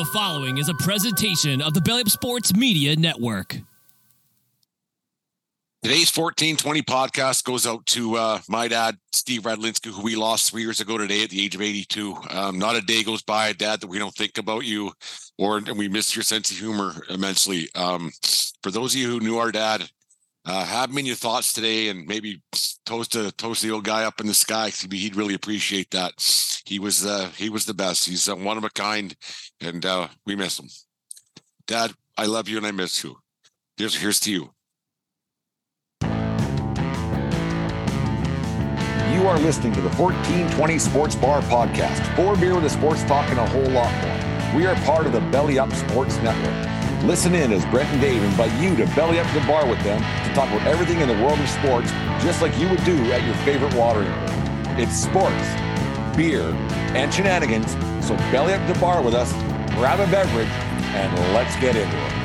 The 0.00 0.06
following 0.06 0.56
is 0.56 0.70
a 0.70 0.74
presentation 0.76 1.60
of 1.60 1.74
the 1.74 1.82
Belly 1.82 2.00
Up 2.00 2.08
Sports 2.08 2.54
Media 2.56 2.96
Network. 2.96 3.58
Today's 5.82 6.10
1420 6.16 6.80
podcast 6.80 7.44
goes 7.44 7.66
out 7.66 7.84
to 7.84 8.16
uh, 8.16 8.38
my 8.48 8.66
dad, 8.66 8.96
Steve 9.12 9.42
Radlinsky, 9.42 9.90
who 9.90 10.00
we 10.00 10.16
lost 10.16 10.50
three 10.50 10.62
years 10.62 10.80
ago 10.80 10.96
today 10.96 11.22
at 11.22 11.28
the 11.28 11.44
age 11.44 11.54
of 11.54 11.60
82. 11.60 12.16
Um, 12.30 12.58
not 12.58 12.76
a 12.76 12.80
day 12.80 13.02
goes 13.02 13.20
by, 13.20 13.52
Dad, 13.52 13.82
that 13.82 13.88
we 13.88 13.98
don't 13.98 14.14
think 14.14 14.38
about 14.38 14.64
you 14.64 14.90
or 15.36 15.60
we 15.76 15.86
miss 15.86 16.16
your 16.16 16.22
sense 16.22 16.50
of 16.50 16.56
humor 16.56 16.94
immensely. 17.10 17.68
Um, 17.74 18.10
for 18.62 18.70
those 18.70 18.94
of 18.94 19.00
you 19.02 19.10
who 19.10 19.20
knew 19.20 19.36
our 19.36 19.52
dad, 19.52 19.86
uh, 20.44 20.64
have 20.64 20.90
him 20.90 20.98
in 20.98 21.06
your 21.06 21.16
thoughts 21.16 21.52
today 21.52 21.88
and 21.88 22.06
maybe 22.06 22.42
toast 22.86 23.14
a 23.14 23.30
toast 23.32 23.62
the 23.62 23.70
old 23.70 23.84
guy 23.84 24.04
up 24.04 24.20
in 24.20 24.26
the 24.26 24.34
sky. 24.34 24.70
He'd 24.70 25.16
really 25.16 25.34
appreciate 25.34 25.90
that. 25.90 26.12
He 26.64 26.78
was 26.78 27.04
uh, 27.04 27.30
he 27.36 27.50
was 27.50 27.66
the 27.66 27.74
best. 27.74 28.08
He's 28.08 28.28
uh, 28.28 28.36
one 28.36 28.56
of 28.56 28.64
a 28.64 28.70
kind, 28.70 29.14
and 29.60 29.84
uh, 29.84 30.08
we 30.24 30.36
miss 30.36 30.58
him. 30.58 30.68
Dad, 31.66 31.92
I 32.16 32.26
love 32.26 32.48
you 32.48 32.56
and 32.56 32.66
I 32.66 32.70
miss 32.70 33.04
you. 33.04 33.16
Here's 33.76 33.94
here's 33.94 34.20
to 34.20 34.32
you. 34.32 34.50
You 39.12 39.26
are 39.28 39.38
listening 39.38 39.74
to 39.74 39.80
the 39.82 39.90
1420 39.90 40.78
Sports 40.78 41.14
Bar 41.14 41.42
Podcast. 41.42 42.16
Four 42.16 42.36
beer 42.36 42.54
with 42.54 42.64
a 42.64 42.70
sports 42.70 43.04
talk 43.04 43.28
and 43.28 43.38
a 43.38 43.46
whole 43.46 43.68
lot 43.68 43.92
more. 44.02 44.56
We 44.56 44.66
are 44.66 44.74
part 44.86 45.06
of 45.06 45.12
the 45.12 45.20
Belly 45.20 45.58
Up 45.58 45.70
Sports 45.72 46.16
Network. 46.18 46.79
Listen 47.04 47.34
in 47.34 47.50
as 47.50 47.64
Brent 47.66 47.88
and 47.88 48.00
Dave 48.00 48.22
invite 48.22 48.52
you 48.60 48.76
to 48.76 48.84
belly 48.94 49.18
up 49.18 49.26
to 49.28 49.40
the 49.40 49.46
bar 49.46 49.66
with 49.66 49.82
them 49.82 50.00
to 50.00 50.34
talk 50.34 50.50
about 50.50 50.66
everything 50.66 51.00
in 51.00 51.08
the 51.08 51.14
world 51.14 51.40
of 51.40 51.48
sports, 51.48 51.90
just 52.22 52.42
like 52.42 52.56
you 52.58 52.68
would 52.68 52.84
do 52.84 52.94
at 53.10 53.24
your 53.24 53.34
favorite 53.36 53.72
watering 53.74 54.10
hole. 54.10 54.78
It's 54.78 54.96
sports, 54.96 55.48
beer, 56.14 56.42
and 56.92 57.12
shenanigans. 57.12 57.72
So 58.06 58.16
belly 58.30 58.52
up 58.52 58.66
to 58.66 58.74
the 58.74 58.78
bar 58.78 59.02
with 59.02 59.14
us, 59.14 59.32
grab 59.76 59.98
a 59.98 60.10
beverage, 60.10 60.46
and 60.92 61.10
let's 61.32 61.56
get 61.56 61.74
into 61.74 61.96
it. 61.96 62.20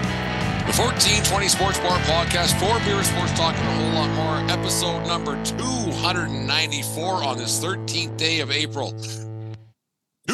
The 0.66 0.74
1420 0.82 1.48
Sports 1.48 1.80
Bar 1.80 1.98
Podcast, 2.00 2.60
for 2.60 2.78
beer 2.84 3.02
sports 3.04 3.32
talk 3.34 3.56
and 3.56 3.68
a 3.68 3.72
whole 3.72 3.94
lot 3.94 4.10
more. 4.16 4.52
Episode 4.52 5.08
number 5.08 5.42
294 5.46 7.24
on 7.24 7.38
this 7.38 7.64
13th 7.64 8.18
day 8.18 8.42
of 8.42 8.52
April. 8.52 8.94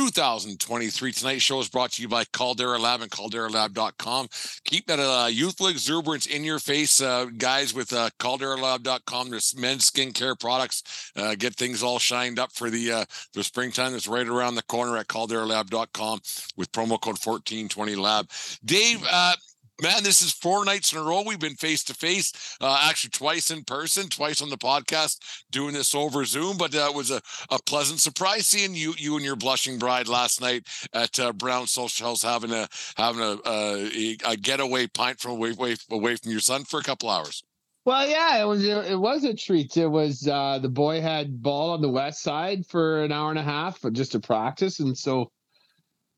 2023. 0.08 1.12
Tonight's 1.12 1.44
show 1.44 1.60
is 1.60 1.70
brought 1.70 1.92
to 1.92 2.02
you 2.02 2.08
by 2.08 2.24
Caldera 2.34 2.80
Lab 2.80 3.02
and 3.02 3.12
calderalab.com. 3.12 4.28
Keep 4.66 4.88
that 4.88 5.00
uh, 5.00 5.28
youthful 5.28 5.68
exuberance 5.68 6.26
in 6.26 6.44
your 6.44 6.58
face, 6.58 7.02
uh, 7.02 7.26
guys, 7.38 7.72
with 7.72 7.94
uh, 7.94 8.10
calderalab.com. 8.20 9.30
There's 9.30 9.56
men's 9.56 9.92
skincare 9.92 10.40
products. 10.40 11.12
Uh, 11.16 11.36
get 11.36 11.56
things 11.56 11.84
all 11.84 12.00
shined 12.00 12.40
up 12.40 12.52
for 12.52 12.72
the 12.72 12.92
uh, 12.92 13.06
the 13.36 13.44
springtime. 13.44 13.94
It's 13.94 14.08
right 14.08 14.28
around 14.28 14.56
the 14.56 14.64
corner 14.64 14.98
at 14.98 15.08
calderalab.com 15.08 16.20
with 16.58 16.72
promo 16.72 17.00
code 17.00 17.18
1420lab. 17.18 18.60
Dave, 18.66 19.06
uh, 19.08 19.36
man, 19.82 20.04
this 20.04 20.22
is 20.22 20.32
four 20.32 20.64
nights 20.64 20.94
in 20.94 21.00
a 21.00 21.04
row. 21.04 21.24
We've 21.26 21.40
been 21.40 21.56
face 21.56 21.84
to 21.86 21.94
face, 21.94 22.58
actually 22.62 23.12
twice 23.12 23.52
in 23.52 23.64
person, 23.64 24.10
twice 24.10 24.42
on 24.42 24.50
the 24.50 24.58
podcast, 24.58 25.18
doing 25.50 25.74
this 25.74 25.96
over 25.96 26.24
Zoom. 26.26 26.58
But 26.58 26.76
uh, 26.76 26.92
was 26.94 27.12
a, 27.12 27.22
a 27.50 27.60
pleasant 27.66 28.00
surprise 28.00 28.48
seeing 28.48 28.76
you, 28.76 28.94
you 28.98 29.16
and 29.16 29.26
your 29.26 29.36
blushing 29.36 29.80
bride 29.80 30.08
last 30.08 30.42
night 30.42 30.68
at 30.94 31.20
uh, 31.20 31.34
Brown 31.34 31.68
Social 31.68 32.08
House 32.08 32.22
having 32.22 32.52
a 32.52 32.68
having 32.96 33.22
a, 33.22 33.38
a, 33.46 34.18
a 34.26 34.38
getaway 34.38 34.88
pint 34.88 35.20
from 35.20 35.32
away, 35.32 35.52
away 35.52 35.76
away 35.90 36.16
from 36.16 36.32
your 36.32 36.42
son 36.42 36.64
for 36.64 36.80
a 36.80 36.84
couple 36.84 37.10
hours. 37.10 37.44
Well, 37.84 38.08
yeah, 38.08 38.40
it 38.40 38.46
was 38.46 38.64
it 38.64 39.00
was 39.00 39.24
a 39.24 39.34
treat. 39.34 39.76
It 39.76 39.88
was 39.88 40.28
uh, 40.28 40.60
the 40.60 40.70
boy 40.70 41.02
had 41.02 41.42
ball 41.42 41.72
on 41.72 41.82
the 41.82 41.90
west 41.90 42.22
side 42.22 42.66
for 42.68 43.04
an 43.04 43.12
hour 43.12 43.32
and 43.32 43.40
a 43.40 43.44
half 43.44 43.80
just 43.92 44.12
to 44.12 44.20
practice, 44.20 44.80
and 44.80 44.96
so 44.96 45.32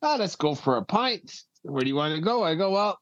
oh, 0.01 0.17
let's 0.19 0.35
go 0.35 0.55
for 0.55 0.75
a 0.75 0.83
pint. 0.83 1.33
Where 1.61 1.81
do 1.81 1.87
you 1.87 1.95
want 1.95 2.15
to 2.15 2.21
go? 2.21 2.43
I 2.43 2.55
go 2.55 2.71
well. 2.71 2.99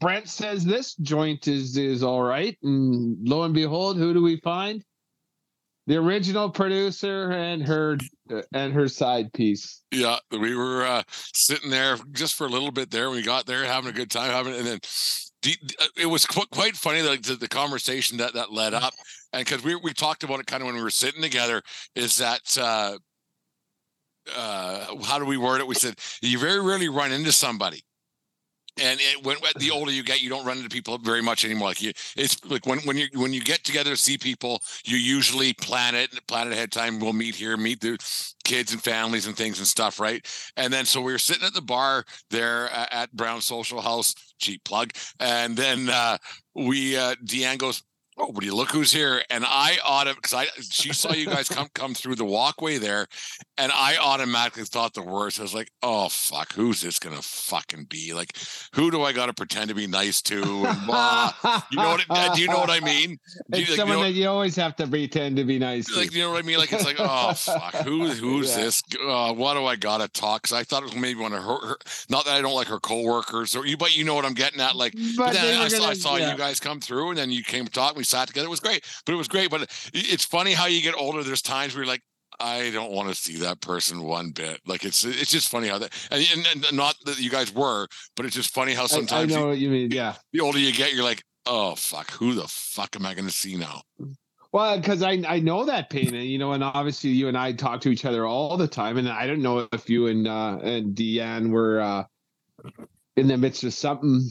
Brent 0.00 0.28
says 0.28 0.64
this 0.64 0.94
joint 0.96 1.48
is 1.48 1.76
is 1.76 2.02
all 2.02 2.22
right, 2.22 2.56
and 2.62 3.16
lo 3.26 3.42
and 3.44 3.54
behold, 3.54 3.96
who 3.96 4.12
do 4.14 4.22
we 4.22 4.38
find? 4.40 4.84
The 5.88 5.96
original 5.96 6.50
producer 6.50 7.30
and 7.30 7.62
her 7.62 7.96
uh, 8.32 8.42
and 8.52 8.72
her 8.72 8.88
side 8.88 9.32
piece. 9.32 9.82
Yeah, 9.92 10.16
we 10.32 10.56
were 10.56 10.84
uh, 10.84 11.02
sitting 11.08 11.70
there 11.70 11.96
just 12.12 12.34
for 12.34 12.46
a 12.46 12.50
little 12.50 12.72
bit 12.72 12.90
there. 12.90 13.10
We 13.10 13.22
got 13.22 13.46
there 13.46 13.64
having 13.64 13.90
a 13.90 13.92
good 13.92 14.10
time, 14.10 14.30
having, 14.32 14.54
and 14.54 14.66
then 14.66 14.80
it 15.96 16.06
was 16.06 16.26
quite 16.26 16.74
funny 16.74 17.02
like 17.02 17.22
the, 17.22 17.36
the 17.36 17.48
conversation 17.48 18.18
that 18.18 18.34
that 18.34 18.52
led 18.52 18.74
up, 18.74 18.94
and 19.32 19.44
because 19.44 19.62
we 19.62 19.76
we 19.76 19.92
talked 19.92 20.24
about 20.24 20.40
it 20.40 20.46
kind 20.46 20.62
of 20.62 20.66
when 20.66 20.74
we 20.76 20.82
were 20.82 20.90
sitting 20.90 21.22
together, 21.22 21.62
is 21.94 22.16
that. 22.18 22.58
uh 22.58 22.98
uh 24.36 24.96
how 25.04 25.20
do 25.20 25.24
we 25.24 25.36
word 25.36 25.60
it 25.60 25.66
we 25.68 25.74
said 25.76 25.94
you 26.20 26.36
very 26.36 26.60
rarely 26.60 26.88
run 26.88 27.12
into 27.12 27.30
somebody 27.30 27.80
and 28.78 29.00
it, 29.00 29.24
when 29.24 29.36
the 29.58 29.70
older 29.70 29.90
you 29.90 30.02
get, 30.02 30.22
you 30.22 30.28
don't 30.28 30.44
run 30.44 30.58
into 30.58 30.68
people 30.68 30.98
very 30.98 31.22
much 31.22 31.44
anymore. 31.44 31.68
Like 31.68 31.82
you, 31.82 31.92
it's 32.16 32.44
like 32.44 32.66
when 32.66 32.78
when 32.80 32.96
you 32.96 33.06
when 33.14 33.32
you 33.32 33.40
get 33.40 33.64
together 33.64 33.90
to 33.90 33.96
see 33.96 34.18
people, 34.18 34.60
you 34.84 34.96
usually 34.96 35.52
plan 35.52 35.94
it, 35.94 36.10
plan 36.26 36.48
it 36.48 36.52
ahead 36.52 36.64
of 36.64 36.70
time. 36.70 37.00
We'll 37.00 37.12
meet 37.12 37.34
here, 37.34 37.56
meet 37.56 37.80
the 37.80 37.98
kids 38.44 38.72
and 38.72 38.82
families 38.82 39.26
and 39.26 39.36
things 39.36 39.58
and 39.58 39.66
stuff, 39.66 39.98
right? 39.98 40.24
And 40.56 40.72
then 40.72 40.84
so 40.84 41.00
we 41.00 41.12
were 41.12 41.18
sitting 41.18 41.46
at 41.46 41.54
the 41.54 41.62
bar 41.62 42.04
there 42.30 42.70
at 42.70 43.12
Brown 43.12 43.40
Social 43.40 43.80
House, 43.80 44.14
cheap 44.38 44.64
plug, 44.64 44.92
and 45.20 45.56
then 45.56 45.88
uh, 45.88 46.18
we 46.54 46.96
uh, 46.96 47.14
Deanne 47.24 47.58
goes, 47.58 47.82
oh, 48.18 48.30
would 48.30 48.44
you 48.44 48.54
look 48.54 48.70
who's 48.70 48.92
here? 48.92 49.22
And 49.30 49.44
I 49.46 49.78
ought 49.84 50.06
because 50.14 50.34
I 50.34 50.46
she 50.60 50.92
saw 50.92 51.12
you 51.12 51.26
guys 51.26 51.48
come 51.48 51.68
come 51.74 51.94
through 51.94 52.16
the 52.16 52.24
walkway 52.24 52.78
there, 52.78 53.06
and 53.58 53.72
I 53.72 53.96
automatically 53.96 54.64
thought 54.64 54.94
the 54.94 55.02
worst. 55.02 55.38
I 55.38 55.42
was 55.42 55.54
like, 55.54 55.70
oh 55.82 56.08
fuck, 56.08 56.52
who's 56.52 56.80
this 56.80 56.98
gonna 56.98 57.22
fucking 57.22 57.84
be? 57.84 58.12
Like, 58.14 58.36
who 58.74 58.90
do 58.90 59.02
I 59.02 59.12
gotta 59.12 59.32
pretend 59.32 59.68
to 59.68 59.74
be 59.74 59.86
nice 59.86 60.22
to? 60.22 60.42
And, 60.42 60.88
uh, 60.88 61.32
you 61.70 61.78
know 61.78 61.96
what? 62.08 62.34
Do 62.34 62.40
you 62.40 62.48
know 62.48 62.58
what 62.58 62.70
I 62.70 62.80
mean? 62.80 63.18
Do 63.50 63.58
it's 63.58 63.60
you, 63.60 63.66
like, 63.66 63.76
someone 63.76 63.98
you 63.98 64.04
know, 64.04 64.08
that 64.08 64.18
you 64.18 64.28
always 64.28 64.56
have 64.56 64.76
to 64.76 64.86
pretend 64.86 65.36
to 65.36 65.44
be 65.44 65.58
nice. 65.58 65.86
To 65.86 65.98
like 65.98 66.10
to. 66.10 66.16
you 66.16 66.22
know 66.22 66.30
what 66.32 66.42
I 66.42 66.46
mean? 66.46 66.58
Like 66.58 66.72
it's 66.72 66.84
like, 66.84 66.96
oh 66.98 67.34
fuck, 67.34 67.74
who 67.84 68.08
who's 68.08 68.50
Yeah. 68.56 68.64
this? 68.64 68.82
Uh, 69.06 69.32
what 69.34 69.54
do 69.54 69.64
I 69.66 69.76
gotta 69.76 70.08
talk? 70.08 70.42
Because 70.42 70.56
I 70.56 70.62
thought 70.64 70.82
it 70.82 70.86
was 70.86 70.96
maybe 70.96 71.20
one 71.20 71.32
of 71.32 71.42
her, 71.42 71.66
her. 71.66 71.76
Not 72.08 72.24
that 72.24 72.34
I 72.36 72.40
don't 72.40 72.54
like 72.54 72.68
her 72.68 72.80
coworkers, 72.80 73.56
or 73.56 73.66
you, 73.66 73.76
but 73.76 73.96
you 73.96 74.04
know 74.04 74.14
what 74.14 74.24
I'm 74.24 74.34
getting 74.34 74.60
at. 74.60 74.76
Like, 74.76 74.92
but, 75.16 75.26
But 75.26 75.32
then 75.34 75.58
were 75.58 75.64
I 75.64 75.68
saw, 75.68 75.88
I 75.88 75.94
saw 75.94 76.16
yeah. 76.16 76.32
you 76.32 76.38
guys 76.38 76.60
come 76.60 76.80
through, 76.80 77.10
and 77.10 77.18
then 77.18 77.30
you 77.30 77.42
came 77.42 77.64
to 77.66 77.70
talk. 77.72 77.96
Sat 78.06 78.28
together. 78.28 78.46
It 78.46 78.50
was 78.50 78.60
great, 78.60 78.84
but 79.04 79.12
it 79.12 79.16
was 79.16 79.28
great. 79.28 79.50
But 79.50 79.70
it's 79.92 80.24
funny 80.24 80.52
how 80.52 80.66
you 80.66 80.80
get 80.82 80.94
older. 80.96 81.22
There's 81.22 81.42
times 81.42 81.74
where 81.74 81.84
you're 81.84 81.92
like. 81.92 82.02
I 82.38 82.68
don't 82.70 82.92
want 82.92 83.08
to 83.08 83.14
see 83.14 83.36
that 83.38 83.62
person 83.62 84.02
one 84.02 84.30
bit. 84.30 84.60
Like 84.66 84.84
it's 84.84 85.04
it's 85.04 85.30
just 85.30 85.48
funny 85.48 85.68
how 85.68 85.78
that 85.78 85.90
and, 86.10 86.22
and, 86.36 86.66
and 86.66 86.76
not 86.76 86.94
that 87.06 87.18
you 87.18 87.30
guys 87.30 87.54
were, 87.54 87.86
but 88.14 88.26
it's 88.26 88.34
just 88.34 88.52
funny 88.52 88.74
how 88.74 88.86
I, 88.92 88.98
I 89.10 89.24
know 89.24 89.38
you- 89.40 89.46
what 89.46 89.58
you 89.58 89.70
mean. 89.70 89.90
Yeah. 89.90 90.16
the 90.34 90.40
older 90.40 90.58
you 90.58 90.70
get, 90.72 90.92
you're 90.92 91.04
like, 91.04 91.22
oh 91.46 91.76
fuck, 91.76 92.10
who 92.10 92.34
the 92.34 92.46
fuck 92.46 92.94
am 92.94 93.06
I 93.06 93.14
going 93.14 93.24
to 93.26 93.32
see 93.32 93.56
now? 93.56 93.80
Well, 94.52 94.76
because 94.78 95.02
I 95.02 95.22
I 95.26 95.38
know 95.38 95.64
that 95.64 95.88
pain, 95.88 96.14
and 96.14 96.24
you 96.26 96.36
know, 96.36 96.52
and 96.52 96.62
obviously 96.62 97.08
you 97.08 97.28
and 97.28 97.38
I 97.38 97.52
talk 97.52 97.80
to 97.82 97.88
each 97.88 98.04
other 98.04 98.26
all 98.26 98.58
the 98.58 98.68
time, 98.68 98.98
and 98.98 99.08
I 99.08 99.26
don't 99.26 99.40
know 99.40 99.66
if 99.72 99.88
you 99.88 100.08
and 100.08 100.28
uh, 100.28 100.58
and 100.62 100.94
Deanne 100.94 101.48
were 101.48 101.80
uh, 101.80 102.04
in 103.16 103.28
the 103.28 103.38
midst 103.38 103.64
of 103.64 103.72
something 103.72 104.28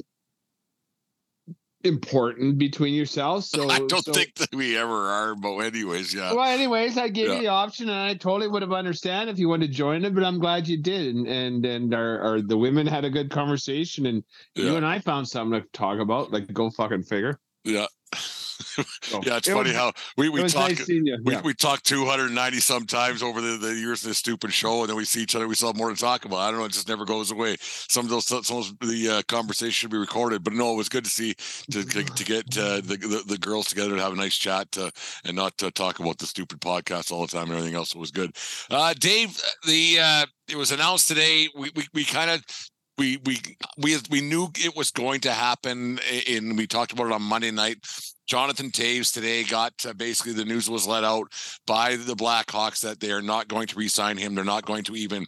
important 1.85 2.57
between 2.57 2.93
yourselves. 2.93 3.49
So 3.49 3.69
I 3.69 3.79
don't 3.79 4.03
so- 4.03 4.11
think 4.13 4.35
that 4.35 4.53
we 4.53 4.77
ever 4.77 4.93
are, 4.93 5.35
but 5.35 5.57
anyways, 5.59 6.13
yeah. 6.13 6.33
Well, 6.33 6.43
anyways, 6.45 6.97
I 6.97 7.09
gave 7.09 7.27
Yeah. 7.27 7.35
you 7.35 7.41
the 7.41 7.47
option, 7.47 7.89
and 7.89 7.97
I 7.99 8.13
totally 8.15 8.47
would 8.47 8.61
have 8.61 8.73
understand 8.73 9.29
if 9.29 9.39
you 9.39 9.47
wanted 9.49 9.67
to 9.67 9.73
join 9.73 10.03
it, 10.05 10.13
but 10.13 10.23
I'm 10.23 10.39
glad 10.39 10.67
you 10.67 10.77
did, 10.81 11.15
and 11.15 11.27
and 11.27 11.65
and 11.65 11.93
our, 11.93 12.19
our 12.21 12.41
the 12.41 12.57
women 12.57 12.87
had 12.87 13.05
a 13.05 13.09
good 13.09 13.29
conversation, 13.29 14.05
and 14.05 14.23
you 14.55 14.75
and 14.75 14.85
I 14.85 14.99
found 14.99 15.27
something 15.27 15.61
to 15.61 15.67
talk 15.69 15.99
about. 15.99 16.31
Like, 16.31 16.51
go 16.51 16.69
fucking 16.69 17.03
figure. 17.03 17.39
Yeah. 17.63 17.87
So, 19.01 19.21
yeah, 19.23 19.37
it's 19.37 19.47
it 19.47 19.53
funny 19.53 19.69
was- 19.69 19.77
how 19.77 19.91
we, 20.17 20.29
we 20.29 20.41
talk 20.43 20.69
nice 20.71 20.87
we, 20.87 21.01
Yeah. 21.25 21.41
we 21.41 21.53
talk 21.53 21.81
290 21.83 22.59
sometimes 22.59 23.21
over 23.21 23.41
the, 23.41 23.57
the 23.57 23.73
years 23.75 24.01
of 24.03 24.09
this 24.09 24.17
stupid 24.17 24.51
show 24.53 24.81
and 24.81 24.89
then 24.89 24.95
we 24.97 25.05
see 25.05 25.21
each 25.21 25.35
other 25.35 25.47
we 25.47 25.55
still 25.55 25.69
have 25.69 25.75
more 25.77 25.89
to 25.89 25.95
talk 25.95 26.25
about. 26.25 26.37
I 26.37 26.49
don't 26.51 26.59
know 26.59 26.65
it 26.65 26.71
just 26.71 26.87
never 26.87 27.05
goes 27.05 27.31
away. 27.31 27.57
Some 27.59 28.05
of 28.05 28.09
those 28.11 28.25
some 28.25 28.57
of 28.57 28.79
the 28.79 29.09
uh, 29.09 29.21
conversation 29.27 29.71
should 29.71 29.91
be 29.91 29.97
recorded 29.97 30.43
but 30.43 30.53
no 30.53 30.73
it 30.73 30.77
was 30.77 30.89
good 30.89 31.03
to 31.05 31.09
see 31.09 31.33
to, 31.71 31.83
to, 31.83 32.03
to 32.03 32.23
get 32.23 32.45
uh, 32.57 32.75
the, 32.81 32.97
the 32.97 33.23
the 33.27 33.37
girls 33.37 33.67
together 33.67 33.91
and 33.91 33.99
have 34.01 34.13
a 34.13 34.15
nice 34.15 34.35
chat 34.37 34.67
uh, 34.77 34.89
and 35.25 35.35
not 35.35 35.57
talk 35.57 35.99
about 35.99 36.17
the 36.17 36.25
stupid 36.25 36.59
podcast 36.61 37.11
all 37.11 37.21
the 37.25 37.27
time 37.31 37.43
and 37.49 37.53
everything 37.57 37.75
else. 37.75 37.93
It 37.95 37.99
was 37.99 38.11
good. 38.11 38.31
Uh 38.71 38.93
dave 38.99 39.39
the 39.67 39.99
uh 40.01 40.25
it 40.47 40.55
was 40.55 40.71
announced 40.71 41.07
today 41.07 41.47
we 41.55 41.71
we, 41.75 41.85
we 41.93 42.03
kind 42.05 42.31
of 42.31 42.43
we 42.97 43.17
we 43.25 43.39
we 43.77 43.97
we 44.09 44.21
knew 44.21 44.47
it 44.57 44.75
was 44.75 44.91
going 44.91 45.19
to 45.21 45.31
happen 45.31 45.99
and 46.29 46.57
we 46.57 46.65
talked 46.67 46.93
about 46.93 47.07
it 47.07 47.11
on 47.11 47.21
monday 47.21 47.51
night 47.51 47.77
Jonathan 48.27 48.71
Toews 48.71 49.13
today 49.13 49.43
got 49.43 49.73
uh, 49.87 49.93
basically 49.93 50.33
the 50.33 50.45
news 50.45 50.69
was 50.69 50.87
let 50.87 51.03
out 51.03 51.31
by 51.67 51.95
the 51.95 52.15
Blackhawks 52.15 52.81
that 52.81 52.99
they 52.99 53.11
are 53.11 53.21
not 53.21 53.47
going 53.47 53.67
to 53.67 53.75
re-sign 53.75 54.17
him. 54.17 54.35
They're 54.35 54.43
not 54.43 54.65
going 54.65 54.83
to 54.85 54.95
even 54.95 55.25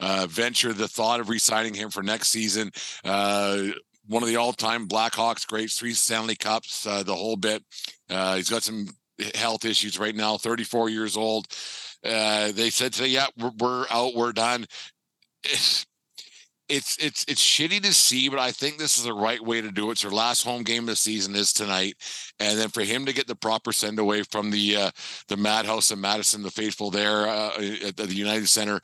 uh, 0.00 0.26
venture 0.28 0.72
the 0.72 0.88
thought 0.88 1.20
of 1.20 1.28
re-signing 1.28 1.74
him 1.74 1.90
for 1.90 2.02
next 2.02 2.28
season. 2.28 2.70
Uh, 3.04 3.68
one 4.06 4.22
of 4.22 4.28
the 4.28 4.36
all-time 4.36 4.86
Blackhawks 4.86 5.46
greats, 5.46 5.78
three 5.78 5.92
Stanley 5.92 6.36
Cups, 6.36 6.86
uh, 6.86 7.02
the 7.02 7.14
whole 7.14 7.36
bit. 7.36 7.64
Uh, 8.08 8.36
he's 8.36 8.50
got 8.50 8.62
some 8.62 8.86
health 9.34 9.64
issues 9.64 9.98
right 9.98 10.14
now. 10.14 10.38
34 10.38 10.88
years 10.88 11.16
old. 11.16 11.46
Uh, 12.04 12.52
they 12.52 12.70
said 12.70 12.92
today, 12.92 13.08
yeah, 13.08 13.26
we're, 13.36 13.52
we're 13.58 13.86
out, 13.90 14.14
we're 14.14 14.32
done. 14.32 14.66
it's 16.68 16.96
it's 16.98 17.24
it's 17.28 17.42
shitty 17.42 17.82
to 17.82 17.92
see, 17.92 18.28
but 18.28 18.38
I 18.38 18.50
think 18.50 18.78
this 18.78 18.98
is 18.98 19.04
the 19.04 19.12
right 19.12 19.40
way 19.40 19.60
to 19.60 19.70
do 19.70 19.90
it. 19.90 19.98
So 19.98 20.08
last 20.08 20.42
home 20.42 20.62
game 20.62 20.84
of 20.84 20.86
the 20.86 20.96
season 20.96 21.34
is 21.34 21.52
tonight, 21.52 21.94
and 22.40 22.58
then 22.58 22.68
for 22.68 22.82
him 22.82 23.06
to 23.06 23.12
get 23.12 23.26
the 23.26 23.36
proper 23.36 23.72
send 23.72 23.98
away 23.98 24.22
from 24.22 24.50
the 24.50 24.76
uh, 24.76 24.90
the 25.28 25.36
Madhouse 25.36 25.90
and 25.90 26.00
Madison, 26.00 26.42
the 26.42 26.50
faithful 26.50 26.90
there 26.90 27.28
uh, 27.28 27.50
at 27.86 27.96
the 27.96 28.14
United 28.14 28.48
Center. 28.48 28.80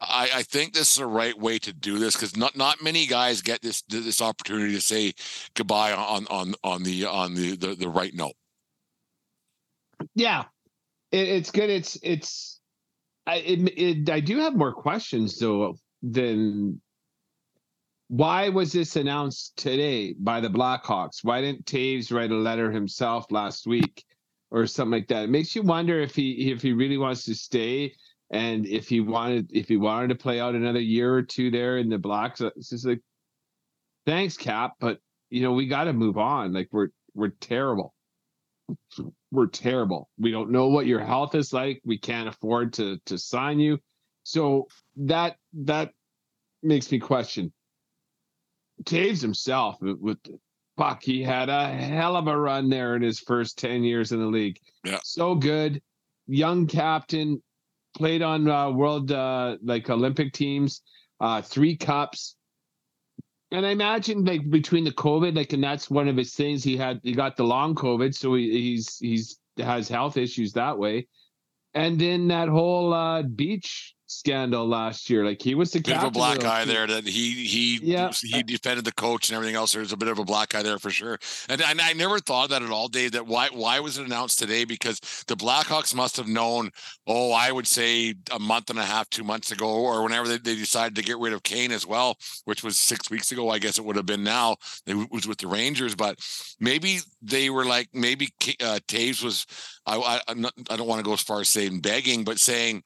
I, 0.00 0.30
I 0.34 0.42
think 0.42 0.74
this 0.74 0.90
is 0.90 0.96
the 0.96 1.06
right 1.06 1.38
way 1.38 1.58
to 1.60 1.72
do 1.72 1.98
this 1.98 2.14
because 2.14 2.36
not 2.36 2.56
not 2.56 2.82
many 2.82 3.06
guys 3.06 3.40
get 3.40 3.62
this 3.62 3.82
this 3.82 4.20
opportunity 4.20 4.74
to 4.74 4.80
say 4.80 5.12
goodbye 5.54 5.92
on 5.92 6.26
on 6.28 6.54
on 6.62 6.82
the 6.82 7.06
on 7.06 7.34
the 7.34 7.56
the, 7.56 7.74
the 7.74 7.88
right 7.88 8.14
note. 8.14 8.34
Yeah, 10.14 10.44
it, 11.10 11.28
it's 11.28 11.50
good. 11.50 11.70
It's 11.70 11.96
it's 12.02 12.60
I 13.26 13.36
it, 13.36 13.78
it, 13.78 14.10
I 14.10 14.20
do 14.20 14.38
have 14.38 14.54
more 14.54 14.72
questions 14.72 15.38
though 15.38 15.76
than 16.02 16.80
why 18.12 18.50
was 18.50 18.72
this 18.72 18.96
announced 18.96 19.56
today 19.56 20.12
by 20.12 20.38
the 20.38 20.50
Blackhawks? 20.50 21.20
Why 21.24 21.40
didn't 21.40 21.64
Toews 21.64 22.12
write 22.12 22.30
a 22.30 22.36
letter 22.36 22.70
himself 22.70 23.24
last 23.32 23.66
week 23.66 24.04
or 24.50 24.66
something 24.66 24.92
like 24.92 25.08
that? 25.08 25.24
It 25.24 25.30
makes 25.30 25.56
you 25.56 25.62
wonder 25.62 25.98
if 25.98 26.14
he 26.14 26.52
if 26.52 26.60
he 26.60 26.74
really 26.74 26.98
wants 26.98 27.24
to 27.24 27.34
stay 27.34 27.94
and 28.30 28.66
if 28.66 28.86
he 28.86 29.00
wanted 29.00 29.50
if 29.54 29.66
he 29.66 29.78
wanted 29.78 30.08
to 30.08 30.14
play 30.16 30.40
out 30.40 30.54
another 30.54 30.78
year 30.78 31.14
or 31.14 31.22
two 31.22 31.50
there 31.50 31.78
in 31.78 31.88
the 31.88 31.96
Blacks. 31.96 32.42
Uh, 32.42 32.50
it's 32.54 32.68
just 32.68 32.84
like 32.84 33.00
thanks, 34.04 34.36
Cap, 34.36 34.72
but 34.78 34.98
you 35.30 35.40
know 35.40 35.52
we 35.52 35.66
got 35.66 35.84
to 35.84 35.94
move 35.94 36.18
on. 36.18 36.52
Like 36.52 36.68
we're 36.70 36.88
we're 37.14 37.32
terrible. 37.40 37.94
We're 39.30 39.46
terrible. 39.46 40.10
We 40.18 40.32
don't 40.32 40.50
know 40.50 40.68
what 40.68 40.84
your 40.84 41.00
health 41.00 41.34
is 41.34 41.54
like. 41.54 41.80
We 41.82 41.96
can't 41.96 42.28
afford 42.28 42.74
to 42.74 42.98
to 43.06 43.16
sign 43.16 43.58
you. 43.58 43.78
So 44.22 44.66
that 44.96 45.36
that 45.54 45.92
makes 46.62 46.92
me 46.92 46.98
question 46.98 47.54
Toews 48.84 49.20
himself 49.20 49.76
with 49.80 50.18
fuck, 50.76 51.02
he 51.02 51.22
had 51.22 51.48
a 51.48 51.68
hell 51.68 52.16
of 52.16 52.26
a 52.26 52.36
run 52.36 52.68
there 52.68 52.96
in 52.96 53.02
his 53.02 53.20
first 53.20 53.58
10 53.58 53.84
years 53.84 54.12
in 54.12 54.20
the 54.20 54.26
league. 54.26 54.58
Yeah. 54.84 54.98
So 55.02 55.34
good. 55.34 55.82
Young 56.26 56.66
captain, 56.66 57.42
played 57.94 58.22
on 58.22 58.48
uh, 58.48 58.70
world 58.70 59.12
uh, 59.12 59.56
like 59.62 59.88
Olympic 59.90 60.32
teams, 60.32 60.82
uh, 61.20 61.42
three 61.42 61.76
cups. 61.76 62.36
And 63.50 63.66
I 63.66 63.70
imagine 63.70 64.24
like 64.24 64.48
between 64.48 64.84
the 64.84 64.92
COVID, 64.92 65.36
like, 65.36 65.52
and 65.52 65.62
that's 65.62 65.90
one 65.90 66.08
of 66.08 66.16
his 66.16 66.34
things. 66.34 66.64
He 66.64 66.76
had 66.76 67.00
he 67.02 67.12
got 67.12 67.36
the 67.36 67.44
long 67.44 67.74
COVID, 67.74 68.14
so 68.14 68.34
he, 68.34 68.50
he's 68.50 68.98
he's 68.98 69.38
has 69.58 69.88
health 69.88 70.16
issues 70.16 70.54
that 70.54 70.78
way. 70.78 71.06
And 71.74 71.98
then 71.98 72.28
that 72.28 72.48
whole 72.48 72.94
uh, 72.94 73.22
Beach 73.22 73.94
scandal 74.12 74.66
last 74.66 75.08
year. 75.10 75.24
Like 75.24 75.40
he 75.42 75.54
was 75.54 75.70
the 75.72 75.80
bit 75.80 75.96
of 75.96 76.04
a 76.04 76.10
black 76.10 76.44
eye 76.44 76.64
there 76.64 76.86
that 76.86 77.06
he 77.06 77.44
he 77.46 77.80
Yeah. 77.82 78.10
he 78.22 78.42
defended 78.42 78.84
the 78.84 78.92
coach 78.92 79.28
and 79.28 79.36
everything 79.36 79.56
else. 79.56 79.72
There's 79.72 79.92
a 79.92 79.96
bit 79.96 80.08
of 80.08 80.18
a 80.18 80.24
black 80.24 80.54
eye 80.54 80.62
there 80.62 80.78
for 80.78 80.90
sure. 80.90 81.18
And, 81.48 81.60
and 81.62 81.80
I 81.80 81.92
never 81.92 82.18
thought 82.18 82.44
of 82.44 82.50
that 82.50 82.62
at 82.62 82.70
all, 82.70 82.88
Dave. 82.88 83.12
That 83.12 83.26
why 83.26 83.48
why 83.52 83.80
was 83.80 83.98
it 83.98 84.06
announced 84.06 84.38
today? 84.38 84.64
Because 84.64 85.00
the 85.26 85.36
Blackhawks 85.36 85.94
must 85.94 86.16
have 86.16 86.28
known. 86.28 86.70
Oh, 87.06 87.32
I 87.32 87.50
would 87.50 87.66
say 87.66 88.14
a 88.30 88.38
month 88.38 88.70
and 88.70 88.78
a 88.78 88.84
half, 88.84 89.08
two 89.10 89.24
months 89.24 89.50
ago, 89.52 89.68
or 89.68 90.02
whenever 90.02 90.28
they, 90.28 90.38
they 90.38 90.54
decided 90.56 90.94
to 90.96 91.02
get 91.02 91.18
rid 91.18 91.32
of 91.32 91.42
Kane 91.42 91.72
as 91.72 91.86
well, 91.86 92.16
which 92.44 92.62
was 92.62 92.76
six 92.76 93.10
weeks 93.10 93.32
ago. 93.32 93.50
I 93.50 93.58
guess 93.58 93.78
it 93.78 93.84
would 93.84 93.96
have 93.96 94.06
been 94.06 94.24
now. 94.24 94.56
It 94.86 95.10
was 95.10 95.26
with 95.26 95.38
the 95.38 95.48
Rangers, 95.48 95.94
but 95.94 96.18
maybe 96.60 96.98
they 97.20 97.50
were 97.50 97.64
like 97.64 97.88
maybe 97.92 98.28
uh, 98.60 98.78
Toews 98.86 99.24
was. 99.24 99.46
I 99.86 100.20
I, 100.28 100.34
not, 100.34 100.52
I 100.70 100.76
don't 100.76 100.86
want 100.86 101.00
to 101.00 101.04
go 101.04 101.12
as 101.14 101.20
far 101.20 101.40
as 101.40 101.48
saying 101.48 101.80
begging, 101.80 102.24
but 102.24 102.38
saying. 102.38 102.82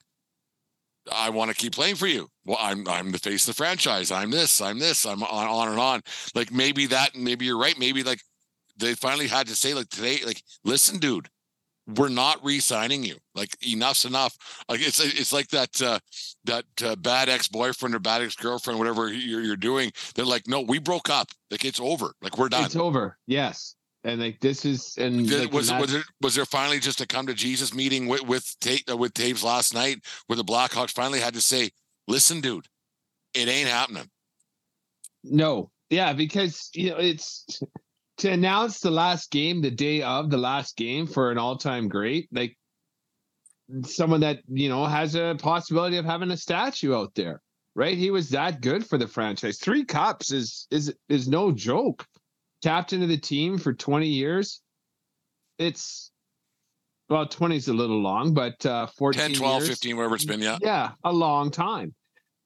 I 1.11 1.29
want 1.29 1.49
to 1.51 1.55
keep 1.55 1.73
playing 1.73 1.95
for 1.95 2.07
you. 2.07 2.27
Well, 2.45 2.57
I'm 2.59 2.87
I'm 2.87 3.11
the 3.11 3.19
face 3.19 3.47
of 3.47 3.55
the 3.55 3.57
franchise. 3.57 4.11
I'm 4.11 4.31
this. 4.31 4.61
I'm 4.61 4.79
this. 4.79 5.05
I'm 5.05 5.23
on 5.23 5.47
on 5.47 5.69
and 5.69 5.79
on. 5.79 6.01
Like 6.35 6.51
maybe 6.51 6.85
that. 6.87 7.15
Maybe 7.15 7.45
you're 7.45 7.59
right. 7.59 7.77
Maybe 7.77 8.03
like 8.03 8.21
they 8.77 8.93
finally 8.93 9.27
had 9.27 9.47
to 9.47 9.55
say 9.55 9.73
like 9.73 9.89
today. 9.89 10.19
Like 10.25 10.41
listen, 10.63 10.99
dude, 10.99 11.29
we're 11.95 12.09
not 12.09 12.43
re-signing 12.43 13.03
you. 13.03 13.15
Like 13.33 13.55
enough's 13.65 14.05
enough. 14.05 14.37
Like 14.67 14.81
it's 14.81 14.99
it's 14.99 15.31
like 15.31 15.47
that 15.49 15.81
uh, 15.81 15.99
that 16.43 16.65
uh, 16.83 16.95
bad 16.97 17.29
ex 17.29 17.47
boyfriend 17.47 17.95
or 17.95 17.99
bad 17.99 18.21
ex 18.21 18.35
girlfriend, 18.35 18.77
whatever 18.77 19.07
you're 19.11 19.41
you're 19.41 19.55
doing. 19.55 19.91
They're 20.15 20.25
like, 20.25 20.47
no, 20.47 20.61
we 20.61 20.79
broke 20.79 21.09
up. 21.09 21.29
Like 21.49 21.63
it's 21.63 21.79
over. 21.79 22.11
Like 22.21 22.37
we're 22.37 22.49
done. 22.49 22.65
It's 22.65 22.75
over. 22.75 23.17
Yes. 23.25 23.75
And 24.07 24.21
like 24.21 24.39
this 24.39 24.63
is 24.63 24.97
and 24.97 25.27
Did- 25.27 25.41
like, 25.41 25.53
was 25.53 25.69
and 25.69 25.81
was 25.81 25.91
there 25.91 26.03
was 26.21 26.35
there 26.35 26.45
finally 26.45 26.79
just 26.79 27.01
a 27.01 27.05
come 27.05 27.27
to 27.27 27.33
Jesus 27.33 27.73
meeting 27.73 28.07
with 28.07 28.23
with 28.23 28.55
Ta- 28.61 28.93
uh, 28.93 28.95
with 28.95 29.13
Toews 29.13 29.43
last 29.43 29.73
night 29.73 29.97
where 30.27 30.37
the 30.37 30.45
Blackhawks 30.45 30.91
finally 30.91 31.19
had 31.19 31.33
to 31.33 31.41
say, 31.41 31.71
"Listen, 32.07 32.39
dude, 32.39 32.67
it 33.33 33.49
ain't 33.49 33.69
happening." 33.69 34.09
no. 35.23 35.71
Yeah, 35.89 36.13
because 36.13 36.69
you 36.73 36.89
know 36.89 36.97
it's 36.97 37.45
to 38.17 38.31
announce 38.31 38.79
the 38.79 38.91
last 38.91 39.29
game 39.29 39.61
the 39.61 39.71
day 39.71 40.01
of 40.01 40.29
the 40.29 40.37
last 40.37 40.77
game 40.77 41.05
for 41.05 41.31
an 41.31 41.37
all-time 41.37 41.87
great, 41.87 42.27
like 42.31 42.57
someone 43.83 44.21
that, 44.21 44.39
you 44.47 44.69
know, 44.69 44.85
has 44.85 45.15
a 45.15 45.35
possibility 45.39 45.97
of 45.97 46.05
having 46.05 46.31
a 46.31 46.37
statue 46.37 46.95
out 46.95 47.13
there. 47.15 47.41
Right? 47.75 47.97
He 47.97 48.09
was 48.09 48.29
that 48.29 48.61
good 48.61 48.85
for 48.87 48.97
the 48.97 49.07
franchise. 49.07 49.59
3 49.59 49.85
cups 49.85 50.31
is 50.31 50.67
is 50.71 50.93
is 51.09 51.27
no 51.27 51.51
joke. 51.51 52.05
Captain 52.63 53.03
of 53.03 53.09
the 53.09 53.17
team 53.17 53.57
for 53.57 53.73
20 53.73 54.07
years. 54.07 54.61
It's 55.57 56.11
well, 57.09 57.25
20 57.25 57.55
is 57.55 57.67
a 57.69 57.73
little 57.73 58.01
long, 58.01 58.33
but 58.33 58.65
uh 58.65 58.87
14 58.87 59.21
10, 59.21 59.33
12, 59.35 59.61
years. 59.61 59.69
15, 59.69 59.97
whatever 59.97 60.15
it's 60.15 60.25
been. 60.25 60.41
Yeah. 60.41 60.57
yeah 60.61 60.91
a 61.03 61.11
long 61.11 61.51
time 61.51 61.93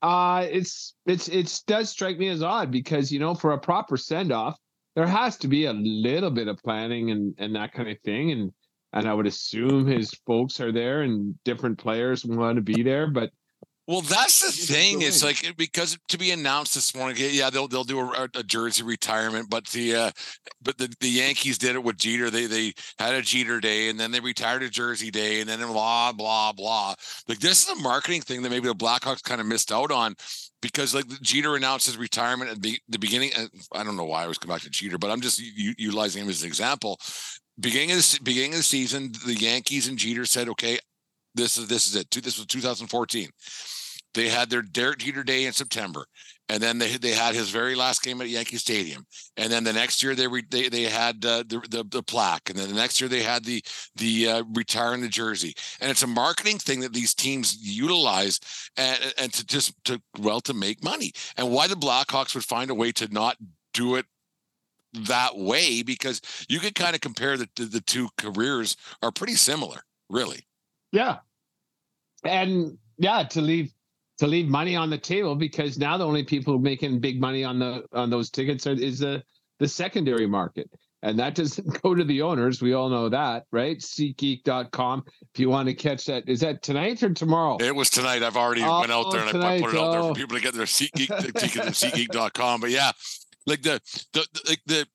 uh 0.01 0.47
it's 0.49 0.95
it's 1.05 1.27
it 1.27 1.61
does 1.67 1.89
strike 1.89 2.17
me 2.17 2.27
as 2.27 2.41
odd 2.41 2.71
because 2.71 3.11
you 3.11 3.19
know 3.19 3.35
for 3.35 3.51
a 3.51 3.59
proper 3.59 3.97
send-off 3.97 4.57
there 4.95 5.05
has 5.05 5.37
to 5.37 5.47
be 5.47 5.65
a 5.65 5.73
little 5.73 6.31
bit 6.31 6.47
of 6.47 6.57
planning 6.63 7.11
and 7.11 7.35
and 7.37 7.55
that 7.55 7.73
kind 7.73 7.87
of 7.87 7.97
thing 8.03 8.31
and 8.31 8.51
and 8.93 9.07
i 9.07 9.13
would 9.13 9.27
assume 9.27 9.85
his 9.85 10.11
folks 10.25 10.59
are 10.59 10.71
there 10.71 11.03
and 11.03 11.35
different 11.45 11.77
players 11.77 12.25
want 12.25 12.55
to 12.55 12.61
be 12.61 12.81
there 12.81 13.07
but 13.07 13.29
Well, 13.91 13.99
that's 13.99 14.39
the 14.39 14.73
thing. 14.73 15.01
It's 15.01 15.21
like 15.21 15.57
because 15.57 15.97
to 16.07 16.17
be 16.17 16.31
announced 16.31 16.75
this 16.75 16.95
morning, 16.95 17.17
yeah, 17.19 17.49
they'll 17.49 17.67
they'll 17.67 17.83
do 17.83 17.99
a, 17.99 18.29
a 18.35 18.41
jersey 18.41 18.83
retirement, 18.83 19.49
but 19.49 19.67
the 19.67 19.93
uh, 19.95 20.11
but 20.61 20.77
the, 20.77 20.95
the 21.01 21.09
Yankees 21.09 21.57
did 21.57 21.75
it 21.75 21.83
with 21.83 21.97
Jeter. 21.97 22.29
They 22.29 22.45
they 22.45 22.73
had 22.97 23.15
a 23.15 23.21
Jeter 23.21 23.59
day, 23.59 23.89
and 23.89 23.99
then 23.99 24.11
they 24.11 24.21
retired 24.21 24.63
a 24.63 24.69
Jersey 24.69 25.11
day, 25.11 25.41
and 25.41 25.49
then 25.49 25.59
blah 25.59 26.13
blah 26.13 26.53
blah. 26.53 26.95
Like 27.27 27.39
this 27.39 27.63
is 27.63 27.77
a 27.77 27.81
marketing 27.81 28.21
thing 28.21 28.43
that 28.43 28.49
maybe 28.49 28.69
the 28.69 28.73
Blackhawks 28.73 29.23
kind 29.23 29.41
of 29.41 29.47
missed 29.47 29.73
out 29.73 29.91
on 29.91 30.15
because 30.61 30.95
like 30.95 31.09
Jeter 31.21 31.57
announced 31.57 31.87
his 31.87 31.97
retirement 31.97 32.49
at 32.49 32.61
the, 32.61 32.79
the 32.87 32.97
beginning. 32.97 33.31
I 33.73 33.83
don't 33.83 33.97
know 33.97 34.05
why 34.05 34.23
I 34.23 34.27
was 34.27 34.37
coming 34.37 34.55
back 34.55 34.63
to 34.63 34.69
Jeter, 34.69 34.99
but 34.99 35.11
I'm 35.11 35.19
just 35.19 35.37
u- 35.37 35.75
utilizing 35.77 36.23
him 36.23 36.29
as 36.29 36.43
an 36.43 36.47
example. 36.47 36.97
Beginning 37.59 37.91
of 37.91 37.97
the 37.97 38.19
beginning 38.23 38.51
of 38.51 38.59
the 38.59 38.63
season, 38.63 39.11
the 39.25 39.35
Yankees 39.35 39.89
and 39.89 39.97
Jeter 39.97 40.25
said, 40.25 40.47
"Okay, 40.47 40.79
this 41.35 41.57
is 41.57 41.67
this 41.67 41.89
is 41.89 41.97
it. 41.97 42.09
This 42.09 42.37
was 42.37 42.47
2014." 42.47 43.27
They 44.13 44.29
had 44.29 44.49
their 44.49 44.61
Derek 44.61 44.99
Jeter 44.99 45.23
Day 45.23 45.45
in 45.45 45.53
September, 45.53 46.05
and 46.49 46.61
then 46.61 46.77
they 46.77 46.97
they 46.97 47.11
had 47.11 47.33
his 47.33 47.49
very 47.49 47.75
last 47.75 48.03
game 48.03 48.21
at 48.21 48.27
Yankee 48.27 48.57
Stadium, 48.57 49.05
and 49.37 49.51
then 49.51 49.63
the 49.63 49.73
next 49.73 50.03
year 50.03 50.15
they 50.15 50.27
re, 50.27 50.43
they 50.49 50.69
they 50.69 50.83
had 50.83 51.23
uh, 51.25 51.43
the, 51.47 51.61
the 51.69 51.85
the 51.89 52.03
plaque, 52.03 52.49
and 52.49 52.59
then 52.59 52.67
the 52.67 52.75
next 52.75 52.99
year 52.99 53.07
they 53.07 53.23
had 53.23 53.45
the 53.45 53.63
the 53.95 54.27
uh, 54.27 54.43
retiring 54.53 55.01
the 55.01 55.07
jersey, 55.07 55.53
and 55.79 55.89
it's 55.89 56.03
a 56.03 56.07
marketing 56.07 56.57
thing 56.57 56.81
that 56.81 56.93
these 56.93 57.13
teams 57.13 57.57
utilize, 57.61 58.39
and 58.75 59.13
and 59.17 59.33
to 59.33 59.45
just 59.45 59.73
to 59.85 60.01
well 60.19 60.41
to 60.41 60.53
make 60.53 60.83
money, 60.83 61.13
and 61.37 61.49
why 61.49 61.67
the 61.67 61.75
Blackhawks 61.75 62.35
would 62.35 62.45
find 62.45 62.69
a 62.69 62.75
way 62.75 62.91
to 62.91 63.07
not 63.13 63.37
do 63.73 63.95
it 63.95 64.05
that 64.93 65.37
way 65.37 65.83
because 65.83 66.21
you 66.49 66.59
could 66.59 66.75
kind 66.75 66.95
of 66.95 67.01
compare 67.01 67.37
the 67.37 67.47
the, 67.55 67.63
the 67.63 67.81
two 67.81 68.09
careers 68.17 68.75
are 69.01 69.11
pretty 69.11 69.35
similar, 69.35 69.81
really. 70.09 70.45
yeah 70.91 71.19
and 72.23 72.77
yeah 72.97 73.23
to 73.23 73.41
leave 73.41 73.73
to 74.21 74.27
leave 74.27 74.47
money 74.47 74.75
on 74.75 74.91
the 74.91 74.97
table 74.99 75.33
because 75.33 75.79
now 75.79 75.97
the 75.97 76.05
only 76.05 76.23
people 76.23 76.59
making 76.59 76.99
big 76.99 77.19
money 77.19 77.43
on 77.43 77.57
the 77.57 77.83
on 77.91 78.11
those 78.11 78.29
tickets 78.29 78.67
are, 78.67 78.73
is 78.73 78.99
the 78.99 79.23
the 79.57 79.67
secondary 79.67 80.27
market 80.27 80.69
and 81.01 81.17
that 81.17 81.33
doesn't 81.33 81.81
go 81.81 81.95
to 81.95 82.03
the 82.03 82.21
owners 82.21 82.61
we 82.61 82.73
all 82.73 82.87
know 82.87 83.09
that 83.09 83.45
right 83.51 83.79
SeatGeek.com 83.79 85.03
if 85.33 85.39
you 85.39 85.49
want 85.49 85.69
to 85.69 85.73
catch 85.73 86.05
that 86.05 86.29
is 86.29 86.41
that 86.41 86.61
tonight 86.61 87.01
or 87.01 87.11
tomorrow 87.15 87.57
It 87.59 87.75
was 87.75 87.89
tonight. 87.89 88.21
I've 88.21 88.37
already 88.37 88.61
Oh, 88.61 88.81
went 88.81 88.91
out 88.91 89.11
there 89.11 89.25
and 89.25 89.43
I 89.43 89.59
put 89.59 89.73
it 89.73 89.79
out 89.79 89.91
there 89.91 90.01
oh. 90.01 90.09
for 90.09 90.13
people 90.13 90.37
to 90.37 90.43
get 90.43 90.53
their 90.53 90.67
SeatGeek 90.67 91.33
ticket 91.33 91.57
at 91.57 91.73
SeatGeek.com. 91.81 92.61
But 92.61 92.69
yeah, 92.69 92.91
like 93.47 93.63
the 93.63 93.81
the 94.13 94.27
the 94.33 94.41
like 94.47 94.61
the 94.67 94.87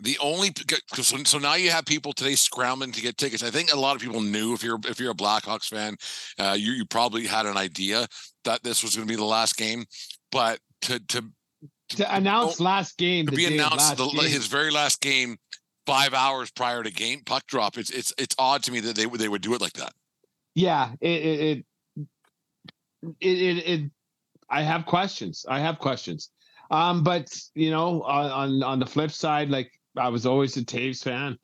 the 0.00 0.18
only 0.20 0.50
because 0.50 1.06
so, 1.06 1.16
so 1.24 1.38
now 1.38 1.54
you 1.54 1.70
have 1.70 1.86
people 1.86 2.12
today 2.12 2.34
scrambling 2.34 2.92
to 2.92 3.00
get 3.00 3.16
tickets. 3.16 3.42
I 3.42 3.50
think 3.50 3.72
a 3.72 3.78
lot 3.78 3.96
of 3.96 4.02
people 4.02 4.20
knew 4.20 4.52
if 4.52 4.62
you're 4.62 4.78
if 4.86 5.00
you're 5.00 5.12
a 5.12 5.14
Blackhawks 5.14 5.68
fan, 5.68 5.96
uh, 6.38 6.56
you 6.58 6.72
you 6.72 6.84
probably 6.84 7.26
had 7.26 7.46
an 7.46 7.56
idea 7.56 8.06
that 8.44 8.62
this 8.62 8.82
was 8.82 8.94
going 8.94 9.06
to 9.06 9.12
be 9.12 9.16
the 9.16 9.24
last 9.24 9.56
game, 9.56 9.84
but 10.30 10.58
to 10.82 11.00
to 11.00 11.24
to 11.90 12.14
announce 12.14 12.60
last 12.60 12.98
game 12.98 13.26
to 13.26 13.30
the 13.30 13.36
be 13.36 13.54
announced 13.54 13.96
the, 13.96 14.04
his 14.28 14.46
very 14.46 14.70
last 14.70 15.00
game 15.00 15.36
five 15.86 16.12
hours 16.14 16.50
prior 16.50 16.82
to 16.82 16.90
game 16.90 17.22
puck 17.24 17.46
drop. 17.46 17.78
It's 17.78 17.90
it's 17.90 18.12
it's 18.18 18.34
odd 18.38 18.62
to 18.64 18.72
me 18.72 18.80
that 18.80 18.96
they 18.96 19.06
would 19.06 19.20
they 19.20 19.28
would 19.28 19.42
do 19.42 19.54
it 19.54 19.60
like 19.60 19.74
that. 19.74 19.92
yeah 20.54 20.92
it 21.00 21.08
it 21.08 21.40
it 21.40 21.64
it, 23.20 23.38
it, 23.38 23.68
it 23.68 23.90
I 24.48 24.62
have 24.62 24.86
questions. 24.86 25.44
I 25.48 25.60
have 25.60 25.78
questions. 25.78 26.30
Um, 26.70 27.02
but 27.02 27.34
you 27.54 27.70
know, 27.70 28.02
on, 28.02 28.30
on 28.30 28.62
on 28.62 28.78
the 28.78 28.86
flip 28.86 29.10
side, 29.10 29.50
like 29.50 29.70
I 29.98 30.08
was 30.08 30.26
always 30.26 30.56
a 30.56 30.64
Toews 30.64 31.02
fan. 31.02 31.38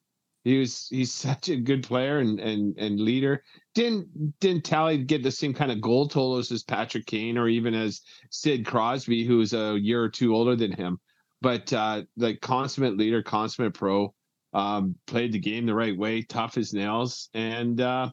He 0.44 0.58
was 0.58 0.88
he's 0.88 1.12
such 1.28 1.48
a 1.48 1.56
good 1.56 1.82
player 1.82 2.18
and 2.18 2.40
and 2.40 2.76
and 2.78 3.00
leader. 3.00 3.42
Didn't 3.74 4.38
didn't 4.40 4.64
tally 4.64 4.98
get 4.98 5.22
the 5.22 5.30
same 5.30 5.54
kind 5.54 5.72
of 5.72 5.80
goal 5.80 6.08
totals 6.08 6.50
as 6.52 6.62
Patrick 6.62 7.06
Kane 7.06 7.38
or 7.38 7.48
even 7.48 7.74
as 7.74 8.02
Sid 8.30 8.66
Crosby, 8.66 9.24
who's 9.24 9.52
a 9.52 9.78
year 9.78 10.02
or 10.02 10.08
two 10.08 10.34
older 10.34 10.56
than 10.56 10.72
him. 10.72 10.98
But 11.40 11.72
uh 11.72 12.02
like 12.16 12.40
consummate 12.40 12.96
leader, 12.96 13.22
consummate 13.22 13.74
pro, 13.74 14.14
um, 14.52 14.96
played 15.06 15.32
the 15.32 15.38
game 15.38 15.66
the 15.66 15.74
right 15.74 15.96
way, 15.96 16.22
tough 16.22 16.56
as 16.56 16.72
nails, 16.72 17.28
and 17.34 17.80
uh 17.80 18.10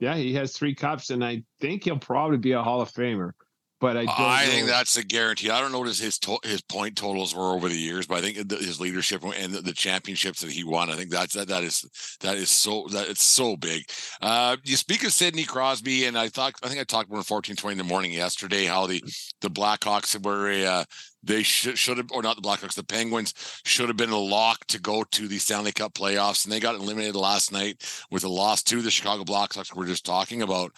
yeah, 0.00 0.16
he 0.16 0.34
has 0.34 0.52
three 0.52 0.74
cups, 0.74 1.10
and 1.10 1.24
I 1.24 1.44
think 1.60 1.84
he'll 1.84 1.98
probably 1.98 2.38
be 2.38 2.52
a 2.52 2.62
Hall 2.62 2.80
of 2.80 2.90
Famer 2.90 3.30
but 3.84 3.98
I 3.98 4.06
I 4.08 4.46
know. 4.46 4.50
think 4.50 4.66
that's 4.66 4.96
a 4.96 5.04
guarantee. 5.04 5.50
I 5.50 5.60
don't 5.60 5.70
know 5.70 5.80
what 5.80 5.88
his 5.88 5.98
his, 5.98 6.18
to- 6.20 6.38
his 6.42 6.62
point 6.62 6.96
totals 6.96 7.34
were 7.34 7.52
over 7.52 7.68
the 7.68 7.76
years, 7.76 8.06
but 8.06 8.16
I 8.16 8.20
think 8.22 8.50
his 8.50 8.80
leadership 8.80 9.22
and 9.22 9.52
the, 9.52 9.60
the, 9.60 9.74
championships 9.74 10.40
that 10.40 10.50
he 10.50 10.64
won, 10.64 10.88
I 10.88 10.94
think 10.94 11.10
that's 11.10 11.34
that 11.34 11.48
that 11.48 11.62
is 11.62 11.84
that 12.20 12.36
is 12.38 12.50
so 12.50 12.86
that 12.92 13.10
it's 13.10 13.26
so 13.26 13.58
big. 13.58 13.84
Uh, 14.22 14.56
you 14.64 14.76
speak 14.76 15.04
of 15.04 15.12
Sidney 15.12 15.44
Crosby, 15.44 16.06
and 16.06 16.16
I 16.16 16.30
thought 16.30 16.54
I 16.62 16.68
think 16.68 16.80
I 16.80 16.84
talked 16.84 17.10
about 17.10 17.26
fourteen 17.26 17.56
twenty 17.56 17.72
in 17.72 17.78
the 17.78 17.92
morning 17.92 18.12
yesterday 18.12 18.64
how 18.64 18.86
the 18.86 19.02
the 19.42 19.50
Blackhawks 19.50 20.18
were 20.24 20.48
a 20.50 20.64
uh, 20.64 20.84
they 21.22 21.42
should 21.42 21.76
should 21.76 21.98
have 21.98 22.10
or 22.10 22.22
not 22.22 22.36
the 22.36 22.42
Blackhawks, 22.42 22.74
the 22.74 22.84
Penguins 22.84 23.34
should 23.66 23.88
have 23.88 23.98
been 23.98 24.10
a 24.10 24.18
lock 24.18 24.64
to 24.68 24.80
go 24.80 25.04
to 25.04 25.28
the 25.28 25.38
Stanley 25.38 25.72
Cup 25.72 25.92
playoffs, 25.92 26.44
and 26.44 26.52
they 26.52 26.60
got 26.60 26.74
eliminated 26.74 27.16
last 27.16 27.52
night 27.52 27.82
with 28.10 28.24
a 28.24 28.28
loss 28.28 28.62
to 28.62 28.80
the 28.80 28.90
Chicago 28.90 29.24
Blackhawks. 29.24 29.76
We're 29.76 29.86
just 29.86 30.06
talking 30.06 30.40
about 30.40 30.72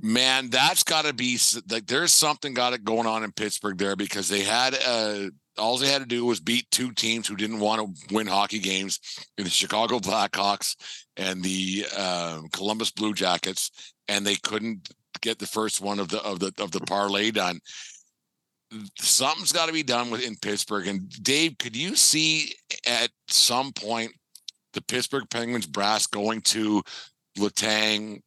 man, 0.00 0.50
that's 0.50 0.84
got 0.84 1.04
to 1.04 1.12
be 1.12 1.38
like 1.70 1.86
there's 1.86 2.12
something 2.12 2.54
got 2.54 2.72
it 2.72 2.84
going 2.84 3.06
on 3.06 3.24
in 3.24 3.32
Pittsburgh 3.32 3.78
there 3.78 3.96
because 3.96 4.28
they 4.28 4.42
had 4.42 4.76
uh 4.86 5.30
all 5.58 5.76
they 5.76 5.88
had 5.88 6.00
to 6.00 6.06
do 6.08 6.24
was 6.24 6.40
beat 6.40 6.70
two 6.70 6.92
teams 6.92 7.28
who 7.28 7.36
didn't 7.36 7.60
want 7.60 7.80
to 7.80 8.14
win 8.14 8.26
hockey 8.26 8.58
games 8.58 8.98
in 9.36 9.44
the 9.44 9.50
Chicago 9.50 9.98
Blackhawks 9.98 10.76
and 11.16 11.42
the 11.42 11.84
uh, 11.96 12.40
Columbus 12.52 12.90
Blue 12.90 13.12
Jackets, 13.12 13.92
and 14.08 14.26
they 14.26 14.36
couldn't 14.36 14.88
get 15.20 15.38
the 15.38 15.46
first 15.46 15.80
one 15.80 15.98
of 15.98 16.08
the 16.08 16.22
of 16.22 16.40
the 16.40 16.52
of 16.58 16.70
the 16.70 16.80
parlay 16.80 17.30
done. 17.30 17.60
Something's 18.98 19.52
got 19.52 19.66
to 19.66 19.72
be 19.72 19.82
done 19.82 20.10
within 20.10 20.36
Pittsburgh. 20.36 20.86
And 20.86 21.08
Dave, 21.22 21.58
could 21.58 21.76
you 21.76 21.94
see 21.94 22.54
at 22.86 23.10
some 23.28 23.72
point 23.72 24.12
the 24.72 24.80
Pittsburgh 24.80 25.28
Penguins 25.30 25.66
brass 25.66 26.06
going 26.06 26.40
to 26.42 26.82
Letang, 27.38 28.22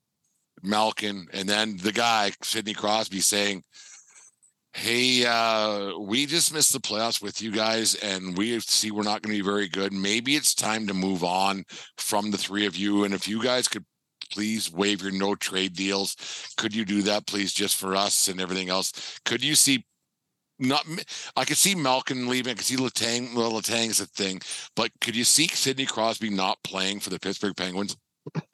Malkin, 0.65 1.27
and 1.34 1.48
then 1.48 1.77
the 1.77 1.91
guy, 1.91 2.31
Sidney 2.41 2.74
Crosby, 2.74 3.19
saying, 3.19 3.63
Hey, 4.74 5.25
uh, 5.25 5.98
we 5.98 6.25
just 6.25 6.53
missed 6.53 6.74
the 6.74 6.79
playoffs 6.79 7.22
with 7.22 7.41
you 7.41 7.50
guys, 7.50 7.95
and 7.95 8.38
we 8.38 8.60
see 8.60 8.91
we're 8.91 9.03
not 9.03 9.22
going 9.22 9.34
to 9.34 9.41
be 9.41 9.45
very 9.45 9.69
good. 9.69 9.93
Maybe 9.93 10.36
it's 10.36 10.53
time 10.53 10.86
to 10.88 10.93
move 10.93 11.24
on 11.24 11.63
from 11.98 12.29
the 12.29 12.38
three 12.38 12.65
of 12.65 12.75
you. 12.75 13.05
And 13.05 13.13
if 13.13 13.25
you 13.25 13.41
guys 13.41 13.69
could 13.69 13.86
please 14.34 14.69
waive 14.74 15.01
your 15.01 15.13
no 15.13 15.34
trade 15.34 15.75
deals, 15.75 16.17
could 16.57 16.75
you 16.75 16.84
do 16.84 17.03
that, 17.03 17.25
please, 17.25 17.53
just 17.53 17.77
for 17.77 17.95
us 17.95 18.27
and 18.27 18.41
everything 18.41 18.67
else? 18.67 19.19
Could 19.24 19.45
you 19.45 19.55
see 19.55 19.86
not 20.60 20.86
I 21.36 21.45
could 21.45 21.57
see 21.57 21.75
Malkin 21.75 22.27
leaving. 22.27 22.51
I 22.51 22.55
could 22.55 22.65
see 22.65 22.77
Letang. 22.77 23.36
Well, 23.36 23.57
is 23.57 24.00
a 24.00 24.05
thing, 24.05 24.41
but 24.75 24.91
could 25.01 25.15
you 25.15 25.24
see 25.24 25.48
Sidney 25.48 25.86
Crosby 25.86 26.29
not 26.29 26.63
playing 26.63 27.00
for 27.00 27.10
the 27.10 27.19
Pittsburgh 27.19 27.55
Penguins? 27.55 27.98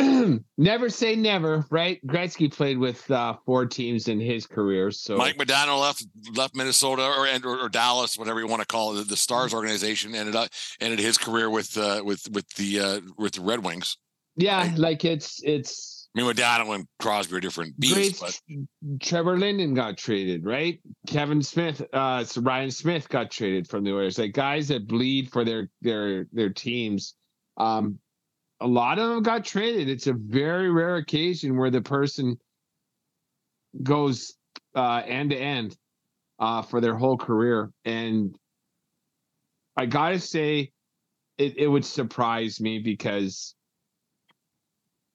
never 0.58 0.88
say 0.88 1.16
never, 1.16 1.66
right? 1.70 2.04
Gretzky 2.06 2.52
played 2.52 2.78
with 2.78 3.08
uh, 3.10 3.36
four 3.44 3.66
teams 3.66 4.08
in 4.08 4.20
his 4.20 4.46
career. 4.46 4.90
So 4.90 5.16
Mike 5.16 5.36
Modano 5.36 5.80
left 5.80 6.06
left 6.34 6.54
Minnesota 6.54 7.02
or, 7.02 7.26
or, 7.26 7.64
or 7.64 7.68
Dallas, 7.68 8.16
whatever 8.16 8.40
you 8.40 8.46
want 8.46 8.62
to 8.62 8.66
call 8.66 8.96
it. 8.96 9.08
The 9.08 9.16
Stars 9.16 9.52
organization 9.52 10.14
ended 10.14 10.36
up 10.36 10.50
ended 10.80 10.98
his 10.98 11.18
career 11.18 11.50
with 11.50 11.76
uh, 11.76 12.02
with 12.04 12.28
with 12.32 12.48
the 12.54 12.80
uh, 12.80 13.00
with 13.18 13.34
the 13.34 13.42
Red 13.42 13.64
Wings. 13.64 13.96
Yeah, 14.36 14.58
right? 14.58 14.78
like 14.78 15.04
it's 15.04 15.42
it's. 15.44 16.08
I 16.16 16.22
mean, 16.22 16.32
Modano 16.32 16.74
and 16.74 16.88
Crosby 16.98 17.36
are 17.36 17.40
different 17.40 17.78
beasts. 17.78 18.42
But... 18.48 19.00
Trevor 19.00 19.38
Linden 19.38 19.74
got 19.74 19.96
traded, 19.96 20.44
right? 20.44 20.80
Kevin 21.06 21.40
Smith, 21.40 21.82
uh, 21.92 22.24
Ryan 22.38 22.70
Smyth 22.72 23.08
got 23.08 23.30
traded 23.30 23.68
from 23.68 23.84
the 23.84 23.92
Oilers. 23.92 24.18
Like 24.18 24.32
guys 24.32 24.68
that 24.68 24.88
bleed 24.88 25.30
for 25.30 25.44
their 25.44 25.70
their 25.82 26.26
their 26.32 26.50
teams. 26.50 27.14
Um, 27.58 28.00
a 28.60 28.66
lot 28.66 28.98
of 28.98 29.08
them 29.08 29.22
got 29.22 29.44
traded. 29.44 29.88
It's 29.88 30.06
a 30.06 30.12
very 30.12 30.70
rare 30.70 30.96
occasion 30.96 31.56
where 31.56 31.70
the 31.70 31.80
person 31.80 32.38
goes 33.82 34.34
uh, 34.74 35.02
end 35.06 35.30
to 35.30 35.36
end 35.36 35.76
uh, 36.38 36.62
for 36.62 36.80
their 36.80 36.94
whole 36.94 37.16
career. 37.16 37.70
And 37.84 38.36
I 39.76 39.86
gotta 39.86 40.20
say, 40.20 40.72
it, 41.38 41.56
it 41.56 41.66
would 41.66 41.84
surprise 41.84 42.60
me 42.60 42.80
because 42.80 43.54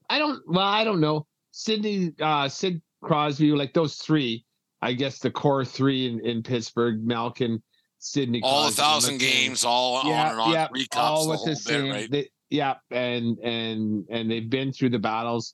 I 0.10 0.18
don't. 0.18 0.42
Well, 0.48 0.66
I 0.66 0.84
don't 0.84 1.00
know. 1.00 1.28
Sidney, 1.52 2.14
uh, 2.20 2.50
Sid 2.50 2.82
Crosby, 3.02 3.52
like 3.52 3.74
those 3.74 3.96
three. 3.98 4.46
I 4.82 4.94
guess 4.94 5.20
the 5.20 5.32
core 5.32 5.66
three 5.66 6.08
in, 6.08 6.20
in 6.26 6.44
Pittsburgh, 6.44 7.04
Malkin, 7.04 7.62
Sidney. 8.00 8.42
All 8.44 8.64
Crosby, 8.64 8.82
a 8.82 8.86
thousand 8.86 9.18
games, 9.20 9.64
all 9.64 10.04
yeah, 10.06 10.26
on 10.26 10.32
and 10.32 10.40
on, 10.40 10.52
yeah, 10.52 10.68
all 10.96 11.26
the 11.26 11.32
with 11.32 11.44
the 11.44 11.50
bit, 11.52 11.58
same. 11.58 11.90
right? 11.90 12.12
They, 12.12 12.30
yeah, 12.56 12.76
and 12.90 13.38
and 13.40 14.06
and 14.10 14.32
they've 14.32 14.50
been 14.50 14.72
through 14.72 14.90
the 14.90 15.00
battles 15.00 15.54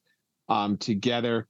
um 0.49 0.77
together. 0.77 1.47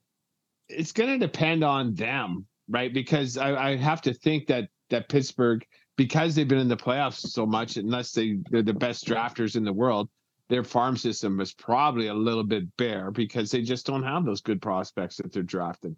It's 0.69 0.93
going 0.93 1.09
to 1.09 1.25
depend 1.25 1.63
on 1.63 1.93
them, 1.95 2.45
right? 2.69 2.93
Because 2.93 3.37
I, 3.37 3.71
I 3.71 3.75
have 3.75 4.01
to 4.03 4.13
think 4.13 4.47
that 4.47 4.69
that 4.89 5.09
Pittsburgh, 5.09 5.65
because 5.97 6.33
they've 6.33 6.47
been 6.47 6.59
in 6.59 6.69
the 6.69 6.77
playoffs 6.77 7.27
so 7.27 7.45
much, 7.45 7.77
unless 7.77 8.11
they 8.13 8.37
they're 8.49 8.63
the 8.63 8.73
best 8.73 9.05
drafters 9.05 9.55
in 9.55 9.65
the 9.65 9.73
world, 9.73 10.09
their 10.49 10.63
farm 10.63 10.95
system 10.97 11.39
is 11.41 11.53
probably 11.53 12.07
a 12.07 12.13
little 12.13 12.43
bit 12.43 12.65
bare 12.77 13.11
because 13.11 13.51
they 13.51 13.61
just 13.61 13.85
don't 13.85 14.03
have 14.03 14.25
those 14.25 14.41
good 14.41 14.61
prospects 14.61 15.17
that 15.17 15.33
they're 15.33 15.43
drafting. 15.43 15.95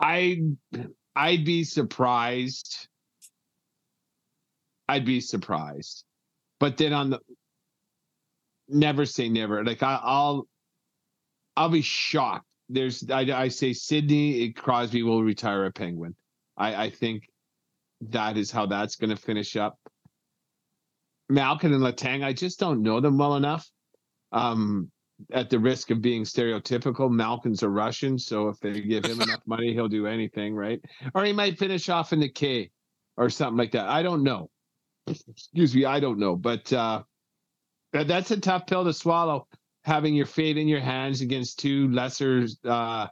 I 0.00 0.42
I'd 1.14 1.44
be 1.44 1.64
surprised. 1.64 2.88
I'd 4.88 5.04
be 5.04 5.20
surprised. 5.20 6.04
But 6.60 6.76
then 6.76 6.92
on 6.92 7.10
the 7.10 7.20
never 8.68 9.06
say 9.06 9.28
never. 9.28 9.64
Like 9.64 9.82
I, 9.82 10.00
will 10.04 10.48
I'll 11.56 11.68
be 11.68 11.82
shocked. 11.82 12.46
There's 12.68 13.08
I, 13.10 13.20
I 13.20 13.48
say 13.48 13.72
Sidney 13.72 14.52
Crosby 14.52 15.02
will 15.02 15.22
retire 15.22 15.64
a 15.64 15.72
Penguin. 15.72 16.14
I, 16.56 16.84
I 16.84 16.90
think 16.90 17.24
that 18.00 18.36
is 18.36 18.50
how 18.50 18.66
that's 18.66 18.96
going 18.96 19.10
to 19.10 19.16
finish 19.16 19.56
up. 19.56 19.78
Malkin 21.28 21.72
and 21.72 21.82
Letang, 21.82 22.24
I 22.24 22.32
just 22.32 22.58
don't 22.58 22.82
know 22.82 23.00
them 23.00 23.18
well 23.18 23.36
enough. 23.36 23.68
Um, 24.32 24.90
at 25.32 25.50
the 25.50 25.58
risk 25.58 25.90
of 25.90 26.00
being 26.00 26.22
stereotypical, 26.22 27.10
Malkin's 27.10 27.62
a 27.62 27.68
Russian, 27.68 28.18
so 28.18 28.48
if 28.48 28.60
they 28.60 28.80
give 28.80 29.04
him 29.04 29.20
enough 29.20 29.42
money, 29.46 29.72
he'll 29.72 29.88
do 29.88 30.06
anything, 30.06 30.54
right? 30.54 30.80
Or 31.14 31.24
he 31.24 31.32
might 31.32 31.58
finish 31.58 31.88
off 31.88 32.12
in 32.12 32.20
the 32.20 32.28
K 32.28 32.70
or 33.16 33.28
something 33.28 33.56
like 33.56 33.72
that. 33.72 33.88
I 33.88 34.02
don't 34.02 34.22
know. 34.22 34.48
Excuse 35.06 35.74
me, 35.74 35.84
I 35.84 36.00
don't 36.00 36.18
know, 36.18 36.36
but 36.36 36.72
uh, 36.72 37.02
that's 38.04 38.30
a 38.30 38.40
tough 38.40 38.66
pill 38.66 38.84
to 38.84 38.92
swallow. 38.92 39.46
Having 39.84 40.14
your 40.14 40.26
fate 40.26 40.58
in 40.58 40.68
your 40.68 40.80
hands 40.80 41.20
against 41.20 41.58
two 41.58 41.88
lesser 41.88 42.46
uh, 42.64 43.06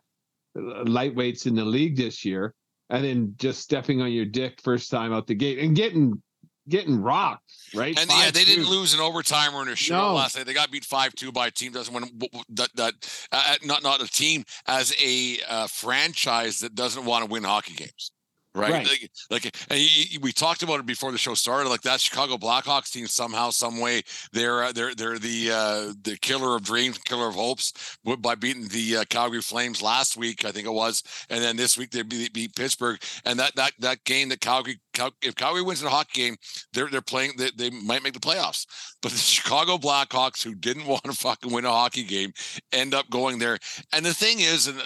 lightweights 0.57 1.47
in 1.47 1.55
the 1.55 1.64
league 1.64 1.97
this 1.97 2.25
year, 2.25 2.55
and 2.90 3.05
then 3.05 3.35
just 3.38 3.61
stepping 3.61 4.02
on 4.02 4.12
your 4.12 4.26
dick 4.26 4.61
first 4.62 4.90
time 4.90 5.12
out 5.12 5.26
the 5.26 5.35
gate 5.35 5.59
and 5.59 5.75
getting 5.75 6.21
getting 6.69 7.00
rocked, 7.00 7.52
right? 7.75 7.99
And 7.99 8.11
yeah, 8.11 8.31
they 8.31 8.45
did 8.45 8.57
didn't 8.57 8.69
lose 8.71 8.93
in 8.93 9.00
overtime 9.00 9.55
or 9.55 9.62
in 9.62 9.69
a 9.69 9.73
shootout 9.73 10.09
No. 10.09 10.14
last 10.14 10.37
night. 10.37 10.47
They 10.47 10.55
got 10.55 10.71
beat 10.71 10.85
five 10.85 11.14
two 11.14 11.33
by 11.33 11.47
a 11.49 11.50
team 11.50 11.73
doesn't 11.73 11.95
win 11.95 12.05
that 12.50 12.71
that 12.75 13.26
uh, 13.33 13.55
not 13.64 13.83
not 13.83 14.02
a 14.02 14.09
team 14.09 14.45
as 14.66 14.95
a 15.02 15.38
uh, 15.49 15.66
franchise 15.66 16.61
that 16.61 16.75
doesn't 16.75 17.05
want 17.05 17.25
to 17.25 17.31
win 17.31 17.45
hockey 17.45 17.75
games. 17.75 18.11
Right, 18.57 18.73
Right. 18.73 18.87
like, 18.89 19.11
like 19.45 19.55
y- 19.71 20.19
we 20.23 20.33
talked 20.33 20.63
about 20.63 20.81
it 20.81 20.87
before 20.87 21.13
the 21.13 21.19
show 21.19 21.35
started. 21.35 21.69
Like 21.69 21.83
that 21.83 22.01
Chicago 22.01 22.39
Blackhawks 22.39 22.91
team, 22.91 23.07
somehow, 23.07 23.51
some 23.51 23.81
way, 23.81 24.03
they're 24.33 24.65
uh, 24.65 24.73
they're 24.73 24.95
they're 24.95 25.19
the 25.19 25.51
uh, 25.53 25.93
the 26.03 26.17
killer 26.23 26.57
of 26.57 26.63
dreams, 26.65 26.97
killer 26.99 27.29
of 27.29 27.35
hopes, 27.35 27.75
by 28.21 28.35
beating 28.35 28.69
the 28.69 28.99
uh, 28.99 29.05
Calgary 29.11 29.43
Flames 29.43 29.83
last 29.83 30.17
week, 30.17 30.47
I 30.47 30.53
think 30.53 30.67
it 30.67 30.73
was, 30.73 31.03
and 31.29 31.45
then 31.45 31.57
this 31.57 31.77
week 31.77 31.91
they 31.91 32.01
beat, 32.03 32.33
beat 32.33 32.57
Pittsburgh. 32.57 32.99
And 33.27 33.39
that 33.39 33.55
that 33.57 33.73
that 33.81 34.03
game 34.05 34.31
that 34.31 34.41
Calgary, 34.41 34.81
Cal- 34.95 35.13
if 35.21 35.35
Calgary 35.35 35.63
wins 35.63 35.83
the 35.83 35.91
hockey 35.91 36.23
game, 36.23 36.37
they're 36.73 36.89
they're 36.89 37.03
playing. 37.03 37.33
They, 37.37 37.51
they 37.57 37.69
might 37.69 38.03
make 38.03 38.15
the 38.15 38.21
playoffs. 38.21 38.65
But 39.03 39.13
the 39.13 39.19
Chicago 39.37 39.77
Blackhawks, 39.77 40.43
who 40.43 40.55
didn't 40.55 40.87
want 40.93 41.05
to 41.05 41.13
fucking 41.13 41.53
win 41.53 41.67
a 41.67 41.71
hockey 41.71 42.05
game, 42.05 42.33
end 42.73 42.95
up 42.95 43.11
going 43.11 43.39
there. 43.39 43.59
And 43.93 44.07
the 44.07 44.15
thing 44.15 44.41
is, 44.41 44.67
and 44.67 44.83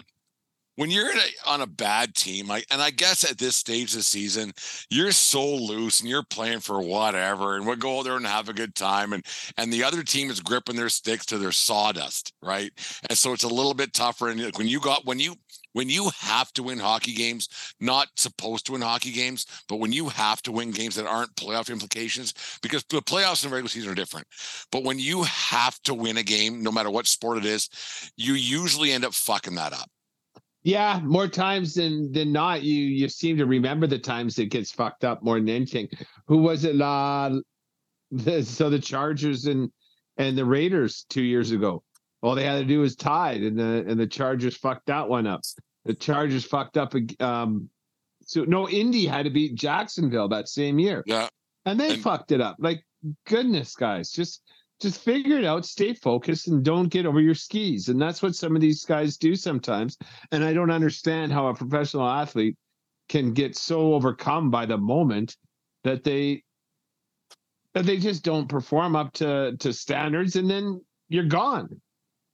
when 0.80 0.90
you're 0.90 1.10
a, 1.10 1.20
on 1.46 1.60
a 1.60 1.66
bad 1.66 2.14
team, 2.14 2.50
I, 2.50 2.62
and 2.70 2.80
I 2.80 2.88
guess 2.88 3.30
at 3.30 3.36
this 3.36 3.54
stage 3.54 3.90
of 3.92 3.98
the 3.98 4.02
season, 4.02 4.54
you're 4.88 5.12
so 5.12 5.46
loose 5.46 6.00
and 6.00 6.08
you're 6.08 6.22
playing 6.22 6.60
for 6.60 6.80
whatever, 6.80 7.56
and 7.56 7.66
we'll 7.66 7.76
go 7.76 8.02
there 8.02 8.16
and 8.16 8.26
have 8.26 8.48
a 8.48 8.54
good 8.54 8.74
time, 8.74 9.12
and 9.12 9.22
and 9.58 9.70
the 9.70 9.84
other 9.84 10.02
team 10.02 10.30
is 10.30 10.40
gripping 10.40 10.76
their 10.76 10.88
sticks 10.88 11.26
to 11.26 11.36
their 11.36 11.52
sawdust, 11.52 12.32
right? 12.42 12.72
And 13.10 13.18
so 13.18 13.34
it's 13.34 13.44
a 13.44 13.48
little 13.48 13.74
bit 13.74 13.92
tougher. 13.92 14.30
And 14.30 14.40
when 14.56 14.68
you 14.68 14.80
got 14.80 15.04
when 15.04 15.20
you 15.20 15.34
when 15.74 15.90
you 15.90 16.10
have 16.18 16.50
to 16.54 16.62
win 16.62 16.78
hockey 16.78 17.12
games, 17.12 17.74
not 17.78 18.08
supposed 18.16 18.64
to 18.64 18.72
win 18.72 18.80
hockey 18.80 19.12
games, 19.12 19.44
but 19.68 19.80
when 19.80 19.92
you 19.92 20.08
have 20.08 20.40
to 20.44 20.50
win 20.50 20.70
games 20.70 20.94
that 20.94 21.06
aren't 21.06 21.36
playoff 21.36 21.70
implications, 21.70 22.32
because 22.62 22.84
the 22.84 23.02
playoffs 23.02 23.44
and 23.44 23.52
regular 23.52 23.68
season 23.68 23.92
are 23.92 23.94
different. 23.94 24.26
But 24.72 24.84
when 24.84 24.98
you 24.98 25.24
have 25.24 25.78
to 25.82 25.92
win 25.92 26.16
a 26.16 26.22
game, 26.22 26.62
no 26.62 26.72
matter 26.72 26.90
what 26.90 27.06
sport 27.06 27.36
it 27.36 27.44
is, 27.44 27.68
you 28.16 28.32
usually 28.32 28.92
end 28.92 29.04
up 29.04 29.12
fucking 29.12 29.56
that 29.56 29.74
up. 29.74 29.90
Yeah, 30.62 31.00
more 31.02 31.26
times 31.26 31.74
than 31.74 32.12
than 32.12 32.32
not, 32.32 32.62
you 32.62 32.74
you 32.74 33.08
seem 33.08 33.38
to 33.38 33.46
remember 33.46 33.86
the 33.86 33.98
times 33.98 34.38
it 34.38 34.46
gets 34.46 34.70
fucked 34.70 35.04
up 35.04 35.22
more 35.22 35.38
than 35.38 35.48
anything. 35.48 35.88
Who 36.26 36.38
was 36.38 36.64
it? 36.64 36.80
Uh, 36.80 37.40
the, 38.10 38.42
so 38.42 38.68
the 38.68 38.78
Chargers 38.78 39.46
and 39.46 39.70
and 40.18 40.36
the 40.36 40.44
Raiders 40.44 41.06
two 41.08 41.22
years 41.22 41.50
ago. 41.50 41.82
All 42.22 42.34
they 42.34 42.44
had 42.44 42.58
to 42.58 42.64
do 42.66 42.80
was 42.80 42.94
tied, 42.94 43.42
and 43.42 43.58
the 43.58 43.84
and 43.88 43.98
the 43.98 44.06
Chargers 44.06 44.56
fucked 44.56 44.86
that 44.86 45.08
one 45.08 45.26
up. 45.26 45.40
The 45.86 45.94
Chargers 45.94 46.44
fucked 46.44 46.76
up. 46.76 46.94
Um, 47.20 47.70
so 48.26 48.44
no, 48.44 48.68
Indy 48.68 49.06
had 49.06 49.24
to 49.24 49.30
beat 49.30 49.54
Jacksonville 49.54 50.28
that 50.28 50.48
same 50.48 50.78
year. 50.78 51.02
Yeah, 51.06 51.28
and 51.64 51.80
they 51.80 51.94
and, 51.94 52.02
fucked 52.02 52.32
it 52.32 52.42
up. 52.42 52.56
Like 52.58 52.84
goodness, 53.26 53.74
guys, 53.74 54.12
just 54.12 54.42
just 54.80 55.02
figure 55.02 55.38
it 55.38 55.44
out, 55.44 55.66
stay 55.66 55.92
focused, 55.92 56.48
and 56.48 56.64
don't 56.64 56.88
get 56.88 57.06
over 57.06 57.20
your 57.20 57.34
skis. 57.34 57.88
And 57.88 58.00
that's 58.00 58.22
what 58.22 58.34
some 58.34 58.54
of 58.56 58.62
these 58.62 58.84
guys 58.84 59.16
do 59.16 59.36
sometimes. 59.36 59.98
And 60.32 60.44
I 60.44 60.52
don't 60.52 60.70
understand 60.70 61.32
how 61.32 61.48
a 61.48 61.54
professional 61.54 62.08
athlete 62.08 62.56
can 63.08 63.32
get 63.32 63.56
so 63.56 63.94
overcome 63.94 64.50
by 64.50 64.66
the 64.66 64.78
moment 64.78 65.36
that 65.84 66.04
they 66.04 66.42
that 67.74 67.84
they 67.84 67.98
just 67.98 68.24
don't 68.24 68.48
perform 68.48 68.96
up 68.96 69.12
to 69.14 69.56
to 69.58 69.72
standards, 69.72 70.36
and 70.36 70.50
then 70.50 70.80
you're 71.08 71.24
gone. 71.24 71.80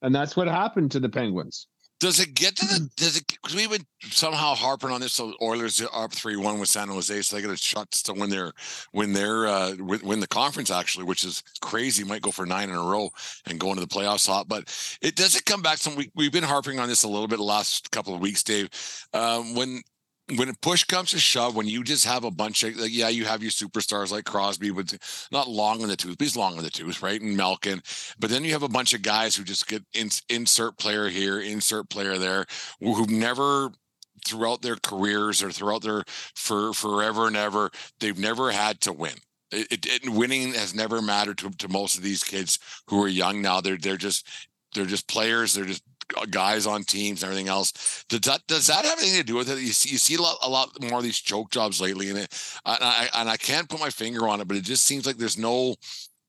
And 0.03 0.15
that's 0.15 0.37
what 0.37 0.47
happened 0.47 0.93
to 0.93 1.01
the 1.01 1.09
Penguins. 1.09 1.67
Does 1.99 2.21
it 2.21 2.35
get 2.35 2.57
to 2.57 2.67
the? 2.67 2.91
Does 2.97 3.17
it? 3.17 3.27
Because 3.27 3.55
we've 3.55 3.71
been 3.71 3.87
somehow 4.11 4.55
harping 4.55 4.91
on 4.91 5.01
this. 5.01 5.15
So 5.15 5.33
Oilers 5.41 5.81
are 5.81 6.05
up 6.05 6.13
three 6.13 6.37
one 6.37 6.61
with 6.61 6.69
San 6.69 6.89
Jose, 6.89 7.23
so 7.23 7.37
they 7.37 7.43
got 7.43 7.53
a 7.53 7.57
shot 7.57 7.91
to 7.91 8.13
win 8.13 8.29
their 8.29 8.53
win 8.93 9.15
their 9.15 9.47
uh, 9.47 9.75
win 9.79 10.21
the 10.21 10.27
conference 10.27 10.71
actually, 10.71 11.05
which 11.05 11.25
is 11.25 11.43
crazy. 11.63 12.05
Might 12.05 12.21
go 12.21 12.31
for 12.31 12.45
nine 12.45 12.69
in 12.69 12.77
a 12.77 12.83
row 12.83 13.09
and 13.47 13.59
go 13.59 13.71
into 13.71 13.81
the 13.81 13.87
playoffs 13.87 14.27
hot. 14.27 14.47
But 14.47 14.99
it 15.01 15.17
does 15.17 15.37
it 15.37 15.47
come 15.47 15.63
back. 15.63 15.79
Some 15.79 15.97
we 15.97 16.11
we've 16.15 16.33
been 16.33 16.45
harping 16.45 16.79
on 16.79 16.89
this 16.89 17.05
a 17.05 17.09
little 17.09 17.29
bit 17.29 17.37
the 17.37 17.45
last 17.45 17.91
couple 17.91 18.15
of 18.15 18.21
weeks, 18.21 18.43
Dave. 18.43 18.69
Um, 19.15 19.55
when 19.55 19.81
when 20.35 20.53
push 20.57 20.83
comes 20.85 21.11
to 21.11 21.19
shove, 21.19 21.55
when 21.55 21.69
you 21.69 21.85
just 21.85 22.05
have 22.05 22.25
a 22.25 22.31
bunch 22.31 22.65
of 22.65 22.77
like, 22.77 22.91
yeah, 22.93 23.09
you 23.09 23.25
have 23.25 23.43
your 23.43 23.53
superstars 23.53 24.11
like 24.11 24.25
Crosby, 24.25 24.71
but 24.71 24.97
not 25.31 25.49
long 25.49 25.81
in 25.83 25.89
the 25.89 25.97
tooth, 25.97 26.17
he's 26.19 26.37
long 26.37 26.57
in 26.57 26.65
the 26.65 26.71
tooth, 26.71 27.01
right? 27.03 27.21
And 27.21 27.37
Malkin, 27.37 27.81
but 28.19 28.31
then 28.31 28.45
you 28.45 28.53
have 28.53 28.65
a 28.65 28.69
bunch 28.69 28.93
of 28.93 29.03
guys 29.03 29.37
who 29.37 29.45
just 29.45 29.69
get 29.69 29.85
in, 29.95 30.11
insert 30.29 30.79
player 30.79 31.09
here, 31.09 31.41
insert 31.41 31.91
player 31.91 32.19
there, 32.19 32.45
who've 32.81 33.09
never 33.09 33.71
throughout 34.27 34.63
their 34.63 34.77
careers 34.77 35.43
or 35.43 35.53
throughout 35.53 35.83
their 35.83 36.03
for 36.35 36.73
forever 36.73 37.29
and 37.29 37.37
ever, 37.37 37.71
they've 38.01 38.19
never 38.19 38.51
had 38.51 38.81
to 38.81 38.93
win. 38.93 39.15
It, 39.53 39.71
it, 39.71 39.87
it, 39.87 40.11
winning 40.11 40.55
has 40.55 40.75
never 40.75 41.01
mattered 41.01 41.39
to, 41.39 41.51
to 41.51 41.69
most 41.69 41.97
of 41.97 42.03
these 42.03 42.25
kids 42.25 42.59
who 42.89 43.01
are 43.03 43.09
young 43.09 43.41
now. 43.41 43.61
They're 43.61 43.77
they're 43.77 43.97
just 43.97 44.27
they're 44.75 44.87
just 44.87 45.07
players. 45.07 45.55
They're 45.55 45.65
just 45.65 45.85
guys 46.31 46.67
on 46.67 46.85
teams 46.85 47.23
and 47.23 47.31
everything 47.31 47.49
else. 47.49 48.05
Does 48.09 48.21
that 48.21 48.47
does 48.47 48.67
that 48.69 48.85
have 48.85 48.99
anything 48.99 49.21
to 49.21 49.27
do 49.27 49.37
with 49.37 49.51
it? 49.51 49.59
You 49.59 49.69
see, 49.69 49.91
you 49.91 49.99
see 49.99 50.17
a 50.17 50.23
lot, 50.23 50.39
a 50.43 50.49
lot 50.49 50.71
more 50.83 50.99
of 50.99 51.05
these 51.05 51.19
choke 51.19 51.51
jobs 51.51 51.81
lately, 51.81 52.09
and 52.11 52.19
it, 52.19 52.61
and 52.65 52.79
I 52.81 53.09
and 53.15 53.29
I 53.29 53.37
can't 53.37 53.69
put 53.69 53.81
my 53.81 53.91
finger 53.91 54.29
on 54.29 54.41
it, 54.41 54.49
but 54.49 54.57
it 54.57 54.65
just 54.65 54.85
seems 54.85 55.07
like 55.07 55.17
there's 55.17 55.39
no 55.39 55.77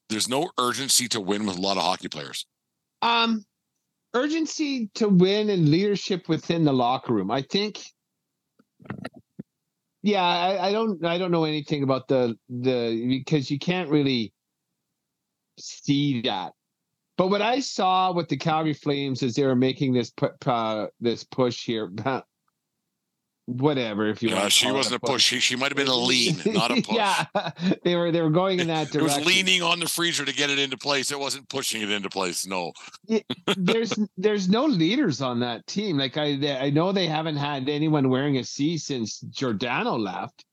there's 0.10 0.30
no 0.30 0.50
urgency 0.58 1.08
to 1.10 1.22
win 1.22 1.46
with 1.46 1.58
a 1.58 1.62
lot 1.62 1.78
of 1.78 1.84
hockey 1.84 2.08
players. 2.08 2.46
Um, 3.02 3.46
urgency 4.14 4.90
to 4.96 5.08
win 5.08 5.50
and 5.50 5.70
leadership 5.70 6.28
within 6.28 6.64
the 6.64 6.74
locker 6.74 7.14
room. 7.14 7.32
I 7.32 7.42
think. 7.42 7.80
Yeah, 10.04 10.24
I, 10.24 10.70
I 10.70 10.72
don't 10.72 11.04
I 11.04 11.18
don't 11.18 11.32
know 11.32 11.44
anything 11.44 11.84
about 11.84 12.08
the 12.08 12.38
the 12.50 13.08
because 13.08 13.52
you 13.52 13.60
can't 13.60 13.90
really 13.90 14.34
see 15.60 16.22
that 16.22 16.54
but 17.18 17.30
what 17.30 17.42
I 17.42 17.60
saw 17.60 18.12
with 18.12 18.30
the 18.30 18.38
Calgary 18.38 18.74
Flames 18.74 19.24
is 19.24 19.34
they 19.34 19.46
were 19.46 19.56
making 19.56 19.94
this 19.94 20.14
uh, 20.46 20.88
this 21.00 21.24
push 21.24 21.66
here, 21.66 21.92
whatever. 23.48 24.08
If 24.08 24.22
you 24.22 24.30
yeah, 24.30 24.50
she 24.50 24.72
wasn't 24.72 24.98
a 24.98 25.00
push. 25.00 25.10
push. 25.10 25.24
She, 25.24 25.40
she 25.40 25.56
might 25.56 25.70
have 25.70 25.78
been 25.78 25.88
a 25.88 25.96
lean, 25.96 26.40
not 26.46 26.70
a 26.70 26.82
push. 26.82 26.96
yeah, 26.96 27.26
they 27.84 27.96
were 27.96 28.12
they 28.12 28.22
were 28.22 28.30
going 28.30 28.60
in 28.60 28.68
that 28.68 28.92
direction. 28.92 29.22
It 29.22 29.26
was 29.26 29.36
leaning 29.36 29.64
on 29.64 29.80
the 29.80 29.88
freezer 29.88 30.26
to 30.26 30.34
get 30.34 30.52
it 30.52 30.60
into 30.60 30.78
place. 30.78 31.12
It 31.12 31.20
wasn't 31.20 31.50
pushing 31.50 31.82
it 31.82 31.90
into 31.90 32.10
place. 32.10 32.46
No. 32.46 32.72
there's 33.58 33.98
there's 34.16 34.48
no 34.48 34.66
leaders 34.66 35.20
on 35.20 35.40
that 35.40 35.66
team. 35.66 35.98
Like 35.98 36.18
I 36.18 36.38
I 36.60 36.70
know 36.70 36.92
they 36.92 37.08
haven't 37.08 37.38
had 37.38 37.68
anyone 37.68 38.10
wearing 38.10 38.38
a 38.38 38.44
C 38.44 38.78
since 38.78 39.22
Giordano 39.22 39.98
left. 39.98 40.46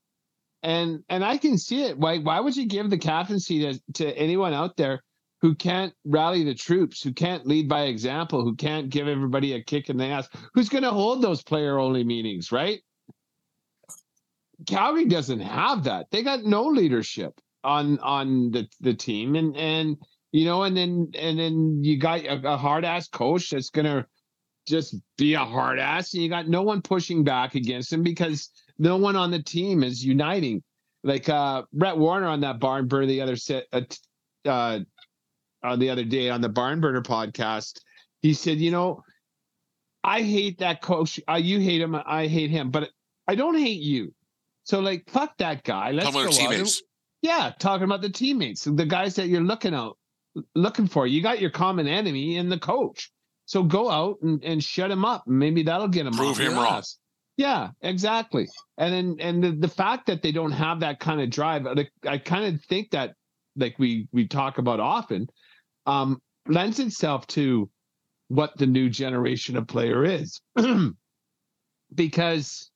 And 0.63 1.05
and 1.11 1.23
I 1.23 1.37
can 1.37 1.59
see 1.59 1.83
it. 1.85 1.99
Why 1.99 2.19
why 2.21 2.41
would 2.41 2.57
you 2.57 2.65
give 2.65 2.89
the 2.89 2.97
captaincy 2.97 3.61
to, 3.61 3.93
to 3.95 4.17
anyone 4.17 4.55
out 4.55 4.79
there 4.79 5.03
who 5.45 5.55
can't 5.55 5.93
rally 6.07 6.43
the 6.43 6.55
troops, 6.55 7.03
who 7.03 7.13
can't 7.13 7.47
lead 7.47 7.69
by 7.69 7.83
example, 7.83 8.43
who 8.43 8.57
can't 8.57 8.89
give 8.89 9.07
everybody 9.07 9.53
a 9.53 9.63
kick 9.63 9.91
in 9.91 9.99
the 9.99 10.07
ass, 10.07 10.27
who's 10.55 10.71
going 10.71 10.85
to 10.85 10.91
hold 10.91 11.21
those 11.21 11.43
player 11.43 11.79
only 11.79 12.03
meetings, 12.03 12.51
right? 12.51 12.81
Calgary 14.67 15.05
doesn't 15.05 15.41
have 15.41 15.85
that. 15.85 16.07
They 16.11 16.23
got 16.23 16.45
no 16.45 16.65
leadership 16.65 17.39
on 17.63 17.99
on 17.99 18.53
the 18.53 18.67
the 18.81 18.95
team, 18.95 19.35
and 19.35 19.55
and 19.55 19.99
you 20.33 20.47
know, 20.47 20.63
and 20.63 20.75
then 20.75 21.11
and 21.15 21.39
then 21.39 21.85
you 21.85 21.99
got 21.99 22.25
a, 22.25 22.55
a 22.55 22.57
hard 22.57 22.87
ass 22.87 23.07
coach 23.09 23.51
that's 23.51 23.69
going 23.69 23.85
to 23.85 24.07
just 24.67 24.97
be 25.19 25.35
a 25.35 25.45
hard 25.45 25.79
ass, 25.79 26.15
and 26.15 26.23
you 26.23 26.31
got 26.31 26.49
no 26.49 26.63
one 26.63 26.81
pushing 26.81 27.23
back 27.23 27.55
against 27.55 27.93
him 27.93 28.03
because 28.03 28.49
no 28.79 28.97
one 28.97 29.15
on 29.15 29.31
the 29.31 29.43
team 29.43 29.83
is 29.83 30.03
uniting. 30.03 30.63
Like 31.03 31.29
uh 31.29 31.65
Brett 31.71 31.99
Warner 31.99 32.29
on 32.29 32.41
that 32.41 32.61
barn 32.61 32.89
burner 32.89 33.05
the 33.05 33.21
other 33.21 33.37
set 33.37 33.67
uh, 33.75 33.83
uh 34.47 34.81
uh, 35.65 35.77
the 35.77 35.91
other 35.91 36.05
day 36.05 36.31
on 36.31 36.41
the 36.41 36.49
Barn 36.49 36.81
Burner 36.81 37.03
podcast. 37.03 37.81
He 38.23 38.35
said, 38.35 38.59
"You 38.59 38.71
know, 38.71 39.03
I 40.05 40.23
hate 40.23 40.59
that 40.59 40.83
coach. 40.83 41.19
Uh, 41.29 41.35
you 41.35 41.61
hate 41.61 41.81
him. 41.81 41.95
I 41.95 42.27
hate 42.27 42.51
him, 42.51 42.71
but 42.71 42.91
I 43.27 43.35
don't 43.35 43.57
hate 43.57 43.81
you. 43.81 44.13
So 44.65 44.81
like, 44.81 45.09
fuck 45.11 45.37
that 45.39 45.65
guy. 45.65 45.91
Let's 45.93 46.11
go 46.13 46.29
teammates. 46.29 46.83
Yeah, 47.23 47.53
talking 47.59 47.85
about 47.85 48.03
the 48.03 48.11
teammates, 48.11 48.65
the 48.65 48.85
guys 48.85 49.15
that 49.17 49.29
you're 49.29 49.41
looking 49.41 49.75
out, 49.75 49.97
looking 50.55 50.87
for. 50.87 51.07
You 51.07 51.23
got 51.23 51.41
your 51.41 51.51
common 51.51 51.89
enemy 51.89 52.37
in 52.37 52.51
the 52.51 52.59
coach. 52.59 53.11
So 53.47 53.63
go 53.63 53.91
out 53.91 54.19
and, 54.23 54.43
and 54.45 54.63
shut 54.63 54.91
him 54.91 55.05
up. 55.05 55.25
Maybe 55.27 55.63
that'll 55.63 55.89
get 55.89 56.07
him. 56.07 56.13
Prove 56.13 56.39
him 56.39 56.55
wrong. 56.55 56.83
Yeah, 57.37 57.71
exactly. 57.81 58.47
And 58.79 58.93
then 58.93 59.17
and 59.21 59.43
the, 59.43 59.51
the 59.53 59.69
fact 59.69 60.07
that 60.07 60.23
they 60.23 60.33
don't 60.33 60.53
have 60.53 60.81
that 60.81 61.01
kind 61.01 61.21
of 61.21 61.31
drive, 61.31 61.65
like, 61.65 61.91
I 62.07 62.19
kind 62.19 62.55
of 62.55 62.63
think 62.65 62.91
that 62.91 63.15
like 63.57 63.79
we 63.79 64.09
we 64.13 64.29
talk 64.29 64.59
about 64.59 64.81
often 64.81 65.29
um, 65.87 66.19
lends 66.47 66.79
itself 66.79 67.27
to 67.29 67.69
what 68.29 68.57
the 68.57 68.67
new 68.67 68.89
generation 68.89 69.57
of 69.57 69.67
player 69.67 70.05
is. 70.05 70.41
because 71.95 72.71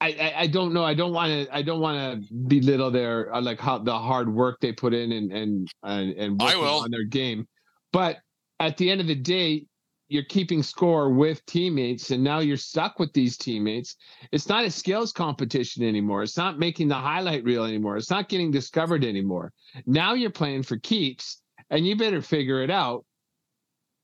I, 0.00 0.08
I, 0.08 0.34
I, 0.42 0.46
don't 0.46 0.72
know. 0.72 0.84
I 0.84 0.94
don't 0.94 1.12
want 1.12 1.32
to. 1.32 1.54
I 1.54 1.62
don't 1.62 1.80
want 1.80 2.22
to 2.22 2.34
belittle 2.34 2.90
their 2.90 3.34
uh, 3.34 3.40
like 3.40 3.58
how 3.58 3.78
the 3.78 3.98
hard 3.98 4.32
work 4.32 4.58
they 4.60 4.72
put 4.72 4.94
in 4.94 5.10
and 5.10 5.32
and 5.32 5.68
and, 5.82 6.12
and 6.12 6.40
working 6.40 6.60
on 6.60 6.90
their 6.90 7.04
game. 7.04 7.48
But 7.92 8.18
at 8.60 8.76
the 8.76 8.90
end 8.90 9.00
of 9.00 9.08
the 9.08 9.16
day, 9.16 9.66
you're 10.08 10.24
keeping 10.24 10.62
score 10.62 11.10
with 11.10 11.44
teammates 11.46 12.10
and 12.10 12.24
now 12.24 12.38
you're 12.38 12.56
stuck 12.56 12.98
with 12.98 13.12
these 13.12 13.36
teammates 13.36 13.96
it's 14.32 14.48
not 14.48 14.64
a 14.64 14.70
skills 14.70 15.12
competition 15.12 15.84
anymore. 15.84 16.22
It's 16.22 16.36
not 16.36 16.58
making 16.58 16.88
the 16.88 16.94
highlight 16.94 17.44
reel 17.44 17.64
anymore. 17.64 17.96
It's 17.96 18.10
not 18.10 18.28
getting 18.28 18.50
discovered 18.50 19.04
anymore. 19.04 19.52
Now 19.86 20.14
you're 20.14 20.30
playing 20.30 20.62
for 20.64 20.76
keeps 20.76 21.42
and 21.70 21.86
you 21.86 21.96
better 21.96 22.22
figure 22.22 22.62
it 22.62 22.70
out 22.70 23.04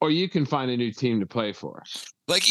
or 0.00 0.10
you 0.10 0.28
can 0.28 0.44
find 0.44 0.70
a 0.70 0.76
new 0.76 0.92
team 0.92 1.20
to 1.20 1.26
play 1.26 1.52
for 1.52 1.82
like, 2.26 2.44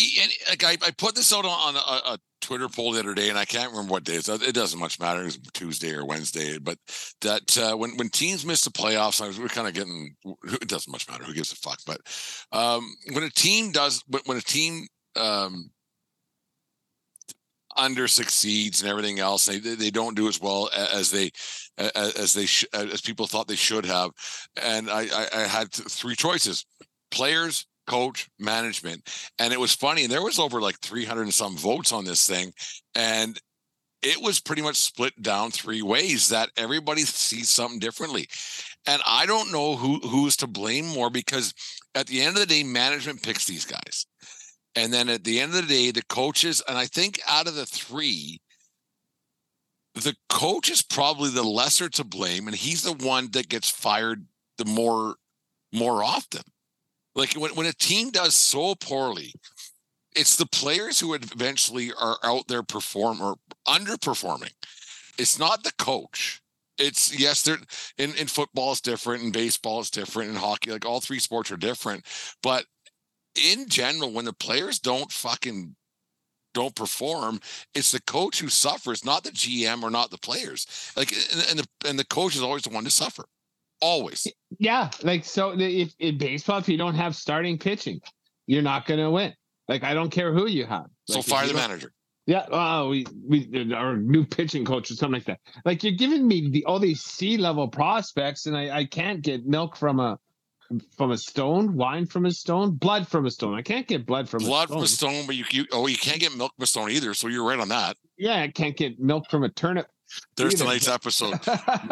like 0.49 0.63
I, 0.63 0.77
I 0.85 0.91
put 0.91 1.15
this 1.15 1.33
out 1.33 1.45
on 1.45 1.75
a, 1.75 2.13
a 2.13 2.19
Twitter 2.41 2.67
poll 2.69 2.91
the 2.91 2.99
other 2.99 3.13
day, 3.13 3.29
and 3.29 3.37
I 3.37 3.45
can't 3.45 3.71
remember 3.71 3.93
what 3.93 4.03
day. 4.03 4.19
So 4.19 4.35
it 4.35 4.53
doesn't 4.53 4.79
much 4.79 4.99
matter. 4.99 5.21
It 5.21 5.25
was 5.25 5.39
Tuesday 5.53 5.93
or 5.93 6.05
Wednesday. 6.05 6.57
But 6.59 6.77
that 7.21 7.57
uh, 7.57 7.75
when 7.77 7.95
when 7.97 8.09
teams 8.09 8.45
miss 8.45 8.61
the 8.61 8.69
playoffs, 8.69 9.21
I 9.21 9.27
was 9.27 9.39
we're 9.39 9.47
kind 9.47 9.67
of 9.67 9.73
getting. 9.73 10.15
It 10.43 10.67
doesn't 10.67 10.91
much 10.91 11.09
matter. 11.09 11.23
Who 11.23 11.33
gives 11.33 11.51
a 11.51 11.55
fuck? 11.55 11.79
But 11.87 12.01
um, 12.51 12.95
when 13.13 13.23
a 13.23 13.29
team 13.29 13.71
does, 13.71 14.03
when 14.25 14.37
a 14.37 14.41
team 14.41 14.87
um, 15.15 15.71
under 17.75 18.07
succeeds 18.07 18.81
and 18.81 18.89
everything 18.89 19.19
else, 19.19 19.45
they 19.45 19.59
they 19.59 19.89
don't 19.89 20.15
do 20.15 20.27
as 20.27 20.39
well 20.39 20.69
as 20.75 21.11
they 21.11 21.31
as 21.77 22.33
they 22.33 22.47
as 22.77 23.01
people 23.01 23.25
thought 23.25 23.47
they 23.47 23.55
should 23.55 23.85
have. 23.85 24.11
And 24.61 24.89
I 24.89 25.03
I, 25.03 25.27
I 25.33 25.47
had 25.47 25.71
three 25.71 26.15
choices: 26.15 26.65
players, 27.09 27.65
coach, 27.85 28.29
management. 28.39 29.09
And 29.39 29.53
it 29.53 29.59
was 29.59 29.73
funny. 29.73 30.03
and 30.03 30.11
There 30.11 30.21
was 30.21 30.39
over 30.39 30.61
like 30.61 30.79
300 30.79 31.23
and 31.23 31.33
some 31.33 31.57
votes 31.57 31.91
on 31.91 32.05
this 32.05 32.27
thing. 32.27 32.53
And 32.95 33.39
it 34.01 34.21
was 34.21 34.39
pretty 34.39 34.61
much 34.61 34.75
split 34.75 35.19
down 35.21 35.51
three 35.51 35.81
ways 35.81 36.29
that 36.29 36.49
everybody 36.57 37.01
sees 37.01 37.49
something 37.49 37.79
differently. 37.79 38.27
And 38.85 39.01
I 39.07 39.25
don't 39.25 39.51
know 39.51 39.75
who 39.75 39.99
who's 39.99 40.35
to 40.37 40.47
blame 40.47 40.85
more 40.85 41.09
because 41.09 41.53
at 41.95 42.07
the 42.07 42.21
end 42.21 42.35
of 42.35 42.41
the 42.41 42.45
day, 42.45 42.63
management 42.63 43.23
picks 43.23 43.45
these 43.45 43.65
guys. 43.65 44.05
And 44.75 44.91
then 44.91 45.07
at 45.09 45.23
the 45.23 45.39
end 45.39 45.53
of 45.53 45.67
the 45.67 45.73
day, 45.73 45.91
the 45.91 46.03
coaches, 46.09 46.61
and 46.67 46.77
I 46.77 46.87
think 46.87 47.19
out 47.29 47.47
of 47.47 47.55
the 47.55 47.65
three, 47.65 48.41
the 49.93 50.15
coach 50.27 50.69
is 50.69 50.81
probably 50.81 51.29
the 51.29 51.43
lesser 51.43 51.87
to 51.89 52.03
blame, 52.03 52.47
and 52.47 52.55
he's 52.55 52.81
the 52.81 52.93
one 52.93 53.29
that 53.31 53.49
gets 53.49 53.69
fired 53.69 54.25
the 54.57 54.65
more 54.65 55.15
more 55.71 56.03
often. 56.03 56.41
Like 57.15 57.33
when, 57.33 57.55
when 57.55 57.65
a 57.65 57.73
team 57.73 58.09
does 58.09 58.35
so 58.35 58.75
poorly, 58.75 59.33
it's 60.15 60.35
the 60.35 60.45
players 60.45 60.99
who 60.99 61.13
eventually 61.13 61.91
are 61.99 62.17
out 62.23 62.47
there 62.47 62.63
perform 62.63 63.21
or 63.21 63.35
underperforming. 63.67 64.53
It's 65.17 65.39
not 65.39 65.63
the 65.63 65.73
coach. 65.77 66.41
It's 66.79 67.17
yes, 67.17 67.43
they're 67.43 67.57
in, 67.97 68.15
in 68.15 68.27
football 68.27 68.71
is 68.71 68.81
different, 68.81 69.23
in 69.23 69.31
baseball 69.31 69.79
is 69.79 69.91
different, 69.91 70.31
in 70.31 70.35
hockey, 70.35 70.71
like 70.71 70.85
all 70.85 71.01
three 71.01 71.19
sports 71.19 71.51
are 71.51 71.57
different. 71.57 72.05
But 72.41 72.65
in 73.35 73.69
general, 73.69 74.11
when 74.11 74.25
the 74.25 74.33
players 74.33 74.79
don't 74.79 75.11
fucking 75.11 75.75
don't 76.53 76.75
perform, 76.75 77.39
it's 77.73 77.91
the 77.91 78.01
coach 78.01 78.39
who 78.39 78.47
suffers, 78.47 79.05
not 79.05 79.23
the 79.23 79.31
GM 79.31 79.83
or 79.83 79.89
not 79.89 80.11
the 80.11 80.17
players. 80.17 80.65
Like 80.95 81.11
and, 81.11 81.45
and 81.49 81.59
the 81.59 81.89
and 81.89 81.99
the 81.99 82.05
coach 82.05 82.35
is 82.35 82.41
always 82.41 82.63
the 82.63 82.69
one 82.69 82.83
to 82.85 82.91
suffer. 82.91 83.25
Always. 83.83 84.27
Yeah, 84.59 84.89
like 85.03 85.25
so 85.25 85.53
if 85.59 85.93
in 85.99 86.17
baseball, 86.17 86.59
if 86.59 86.69
you 86.69 86.77
don't 86.77 86.95
have 86.95 87.17
starting 87.17 87.57
pitching, 87.59 87.99
you're 88.47 88.61
not 88.61 88.85
going 88.85 89.01
to 89.01 89.11
win. 89.11 89.33
Like 89.67 89.83
I 89.83 89.93
don't 89.93 90.09
care 90.09 90.33
who 90.33 90.47
you 90.47 90.65
have. 90.65 90.85
So 91.05 91.15
Like, 91.15 91.25
if 91.25 91.29
fire 91.29 91.47
the 91.47 91.53
manager. 91.53 91.91
Yeah, 92.25 92.45
oh, 92.49 92.87
we 92.87 93.05
we 93.27 93.73
our 93.73 93.97
new 93.97 94.25
pitching 94.25 94.63
coach 94.63 94.89
or 94.89 94.95
something 94.95 95.15
like 95.15 95.25
that. 95.25 95.39
Like 95.65 95.83
you're 95.83 95.93
giving 95.93 96.25
me 96.25 96.49
the 96.49 96.63
all 96.63 96.79
these 96.79 97.01
C 97.01 97.35
level 97.35 97.67
prospects, 97.67 98.45
and 98.45 98.55
I 98.55 98.77
I 98.77 98.85
can't 98.85 99.21
get 99.21 99.45
milk 99.45 99.75
from 99.75 99.99
a 99.99 100.17
from 100.95 101.11
a 101.11 101.17
stone, 101.17 101.75
wine 101.75 102.05
from 102.05 102.25
a 102.25 102.31
stone, 102.31 102.71
blood 102.71 103.07
from 103.07 103.25
a 103.25 103.31
stone. 103.31 103.55
I 103.55 103.61
can't 103.61 103.85
get 103.87 104.05
blood 104.05 104.29
from 104.29 104.43
Blood 104.43 104.69
a 104.69 104.73
from 104.73 104.85
stone. 104.85 105.11
a 105.11 105.15
stone, 105.15 105.27
but 105.27 105.35
you, 105.35 105.43
you 105.51 105.65
oh 105.73 105.87
you 105.87 105.97
can't 105.97 106.21
get 106.21 106.35
milk 106.35 106.53
from 106.55 106.63
a 106.63 106.67
stone 106.67 106.91
either. 106.91 107.13
So 107.13 107.27
you're 107.27 107.45
right 107.45 107.59
on 107.59 107.67
that. 107.69 107.97
Yeah, 108.17 108.41
I 108.41 108.47
can't 108.47 108.77
get 108.77 108.99
milk 108.99 109.29
from 109.29 109.43
a 109.43 109.49
turnip. 109.49 109.87
There's 110.35 110.55
tonight's 110.55 110.87
episode. 110.99 111.39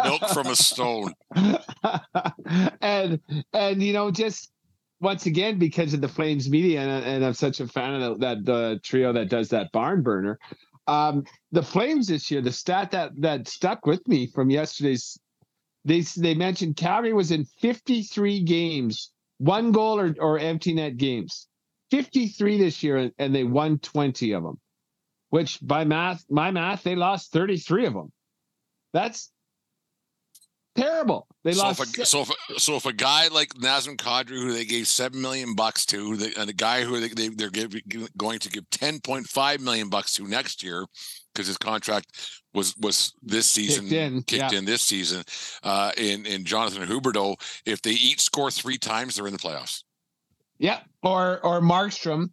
Milk 0.03 0.27
from 0.29 0.47
a 0.47 0.55
stone. 0.55 1.13
and 2.81 3.19
and 3.53 3.83
you 3.83 3.93
know 3.93 4.11
just 4.11 4.51
once 5.01 5.25
again 5.25 5.57
because 5.57 5.93
of 5.93 6.01
the 6.01 6.07
flames 6.07 6.49
media 6.49 6.79
and, 6.79 7.05
and 7.05 7.25
i'm 7.25 7.33
such 7.33 7.59
a 7.59 7.67
fan 7.67 8.01
of 8.01 8.19
that, 8.19 8.19
that 8.19 8.45
the 8.45 8.79
trio 8.83 9.11
that 9.11 9.29
does 9.29 9.49
that 9.49 9.71
barn 9.71 10.01
burner 10.01 10.39
um 10.87 11.23
the 11.51 11.63
flames 11.63 12.07
this 12.07 12.29
year 12.31 12.41
the 12.41 12.51
stat 12.51 12.91
that 12.91 13.11
that 13.17 13.47
stuck 13.47 13.85
with 13.85 14.05
me 14.07 14.27
from 14.27 14.49
yesterday's 14.49 15.19
they 15.83 16.01
they 16.17 16.35
mentioned 16.35 16.75
calgary 16.75 17.13
was 17.13 17.31
in 17.31 17.45
53 17.61 18.43
games 18.43 19.11
one 19.39 19.71
goal 19.71 19.99
or, 19.99 20.15
or 20.19 20.37
empty 20.37 20.73
net 20.73 20.97
games 20.97 21.47
53 21.89 22.59
this 22.59 22.83
year 22.83 23.11
and 23.17 23.35
they 23.35 23.43
won 23.43 23.79
20 23.79 24.31
of 24.33 24.43
them 24.43 24.59
which 25.31 25.59
by 25.61 25.83
math 25.83 26.23
my 26.29 26.51
math 26.51 26.83
they 26.83 26.95
lost 26.95 27.31
33 27.31 27.87
of 27.87 27.93
them 27.93 28.11
that's 28.93 29.31
terrible 30.75 31.27
they 31.43 31.53
so 31.53 31.63
lost 31.63 31.81
if, 31.81 31.97
a, 31.97 32.05
so 32.05 32.21
if 32.21 32.61
so 32.61 32.75
if 32.75 32.85
a 32.85 32.93
guy 32.93 33.27
like 33.29 33.49
Nazem 33.55 33.95
Kadri, 33.95 34.37
who 34.37 34.53
they 34.53 34.65
gave 34.65 34.87
seven 34.87 35.21
million 35.21 35.55
bucks 35.55 35.85
to, 35.87 36.15
they, 36.15 36.33
and 36.35 36.49
a 36.49 36.53
guy 36.53 36.83
who 36.83 36.99
they, 36.99 37.07
they 37.07 37.29
they're 37.29 37.49
giving, 37.49 37.81
going 38.15 38.39
to 38.39 38.49
give 38.49 38.69
ten 38.69 38.99
point 38.99 39.25
five 39.25 39.59
million 39.59 39.89
bucks 39.89 40.13
to 40.13 40.27
next 40.27 40.61
year, 40.61 40.85
because 41.33 41.47
his 41.47 41.57
contract 41.57 42.39
was 42.53 42.75
was 42.77 43.13
this 43.23 43.47
season 43.47 43.85
Kicked 43.85 43.93
in, 43.93 44.23
kicked 44.23 44.51
yeah. 44.51 44.59
in 44.59 44.65
this 44.65 44.83
season. 44.83 45.23
Uh, 45.63 45.91
in 45.97 46.25
in 46.25 46.45
Jonathan 46.45 46.87
Huberdeau, 46.87 47.35
if 47.65 47.81
they 47.81 47.91
each 47.91 48.21
score 48.21 48.51
three 48.51 48.77
times, 48.77 49.15
they're 49.15 49.27
in 49.27 49.33
the 49.33 49.39
playoffs. 49.39 49.83
Yeah, 50.59 50.81
or 51.01 51.43
or 51.43 51.59
Markstrom 51.61 52.29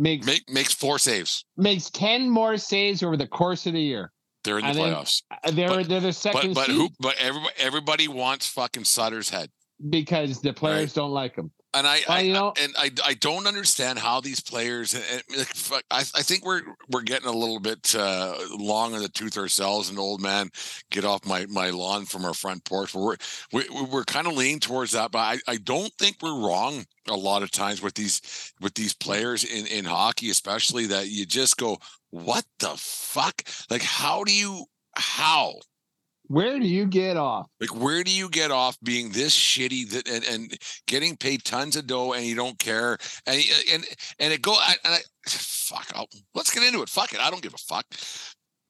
makes 0.00 0.26
Make, 0.26 0.48
makes 0.50 0.74
four 0.74 0.98
saves. 0.98 1.44
makes 1.56 1.90
ten 1.90 2.28
more 2.28 2.56
saves 2.56 3.02
over 3.02 3.16
the 3.16 3.26
course 3.28 3.66
of 3.66 3.74
the 3.74 3.80
year. 3.82 4.10
They're 4.42 4.58
in 4.58 4.66
the 4.66 4.72
then 4.72 4.94
playoffs. 4.94 5.22
Uh, 5.44 5.50
They're 5.50 5.68
But- 5.68 5.88
they're 5.88 6.00
the 6.00 6.08
But 6.08 6.14
second 6.14 6.54
but 6.54 6.66
seed 6.66 6.74
who? 6.74 6.88
But 6.98 7.16
everybody 7.18 7.54
everybody 7.58 8.08
wants 8.08 8.46
fucking 8.48 8.84
Sutter's 8.84 9.28
head. 9.28 9.50
because 9.90 10.40
the 10.40 10.52
players 10.52 10.92
don't 10.94 11.10
like 11.12 11.36
him. 11.36 11.50
And 11.72 11.86
I, 11.86 12.00
Well, 12.08 12.18
I 12.18 12.20
you 12.22 12.32
know- 12.32 12.52
and 12.60 12.74
I, 12.76 12.90
I 13.04 13.14
don't 13.14 13.46
understand 13.46 13.98
how 13.98 14.20
these 14.20 14.40
players. 14.40 14.94
Like, 15.70 15.84
I, 15.90 15.98
I 16.00 16.22
think 16.22 16.44
we're 16.44 16.62
we're 16.90 17.02
getting 17.02 17.28
a 17.28 17.32
little 17.32 17.60
bit 17.60 17.94
uh, 17.96 18.34
long 18.58 18.94
in 18.94 19.02
the 19.02 19.08
tooth 19.08 19.38
ourselves. 19.38 19.88
And 19.88 19.98
old 19.98 20.20
man, 20.20 20.50
get 20.90 21.04
off 21.04 21.24
my 21.24 21.46
my 21.46 21.70
lawn 21.70 22.06
from 22.06 22.24
our 22.24 22.34
front 22.34 22.64
porch. 22.64 22.92
We're 22.94 23.16
we, 23.52 23.64
we're 23.90 24.04
kind 24.04 24.26
of 24.26 24.32
leaning 24.34 24.58
towards 24.58 24.92
that, 24.92 25.12
but 25.12 25.18
I, 25.20 25.38
I 25.46 25.56
don't 25.58 25.92
think 25.98 26.16
we're 26.20 26.40
wrong 26.46 26.84
a 27.08 27.16
lot 27.16 27.42
of 27.44 27.50
times 27.52 27.80
with 27.82 27.94
these 27.94 28.20
with 28.60 28.74
these 28.74 28.92
players 28.94 29.44
in 29.44 29.66
in 29.66 29.84
hockey, 29.84 30.30
especially 30.30 30.86
that 30.86 31.08
you 31.08 31.24
just 31.24 31.56
go, 31.56 31.78
what 32.10 32.44
the 32.58 32.74
fuck? 32.76 33.42
Like, 33.70 33.82
how 33.82 34.24
do 34.24 34.32
you 34.32 34.64
how? 34.96 35.54
Where 36.30 36.60
do 36.60 36.64
you 36.64 36.86
get 36.86 37.16
off? 37.16 37.48
Like, 37.58 37.74
where 37.74 38.04
do 38.04 38.12
you 38.12 38.28
get 38.28 38.52
off 38.52 38.78
being 38.84 39.10
this 39.10 39.36
shitty 39.36 39.90
that 39.90 40.08
and, 40.08 40.24
and 40.24 40.56
getting 40.86 41.16
paid 41.16 41.42
tons 41.42 41.74
of 41.74 41.88
dough 41.88 42.12
and 42.12 42.24
you 42.24 42.36
don't 42.36 42.56
care 42.56 42.98
and 43.26 43.40
uh, 43.40 43.74
and 43.74 43.84
and 44.20 44.32
it 44.32 44.40
go 44.40 44.56
and 44.84 44.94
I 44.94 44.98
fuck 45.26 45.90
I'll, 45.92 46.06
let's 46.36 46.54
get 46.54 46.62
into 46.62 46.82
it. 46.82 46.88
Fuck 46.88 47.14
it, 47.14 47.18
I 47.18 47.30
don't 47.30 47.42
give 47.42 47.54
a 47.54 47.58
fuck. 47.58 47.84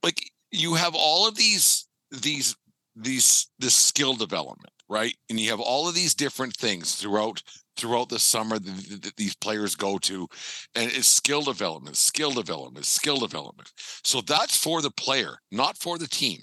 Like 0.03 0.23
you 0.51 0.73
have 0.73 0.95
all 0.95 1.29
of 1.29 1.37
these 1.37 1.87
these 2.11 2.57
these 2.97 3.49
this 3.59 3.75
skill 3.75 4.15
development, 4.15 4.73
right? 4.89 5.15
And 5.29 5.39
you 5.39 5.51
have 5.51 5.61
all 5.61 5.87
of 5.87 5.95
these 5.95 6.15
different 6.15 6.57
things 6.57 6.95
throughout 6.95 7.43
throughout 7.77 8.09
the 8.09 8.19
summer 8.19 8.59
that 8.59 9.13
these 9.19 9.37
players 9.37 9.77
go 9.77 9.99
to, 9.99 10.27
and 10.75 10.91
it's 10.91 11.09
skill 11.09 11.43
development, 11.43 11.99
skill 11.99 12.31
development, 12.31 12.87
skill 12.87 13.19
development. 13.19 13.71
So 14.03 14.23
that's 14.23 14.57
for 14.57 14.81
the 14.81 14.91
player, 14.93 15.37
not 15.51 15.77
for 15.77 15.99
the 15.99 16.09
team 16.09 16.39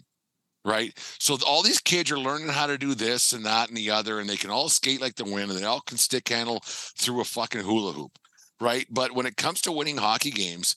right? 0.67 0.93
So 1.17 1.37
all 1.47 1.63
these 1.63 1.79
kids 1.79 2.11
are 2.11 2.19
learning 2.19 2.49
how 2.49 2.67
to 2.67 2.77
do 2.77 2.93
this 2.93 3.31
and 3.31 3.45
that 3.45 3.69
and 3.69 3.77
the 3.77 3.89
other, 3.89 4.19
and 4.19 4.29
they 4.29 4.35
can 4.35 4.51
all 4.51 4.67
skate 4.67 4.99
like 4.99 5.15
the 5.15 5.23
wind, 5.23 5.49
and 5.49 5.57
they 5.57 5.63
all 5.63 5.79
can 5.79 5.97
stick 5.97 6.27
handle 6.27 6.61
through 6.65 7.21
a 7.21 7.23
fucking 7.23 7.61
hula 7.61 7.93
hoop, 7.93 8.19
right? 8.59 8.85
But 8.89 9.13
when 9.13 9.25
it 9.25 9.37
comes 9.37 9.61
to 9.61 9.71
winning 9.71 9.97
hockey 9.97 10.29
games, 10.29 10.75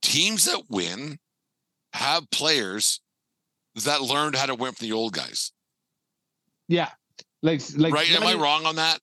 teams 0.00 0.44
that 0.44 0.62
win 0.70 1.18
have 1.92 2.30
players 2.30 3.00
that 3.84 4.00
learned 4.00 4.36
how 4.36 4.46
to 4.46 4.54
win 4.54 4.72
from 4.72 4.86
the 4.86 4.92
old 4.92 5.12
guys, 5.12 5.50
Yeah, 6.68 6.90
like 7.42 7.60
like 7.76 7.94
right? 7.94 8.10
Am 8.10 8.22
I 8.22 8.34
wrong 8.34 8.66
on 8.66 8.76
that? 8.76 8.98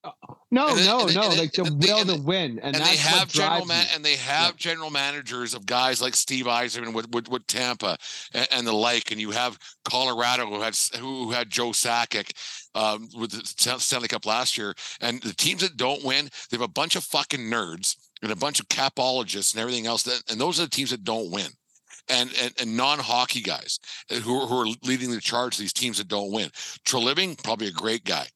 No, 0.50 0.74
then- 0.74 0.86
no, 0.86 1.06
and 1.06 1.14
no. 1.14 1.22
and 1.30 1.38
like 1.38 1.52
the 1.52 1.64
and 1.64 1.82
will 1.82 2.04
to 2.04 2.22
win, 2.22 2.58
and, 2.60 2.74
they 2.74 2.96
have 2.96 3.28
general 3.28 3.66
man, 3.66 3.86
and 3.94 4.04
they 4.04 4.16
have 4.16 4.56
general 4.56 4.90
managers 4.90 5.54
of 5.54 5.66
guys 5.66 6.00
like 6.00 6.14
Steve 6.14 6.46
Yzerman 6.46 6.94
with 6.94 7.10
with, 7.10 7.28
with 7.28 7.46
Tampa 7.46 7.98
and, 8.32 8.48
and 8.52 8.66
the 8.66 8.72
like, 8.72 9.10
and 9.10 9.20
you 9.20 9.30
have 9.32 9.58
Colorado 9.84 10.46
who 10.46 10.60
had 10.60 10.76
who 10.98 11.32
had 11.32 11.50
Joe 11.50 11.70
Sakic 11.70 12.32
um, 12.74 13.08
with 13.18 13.32
the 13.32 13.78
Stanley 13.80 14.08
Cup 14.08 14.24
last 14.24 14.56
year, 14.56 14.74
and 15.00 15.20
the 15.22 15.34
teams 15.34 15.60
that 15.62 15.76
don't 15.76 16.04
win, 16.04 16.28
they 16.50 16.56
have 16.56 16.62
a 16.62 16.68
bunch 16.68 16.96
of 16.96 17.04
fucking 17.04 17.40
nerds 17.40 17.96
and 18.22 18.32
a 18.32 18.36
bunch 18.36 18.60
of 18.60 18.68
capologists 18.68 19.52
and 19.52 19.60
everything 19.60 19.86
else, 19.86 20.02
that, 20.04 20.22
and 20.30 20.40
those 20.40 20.58
are 20.58 20.64
the 20.64 20.70
teams 20.70 20.90
that 20.90 21.04
don't 21.04 21.30
win. 21.30 21.48
And, 22.10 22.30
and, 22.40 22.54
and 22.60 22.76
non-hockey 22.76 23.42
guys 23.42 23.78
uh, 24.10 24.14
who, 24.16 24.40
are- 24.40 24.46
who 24.46 24.60
are 24.62 24.74
leading 24.82 25.10
the 25.10 25.20
charge 25.20 25.56
these 25.58 25.72
teams 25.74 25.98
that 25.98 26.08
don't 26.08 26.32
win. 26.32 26.48
Treliving, 26.86 27.42
probably 27.42 27.66
a 27.68 27.72
great 27.72 28.04
guy. 28.04 28.26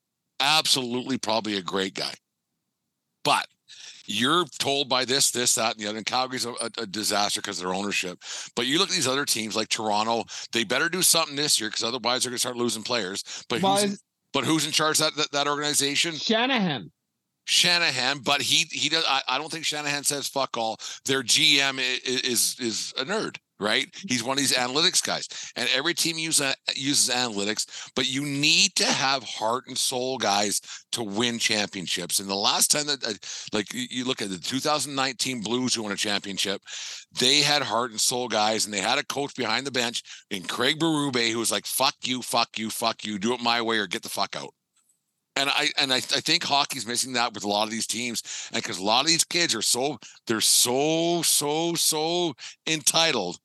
Absolutely, 0.40 1.16
probably 1.18 1.56
a 1.56 1.62
great 1.62 1.94
guy. 1.94 2.12
But 3.24 3.46
you're 4.06 4.44
told 4.58 4.88
by 4.88 5.04
this, 5.04 5.30
this, 5.30 5.54
that, 5.54 5.74
and 5.76 5.80
the 5.80 5.88
other. 5.88 5.96
And 5.98 6.04
Calgary's 6.06 6.44
a, 6.44 6.54
a, 6.78 6.86
disaster 6.86 7.40
because 7.40 7.58
of 7.58 7.64
their 7.66 7.74
ownership. 7.74 8.18
But 8.56 8.66
you 8.66 8.78
look 8.78 8.88
at 8.88 8.94
these 8.94 9.06
other 9.08 9.24
teams 9.24 9.54
like 9.56 9.68
Toronto, 9.68 10.24
they 10.52 10.64
better 10.64 10.88
do 10.88 11.02
something 11.02 11.36
this 11.36 11.60
year 11.60 11.68
because 11.70 11.84
otherwise 11.84 12.22
they're 12.24 12.30
going 12.30 12.36
to 12.36 12.40
start 12.40 12.56
losing 12.56 12.82
players. 12.82 13.22
But 13.48 13.62
Well, 13.62 13.76
who's, 13.76 14.02
but 14.32 14.44
who's 14.44 14.66
in 14.66 14.72
charge 14.72 15.00
of 15.00 15.06
that, 15.06 15.16
that, 15.16 15.32
that 15.32 15.48
organization? 15.48 16.14
Shanahan. 16.16 16.90
Shanahan, 17.44 18.18
but 18.20 18.40
he 18.40 18.66
he 18.70 18.88
does. 18.88 19.04
I, 19.06 19.20
I 19.28 19.36
don't 19.38 19.50
think 19.50 19.64
Shanahan 19.64 20.04
says 20.04 20.28
fuck 20.28 20.56
all. 20.56 20.78
Their 21.06 21.24
GM 21.24 21.78
i- 21.80 21.82
i- 21.82 22.00
is 22.24 22.56
is 22.60 22.94
a 22.96 23.04
nerd, 23.04 23.36
right? 23.62 23.86
He's 24.08 24.24
one 24.24 24.34
of 24.34 24.38
these 24.38 24.56
analytics 24.56 25.02
guys, 25.02 25.28
and 25.56 25.68
every 25.74 25.94
team 25.94 26.18
uses 26.18 26.54
uses 26.74 27.14
analytics. 27.14 27.90
But 27.94 28.10
you 28.10 28.22
need 28.24 28.74
to 28.76 28.84
have 28.84 29.22
heart 29.22 29.64
and 29.68 29.78
soul 29.78 30.18
guys 30.18 30.60
to 30.92 31.02
win 31.02 31.38
championships. 31.38 32.18
And 32.20 32.28
the 32.28 32.34
last 32.34 32.70
time 32.70 32.86
that, 32.86 33.04
uh, 33.04 33.14
like 33.52 33.72
you- 33.72 33.88
you 33.90 34.04
look 34.04 34.20
at 34.20 34.30
the 34.30 34.38
2019 34.38 35.40
Blues 35.40 35.74
who 35.74 35.82
won 35.82 35.92
a 35.92 35.96
championship, 35.96 36.62
they 37.12 37.40
had 37.42 37.62
heart 37.62 37.92
and 37.92 38.00
soul 38.00 38.28
guys, 38.28 38.64
and 38.64 38.74
they 38.74 38.80
had 38.80 38.98
a 38.98 39.04
coach 39.04 39.34
behind 39.34 39.66
the 39.66 39.70
bench 39.70 40.02
in 40.30 40.42
Craig 40.44 40.78
Berube 40.78 41.30
who 41.30 41.38
was 41.38 41.52
like, 41.52 41.66
"Fuck 41.66 41.94
you, 42.02 42.22
fuck 42.22 42.58
you, 42.58 42.70
fuck 42.70 43.04
you, 43.04 43.18
do 43.18 43.32
it 43.34 43.40
my 43.40 43.62
way 43.62 43.78
or 43.78 43.86
get 43.86 44.02
the 44.02 44.08
fuck 44.08 44.36
out." 44.36 44.54
And 45.34 45.48
I 45.48 45.70
and 45.78 45.92
I, 45.92 45.96
I 45.96 46.00
think 46.00 46.44
hockey's 46.44 46.86
missing 46.86 47.14
that 47.14 47.32
with 47.32 47.44
a 47.44 47.48
lot 47.48 47.64
of 47.64 47.70
these 47.70 47.86
teams, 47.86 48.22
and 48.52 48.62
because 48.62 48.78
a 48.78 48.82
lot 48.82 49.00
of 49.00 49.06
these 49.06 49.24
kids 49.24 49.54
are 49.54 49.62
so 49.62 49.98
they're 50.26 50.42
so 50.42 51.22
so 51.22 51.74
so 51.74 52.34
entitled 52.66 53.38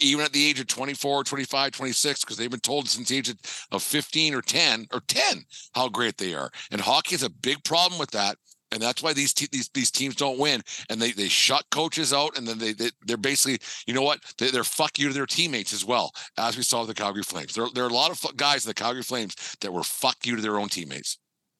even 0.00 0.24
at 0.24 0.32
the 0.32 0.48
age 0.48 0.60
of 0.60 0.66
24, 0.66 1.24
25, 1.24 1.72
26, 1.72 2.20
because 2.20 2.36
they've 2.36 2.50
been 2.50 2.60
told 2.60 2.88
since 2.88 3.08
the 3.08 3.16
age 3.16 3.34
of 3.72 3.82
15 3.82 4.34
or 4.34 4.42
10 4.42 4.86
or 4.92 5.00
10 5.00 5.44
how 5.74 5.88
great 5.88 6.16
they 6.16 6.34
are. 6.34 6.50
And 6.70 6.80
hockey 6.80 7.14
is 7.14 7.22
a 7.22 7.30
big 7.30 7.62
problem 7.64 7.98
with 7.98 8.10
that. 8.12 8.36
And 8.72 8.82
that's 8.82 9.02
why 9.02 9.12
these 9.12 9.32
te- 9.32 9.48
these 9.52 9.68
these 9.68 9.90
teams 9.92 10.16
don't 10.16 10.38
win, 10.38 10.60
and 10.90 11.00
they 11.00 11.12
they 11.12 11.28
shut 11.28 11.64
coaches 11.70 12.12
out, 12.12 12.36
and 12.36 12.48
then 12.48 12.58
they, 12.58 12.72
they 12.72 12.90
they're 13.06 13.16
basically, 13.16 13.58
you 13.86 13.94
know 13.94 14.02
what, 14.02 14.18
they, 14.38 14.50
they're 14.50 14.64
fuck 14.64 14.98
you 14.98 15.06
to 15.06 15.14
their 15.14 15.26
teammates 15.26 15.72
as 15.72 15.84
well, 15.84 16.10
as 16.38 16.56
we 16.56 16.64
saw 16.64 16.80
with 16.80 16.88
the 16.88 16.94
Calgary 16.94 17.22
Flames. 17.22 17.54
There 17.54 17.68
there 17.72 17.84
are 17.84 17.88
a 17.88 17.94
lot 17.94 18.10
of 18.10 18.36
guys 18.36 18.64
in 18.64 18.70
the 18.70 18.74
Calgary 18.74 19.04
Flames 19.04 19.36
that 19.60 19.72
were 19.72 19.84
fuck 19.84 20.26
you 20.26 20.34
to 20.34 20.42
their 20.42 20.58
own 20.58 20.68
teammates. 20.68 21.18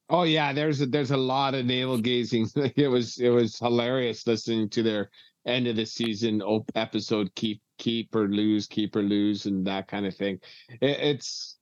Oh 0.09 0.23
yeah, 0.23 0.51
there's 0.51 0.81
a, 0.81 0.87
there's 0.87 1.11
a 1.11 1.17
lot 1.17 1.55
of 1.55 1.65
navel 1.65 1.97
gazing. 1.99 2.49
it 2.75 2.89
was 2.89 3.17
it 3.19 3.29
was 3.29 3.57
hilarious 3.59 4.27
listening 4.27 4.67
to 4.71 4.83
their 4.83 5.09
end 5.45 5.67
of 5.67 5.77
the 5.77 5.85
season 5.85 6.41
episode 6.75 7.33
keep 7.35 7.61
keep 7.77 8.15
or 8.15 8.27
lose 8.27 8.67
keep 8.67 8.95
or 8.95 9.01
lose 9.01 9.45
and 9.45 9.65
that 9.67 9.87
kind 9.87 10.05
of 10.05 10.15
thing. 10.15 10.39
It, 10.81 10.99
it's 10.99 11.57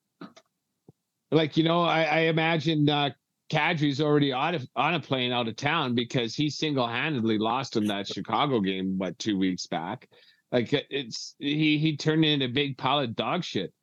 like 1.32 1.58
you 1.58 1.64
know 1.64 1.82
I, 1.82 2.04
I 2.04 2.20
imagine 2.22 2.90
uh, 2.90 3.12
Kadri's 3.52 4.02
already 4.02 4.32
on 4.32 4.56
a, 4.56 4.60
on 4.76 4.96
a 4.96 5.00
plane 5.00 5.32
out 5.32 5.48
of 5.48 5.56
town 5.56 5.96
because 5.96 6.36
he 6.36 6.50
single 6.50 6.88
handedly 6.88 7.38
lost 7.38 7.76
him 7.76 7.88
that 7.88 8.08
Chicago 8.08 8.60
game, 8.60 8.98
what 8.98 9.18
two 9.20 9.38
weeks 9.38 9.68
back. 9.68 10.08
Like 10.52 10.72
it's 10.90 11.36
he 11.40 11.78
he 11.78 11.98
turned 11.98 12.26
into 12.26 12.46
a 12.46 12.50
big 12.50 12.78
pile 12.78 13.00
of 13.00 13.16
dog 13.16 13.44
shit. 13.44 13.74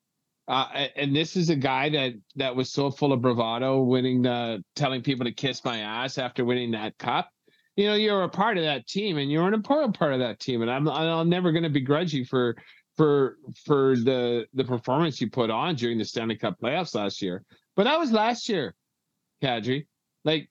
Uh, 0.48 0.88
and 0.96 1.14
this 1.14 1.36
is 1.36 1.48
a 1.48 1.56
guy 1.56 1.88
that 1.90 2.14
that 2.36 2.56
was 2.56 2.72
so 2.72 2.90
full 2.90 3.12
of 3.12 3.20
bravado, 3.20 3.82
winning 3.82 4.22
the 4.22 4.62
telling 4.74 5.02
people 5.02 5.24
to 5.24 5.32
kiss 5.32 5.64
my 5.64 5.78
ass 5.78 6.18
after 6.18 6.44
winning 6.44 6.72
that 6.72 6.98
cup. 6.98 7.30
You 7.80 7.86
know, 7.86 7.94
you're 7.94 8.24
a 8.24 8.28
part 8.28 8.58
of 8.58 8.64
that 8.64 8.86
team, 8.86 9.16
and 9.16 9.32
you're 9.32 9.48
an 9.48 9.54
important 9.54 9.98
part 9.98 10.12
of 10.12 10.18
that 10.18 10.38
team. 10.38 10.60
And 10.60 10.70
I'm 10.70 10.86
I'm 10.86 11.30
never 11.30 11.50
going 11.50 11.62
to 11.62 11.70
begrudge 11.70 12.12
you 12.12 12.26
for 12.26 12.54
for 12.98 13.38
for 13.64 13.96
the 13.96 14.46
the 14.52 14.64
performance 14.64 15.18
you 15.18 15.30
put 15.30 15.48
on 15.48 15.76
during 15.76 15.96
the 15.96 16.04
Stanley 16.04 16.36
Cup 16.36 16.60
playoffs 16.60 16.94
last 16.94 17.22
year. 17.22 17.42
But 17.76 17.84
that 17.84 17.98
was 17.98 18.12
last 18.12 18.50
year. 18.50 18.74
Kadri. 19.42 19.86
Like 20.26 20.50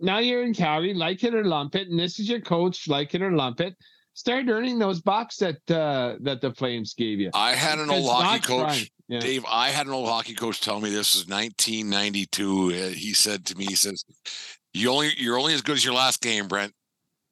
now 0.00 0.18
you're 0.18 0.42
in 0.42 0.54
Calgary, 0.54 0.92
like 0.92 1.22
it 1.22 1.36
or 1.36 1.44
lump 1.44 1.76
it, 1.76 1.86
and 1.86 1.96
this 1.96 2.18
is 2.18 2.28
your 2.28 2.40
coach, 2.40 2.88
like 2.88 3.14
it 3.14 3.22
or 3.22 3.30
lump 3.30 3.60
it. 3.60 3.76
Start 4.14 4.48
earning 4.48 4.80
those 4.80 5.00
bucks 5.00 5.36
that 5.36 5.70
uh, 5.70 6.16
that 6.22 6.40
the 6.40 6.52
Flames 6.52 6.94
gave 6.94 7.20
you. 7.20 7.30
I 7.32 7.52
had 7.52 7.78
an 7.78 7.90
old 7.90 8.10
hockey 8.10 8.44
coach, 8.44 8.90
yeah. 9.06 9.20
Dave. 9.20 9.44
I 9.48 9.68
had 9.68 9.86
an 9.86 9.92
old 9.92 10.08
hockey 10.08 10.34
coach 10.34 10.60
tell 10.60 10.80
me 10.80 10.90
this 10.90 11.14
was 11.14 11.28
1992. 11.28 12.66
Uh, 12.66 12.88
he 12.88 13.14
said 13.14 13.46
to 13.46 13.54
me, 13.56 13.66
he 13.66 13.76
says, 13.76 14.04
"You 14.76 14.90
only 14.90 15.12
you're 15.16 15.38
only 15.38 15.54
as 15.54 15.62
good 15.62 15.76
as 15.76 15.84
your 15.84 15.94
last 15.94 16.20
game, 16.20 16.48
Brent." 16.48 16.72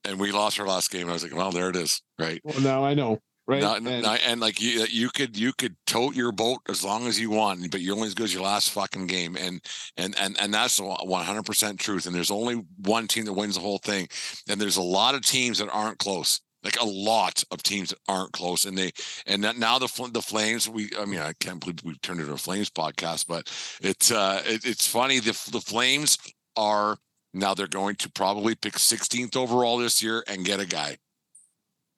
And 0.06 0.20
we 0.20 0.32
lost 0.32 0.60
our 0.60 0.66
last 0.66 0.90
game. 0.90 1.08
I 1.08 1.12
was 1.12 1.22
like, 1.22 1.34
"Well, 1.34 1.50
there 1.50 1.70
it 1.70 1.76
is, 1.76 2.02
right?" 2.18 2.40
Well, 2.44 2.60
now 2.60 2.84
I 2.84 2.94
know 2.94 3.20
right? 3.46 3.62
Not, 3.62 3.78
and, 3.78 4.02
not, 4.02 4.20
and, 4.26 4.40
like 4.40 4.60
you, 4.60 4.86
you 4.90 5.10
could 5.10 5.36
you 5.36 5.52
could 5.52 5.76
tote 5.86 6.14
your 6.14 6.32
boat 6.32 6.60
as 6.68 6.84
long 6.84 7.06
as 7.06 7.20
you 7.20 7.30
want, 7.30 7.70
but 7.70 7.80
you're 7.80 7.94
only 7.94 8.08
as 8.08 8.14
good 8.14 8.24
as 8.24 8.34
your 8.34 8.42
last 8.42 8.70
fucking 8.70 9.06
game, 9.06 9.36
and 9.36 9.60
and 9.96 10.14
and 10.18 10.36
and 10.40 10.52
that's 10.52 10.80
100 10.80 11.42
percent 11.44 11.78
truth. 11.78 12.06
And 12.06 12.14
there's 12.14 12.30
only 12.30 12.64
one 12.82 13.06
team 13.06 13.24
that 13.26 13.32
wins 13.32 13.54
the 13.54 13.60
whole 13.60 13.78
thing, 13.78 14.08
and 14.48 14.60
there's 14.60 14.76
a 14.76 14.82
lot 14.82 15.14
of 15.14 15.22
teams 15.22 15.58
that 15.58 15.70
aren't 15.70 15.98
close. 15.98 16.40
Like 16.62 16.80
a 16.80 16.86
lot 16.86 17.44
of 17.50 17.62
teams 17.62 17.90
that 17.90 17.98
aren't 18.08 18.32
close, 18.32 18.64
and 18.64 18.76
they 18.76 18.92
and 19.26 19.42
now 19.58 19.78
the 19.78 20.10
the 20.12 20.22
Flames. 20.22 20.68
We, 20.68 20.90
I 20.98 21.04
mean, 21.04 21.20
I 21.20 21.34
can't 21.34 21.60
believe 21.60 21.80
we 21.84 21.94
turned 21.98 22.20
it 22.20 22.22
into 22.22 22.34
a 22.34 22.38
Flames 22.38 22.70
podcast, 22.70 23.26
but 23.26 23.52
it's 23.82 24.10
uh, 24.10 24.42
it, 24.46 24.64
it's 24.64 24.86
funny. 24.86 25.18
The 25.18 25.38
the 25.52 25.60
Flames 25.60 26.16
are 26.56 26.96
now 27.34 27.52
they're 27.52 27.66
going 27.66 27.96
to 27.96 28.10
probably 28.10 28.54
pick 28.54 28.74
16th 28.74 29.36
overall 29.36 29.78
this 29.78 30.02
year 30.02 30.24
and 30.28 30.44
get 30.44 30.60
a 30.60 30.66
guy. 30.66 30.98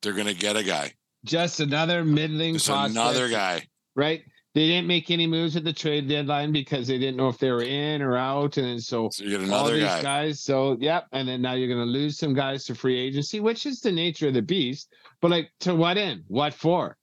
They're 0.02 0.14
going 0.14 0.26
to 0.26 0.34
get 0.34 0.56
a 0.56 0.64
guy. 0.64 0.94
Just 1.24 1.60
another 1.60 2.04
middling 2.04 2.54
Just 2.54 2.68
another 2.68 3.28
guy. 3.28 3.66
Right? 3.94 4.22
They 4.54 4.68
didn't 4.68 4.86
make 4.86 5.10
any 5.10 5.26
moves 5.26 5.54
at 5.56 5.64
the 5.64 5.72
trade 5.72 6.08
deadline 6.08 6.50
because 6.50 6.86
they 6.86 6.96
didn't 6.96 7.18
know 7.18 7.28
if 7.28 7.36
they 7.36 7.50
were 7.50 7.62
in 7.62 8.00
or 8.00 8.16
out. 8.16 8.56
And 8.56 8.82
so, 8.82 9.10
so 9.12 9.22
you 9.22 9.30
get 9.30 9.40
another 9.40 9.54
all 9.54 9.70
these 9.70 9.84
guy. 9.84 10.02
guys. 10.02 10.40
So 10.40 10.78
yep. 10.80 11.04
And 11.12 11.28
then 11.28 11.42
now 11.42 11.52
you're 11.52 11.68
gonna 11.68 11.84
lose 11.84 12.16
some 12.16 12.32
guys 12.32 12.64
to 12.64 12.74
free 12.74 12.98
agency, 12.98 13.38
which 13.40 13.66
is 13.66 13.80
the 13.80 13.92
nature 13.92 14.28
of 14.28 14.34
the 14.34 14.40
beast. 14.40 14.94
But 15.20 15.30
like 15.30 15.50
to 15.60 15.74
what 15.74 15.98
end? 15.98 16.24
What 16.28 16.54
for? 16.54 16.96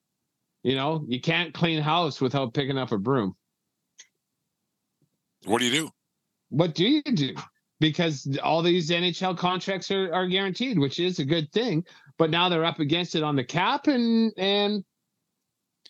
You 0.63 0.75
know, 0.75 1.05
you 1.07 1.21
can't 1.21 1.53
clean 1.53 1.79
house 1.79 2.19
without 2.19 2.55
picking 2.55 2.79
up 2.79 2.91
a 2.91 2.97
broom. 2.97 3.35
What 5.45 5.59
do 5.59 5.65
you 5.65 5.71
do? 5.71 5.91
What 6.49 6.73
do 6.73 6.87
you 6.87 7.03
do? 7.03 7.35
Because 7.83 8.37
all 8.41 8.61
these 8.61 8.89
NHL 8.89 9.37
contracts 9.37 9.91
are, 9.91 10.13
are 10.13 10.25
guaranteed, 10.25 10.79
which 10.79 10.99
is 10.99 11.19
a 11.19 11.25
good 11.25 11.51
thing 11.51 11.83
but 12.17 12.29
now 12.29 12.49
they're 12.49 12.65
up 12.65 12.79
against 12.79 13.15
it 13.15 13.23
on 13.23 13.35
the 13.35 13.43
cap 13.43 13.87
and 13.87 14.31
and 14.37 14.83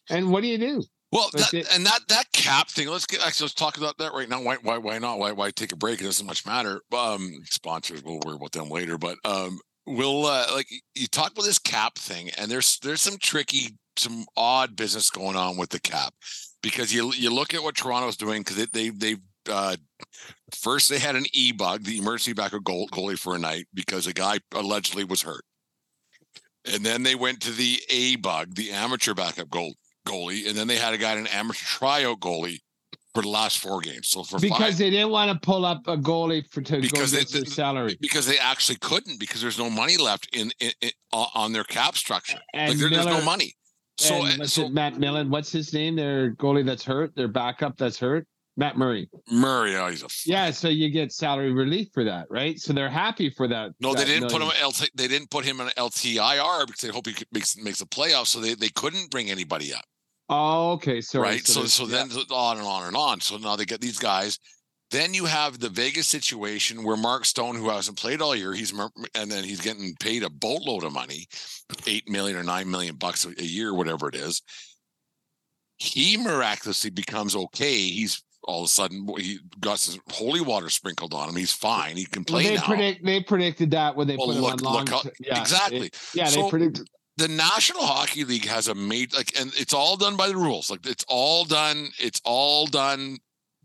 and 0.09 0.31
what 0.31 0.41
do 0.41 0.47
you 0.47 0.57
do? 0.57 0.83
Well, 1.11 1.29
that, 1.33 1.53
it, 1.53 1.67
and 1.73 1.85
that 1.85 2.01
that 2.07 2.31
cap 2.31 2.69
thing. 2.69 2.87
Let's 2.87 3.05
get 3.05 3.25
actually 3.25 3.45
let's 3.45 3.53
talk 3.53 3.77
about 3.77 3.97
that 3.99 4.13
right 4.13 4.27
now. 4.27 4.41
Why 4.41 4.57
why 4.61 4.77
why 4.77 4.97
not? 4.97 5.19
Why 5.19 5.31
why 5.31 5.51
take 5.51 5.71
a 5.71 5.75
break? 5.75 6.01
It 6.01 6.05
doesn't 6.05 6.25
much 6.25 6.45
matter. 6.45 6.81
Um, 6.91 7.31
sponsors, 7.45 8.03
we'll 8.03 8.19
worry 8.25 8.35
about 8.35 8.51
them 8.51 8.69
later. 8.69 8.97
But 8.97 9.17
um, 9.23 9.59
we'll 9.85 10.25
uh, 10.25 10.47
like 10.53 10.67
you 10.95 11.07
talk 11.07 11.31
about 11.31 11.45
this 11.45 11.59
cap 11.59 11.95
thing, 11.97 12.31
and 12.37 12.49
there's 12.49 12.79
there's 12.79 13.01
some 13.01 13.17
tricky, 13.19 13.77
some 13.97 14.25
odd 14.35 14.75
business 14.75 15.11
going 15.11 15.35
on 15.35 15.55
with 15.55 15.69
the 15.69 15.79
cap 15.79 16.13
because 16.63 16.93
you 16.93 17.13
you 17.13 17.31
look 17.31 17.53
at 17.53 17.61
what 17.61 17.75
Toronto's 17.75 18.17
doing 18.17 18.41
because 18.41 18.57
they 18.57 18.89
they 18.89 18.89
they 18.89 19.15
uh, 19.51 19.75
first 20.55 20.89
they 20.89 20.99
had 20.99 21.15
an 21.15 21.25
e 21.33 21.51
bug, 21.51 21.83
the 21.83 21.97
emergency 21.97 22.33
backup 22.33 22.63
goal, 22.63 22.87
goalie 22.89 23.17
for 23.17 23.35
a 23.35 23.39
night 23.39 23.67
because 23.73 24.07
a 24.07 24.13
guy 24.13 24.39
allegedly 24.53 25.03
was 25.03 25.21
hurt. 25.21 25.43
And 26.65 26.85
then 26.85 27.03
they 27.03 27.15
went 27.15 27.41
to 27.41 27.51
the 27.51 27.79
A 27.89 28.15
bug, 28.15 28.55
the 28.55 28.71
amateur 28.71 29.13
backup 29.13 29.49
goal, 29.49 29.73
goalie. 30.07 30.47
And 30.47 30.57
then 30.57 30.67
they 30.67 30.77
had 30.77 30.93
a 30.93 30.97
guy, 30.97 31.13
an 31.13 31.27
amateur 31.27 31.65
tryout 31.65 32.19
goalie 32.19 32.59
for 33.13 33.21
the 33.21 33.29
last 33.29 33.59
four 33.59 33.81
games. 33.81 34.07
So 34.07 34.23
for 34.23 34.39
because 34.39 34.57
five, 34.57 34.77
they 34.77 34.89
didn't 34.89 35.11
want 35.11 35.29
to 35.31 35.45
pull 35.45 35.65
up 35.65 35.87
a 35.87 35.97
goalie 35.97 36.47
for 36.49 36.61
to 36.61 36.81
because 36.81 37.11
go 37.11 37.19
they, 37.19 37.25
their 37.25 37.45
salary 37.45 37.97
because 37.99 38.25
they 38.25 38.39
actually 38.39 38.77
couldn't 38.77 39.19
because 39.19 39.41
there's 39.41 39.59
no 39.59 39.69
money 39.69 39.97
left 39.97 40.33
in, 40.35 40.51
in, 40.59 40.71
in 40.81 40.91
on 41.11 41.51
their 41.51 41.63
cap 41.63 41.95
structure. 41.95 42.39
And 42.53 42.69
like 42.69 42.79
there, 42.79 42.89
Miller, 42.89 43.03
there's 43.03 43.17
no 43.19 43.25
money. 43.25 43.53
So, 43.97 44.25
eh, 44.25 44.43
so 44.45 44.69
Matt 44.69 44.97
Millen, 44.97 45.29
what's 45.29 45.51
his 45.51 45.73
name? 45.73 45.95
Their 45.95 46.31
goalie 46.31 46.65
that's 46.65 46.83
hurt, 46.83 47.15
their 47.15 47.27
backup 47.27 47.77
that's 47.77 47.99
hurt. 47.99 48.27
Matt 48.55 48.77
Murray. 48.77 49.09
Murray, 49.31 49.75
oh, 49.75 49.87
he's 49.87 50.03
a 50.03 50.07
yeah. 50.25 50.51
So 50.51 50.67
you 50.69 50.89
get 50.89 51.11
salary 51.11 51.51
relief 51.51 51.89
for 51.93 52.03
that, 52.03 52.27
right? 52.29 52.59
So 52.59 52.71
they're 52.71 52.89
happy 52.89 53.29
for 53.29 53.47
that. 53.47 53.71
No, 53.79 53.93
that 53.93 53.99
they 53.99 54.05
didn't 54.05 54.31
million. 54.31 54.49
put 54.49 54.57
him. 54.57 54.67
LT, 54.67 54.89
they 54.93 55.07
didn't 55.07 55.31
put 55.31 55.43
him 55.43 55.59
in 55.59 55.67
LTIR 55.69 56.67
because 56.67 56.81
they 56.81 56.89
hope 56.89 57.07
he 57.07 57.15
makes 57.31 57.57
makes 57.57 57.81
a 57.81 57.85
playoff. 57.85 58.27
So 58.27 58.39
they, 58.39 58.53
they 58.53 58.69
couldn't 58.69 59.09
bring 59.09 59.31
anybody 59.31 59.73
up. 59.73 59.83
Oh, 60.29 60.73
okay. 60.73 61.01
So 61.01 61.19
right. 61.19 61.45
So 61.45 61.61
so, 61.61 61.67
so 61.67 61.85
then 61.87 62.09
yeah. 62.11 62.23
on 62.31 62.57
and 62.57 62.67
on 62.67 62.87
and 62.87 62.95
on. 62.95 63.21
So 63.21 63.37
now 63.37 63.55
they 63.55 63.65
get 63.65 63.81
these 63.81 63.99
guys. 63.99 64.37
Then 64.91 65.15
you 65.15 65.25
have 65.25 65.57
the 65.57 65.69
Vegas 65.69 66.07
situation 66.07 66.83
where 66.83 66.95
Mark 66.95 67.25
Stone, 67.25 67.55
who 67.55 67.69
hasn't 67.69 67.97
played 67.97 68.21
all 68.21 68.35
year, 68.35 68.53
he's 68.53 68.71
and 69.15 69.31
then 69.31 69.43
he's 69.43 69.61
getting 69.61 69.95
paid 69.99 70.21
a 70.21 70.29
boatload 70.29 70.83
of 70.83 70.93
money, 70.93 71.25
eight 71.87 72.07
million 72.07 72.37
or 72.37 72.43
nine 72.43 72.69
million 72.69 72.97
bucks 72.97 73.25
a 73.25 73.43
year, 73.43 73.73
whatever 73.73 74.07
it 74.07 74.13
is. 74.13 74.43
He 75.77 76.15
miraculously 76.15 76.91
becomes 76.91 77.35
okay. 77.35 77.73
He's 77.73 78.21
all 78.45 78.61
of 78.61 78.65
a 78.65 78.69
sudden 78.69 79.07
he 79.17 79.39
got 79.59 79.79
some 79.79 80.01
holy 80.11 80.41
water 80.41 80.69
sprinkled 80.69 81.13
on 81.13 81.29
him. 81.29 81.35
He's 81.35 81.53
fine. 81.53 81.97
He 81.97 82.05
can 82.05 82.23
play 82.23 82.43
well, 82.43 82.51
they 82.51 82.57
now. 82.57 82.65
Predict, 82.65 83.05
they 83.05 83.23
predicted 83.23 83.71
that 83.71 83.95
when 83.95 84.07
they 84.07 84.17
well, 84.17 84.27
put 84.27 84.35
look, 84.37 84.59
him 84.59 84.67
on 84.67 84.73
long. 84.73 84.85
Look, 84.85 85.13
yeah, 85.19 85.39
exactly. 85.39 85.87
It, 85.87 85.99
yeah, 86.13 86.25
so 86.25 86.43
they 86.43 86.49
predicted. 86.49 86.87
The 87.17 87.27
National 87.27 87.83
Hockey 87.83 88.23
League 88.25 88.45
has 88.45 88.67
a 88.67 88.73
made 88.73 89.13
like, 89.13 89.39
and 89.39 89.51
it's 89.55 89.73
all 89.73 89.97
done 89.97 90.17
by 90.17 90.29
the 90.29 90.35
rules. 90.35 90.71
Like 90.71 90.85
it's 90.85 91.05
all 91.07 91.45
done. 91.45 91.89
It's 91.99 92.19
all 92.25 92.65
done 92.65 93.17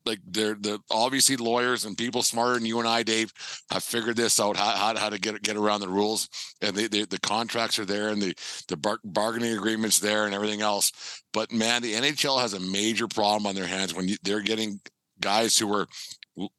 like 0.08 0.20
they're 0.26 0.54
the 0.54 0.80
obviously 0.90 1.36
lawyers 1.36 1.84
and 1.84 1.96
people 1.96 2.22
smarter 2.22 2.54
than 2.54 2.66
you 2.66 2.78
and 2.78 2.88
I, 2.88 3.02
Dave, 3.02 3.32
have 3.70 3.84
figured 3.84 4.16
this 4.16 4.40
out 4.40 4.56
how, 4.56 4.70
how, 4.70 4.96
how 4.96 5.08
to 5.10 5.18
get 5.18 5.40
get 5.42 5.56
around 5.56 5.80
the 5.80 5.88
rules 5.88 6.28
and 6.60 6.74
they, 6.74 6.86
the 6.86 7.20
contracts 7.20 7.78
are 7.78 7.84
there 7.84 8.08
and 8.08 8.20
the 8.20 8.34
the 8.68 8.76
bar- 8.76 9.00
bargaining 9.04 9.56
agreements 9.56 9.98
there 9.98 10.26
and 10.26 10.34
everything 10.34 10.62
else. 10.62 11.22
But 11.32 11.52
man, 11.52 11.82
the 11.82 11.94
NHL 11.94 12.40
has 12.40 12.54
a 12.54 12.60
major 12.60 13.06
problem 13.06 13.46
on 13.46 13.54
their 13.54 13.66
hands 13.66 13.94
when 13.94 14.08
you, 14.08 14.16
they're 14.22 14.40
getting 14.40 14.80
guys 15.20 15.58
who 15.58 15.72
are 15.74 15.86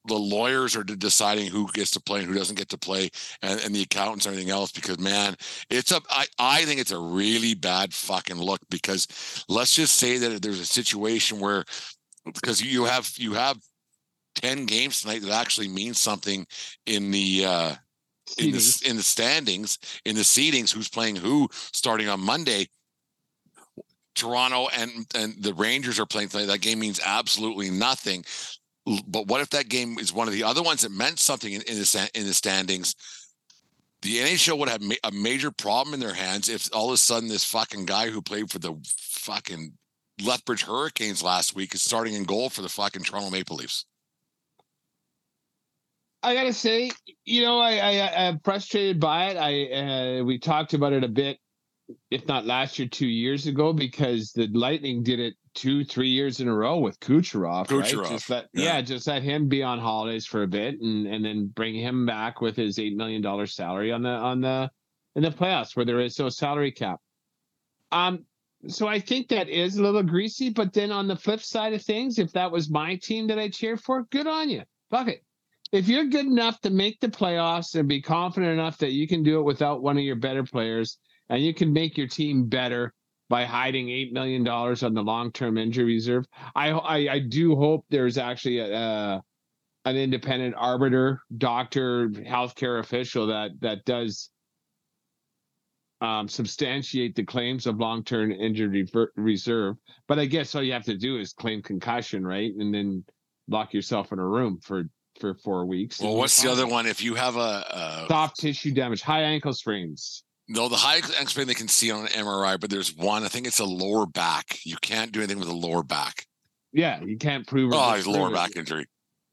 the 0.05 0.15
lawyers 0.15 0.75
are 0.75 0.83
deciding 0.83 1.47
who 1.47 1.71
gets 1.71 1.91
to 1.91 2.01
play 2.01 2.19
and 2.19 2.27
who 2.27 2.33
doesn't 2.33 2.57
get 2.57 2.69
to 2.69 2.77
play 2.77 3.09
and, 3.41 3.61
and 3.61 3.73
the 3.73 3.81
accountants 3.81 4.25
and 4.25 4.33
everything 4.33 4.51
else 4.51 4.71
because 4.71 4.99
man 4.99 5.35
it's 5.69 5.91
a 5.91 6.01
I, 6.09 6.25
I 6.37 6.65
think 6.65 6.81
it's 6.81 6.91
a 6.91 6.99
really 6.99 7.53
bad 7.53 7.93
fucking 7.93 8.37
look 8.37 8.59
because 8.69 9.45
let's 9.47 9.73
just 9.73 9.95
say 9.95 10.17
that 10.17 10.41
there's 10.41 10.59
a 10.59 10.65
situation 10.65 11.39
where 11.39 11.63
because 12.33 12.61
you 12.61 12.85
have 12.85 13.11
you 13.17 13.33
have 13.33 13.57
10 14.35 14.65
games 14.65 15.01
tonight 15.01 15.21
that 15.21 15.31
actually 15.31 15.67
means 15.67 15.99
something 15.99 16.45
in 16.85 17.11
the 17.11 17.45
uh 17.45 17.75
in 18.37 18.51
the 18.51 18.83
in 18.85 18.95
the 18.95 19.03
standings 19.03 19.79
in 20.05 20.15
the 20.15 20.21
seedings 20.21 20.71
who's 20.71 20.89
playing 20.89 21.15
who 21.15 21.49
starting 21.51 22.07
on 22.07 22.19
monday. 22.19 22.67
Toronto 24.15 24.67
and 24.75 25.05
and 25.15 25.41
the 25.41 25.53
rangers 25.53 25.97
are 25.99 26.05
playing 26.05 26.27
tonight. 26.27 26.47
That 26.47 26.59
game 26.59 26.79
means 26.79 26.99
absolutely 27.05 27.69
nothing. 27.69 28.25
But 29.07 29.27
what 29.27 29.39
if 29.39 29.49
that 29.51 29.69
game 29.69 29.97
is 29.97 30.11
one 30.11 30.27
of 30.27 30.33
the 30.33 30.43
other 30.43 30.61
ones 30.61 30.81
that 30.81 30.91
meant 30.91 31.19
something 31.19 31.53
in, 31.53 31.61
in 31.61 31.75
the 31.75 32.09
in 32.13 32.25
the 32.25 32.33
standings? 32.33 32.95
The 34.01 34.17
NHL 34.17 34.57
would 34.57 34.69
have 34.69 34.81
ma- 34.81 34.95
a 35.03 35.11
major 35.11 35.51
problem 35.51 35.93
in 35.93 35.99
their 35.99 36.13
hands 36.13 36.49
if 36.49 36.69
all 36.73 36.87
of 36.87 36.93
a 36.93 36.97
sudden 36.97 37.29
this 37.29 37.43
fucking 37.45 37.85
guy 37.85 38.09
who 38.09 38.21
played 38.21 38.49
for 38.49 38.59
the 38.59 38.75
fucking 38.97 39.73
Lethbridge 40.21 40.63
Hurricanes 40.63 41.23
last 41.23 41.55
week 41.55 41.73
is 41.73 41.81
starting 41.81 42.13
in 42.13 42.23
goal 42.23 42.49
for 42.49 42.61
the 42.61 42.69
fucking 42.69 43.03
Toronto 43.03 43.29
Maple 43.29 43.57
Leafs. 43.57 43.85
I 46.21 46.33
gotta 46.33 46.53
say, 46.53 46.91
you 47.23 47.43
know, 47.43 47.59
I, 47.59 47.77
I 47.77 48.27
I'm 48.27 48.39
frustrated 48.39 48.99
by 48.99 49.29
it. 49.29 49.37
I 49.37 50.19
uh, 50.19 50.23
we 50.23 50.37
talked 50.37 50.73
about 50.73 50.91
it 50.91 51.03
a 51.03 51.07
bit, 51.07 51.37
if 52.11 52.27
not 52.27 52.45
last 52.45 52.77
year, 52.77 52.89
two 52.89 53.07
years 53.07 53.47
ago, 53.47 53.71
because 53.71 54.33
the 54.33 54.47
Lightning 54.47 55.01
did 55.01 55.19
it 55.21 55.35
two, 55.55 55.85
three 55.85 56.09
years 56.09 56.41
in 56.41 56.49
a 56.49 56.53
row 56.53 56.77
with 56.77 56.99
Kucherov. 56.99 57.67
Kucherov, 57.67 58.01
right? 58.01 58.11
Just 58.11 58.29
let, 58.29 58.47
yeah. 58.53 58.63
yeah. 58.63 58.81
just 58.81 59.07
let 59.07 59.23
him 59.23 59.47
be 59.47 59.63
on 59.63 59.79
holidays 59.79 60.25
for 60.25 60.43
a 60.43 60.47
bit, 60.47 60.81
and 60.81 61.07
and 61.07 61.23
then 61.23 61.47
bring 61.47 61.73
him 61.73 62.05
back 62.05 62.41
with 62.41 62.57
his 62.57 62.79
eight 62.79 62.97
million 62.97 63.21
dollar 63.21 63.47
salary 63.47 63.93
on 63.93 64.01
the 64.01 64.09
on 64.09 64.41
the 64.41 64.69
in 65.15 65.23
the 65.23 65.31
playoffs 65.31 65.75
where 65.75 65.85
there 65.85 66.01
is 66.01 66.19
no 66.19 66.27
salary 66.27 66.71
cap. 66.71 66.99
Um, 67.91 68.25
so 68.67 68.87
I 68.87 68.99
think 68.99 69.29
that 69.29 69.49
is 69.49 69.77
a 69.77 69.81
little 69.81 70.03
greasy, 70.03 70.49
but 70.49 70.73
then 70.73 70.91
on 70.91 71.07
the 71.07 71.15
flip 71.15 71.41
side 71.41 71.73
of 71.73 71.81
things, 71.81 72.19
if 72.19 72.31
that 72.33 72.51
was 72.51 72.69
my 72.69 72.95
team 72.95 73.27
that 73.27 73.39
I 73.39 73.49
cheered 73.49 73.81
for, 73.81 74.03
good 74.11 74.27
on 74.27 74.49
you. 74.49 74.63
Fuck 74.89 75.07
it. 75.07 75.23
If 75.71 75.87
you're 75.87 76.05
good 76.05 76.25
enough 76.25 76.59
to 76.61 76.69
make 76.69 76.99
the 76.99 77.09
playoffs 77.09 77.75
and 77.75 77.87
be 77.87 78.01
confident 78.01 78.51
enough 78.51 78.77
that 78.79 78.91
you 78.91 79.07
can 79.07 79.23
do 79.23 79.39
it 79.39 79.43
without 79.43 79.83
one 79.83 79.97
of 79.97 80.03
your 80.03 80.15
better 80.15 80.43
players, 80.43 80.97
and 81.29 81.43
you 81.43 81.53
can 81.53 81.71
make 81.71 81.97
your 81.97 82.07
team 82.07 82.47
better 82.47 82.93
by 83.29 83.45
hiding 83.45 83.89
eight 83.89 84.11
million 84.11 84.43
dollars 84.43 84.81
on 84.83 84.93
the 84.93 85.03
long-term 85.03 85.57
injury 85.57 85.85
reserve, 85.85 86.25
I 86.55 86.71
I, 86.71 87.13
I 87.13 87.19
do 87.19 87.55
hope 87.55 87.85
there's 87.89 88.17
actually 88.17 88.57
a, 88.57 88.75
a 88.75 89.23
an 89.85 89.95
independent 89.95 90.55
arbiter, 90.57 91.21
doctor, 91.37 92.09
healthcare 92.09 92.79
official 92.79 93.27
that 93.27 93.51
that 93.61 93.85
does 93.85 94.31
um, 96.01 96.27
substantiate 96.27 97.15
the 97.15 97.23
claims 97.25 97.67
of 97.67 97.77
long-term 97.79 98.31
injury 98.31 98.87
reserve. 99.15 99.75
But 100.07 100.19
I 100.19 100.25
guess 100.25 100.55
all 100.55 100.63
you 100.63 100.73
have 100.73 100.85
to 100.85 100.97
do 100.97 101.17
is 101.19 101.33
claim 101.33 101.61
concussion, 101.61 102.25
right, 102.25 102.51
and 102.57 102.73
then 102.73 103.03
lock 103.47 103.73
yourself 103.73 104.11
in 104.11 104.19
a 104.19 104.25
room 104.25 104.59
for 104.63 104.83
for 105.19 105.33
four 105.33 105.65
weeks. 105.65 105.99
Well, 105.99 106.15
what's 106.15 106.41
the 106.41 106.49
other 106.49 106.65
one? 106.65 106.85
If 106.85 107.03
you 107.03 107.15
have 107.15 107.35
a, 107.35 107.39
a 107.39 108.05
Soft 108.07 108.39
tissue 108.39 108.71
damage, 108.71 109.01
high 109.01 109.23
ankle 109.23 109.53
sprains. 109.53 110.23
no, 110.47 110.69
the 110.69 110.77
high 110.77 110.95
ankle 110.97 111.25
sprain 111.25 111.47
they 111.47 111.53
can 111.53 111.67
see 111.67 111.91
on 111.91 112.01
an 112.01 112.07
MRI, 112.07 112.59
but 112.59 112.69
there's 112.69 112.95
one. 112.95 113.23
I 113.23 113.27
think 113.27 113.45
it's 113.45 113.59
a 113.59 113.65
lower 113.65 114.05
back. 114.05 114.59
You 114.63 114.77
can't 114.81 115.11
do 115.11 115.19
anything 115.19 115.39
with 115.39 115.49
a 115.49 115.53
lower 115.55 115.83
back. 115.83 116.25
Yeah, 116.71 117.03
you 117.03 117.17
can't 117.17 117.45
prove. 117.45 117.73
Oh, 117.73 117.93
It's 117.95 118.07
lower 118.07 118.31
back 118.31 118.55
injury. 118.55 118.85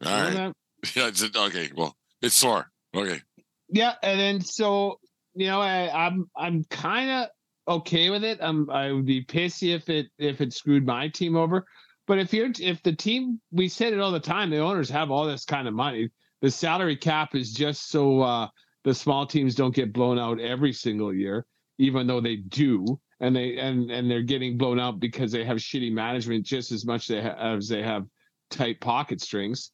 All 0.05 0.13
right. 0.23 0.53
Yeah. 0.95 1.09
It's, 1.09 1.23
okay. 1.25 1.71
Well, 1.75 1.97
it's 2.23 2.35
sore. 2.35 2.71
Okay. 2.95 3.21
Yeah, 3.69 3.95
and 4.03 4.21
then 4.21 4.41
so 4.41 5.01
you 5.37 5.47
know, 5.47 5.61
I, 5.61 6.07
I'm 6.07 6.29
I'm 6.35 6.65
kind 6.65 7.11
of 7.11 7.29
okay 7.69 8.11
with 8.11 8.25
it. 8.25 8.39
I'm 8.41 8.69
I 8.71 8.91
would 8.91 9.07
be 9.07 9.25
pissy 9.25 9.75
if 9.75 9.89
it 9.89 10.07
if 10.19 10.41
it 10.41 10.55
screwed 10.55 10.87
my 10.87 11.09
team 11.09 11.37
over. 11.37 11.67
But 12.07 12.19
if 12.19 12.33
you're 12.33 12.51
if 12.59 12.83
the 12.83 12.95
team 12.95 13.41
we 13.53 13.69
said 13.69 13.93
it 13.93 14.01
all 14.01 14.13
the 14.13 14.21
time, 14.21 14.51
the 14.51 14.59
owners 14.59 14.89
have 14.91 15.11
all 15.11 15.27
this 15.27 15.45
kind 15.45 15.69
of 15.69 15.75
money. 15.75 16.09
The 16.41 16.51
salary 16.51 16.97
cap 16.97 17.35
is 17.35 17.53
just 17.53 17.91
so 17.91 18.23
uh 18.23 18.49
the 18.85 18.95
small 18.95 19.27
teams 19.27 19.55
don't 19.55 19.75
get 19.75 19.93
blown 19.93 20.19
out 20.19 20.41
every 20.41 20.73
single 20.73 21.13
year, 21.13 21.45
even 21.79 22.07
though 22.07 22.21
they 22.21 22.37
do, 22.37 22.99
and 23.21 23.37
they 23.37 23.59
and 23.59 23.91
and 23.91 24.11
they're 24.11 24.23
getting 24.23 24.57
blown 24.57 24.81
out 24.81 25.01
because 25.01 25.33
they 25.33 25.45
have 25.45 25.59
shitty 25.59 25.93
management 25.93 26.47
just 26.47 26.73
as 26.73 26.87
much 26.87 27.09
they 27.09 27.21
ha- 27.21 27.37
as 27.57 27.69
they 27.69 27.83
have 27.83 28.07
tight 28.51 28.81
pocket 28.81 29.21
strings. 29.21 29.71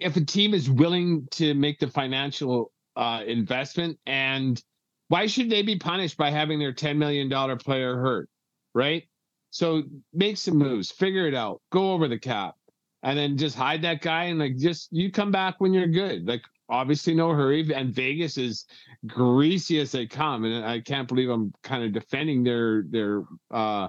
If 0.00 0.16
a 0.16 0.24
team 0.24 0.54
is 0.54 0.70
willing 0.70 1.26
to 1.32 1.54
make 1.54 1.80
the 1.80 1.88
financial 1.88 2.72
uh, 3.00 3.24
investment, 3.26 3.98
and 4.04 4.62
why 5.08 5.26
should 5.26 5.48
they 5.48 5.62
be 5.62 5.76
punished 5.76 6.18
by 6.18 6.30
having 6.30 6.58
their 6.58 6.74
ten 6.74 6.98
million 6.98 7.30
dollar 7.30 7.56
player 7.56 7.96
hurt, 7.96 8.28
right? 8.74 9.04
So 9.48 9.82
make 10.12 10.36
some 10.36 10.58
moves, 10.58 10.90
figure 10.90 11.26
it 11.26 11.34
out, 11.34 11.62
go 11.72 11.92
over 11.92 12.06
the 12.08 12.18
cap, 12.18 12.56
and 13.02 13.18
then 13.18 13.38
just 13.38 13.56
hide 13.56 13.80
that 13.82 14.02
guy 14.02 14.24
and 14.24 14.38
like 14.38 14.58
just 14.58 14.88
you 14.92 15.10
come 15.10 15.32
back 15.32 15.56
when 15.58 15.72
you're 15.72 15.86
good. 15.86 16.28
Like 16.28 16.42
obviously 16.68 17.14
no 17.14 17.30
hurry, 17.30 17.72
and 17.74 17.94
Vegas 17.94 18.36
is 18.36 18.66
greasy 19.06 19.80
as 19.80 19.92
they 19.92 20.06
come, 20.06 20.44
and 20.44 20.62
I 20.62 20.80
can't 20.80 21.08
believe 21.08 21.30
I'm 21.30 21.54
kind 21.62 21.82
of 21.82 21.94
defending 21.94 22.44
their 22.44 22.82
their 22.82 23.24
uh 23.50 23.88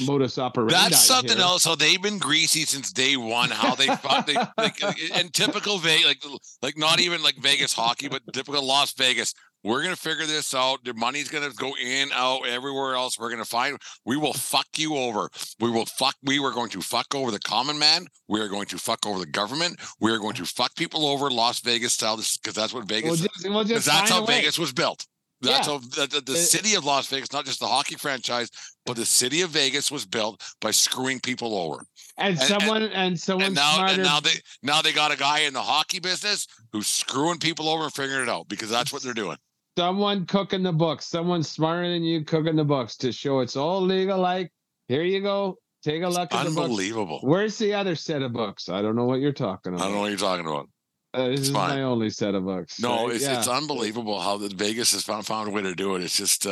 modus 0.00 0.38
operandi. 0.38 0.74
That's 0.74 1.04
something 1.04 1.36
here. 1.36 1.46
else. 1.46 1.62
So 1.62 1.74
they've 1.74 2.00
been 2.00 2.18
greasy 2.18 2.62
since 2.62 2.92
day 2.92 3.16
one. 3.16 3.50
How 3.50 3.74
they 3.74 3.86
fought, 3.86 4.26
they 4.26 4.34
like 4.58 4.80
and 5.14 5.32
typical 5.32 5.78
Vegas, 5.78 6.06
like 6.06 6.22
like 6.62 6.78
not 6.78 7.00
even 7.00 7.22
like 7.22 7.36
Vegas 7.36 7.72
hockey, 7.72 8.08
but 8.08 8.22
typical 8.32 8.64
Las 8.64 8.92
Vegas. 8.94 9.34
We're 9.64 9.82
gonna 9.82 9.96
figure 9.96 10.24
this 10.24 10.54
out. 10.54 10.84
The 10.84 10.94
money's 10.94 11.28
gonna 11.28 11.50
go 11.50 11.72
in, 11.82 12.10
out, 12.12 12.46
everywhere 12.46 12.94
else. 12.94 13.18
We're 13.18 13.30
gonna 13.30 13.44
find. 13.44 13.76
We 14.04 14.16
will 14.16 14.32
fuck 14.32 14.66
you 14.76 14.96
over. 14.96 15.28
We 15.58 15.70
will 15.70 15.86
fuck. 15.86 16.14
We 16.22 16.38
were 16.38 16.52
going 16.52 16.70
to 16.70 16.80
fuck 16.80 17.12
over 17.14 17.30
the 17.32 17.40
common 17.40 17.78
man. 17.78 18.06
We 18.28 18.40
are 18.40 18.48
going 18.48 18.66
to 18.66 18.78
fuck 18.78 19.04
over 19.04 19.18
the 19.18 19.26
government. 19.26 19.80
We 20.00 20.12
are 20.12 20.18
going 20.18 20.36
to 20.36 20.44
fuck 20.44 20.76
people 20.76 21.06
over 21.06 21.28
Las 21.30 21.60
Vegas 21.60 21.94
style 21.94 22.16
because 22.16 22.54
that's 22.54 22.72
what 22.72 22.86
Vegas. 22.86 23.26
we'll 23.44 23.64
that's 23.64 24.10
how. 24.10 24.24
Vegas 24.24 24.58
was 24.58 24.72
built. 24.72 25.06
That's 25.40 25.66
Yeah. 25.66 25.72
how 25.74 25.78
the, 25.78 26.06
the, 26.10 26.20
the 26.20 26.32
uh, 26.32 26.36
city 26.36 26.74
of 26.74 26.84
Las 26.84 27.06
Vegas, 27.08 27.32
not 27.32 27.44
just 27.44 27.60
the 27.60 27.66
hockey 27.66 27.94
franchise, 27.94 28.50
but 28.84 28.96
the 28.96 29.04
city 29.06 29.42
of 29.42 29.50
Vegas 29.50 29.90
was 29.90 30.04
built 30.04 30.42
by 30.60 30.70
screwing 30.72 31.20
people 31.20 31.54
over. 31.56 31.84
And, 32.16 32.36
and- 32.36 32.40
someone 32.40 32.82
and, 32.82 33.18
someone 33.20 33.46
And 33.46 33.54
now, 33.54 33.74
smarter. 33.74 33.92
and 33.94 34.02
now 34.02 34.20
they 34.20 34.32
now 34.62 34.82
they 34.82 34.92
got 34.92 35.12
a 35.12 35.16
guy 35.16 35.40
in 35.40 35.52
the 35.54 35.62
hockey 35.62 36.00
business 36.00 36.46
who's 36.72 36.88
screwing 36.88 37.38
people 37.38 37.68
over 37.68 37.84
and 37.84 37.92
figuring 37.92 38.22
it 38.22 38.28
out 38.28 38.48
because 38.48 38.68
that's 38.70 38.92
what 38.92 39.02
they're 39.02 39.14
doing. 39.14 39.36
someone 39.76 40.26
cooking 40.26 40.64
the 40.64 40.72
books, 40.72 41.06
someone 41.06 41.42
smarter 41.44 41.88
than 41.88 42.02
you 42.02 42.24
cooking 42.24 42.56
the 42.56 42.64
books 42.64 42.96
to 42.96 43.12
show 43.12 43.38
it's 43.40 43.54
all 43.56 43.80
legal. 43.80 44.18
Like, 44.18 44.50
here 44.88 45.04
you 45.04 45.20
go. 45.20 45.58
Take 45.84 46.02
a 46.02 46.08
look 46.08 46.34
at 46.34 46.44
the 46.44 46.50
books. 46.50 46.56
Unbelievable. 46.58 47.20
Where's 47.22 47.56
the 47.58 47.72
other 47.74 47.94
set 47.94 48.22
of 48.22 48.32
books? 48.32 48.68
I 48.68 48.82
don't 48.82 48.96
know 48.96 49.04
what 49.04 49.20
you're 49.20 49.32
talking 49.32 49.74
about. 49.74 49.82
I 49.82 49.86
don't 49.86 49.94
know 49.94 50.00
what 50.00 50.08
you're 50.08 50.18
talking 50.18 50.44
about. 50.46 50.68
Uh, 51.14 51.28
this 51.28 51.40
is 51.40 51.50
fine. 51.50 51.76
my 51.76 51.82
only 51.82 52.10
set 52.10 52.34
of 52.34 52.44
books. 52.44 52.78
No, 52.80 53.06
right? 53.06 53.16
it's 53.16 53.24
Yeah. 53.24 53.38
it's 53.38 53.48
unbelievable 53.48 54.20
how 54.20 54.36
the 54.36 54.48
Vegas 54.54 54.92
has 54.92 55.04
found 55.04 55.26
found 55.26 55.48
a 55.48 55.50
way 55.50 55.62
to 55.62 55.74
do 55.74 55.94
it. 55.94 56.02
It's 56.02 56.16
just 56.16 56.46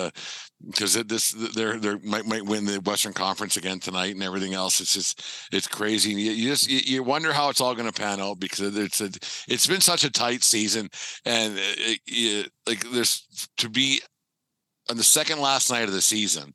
because 0.67 0.97
it 0.97 1.09
this 1.09 1.33
they're 1.33 1.79
they 1.79 1.97
might 1.97 2.25
might 2.25 2.45
win 2.45 2.65
the 2.65 2.81
Western 2.81 3.13
Conference 3.13 3.59
again 3.59 3.81
tonight 3.81 4.15
and 4.15 4.23
everything 4.23 4.55
else. 4.55 4.81
It's 4.81 4.95
just 4.95 5.23
it's 5.53 5.69
crazy. 5.69 6.13
You, 6.13 6.33
you 6.33 6.49
just 6.49 6.71
you, 6.71 6.81
you 6.85 7.03
wonder 7.03 7.35
how 7.35 7.51
it's 7.51 7.61
all 7.61 7.75
going 7.75 7.91
to 7.91 8.01
pan 8.01 8.19
out 8.21 8.41
because 8.41 8.77
it's 8.77 9.01
a 9.03 9.11
it's 9.47 9.67
been 9.67 9.83
such 9.83 10.05
a 10.05 10.11
tight 10.11 10.43
season 10.43 10.89
and 11.27 11.59
it, 11.59 12.01
it, 12.07 12.53
like 12.67 12.81
there's 12.91 13.27
to 13.59 13.69
be 13.69 14.01
on 14.89 14.97
the 14.97 15.03
second 15.03 15.41
last 15.41 15.71
night 15.71 15.85
of 15.85 15.93
the 15.93 16.01
season 16.01 16.55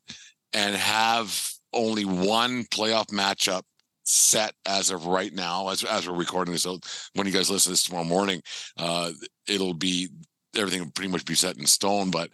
and 0.52 0.74
have 0.74 1.50
only 1.72 2.04
one 2.04 2.64
playoff 2.64 3.06
matchup 3.06 3.62
set 4.04 4.54
as 4.66 4.90
of 4.90 5.06
right 5.06 5.32
now 5.32 5.68
as 5.68 5.84
as 5.84 6.08
we're 6.08 6.16
recording 6.16 6.52
this 6.52 6.62
so 6.62 6.78
when 7.14 7.26
you 7.26 7.32
guys 7.32 7.50
listen 7.50 7.70
to 7.70 7.70
this 7.70 7.84
tomorrow 7.84 8.04
morning 8.04 8.42
uh 8.78 9.10
it'll 9.48 9.74
be 9.74 10.08
everything 10.56 10.80
will 10.80 10.90
pretty 10.90 11.10
much 11.10 11.24
be 11.24 11.34
set 11.34 11.56
in 11.56 11.66
stone 11.66 12.10
but 12.10 12.30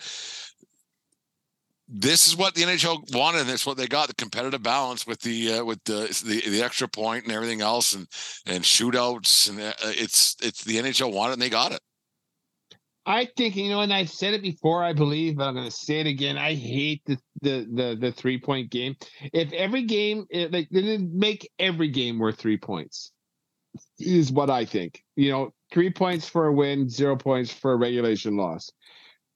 this 1.88 2.26
is 2.26 2.37
what 2.37 2.54
the 2.54 2.62
NHL 2.62 3.14
wanted 3.14 3.42
and 3.42 3.50
it's 3.50 3.64
what 3.64 3.78
they 3.78 3.87
got 3.87 4.09
the 4.09 4.14
competitive 4.14 4.62
balance 4.62 5.07
with 5.07 5.20
the 5.22 5.54
uh, 5.54 5.64
with 5.64 5.83
the, 5.85 6.02
the 6.24 6.50
the 6.50 6.62
extra 6.62 6.87
point 6.87 7.24
and 7.24 7.33
everything 7.33 7.62
else 7.62 7.94
and 7.94 8.07
and 8.46 8.62
shootouts 8.62 9.48
and 9.48 9.59
uh, 9.59 9.72
it's 9.83 10.37
it's 10.42 10.64
the 10.64 10.76
NHL 10.76 11.12
wanted 11.12 11.35
and 11.35 11.42
they 11.42 11.48
got 11.48 11.72
it 11.72 11.81
I 13.09 13.25
think 13.38 13.57
you 13.57 13.71
know, 13.71 13.81
and 13.81 13.92
I've 13.92 14.11
said 14.11 14.35
it 14.35 14.42
before. 14.42 14.85
I 14.85 14.92
believe, 14.92 15.38
but 15.38 15.49
I'm 15.49 15.55
going 15.55 15.64
to 15.64 15.71
say 15.71 16.01
it 16.01 16.07
again. 16.07 16.37
I 16.37 16.53
hate 16.55 17.03
the 17.07 17.18
the 17.40 17.66
the, 17.73 17.97
the 17.99 18.12
three 18.12 18.38
point 18.38 18.71
game. 18.71 18.97
If 19.33 19.51
every 19.55 19.85
game, 19.85 20.27
it, 20.29 20.53
like, 20.53 20.68
then 20.71 21.18
make 21.18 21.51
every 21.59 21.88
game 21.88 22.18
worth 22.18 22.37
three 22.37 22.59
points. 22.59 23.11
Is 23.99 24.31
what 24.31 24.51
I 24.51 24.66
think. 24.66 25.03
You 25.16 25.31
know, 25.31 25.55
three 25.73 25.90
points 25.90 26.29
for 26.29 26.49
a 26.49 26.53
win, 26.53 26.90
zero 26.90 27.16
points 27.16 27.51
for 27.51 27.73
a 27.73 27.77
regulation 27.77 28.37
loss. 28.37 28.71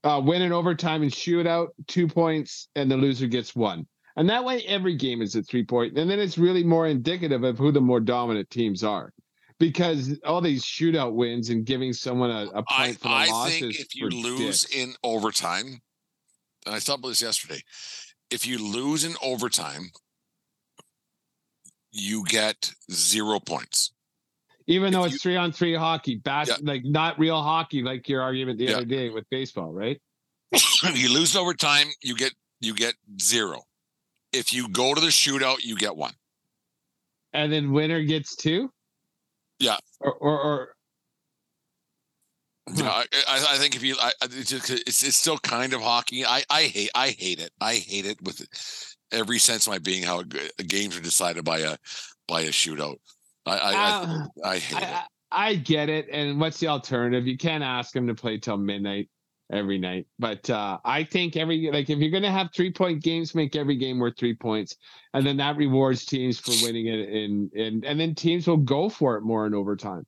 Uh, 0.05 0.21
win 0.23 0.43
in 0.43 0.53
overtime 0.53 1.01
and 1.01 1.11
shootout, 1.11 1.69
two 1.87 2.09
points, 2.09 2.69
and 2.77 2.91
the 2.91 2.97
loser 2.99 3.27
gets 3.27 3.57
one. 3.57 3.87
And 4.17 4.29
that 4.29 4.45
way, 4.45 4.63
every 4.67 4.97
game 4.97 5.23
is 5.23 5.35
a 5.35 5.43
three 5.43 5.65
point, 5.65 5.97
and 5.97 6.11
then 6.11 6.21
it's 6.21 6.37
really 6.37 6.63
more 6.63 6.87
indicative 6.87 7.43
of 7.43 7.57
who 7.57 7.73
the 7.73 7.81
more 7.81 8.01
dominant 8.01 8.51
teams 8.51 8.85
are. 8.85 9.15
Because 9.63 10.19
all 10.27 10.41
these 10.41 10.65
shootout 10.65 11.13
wins 11.13 11.49
and 11.51 11.65
giving 11.65 11.93
someone 11.93 12.31
a, 12.33 12.47
a 12.47 12.65
point 12.65 12.67
I, 12.69 12.93
for 12.95 12.99
the 13.09 13.15
I 13.15 13.27
loss 13.29 13.51
think 13.51 13.79
if 13.79 13.95
you 13.95 14.09
lose 14.09 14.65
in 14.75 14.95
overtime, 15.05 15.81
and 16.67 16.75
I 16.75 16.81
thought 16.81 16.99
about 16.99 17.11
this 17.11 17.23
yesterday, 17.23 17.61
if 18.29 18.45
you 18.45 18.59
lose 18.59 19.05
in 19.05 19.15
overtime, 19.23 19.93
you 21.93 22.25
get 22.25 22.73
zero 22.91 23.39
points. 23.39 23.93
even 24.67 24.93
though 24.93 25.05
if 25.05 25.13
it's 25.15 25.23
three 25.23 25.37
on 25.37 25.53
three 25.53 25.77
hockey, 25.77 26.17
bas- 26.17 26.49
Yeah. 26.49 26.57
like 26.63 26.83
not 26.85 27.17
real 27.21 27.41
hockey, 27.41 27.83
like 27.83 28.09
your 28.09 28.21
argument 28.21 28.59
the 28.59 28.65
Yeah. 28.65 28.77
other 28.79 28.85
day 28.85 29.11
with 29.11 29.25
baseball, 29.31 29.73
right? 29.73 30.01
if 30.51 30.97
you 31.01 31.09
lose 31.09 31.37
overtime, 31.37 31.87
you 32.03 32.17
get 32.17 32.33
you 32.61 32.75
get 32.75 32.97
zero. 33.21 33.63
If 34.33 34.53
you 34.53 34.69
go 34.69 34.93
to 34.93 35.01
the 35.01 35.07
shootout, 35.09 35.63
you 35.63 35.77
get 35.77 35.95
one. 35.95 36.15
And 37.33 37.53
then 37.53 37.71
winner 37.71 38.03
gets 38.03 38.35
two. 38.35 38.71
Yeah. 39.63 39.77
Or 40.01 40.13
or, 40.15 40.41
or 40.41 40.69
who 42.67 42.83
Yeah, 42.83 42.91
I, 42.91 43.05
I 43.29 43.47
I 43.53 43.59
think 43.59 43.77
if 43.77 43.83
you, 43.83 43.97
I, 44.01 44.13
I- 44.21 44.25
it's, 44.25 44.51
just, 44.51 44.71
it's 44.71 45.03
it's 45.03 45.17
still 45.17 45.39
kind 45.39 45.73
of 45.73 45.81
hockey. 45.81 46.25
I 46.27 46.43
I 46.51 46.65
hate 46.65 46.91
I 46.95 47.11
hate 47.11 47.39
it. 47.41 47.51
I 47.61 47.75
hate 47.77 48.07
it 48.07 48.21
with 48.23 48.45
every 49.13 49.39
sense 49.39 49.67
of 49.67 49.73
my 49.73 49.79
being. 49.79 50.03
How 50.03 50.23
games 50.67 50.97
are 50.97 51.01
decided 51.01 51.45
by 51.45 51.61
a 51.61 51.77
by 52.27 52.43
a 52.43 52.49
shootout. 52.51 52.97
I 53.47 53.57
I, 53.59 53.73
Uh, 53.75 54.27
I, 54.45 54.51
I 54.51 54.59
hate 54.59 54.77
I, 54.77 54.81
it. 54.81 54.95
I, 55.31 55.49
I 55.49 55.55
get 55.55 55.89
it. 55.89 56.09
And 56.11 56.41
what's 56.41 56.59
the 56.59 56.67
alternative? 56.69 57.27
You 57.27 57.39
can't 57.39 57.63
ask 57.65 57.93
them 57.93 58.07
to 58.09 58.15
play 58.15 58.39
till 58.39 58.57
midnight 58.57 59.09
every 59.53 59.79
night. 59.79 60.07
But 60.19 60.49
uh, 60.51 60.79
I 60.85 61.05
think 61.05 61.37
every 61.37 61.71
like 61.71 61.91
if 61.91 61.99
you're 61.99 62.11
gonna 62.11 62.31
have 62.33 62.49
three 62.55 62.73
point 62.73 63.03
games, 63.03 63.35
make 63.35 63.55
every 63.55 63.77
game 63.77 63.99
worth 63.99 64.17
three 64.19 64.35
points, 64.35 64.77
and 65.15 65.25
then 65.25 65.37
that 65.37 65.57
rewards 65.57 66.05
teams 66.05 66.41
for 66.41 66.53
winning 66.65 66.87
it. 66.87 67.09
And 67.09 67.53
and 67.53 67.85
and 67.85 68.01
then 68.01 68.15
teams 68.15 68.47
will 68.49 68.57
go 68.57 68.89
for 68.89 69.17
it 69.17 69.23
more 69.23 69.47
in 69.47 69.55
overtime. 69.55 70.05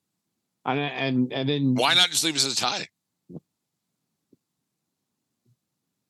And 0.65 0.79
and 0.79 1.31
and 1.31 1.47
then 1.47 1.75
Why 1.75 1.93
not 1.93 2.09
just 2.09 2.23
leave 2.23 2.35
us 2.35 2.45
as 2.45 2.53
a 2.53 2.57
tie? 2.57 2.87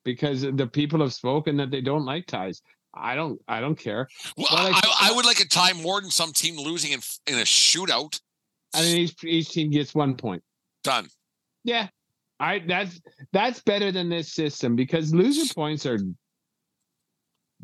Because 0.03 0.41
the 0.41 0.67
people 0.67 1.01
have 1.01 1.13
spoken 1.13 1.57
that 1.57 1.71
they 1.71 1.81
don't 1.81 2.05
like 2.05 2.27
ties. 2.27 2.61
I 2.93 3.15
don't. 3.15 3.41
I 3.47 3.59
don't 3.59 3.77
care. 3.77 4.07
Well, 4.38 4.47
like- 4.51 4.75
I, 4.75 5.09
I 5.09 5.11
would 5.11 5.25
like 5.25 5.41
a 5.41 5.47
tie 5.47 5.73
more 5.73 5.99
than 5.99 6.11
some 6.11 6.31
team 6.31 6.55
losing 6.57 6.91
in 6.93 6.99
in 7.27 7.36
a 7.36 7.43
shootout. 7.43 8.19
And 8.73 8.86
then 8.86 8.97
each 8.97 9.23
each 9.23 9.49
team 9.49 9.71
gets 9.71 9.93
one 9.93 10.15
point. 10.15 10.43
Done. 10.83 11.07
Yeah. 11.63 11.88
I 12.39 12.59
that's 12.67 12.99
that's 13.31 13.61
better 13.61 13.91
than 13.91 14.09
this 14.09 14.33
system 14.33 14.75
because 14.75 15.13
loser 15.13 15.53
points 15.53 15.86
are 15.86 15.99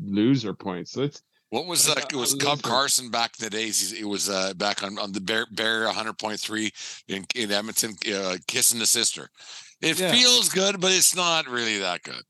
loser 0.00 0.54
points. 0.54 0.96
Let's 0.96 1.22
What 1.50 1.66
was 1.66 1.86
Uh, 1.88 1.94
that? 1.94 2.12
It 2.12 2.16
was 2.16 2.34
uh, 2.34 2.38
Cub. 2.38 2.62
Carson 2.62 3.10
back 3.10 3.32
in 3.38 3.44
the 3.44 3.50
days. 3.50 3.80
He's- 3.90 4.00
It 4.00 4.06
was 4.06 4.28
uh, 4.30 4.54
back 4.54 4.82
on, 4.82 4.98
on 4.98 5.12
the 5.12 5.20
Bear 5.20 5.46
Bear 5.52 5.86
100.3 5.86 6.72
in, 7.08 7.26
in 7.34 7.50
Edmonton, 7.52 7.94
uh, 8.14 8.38
kissing 8.46 8.78
the 8.78 8.86
sister. 8.86 9.28
It 9.82 9.98
Yeah. 10.00 10.12
feels 10.12 10.48
good, 10.48 10.80
but 10.80 10.92
it's 10.92 11.14
not 11.14 11.46
really 11.48 11.78
that 11.78 12.02
good. 12.02 12.22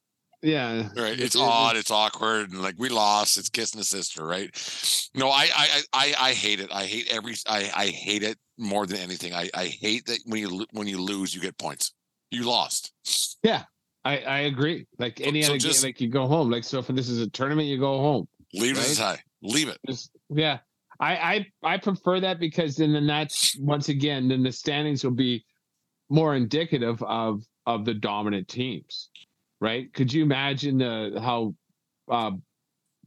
yeah. 0.43 0.89
Right? 0.97 1.19
It's 1.21 1.37
it- 1.37 1.41
odd. 1.41 1.77
It's 1.77 1.93
awkward, 1.93 2.51
and 2.51 2.61
like 2.61 2.75
we 2.79 2.89
lost. 2.89 3.37
It's 3.37 3.49
kissing 3.51 3.79
the 3.79 3.85
sister, 3.85 4.27
right? 4.27 4.51
No, 5.15 5.29
I 5.31 5.49
I 5.55 5.69
I 5.69 5.83
I- 5.93 6.15
I 6.31 6.33
hate 6.35 6.59
it. 6.59 6.73
I 6.73 6.87
hate 6.87 7.07
every. 7.09 7.35
I 7.47 7.71
I 7.85 7.87
hate 7.89 8.25
it 8.25 8.39
more 8.59 8.87
than 8.87 8.99
anything. 8.99 9.33
I 9.35 9.49
I 9.55 9.67
hate 9.67 10.07
that 10.07 10.19
when 10.27 10.41
you 10.41 10.67
when 10.73 10.89
you 10.89 11.01
lose, 11.01 11.33
you 11.35 11.41
get 11.41 11.57
points. 11.59 11.93
You 12.33 12.45
lost. 12.45 12.93
Yeah, 13.43 13.65
I, 14.05 14.19
I 14.19 14.39
agree. 14.41 14.87
Like 14.99 15.21
any 15.21 15.43
so 15.43 15.51
other 15.51 15.59
just- 15.59 15.83
game, 15.83 15.89
like 15.89 16.01
you 16.01 16.09
go 16.09 16.27
home. 16.27 16.51
Like 16.51 16.65
so, 16.65 16.79
if 16.79 16.87
this 16.89 17.09
is 17.09 17.21
a 17.21 17.29
tournament, 17.29 17.69
you 17.69 17.79
go 17.79 17.99
home. 17.99 18.27
Leave 18.55 18.77
it 18.77 18.81
as 18.81 18.99
a 18.99 19.03
tie. 19.03 19.23
Leave 19.43 19.69
it. 19.69 19.79
Just 19.87 20.11
yeah. 20.29 20.59
I 21.01 21.47
I 21.63 21.75
I 21.75 21.77
prefer 21.79 22.21
that 22.21 22.39
because 22.39 22.77
then 22.77 22.93
then 22.93 23.07
that's 23.07 23.57
once 23.59 23.89
again 23.89 24.29
then 24.29 24.43
the 24.43 24.53
standings 24.53 25.03
will 25.05 25.11
be 25.11 25.45
more 26.09 26.35
indicative 26.37 27.03
of 27.03 27.43
of 27.67 27.85
the 27.85 27.95
dominant 27.95 28.49
teams, 28.49 29.11
right? 29.61 29.93
Could 29.93 30.13
you 30.13 30.23
imagine 30.23 30.79
the 30.79 31.21
how 31.21 31.55
uh, 32.11 32.33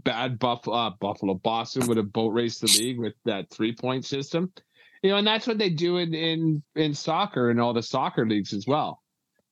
bad 0.03 0.39
Buff, 0.39 0.67
uh, 0.67 0.91
Buffalo 0.99 1.35
Boston 1.35 1.87
would 1.87 1.97
have 1.97 2.11
boat 2.11 2.29
raced 2.29 2.61
the 2.61 2.67
league 2.79 2.99
with 2.99 3.13
that 3.25 3.49
three 3.49 3.73
point 3.73 4.05
system? 4.05 4.51
You 5.03 5.11
know, 5.11 5.17
and 5.17 5.27
that's 5.27 5.47
what 5.47 5.57
they 5.57 5.69
do 5.69 5.97
in 5.97 6.13
in 6.13 6.63
in 6.75 6.93
soccer 6.93 7.49
and 7.49 7.61
all 7.61 7.73
the 7.73 7.83
soccer 7.83 8.27
leagues 8.27 8.53
as 8.53 8.65
well. 8.67 9.01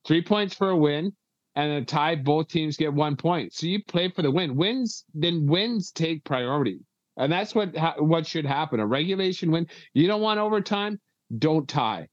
Three 0.06 0.22
points 0.22 0.54
for 0.54 0.70
a 0.70 0.76
win, 0.76 1.12
and 1.56 1.72
a 1.72 1.84
tie. 1.84 2.16
Both 2.16 2.48
teams 2.48 2.76
get 2.76 2.92
one 2.92 3.16
point. 3.16 3.52
So 3.52 3.66
you 3.66 3.82
play 3.84 4.10
for 4.10 4.22
the 4.22 4.30
win. 4.30 4.56
Wins 4.56 5.04
then 5.14 5.46
wins 5.46 5.90
take 5.92 6.24
priority, 6.24 6.80
and 7.16 7.32
that's 7.32 7.54
what 7.54 7.76
ha- 7.76 7.96
what 7.98 8.26
should 8.26 8.46
happen. 8.46 8.80
A 8.80 8.86
regulation 8.86 9.50
win. 9.50 9.66
You 9.92 10.06
don't 10.06 10.22
want 10.22 10.40
overtime. 10.40 11.00
Don't 11.38 11.68
tie. 11.68 12.08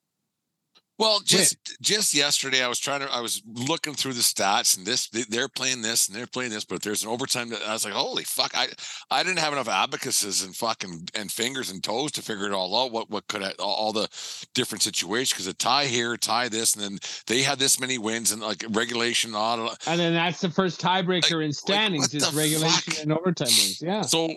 Well, 1.01 1.19
just 1.25 1.57
just 1.81 2.13
yesterday, 2.13 2.63
I 2.63 2.67
was 2.67 2.77
trying 2.77 2.99
to. 2.99 3.11
I 3.11 3.21
was 3.21 3.41
looking 3.47 3.95
through 3.95 4.13
the 4.13 4.21
stats, 4.21 4.77
and 4.77 4.85
this 4.85 5.09
they- 5.09 5.23
they're 5.23 5.49
playing 5.49 5.81
this 5.81 6.07
and 6.07 6.15
they're 6.15 6.27
playing 6.27 6.51
this, 6.51 6.63
but 6.63 6.83
there's 6.83 7.01
an 7.01 7.09
overtime. 7.09 7.49
That, 7.49 7.63
I 7.63 7.73
was 7.73 7.83
like, 7.85 7.95
holy 7.95 8.23
fuck! 8.23 8.51
I 8.55 8.67
I 9.09 9.23
didn't 9.23 9.39
have 9.39 9.51
enough 9.51 9.67
abacuses 9.67 10.43
and 10.43 10.55
fucking 10.55 11.09
and 11.15 11.31
fingers 11.31 11.71
and 11.71 11.83
toes 11.83 12.11
to 12.11 12.21
figure 12.21 12.45
it 12.45 12.53
all 12.53 12.79
out. 12.79 12.91
What 12.91 13.09
what 13.09 13.27
could 13.27 13.41
I, 13.41 13.53
all, 13.57 13.91
the 13.91 14.09
different 14.53 14.83
situations? 14.83 15.31
Because 15.33 15.47
a 15.47 15.55
tie 15.55 15.87
here, 15.87 16.17
tie 16.17 16.49
this, 16.49 16.75
and 16.75 16.83
then 16.83 16.99
they 17.25 17.41
had 17.41 17.57
this 17.57 17.79
many 17.79 17.97
wins 17.97 18.31
and 18.31 18.39
like 18.39 18.63
regulation. 18.69 19.33
All 19.33 19.75
And 19.87 19.99
then 19.99 20.13
that's 20.13 20.39
the 20.39 20.51
first 20.51 20.79
tiebreaker 20.79 21.43
in 21.43 21.51
standings 21.51 22.13
what 22.13 22.21
is 22.21 22.33
regulation 22.35 22.93
fuck? 22.93 23.01
and 23.01 23.11
overtime 23.11 23.47
wins. 23.47 23.81
Yeah. 23.81 24.01
so, 24.01 24.35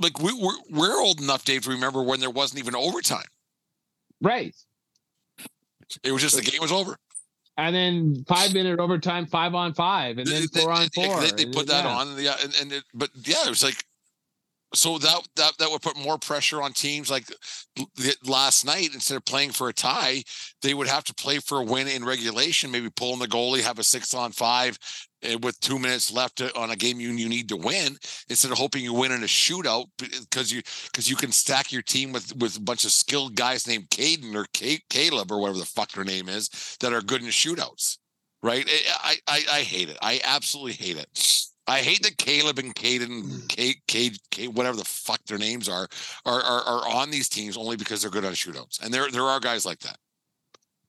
like 0.00 0.18
we 0.18 0.32
we're, 0.32 0.58
we're 0.68 1.00
old 1.00 1.20
enough, 1.20 1.44
Dave, 1.44 1.62
to 1.62 1.70
remember 1.70 2.02
when 2.02 2.18
there 2.18 2.28
wasn't 2.28 2.58
even 2.58 2.74
overtime. 2.74 3.26
Right. 4.20 4.56
It 6.02 6.12
was 6.12 6.22
just 6.22 6.36
the 6.36 6.42
game 6.42 6.60
was 6.60 6.72
over. 6.72 6.96
And 7.56 7.74
then 7.74 8.24
five 8.26 8.54
minute 8.54 8.78
overtime, 8.78 9.26
five 9.26 9.54
on 9.54 9.74
five, 9.74 10.18
and 10.18 10.26
then 10.26 10.46
They- 10.52 10.60
four 10.60 10.72
on 10.72 10.88
four. 10.94 11.20
They, 11.20 11.30
they 11.44 11.46
put 11.46 11.66
that 11.66 11.84
yeah. 11.84 11.96
on, 11.96 12.18
yeah, 12.18 12.36
and, 12.42 12.54
and 12.60 12.72
it, 12.72 12.84
but 12.94 13.10
yeah, 13.24 13.44
it 13.44 13.48
was 13.50 13.62
like 13.62 13.84
so 14.74 14.98
that 14.98 15.26
that 15.36 15.52
that 15.58 15.70
would 15.70 15.82
put 15.82 15.96
more 15.96 16.18
pressure 16.18 16.62
on 16.62 16.72
teams 16.72 17.10
like 17.10 17.24
last 18.24 18.64
night 18.64 18.94
instead 18.94 19.16
of 19.16 19.24
playing 19.24 19.50
for 19.50 19.68
a 19.68 19.72
tie 19.72 20.22
they 20.62 20.74
would 20.74 20.86
have 20.86 21.04
to 21.04 21.14
play 21.14 21.38
for 21.38 21.58
a 21.58 21.64
win 21.64 21.88
in 21.88 22.04
regulation 22.04 22.70
maybe 22.70 22.88
pull 22.90 23.12
in 23.12 23.18
the 23.18 23.26
goalie 23.26 23.62
have 23.62 23.78
a 23.78 23.84
six 23.84 24.14
on 24.14 24.30
five 24.30 24.78
eh, 25.22 25.36
with 25.42 25.58
two 25.60 25.78
minutes 25.78 26.12
left 26.12 26.40
on 26.56 26.70
a 26.70 26.76
game 26.76 27.00
you, 27.00 27.10
you 27.10 27.28
need 27.28 27.48
to 27.48 27.56
win 27.56 27.96
instead 28.28 28.52
of 28.52 28.58
hoping 28.58 28.84
you 28.84 28.94
win 28.94 29.12
in 29.12 29.22
a 29.22 29.26
shootout 29.26 29.86
because 29.98 30.52
you 30.52 30.62
because 30.86 31.10
you 31.10 31.16
can 31.16 31.32
stack 31.32 31.72
your 31.72 31.82
team 31.82 32.12
with 32.12 32.34
with 32.36 32.56
a 32.56 32.60
bunch 32.60 32.84
of 32.84 32.92
skilled 32.92 33.34
guys 33.34 33.66
named 33.66 33.88
Caden 33.90 34.34
or 34.34 34.46
Ca- 34.56 34.82
Caleb 34.88 35.32
or 35.32 35.40
whatever 35.40 35.58
the 35.58 35.64
fuck 35.64 35.90
their 35.92 36.04
name 36.04 36.28
is 36.28 36.76
that 36.80 36.92
are 36.92 37.02
good 37.02 37.22
in 37.22 37.28
shootouts 37.28 37.98
right? 38.42 38.64
I, 39.02 39.16
I 39.26 39.42
i 39.52 39.60
hate 39.60 39.90
it. 39.90 39.98
I 40.00 40.20
absolutely 40.24 40.72
hate 40.72 40.96
it 40.96 41.08
I 41.70 41.82
hate 41.82 42.02
that 42.02 42.18
Caleb 42.18 42.58
and 42.58 42.74
Caden, 42.74 43.48
Kate, 43.48 43.80
Kate, 43.86 44.18
Kate, 44.32 44.52
whatever 44.52 44.76
the 44.76 44.84
fuck 44.84 45.24
their 45.26 45.38
names 45.38 45.68
are, 45.68 45.86
are, 46.26 46.40
are, 46.40 46.62
are 46.62 46.88
on 46.88 47.12
these 47.12 47.28
teams 47.28 47.56
only 47.56 47.76
because 47.76 48.02
they're 48.02 48.10
good 48.10 48.24
on 48.24 48.32
shootouts. 48.32 48.82
And 48.82 48.92
there, 48.92 49.08
there 49.08 49.22
are 49.22 49.38
guys 49.38 49.64
like 49.64 49.78
that. 49.80 49.96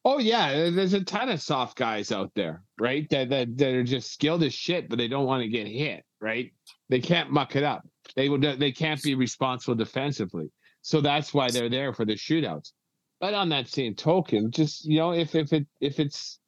Oh 0.03 0.17
yeah, 0.17 0.71
there's 0.71 0.95
a 0.95 1.03
ton 1.03 1.29
of 1.29 1.39
soft 1.39 1.77
guys 1.77 2.11
out 2.11 2.31
there, 2.33 2.63
right? 2.79 3.07
That 3.11 3.29
that 3.29 3.55
that 3.59 3.75
are 3.75 3.83
just 3.83 4.11
skilled 4.11 4.41
as 4.41 4.51
shit, 4.55 4.89
but 4.89 4.97
they 4.97 5.07
don't 5.07 5.27
want 5.27 5.43
to 5.43 5.47
get 5.47 5.67
hit, 5.67 6.03
right? 6.19 6.51
They 6.89 6.99
can't 6.99 7.29
muck 7.29 7.55
it 7.55 7.63
up. 7.63 7.87
They 8.15 8.27
would 8.27 8.41
they 8.41 8.71
can't 8.71 9.03
be 9.03 9.13
responsible 9.13 9.75
defensively. 9.75 10.49
So 10.81 11.01
that's 11.01 11.35
why 11.35 11.51
they're 11.51 11.69
there 11.69 11.93
for 11.93 12.05
the 12.05 12.15
shootouts. 12.15 12.71
But 13.19 13.35
on 13.35 13.49
that 13.49 13.67
same 13.67 13.93
token, 13.93 14.49
just 14.49 14.85
you 14.85 14.97
know, 14.97 15.11
if 15.11 15.35
if 15.35 15.53
it 15.53 15.67
if 15.79 15.99
it's 15.99 16.39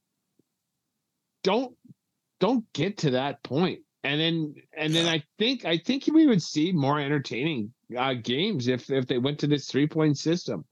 don't 1.44 1.76
don't 2.40 2.66
get 2.74 2.98
to 3.00 3.12
that 3.12 3.44
point. 3.44 3.82
And 4.04 4.20
then 4.20 4.56
and 4.76 4.94
then 4.94 5.08
I 5.08 5.24
think 5.40 5.66
I 5.66 5.78
think 5.78 6.04
we 6.12 6.28
would 6.28 6.42
see 6.42 6.72
more 6.72 7.00
entertaining 7.00 7.74
uh, 7.98 8.16
games 8.16 8.68
if 8.68 8.90
if 8.90 9.08
they 9.08 9.18
went 9.18 9.40
to 9.40 9.48
this 9.48 9.68
three 9.68 9.88
point 9.88 10.18
system 10.18 10.66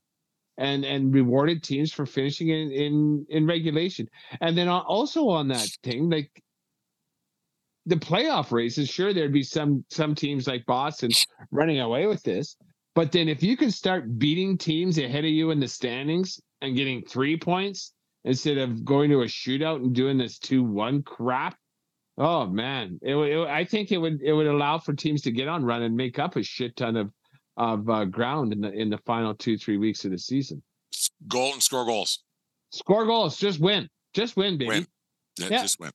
and 0.58 0.84
and 0.84 1.14
rewarded 1.14 1.64
teams 1.64 1.94
for 1.94 2.06
finishing 2.06 2.50
in 2.50 2.72
in 2.72 3.26
in 3.30 3.48
regulation. 3.48 4.08
And 4.42 4.58
then 4.58 4.68
also 4.68 5.30
on 5.30 5.48
that 5.48 5.70
thing, 5.84 6.10
like 6.10 6.30
the 7.86 7.96
playoff 7.96 8.52
races, 8.52 8.90
sure 8.90 9.14
there'd 9.14 9.34
be 9.34 9.44
some 9.44 9.86
some 9.90 10.14
teams 10.14 10.48
like 10.48 10.66
Boston 10.66 11.12
running 11.52 11.80
away 11.80 12.08
with 12.08 12.24
this, 12.24 12.58
but 12.96 13.12
then 13.12 13.30
if 13.30 13.42
you 13.42 13.56
can 13.56 13.72
start 13.72 14.20
beating 14.20 14.58
teams 14.58 14.98
ahead 14.98 15.24
of 15.24 15.32
you 15.32 15.52
in 15.52 15.60
the 15.60 15.68
standings 15.68 16.40
and 16.62 16.76
getting 16.76 17.04
three 17.04 17.38
points 17.38 17.94
instead 18.24 18.58
of 18.58 18.86
going 18.86 19.10
to 19.10 19.22
a 19.22 19.26
shootout 19.26 19.78
and 19.78 19.96
doing 19.96 20.18
this 20.18 20.38
two 20.38 20.64
one 20.64 21.02
crap. 21.02 21.58
Oh 22.24 22.46
man, 22.46 23.00
it, 23.02 23.16
it, 23.16 23.48
I 23.48 23.66
think 23.66 23.92
it 23.92 23.98
would 23.98 24.22
it 24.22 24.32
would 24.32 24.46
allow 24.46 24.78
for 24.78 24.94
teams 24.94 25.24
to 25.24 25.32
get 25.32 25.48
on 25.48 25.66
run 25.66 25.82
and 25.82 25.98
make 25.98 26.20
up 26.20 26.36
a 26.36 26.44
shit 26.44 26.76
ton 26.76 26.96
of 26.96 27.12
of 27.58 27.90
uh, 27.90 28.06
ground 28.06 28.54
in 28.54 28.62
the 28.62 28.72
in 28.72 28.92
the 28.92 29.00
final 29.00 29.34
two 29.34 29.58
three 29.58 29.78
weeks 29.78 30.06
of 30.06 30.12
the 30.12 30.20
season. 30.20 30.62
Goal 31.28 31.54
and 31.54 31.64
score 31.64 31.84
goals. 31.84 32.20
Score 32.70 33.08
goals, 33.08 33.38
just 33.38 33.60
win, 33.60 33.90
just 34.14 34.38
win, 34.38 34.60
baby. 34.60 34.70
Win. 34.70 34.88
Yeah, 35.40 35.48
Yeah. 35.50 35.62
Just 35.64 35.80
win. 35.80 35.90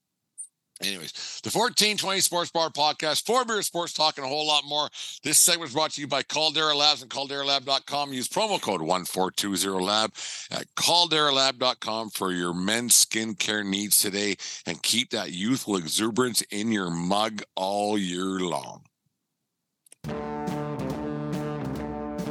Anyways, 0.82 1.40
the 1.42 1.48
1420 1.48 2.20
Sports 2.20 2.50
Bar 2.50 2.68
Podcast, 2.68 3.24
four 3.24 3.46
beer 3.46 3.62
sports 3.62 3.94
talk, 3.94 4.18
and 4.18 4.26
a 4.26 4.28
whole 4.28 4.46
lot 4.46 4.64
more. 4.66 4.88
This 5.22 5.38
segment 5.38 5.70
is 5.70 5.74
brought 5.74 5.92
to 5.92 6.02
you 6.02 6.06
by 6.06 6.22
Caldera 6.22 6.74
Labs 6.74 7.00
and 7.00 7.10
CalderaLab.com. 7.10 8.12
Use 8.12 8.28
promo 8.28 8.60
code 8.60 8.82
1420Lab 8.82 10.50
at 10.50 10.66
CalderaLab.com 10.74 12.10
for 12.10 12.30
your 12.30 12.52
men's 12.52 13.06
skincare 13.06 13.64
needs 13.64 13.98
today 13.98 14.36
and 14.66 14.82
keep 14.82 15.10
that 15.10 15.32
youthful 15.32 15.76
exuberance 15.76 16.42
in 16.50 16.70
your 16.70 16.90
mug 16.90 17.42
all 17.54 17.96
year 17.96 18.40
long. 18.40 18.82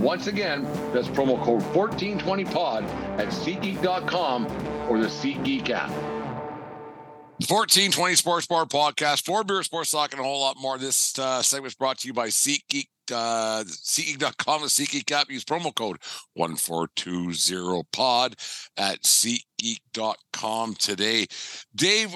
Once 0.00 0.26
again, 0.26 0.64
that's 0.92 1.08
promo 1.08 1.42
code 1.42 1.62
1420POD 1.74 2.84
at 3.18 3.28
SeatGeek.com 3.28 4.46
or 4.88 4.98
the 4.98 5.06
SeatGeek 5.06 5.70
app. 5.70 5.90
1420 7.48 8.16
Sports 8.16 8.46
Bar 8.46 8.66
Podcast, 8.66 9.24
Four 9.24 9.44
Beer 9.44 9.62
Sports 9.62 9.90
Talk, 9.90 10.12
and 10.12 10.20
a 10.20 10.24
whole 10.24 10.40
lot 10.40 10.58
more. 10.60 10.76
This 10.76 11.18
uh, 11.18 11.40
segment 11.42 11.72
is 11.72 11.74
brought 11.74 11.98
to 12.00 12.06
you 12.06 12.12
by 12.12 12.28
SeatGeek 12.28 12.86
uh, 13.12 13.64
SeatGeek.com 13.64 14.62
and 14.62 14.70
SeatGeek 14.70 15.10
app. 15.12 15.30
Use 15.30 15.44
promo 15.44 15.74
code 15.74 15.98
1420pod 16.38 18.34
at 18.76 19.02
SeatGeek.com 19.02 20.74
today. 20.74 21.26
Dave, 21.74 22.14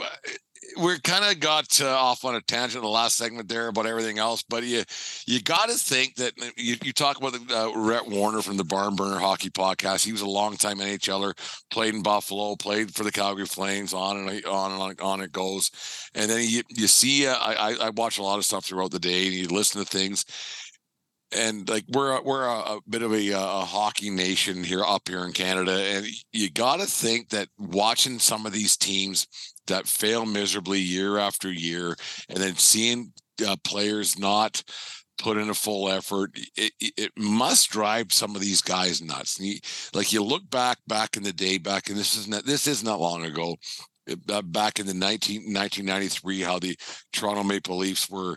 we 0.79 0.99
kind 1.01 1.25
of 1.25 1.41
got 1.41 1.81
uh, 1.81 1.89
off 1.89 2.25
on 2.25 2.35
a 2.35 2.41
tangent 2.41 2.77
in 2.77 2.83
the 2.83 2.89
last 2.89 3.17
segment 3.17 3.49
there 3.49 3.69
about 3.69 3.87
everything 3.87 4.19
else, 4.19 4.43
but 4.43 4.63
you 4.65 4.83
you 5.27 5.41
got 5.43 5.69
to 5.69 5.75
think 5.75 6.17
that 6.17 6.33
uh, 6.41 6.47
you, 6.57 6.77
you 6.83 6.93
talk 6.93 7.17
about 7.19 7.33
the, 7.33 7.57
uh, 7.57 7.73
Rhett 7.79 8.05
Warrener 8.05 8.43
from 8.43 8.57
the 8.57 8.65
Barn 8.65 8.97
Burner 8.97 9.19
Hockey 9.19 9.51
Podcast. 9.51 10.05
He 10.05 10.13
was 10.13 10.21
a 10.21 10.27
longtime 10.27 10.79
NHLer, 10.79 11.33
played 11.71 11.95
in 11.95 12.03
Buffalo, 12.03 12.57
played 12.57 12.95
for 12.95 13.05
the 13.05 13.13
Calgary 13.13 13.47
Flames. 13.47 13.93
On 13.93 14.17
and 14.17 14.45
on 14.47 14.73
and 14.73 14.81
on, 14.81 14.97
on 15.01 15.21
it 15.21 15.33
goes, 15.33 15.71
and 16.15 16.31
then 16.31 16.47
you 16.49 16.63
you 16.69 16.87
see. 16.87 17.27
Uh, 17.27 17.35
I 17.35 17.77
I 17.81 17.91
watch 17.91 18.19
a 18.19 18.23
lot 18.23 18.39
of 18.39 18.45
stuff 18.45 18.65
throughout 18.65 18.91
the 18.91 18.99
day, 18.99 19.27
and 19.27 19.35
you 19.35 19.49
listen 19.49 19.85
to 19.85 19.89
things 19.89 20.25
and 21.35 21.69
like 21.69 21.85
we're 21.89 22.21
we're 22.23 22.45
a, 22.45 22.77
a 22.77 22.81
bit 22.89 23.03
of 23.03 23.13
a, 23.13 23.31
a, 23.31 23.65
hockey 23.65 24.11
nation 24.11 24.63
here 24.63 24.85
up 24.85 25.09
here 25.09 25.25
in 25.25 25.33
Canada, 25.33 25.73
and 25.73 26.07
you 26.33 26.51
got 26.51 26.81
to 26.81 26.87
think 26.87 27.31
that 27.31 27.49
watching 27.59 28.19
some 28.19 28.47
of 28.47 28.53
these 28.53 28.77
teams 28.77 29.27
that 29.67 29.87
fail 29.87 30.27
miserably 30.27 30.81
year 30.81 31.19
after 31.19 31.51
year, 31.51 31.97
and 32.29 32.39
then 32.39 32.57
seeing 32.57 33.13
uh, 33.47 33.57
players 33.65 34.19
not 34.19 34.63
put 35.19 35.37
in 35.37 35.49
a 35.49 35.55
full 35.55 35.89
effort, 35.89 36.37
it, 36.57 36.73
it 36.81 37.13
must 37.17 37.71
drive 37.71 38.13
some 38.13 38.35
of 38.35 38.41
these 38.41 38.61
guys 38.61 39.01
nuts. 39.01 39.39
You, 39.39 39.59
like 39.93 40.13
you 40.13 40.23
look 40.23 40.49
back 40.51 40.79
back 40.87 41.17
in 41.17 41.23
the 41.23 41.33
day, 41.33 41.59
back 41.59 41.89
and 41.89 41.97
this 41.97 42.17
is 42.17 42.29
not 42.29 42.45
this 42.45 42.67
is 42.67 42.83
not 42.83 43.01
long 43.01 43.25
ago. 43.25 43.57
Uh, 44.29 44.43
back 44.43 44.79
in 44.79 44.87
the 44.87 44.93
19, 44.93 45.55
1993, 45.55 46.41
how 46.43 46.59
the 46.59 46.77
Toronto 47.15 47.43
Maple 47.43 47.79
Leafs 47.79 48.11
were 48.11 48.37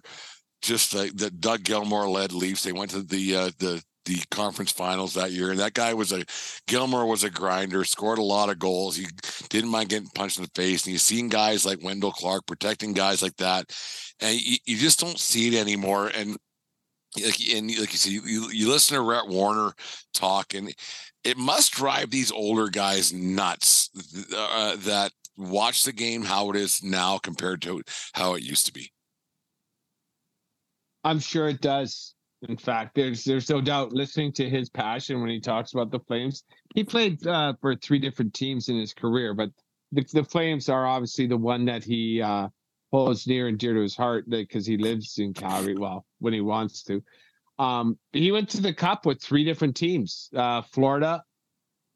just 0.62 0.94
the, 0.94 1.12
the 1.14 1.30
Doug 1.30 1.64
Gilmour 1.64 2.08
led 2.08 2.32
Leafs. 2.32 2.64
They 2.64 2.72
went 2.72 2.92
to 2.92 3.02
the 3.02 3.36
uh, 3.36 3.52
the 3.60 3.84
the 4.08 4.24
conference 4.32 4.72
finals 4.72 5.14
that 5.14 5.32
year, 5.32 5.52
and 5.52 5.60
that 5.60 5.74
guy 5.74 5.94
was 5.94 6.12
a 6.12 6.24
Gilmour 6.68 7.06
was 7.06 7.24
a 7.24 7.30
grinder, 7.30 7.84
scored 7.84 8.18
a 8.18 8.24
lot 8.24 8.50
of 8.50 8.58
goals. 8.58 8.96
He 8.96 9.06
didn't 9.50 9.70
mind 9.70 9.90
getting 9.90 10.10
punched 10.10 10.38
in 10.38 10.44
the 10.44 10.62
face, 10.62 10.86
and 10.86 10.94
you've 10.94 11.02
seen 11.02 11.30
guys 11.30 11.66
like 11.66 11.84
Wendel 11.84 12.12
Clark 12.12 12.48
protecting 12.48 12.94
guys 12.94 13.22
like 13.22 13.36
that, 13.38 13.66
and 14.22 14.40
you, 14.40 14.58
you 14.66 14.78
just 14.78 15.00
don't 15.00 15.20
see 15.20 15.50
it 15.50 15.60
anymore. 15.60 16.08
And 16.16 16.38
like 17.16 17.40
and 17.54 17.68
like 17.80 17.92
you 17.92 17.98
see, 17.98 18.14
you, 18.14 18.50
you 18.52 18.70
listen 18.70 18.96
to 18.96 19.02
Rhett 19.02 19.28
Warrener 19.28 19.74
talk, 20.14 20.54
and 20.54 20.74
it 21.24 21.38
must 21.38 21.74
drive 21.74 22.10
these 22.10 22.32
older 22.32 22.70
guys 22.70 23.14
nuts 23.14 23.90
uh, 24.36 24.78
that 24.78 25.12
watch 25.38 25.84
the 25.84 25.94
game 25.94 26.24
how 26.24 26.50
it 26.50 26.56
is 26.56 26.82
now 26.82 27.18
compared 27.18 27.62
to 27.64 27.82
how 28.14 28.34
it 28.36 28.44
used 28.44 28.66
to 28.66 28.74
be. 28.74 28.92
I'm 31.04 31.20
sure 31.20 31.48
it 31.48 31.62
does. 31.62 32.16
In 32.44 32.58
fact, 32.58 32.94
there's 32.96 33.24
there's 33.24 33.50
no 33.50 33.62
doubt. 33.62 33.94
Listening 33.94 34.32
to 34.34 34.50
his 34.50 34.70
passion 34.70 35.22
when 35.22 35.30
he 35.30 35.40
talks 35.40 35.74
about 35.74 35.90
the 35.90 36.00
Flames, 36.00 36.44
he 36.76 36.84
played 36.84 37.26
uh, 37.26 37.54
for 37.60 37.76
three 37.76 38.00
different 38.00 38.34
teams 38.34 38.70
in 38.70 38.78
his 38.78 38.94
career, 38.94 39.34
but 39.34 39.50
the, 39.92 40.06
the 40.14 40.24
Flames 40.24 40.70
are 40.70 40.86
obviously 40.86 41.26
the 41.26 41.38
one 41.38 41.66
that 41.66 41.84
he 41.84 42.22
uh, 42.22 42.48
holds 42.92 43.26
near 43.26 43.48
and 43.48 43.58
dear 43.58 43.74
to 43.74 43.82
his 43.82 43.96
heart 43.96 44.30
because 44.30 44.68
he 44.68 44.78
lives 44.78 45.18
in 45.18 45.34
Calgary. 45.34 45.76
Well, 45.76 46.06
when 46.20 46.34
he 46.34 46.42
wants 46.42 46.84
to. 46.84 47.04
Um, 47.58 47.98
he 48.14 48.32
went 48.32 48.50
to 48.50 48.62
the 48.62 48.74
Cup 48.74 49.08
with 49.08 49.20
three 49.22 49.44
different 49.44 49.76
teams: 49.76 50.30
uh, 50.36 50.62
Florida, 50.62 51.24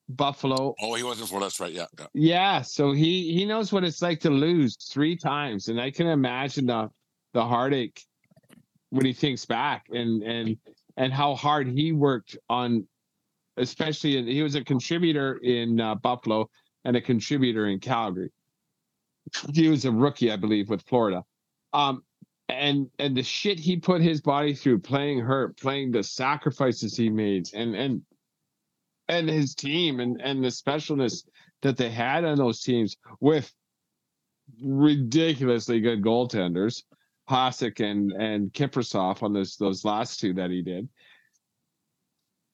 Buffalo. 0.09 0.73
Oh, 0.81 0.95
he 0.95 1.03
wasn't 1.03 1.29
Florida. 1.29 1.45
That's 1.45 1.59
right. 1.59 1.71
Yeah, 1.71 1.85
yeah. 1.99 2.07
Yeah. 2.13 2.61
So 2.61 2.93
he 2.93 3.31
he 3.33 3.45
knows 3.45 3.71
what 3.71 3.83
it's 3.83 4.01
like 4.01 4.21
to 4.21 4.31
lose 4.31 4.75
three 4.91 5.15
times, 5.15 5.67
and 5.67 5.79
I 5.79 5.91
can 5.91 6.07
imagine 6.07 6.65
the 6.65 6.89
the 7.33 7.45
heartache 7.45 8.03
when 8.91 9.05
he 9.05 9.13
thinks 9.13 9.45
back 9.45 9.87
and 9.89 10.21
and 10.21 10.57
and 10.97 11.11
how 11.11 11.33
hard 11.33 11.67
he 11.67 11.91
worked 11.91 12.37
on 12.49 12.85
especially 13.57 14.23
he 14.31 14.43
was 14.43 14.55
a 14.55 14.63
contributor 14.63 15.37
in 15.37 15.81
uh, 15.81 15.95
buffalo 15.95 16.47
and 16.85 16.95
a 16.95 17.01
contributor 17.01 17.67
in 17.67 17.79
calgary. 17.79 18.31
He 19.53 19.67
was 19.67 19.85
a 19.85 19.91
rookie 19.91 20.31
i 20.31 20.35
believe 20.35 20.69
with 20.69 20.83
florida. 20.83 21.23
Um 21.73 22.03
and 22.49 22.89
and 22.99 23.15
the 23.15 23.23
shit 23.23 23.59
he 23.59 23.77
put 23.77 24.01
his 24.01 24.21
body 24.21 24.53
through 24.53 24.79
playing 24.79 25.19
hurt 25.19 25.57
playing 25.57 25.91
the 25.91 26.03
sacrifices 26.03 26.95
he 26.95 27.09
made 27.09 27.47
and 27.53 27.75
and 27.75 28.01
and 29.07 29.29
his 29.29 29.55
team 29.55 30.01
and 30.01 30.21
and 30.21 30.43
the 30.43 30.49
specialness 30.49 31.23
that 31.61 31.77
they 31.77 31.89
had 31.89 32.25
on 32.25 32.37
those 32.37 32.61
teams 32.61 32.97
with 33.21 33.53
ridiculously 34.61 35.79
good 35.79 36.01
goaltenders 36.01 36.83
Hasek 37.31 37.79
and 37.79 38.11
and 38.11 38.51
Kiprusoff 38.53 39.23
on 39.23 39.33
those 39.33 39.55
those 39.57 39.85
last 39.85 40.19
two 40.19 40.33
that 40.33 40.51
he 40.51 40.61
did. 40.61 40.87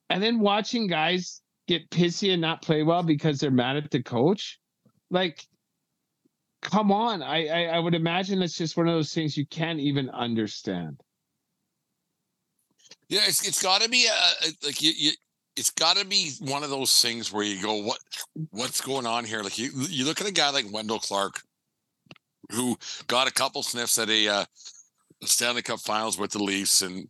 And 0.10 0.24
then 0.24 0.40
watching 0.40 0.88
guys 0.88 1.42
get 1.68 1.90
pissy 1.90 2.32
and 2.32 2.42
not 2.42 2.62
play 2.62 2.84
well 2.84 3.04
because 3.04 3.40
they're 3.40 3.52
mad 3.52 3.76
at 3.76 3.92
the 3.92 4.02
coach, 4.02 4.60
like, 5.10 5.46
come 6.62 6.92
on! 6.92 7.22
I 7.22 7.48
I, 7.48 7.64
I 7.76 7.80
would 7.80 7.96
imagine 7.96 8.42
it's 8.42 8.58
just 8.58 8.78
one 8.78 8.88
of 8.88 8.94
those 8.94 9.14
things 9.14 9.36
you 9.36 9.46
can't 9.48 9.80
even 9.80 10.10
understand. 10.12 11.02
Yeah, 13.10 13.22
it's 13.28 13.48
it's 13.48 13.62
got 13.62 13.82
to 13.82 13.90
be 13.90 14.08
a, 14.08 14.48
like 14.66 14.82
you, 14.82 14.92
you 14.96 15.12
it's 15.58 15.72
got 15.72 15.98
to 15.98 16.06
be 16.06 16.32
one 16.40 16.64
of 16.64 16.70
those 16.70 17.02
things 17.02 17.34
where 17.34 17.44
you 17.44 17.62
go, 17.62 17.82
what 17.82 18.00
what's 18.52 18.80
going 18.80 19.06
on 19.06 19.26
here? 19.26 19.42
Like 19.42 19.58
you 19.58 19.72
you 19.90 20.06
look 20.06 20.22
at 20.22 20.28
a 20.28 20.32
guy 20.32 20.52
like 20.52 20.72
Wendel 20.72 21.00
Clark, 21.00 21.42
who 22.52 22.78
got 23.08 23.28
a 23.28 23.34
couple 23.34 23.64
sniffs 23.64 23.98
at 23.98 24.10
a 24.10 24.28
uh, 24.28 24.46
Stanley 25.24 25.62
Cup 25.62 25.80
Finals 25.80 26.18
with 26.18 26.32
the 26.32 26.44
Leafs, 26.44 26.82
and 26.82 27.08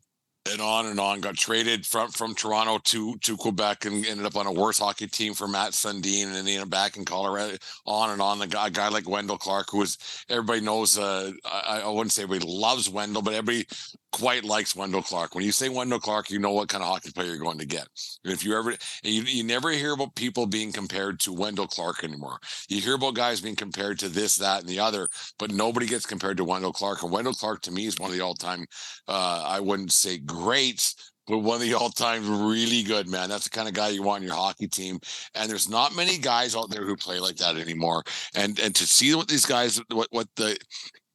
and 0.51 0.61
on 0.61 0.85
and 0.87 0.99
on. 0.99 1.21
Got 1.21 1.35
traded 1.35 1.85
from 1.85 2.11
from 2.11 2.35
Toronto 2.35 2.79
to 2.85 3.17
to 3.17 3.37
Quebec 3.37 3.85
and 3.85 4.05
ended 4.05 4.25
up 4.25 4.35
on 4.35 4.47
a 4.47 4.51
worse 4.51 4.79
hockey 4.79 5.07
team 5.07 5.33
for 5.33 5.47
Mats 5.47 5.83
Sundin, 5.83 6.35
and 6.35 6.47
then 6.47 6.69
back 6.69 6.97
in 6.97 7.05
Colorado. 7.05 7.57
On 7.85 8.09
and 8.09 8.21
on. 8.21 8.39
The 8.39 8.47
guy, 8.47 8.67
a 8.67 8.69
guy 8.69 8.89
like 8.89 9.09
Wendel 9.09 9.37
Clark, 9.37 9.67
who 9.71 9.79
was 9.79 9.97
everybody 10.29 10.61
knows. 10.61 10.97
Uh, 10.97 11.31
I, 11.45 11.81
I 11.85 11.89
wouldn't 11.89 12.11
say 12.11 12.23
everybody 12.23 12.51
loves 12.51 12.89
Wendel, 12.89 13.21
but 13.21 13.33
everybody 13.33 13.67
quite 14.11 14.43
likes 14.43 14.75
Wendel 14.75 15.01
Clark. 15.01 15.35
When 15.35 15.43
you 15.43 15.51
say 15.51 15.69
Wendel 15.69 15.99
Clark, 15.99 16.29
you 16.29 16.39
know 16.39 16.51
what 16.51 16.69
kind 16.69 16.81
of 16.81 16.89
hockey 16.89 17.11
player 17.11 17.27
you're 17.27 17.37
going 17.37 17.59
to 17.59 17.65
get. 17.65 17.87
And 18.23 18.33
if 18.33 18.43
you 18.43 18.57
ever, 18.57 18.73
you, 19.03 19.21
you 19.23 19.43
never 19.43 19.69
hear 19.71 19.93
about 19.93 20.15
people 20.15 20.47
being 20.47 20.71
compared 20.71 21.19
to 21.21 21.33
Wendel 21.33 21.67
Clark 21.67 22.03
anymore. 22.03 22.39
You 22.67 22.81
hear 22.81 22.95
about 22.95 23.15
guys 23.15 23.41
being 23.41 23.55
compared 23.55 23.99
to 23.99 24.09
this, 24.09 24.37
that, 24.37 24.61
and 24.61 24.69
the 24.69 24.79
other, 24.79 25.07
but 25.37 25.51
nobody 25.51 25.85
gets 25.85 26.05
compared 26.05 26.37
to 26.37 26.45
Wendel 26.45 26.73
Clark. 26.73 27.03
And 27.03 27.11
Wendel 27.11 27.33
Clark 27.33 27.61
to 27.63 27.71
me 27.71 27.85
is 27.85 27.99
one 27.99 28.09
of 28.09 28.15
the 28.17 28.23
all-time. 28.23 28.65
Uh, 29.07 29.43
I 29.45 29.59
wouldn't 29.59 29.91
say 29.91 30.17
greats, 30.37 31.11
but 31.27 31.39
one 31.39 31.55
of 31.55 31.61
the 31.61 31.73
all-time 31.73 32.47
really 32.47 32.83
good 32.83 33.07
man. 33.07 33.29
That's 33.29 33.43
the 33.43 33.49
kind 33.49 33.67
of 33.67 33.73
guy 33.73 33.89
you 33.89 34.01
want 34.01 34.23
in 34.23 34.27
your 34.27 34.37
hockey 34.37 34.67
team. 34.67 34.99
And 35.35 35.49
there's 35.49 35.69
not 35.69 35.95
many 35.95 36.17
guys 36.17 36.55
out 36.55 36.69
there 36.69 36.85
who 36.85 36.95
play 36.95 37.19
like 37.19 37.35
that 37.37 37.57
anymore. 37.57 38.03
And 38.33 38.59
and 38.59 38.73
to 38.75 38.85
see 38.85 39.13
what 39.13 39.27
these 39.27 39.45
guys, 39.45 39.81
what 39.89 40.07
what 40.11 40.27
the 40.35 40.57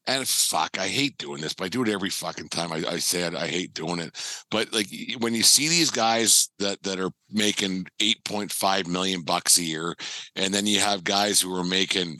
and 0.06 0.26
fuck, 0.26 0.78
I 0.78 0.88
hate 0.88 1.16
doing 1.18 1.40
this, 1.40 1.54
but 1.54 1.64
I 1.64 1.68
do 1.68 1.82
it 1.82 1.88
every 1.88 2.10
fucking 2.10 2.48
time 2.48 2.72
I, 2.72 2.82
I 2.88 2.98
say 2.98 3.22
it. 3.22 3.36
I 3.36 3.46
hate 3.46 3.72
doing 3.72 4.00
it. 4.00 4.44
But 4.50 4.72
like 4.72 4.88
when 5.20 5.34
you 5.34 5.42
see 5.44 5.68
these 5.68 5.90
guys 5.90 6.50
that 6.58 6.82
that 6.82 6.98
are 6.98 7.12
making 7.30 7.86
8.5 8.00 8.88
million 8.88 9.22
bucks 9.22 9.58
a 9.58 9.62
year, 9.62 9.94
and 10.36 10.52
then 10.52 10.66
you 10.66 10.80
have 10.80 11.04
guys 11.04 11.40
who 11.40 11.54
are 11.54 11.64
making 11.64 12.18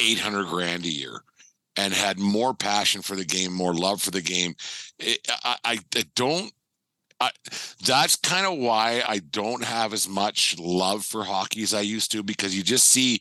800 0.00 0.46
grand 0.46 0.84
a 0.86 0.88
year 0.88 1.22
and 1.80 1.94
had 1.94 2.18
more 2.18 2.52
passion 2.52 3.00
for 3.00 3.16
the 3.16 3.24
game, 3.24 3.52
more 3.52 3.74
love 3.74 4.02
for 4.02 4.10
the 4.10 4.20
game. 4.20 4.54
It, 4.98 5.18
I, 5.42 5.56
I, 5.64 5.78
I 5.96 6.04
don't 6.14 6.52
I, 7.22 7.30
that's 7.84 8.16
kind 8.16 8.46
of 8.46 8.58
why 8.58 9.02
I 9.06 9.18
don't 9.18 9.62
have 9.62 9.92
as 9.92 10.08
much 10.08 10.58
love 10.58 11.04
for 11.04 11.22
hockey 11.22 11.62
as 11.62 11.74
I 11.74 11.82
used 11.82 12.10
to 12.12 12.22
because 12.22 12.56
you 12.56 12.62
just 12.62 12.86
see 12.86 13.20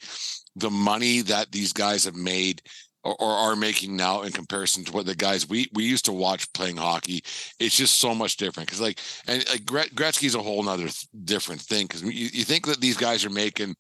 the 0.55 0.69
money 0.69 1.21
that 1.21 1.51
these 1.51 1.73
guys 1.73 2.05
have 2.05 2.15
made 2.15 2.61
or, 3.03 3.15
or, 3.21 3.31
are 3.31 3.55
making 3.55 3.95
now 3.95 4.21
in 4.23 4.31
comparison 4.31 4.83
to 4.85 4.91
what 4.91 5.05
the 5.05 5.15
guys 5.15 5.47
we 5.47 5.69
we 5.73 5.83
used 5.83 6.05
to 6.05 6.13
watch 6.13 6.51
playing 6.53 6.77
hockey. 6.77 7.21
It's 7.59 7.75
just 7.75 7.99
so 7.99 8.13
much 8.13 8.37
different 8.37 8.67
because 8.67 8.81
like 8.81 8.99
and 9.27 9.47
like 9.49 9.63
Gretzky's 9.63 10.35
a 10.35 10.41
whole 10.41 10.63
nother 10.63 10.83
th- 10.83 11.07
different 11.23 11.61
thing 11.61 11.87
because 11.87 12.03
you, 12.03 12.09
you 12.11 12.43
think 12.43 12.67
that 12.67 12.81
these 12.81 12.97
guys 12.97 13.25
are 13.25 13.29
making 13.29 13.75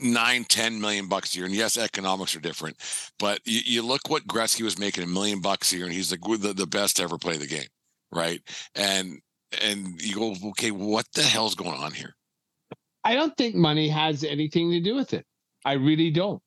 nine, 0.00 0.44
10 0.44 0.80
million 0.80 1.08
bucks 1.08 1.34
a 1.34 1.38
year. 1.38 1.46
And 1.46 1.54
yes, 1.54 1.76
economics 1.76 2.36
are 2.36 2.40
different, 2.40 2.76
but 3.18 3.40
you, 3.44 3.60
you 3.64 3.82
look 3.82 4.08
what 4.08 4.26
Gretzky 4.26 4.62
was 4.62 4.78
making 4.78 5.04
a 5.04 5.08
million 5.08 5.40
bucks 5.40 5.72
a 5.72 5.76
year, 5.76 5.86
and 5.86 5.94
he's 5.94 6.10
the, 6.10 6.16
the 6.16 6.52
the 6.52 6.66
best 6.66 6.96
to 6.96 7.02
ever 7.02 7.18
play 7.18 7.36
the 7.36 7.46
game, 7.46 7.68
right? 8.12 8.40
And 8.74 9.20
and 9.62 10.00
you 10.02 10.14
go, 10.16 10.34
okay, 10.50 10.70
what 10.70 11.06
the 11.14 11.22
hell's 11.22 11.54
going 11.54 11.78
on 11.78 11.92
here? 11.92 12.14
I 13.04 13.14
don't 13.14 13.36
think 13.36 13.54
money 13.54 13.88
has 13.88 14.24
anything 14.24 14.70
to 14.72 14.80
do 14.80 14.94
with 14.94 15.14
it. 15.14 15.24
I 15.64 15.74
really 15.74 16.10
don't. 16.10 16.42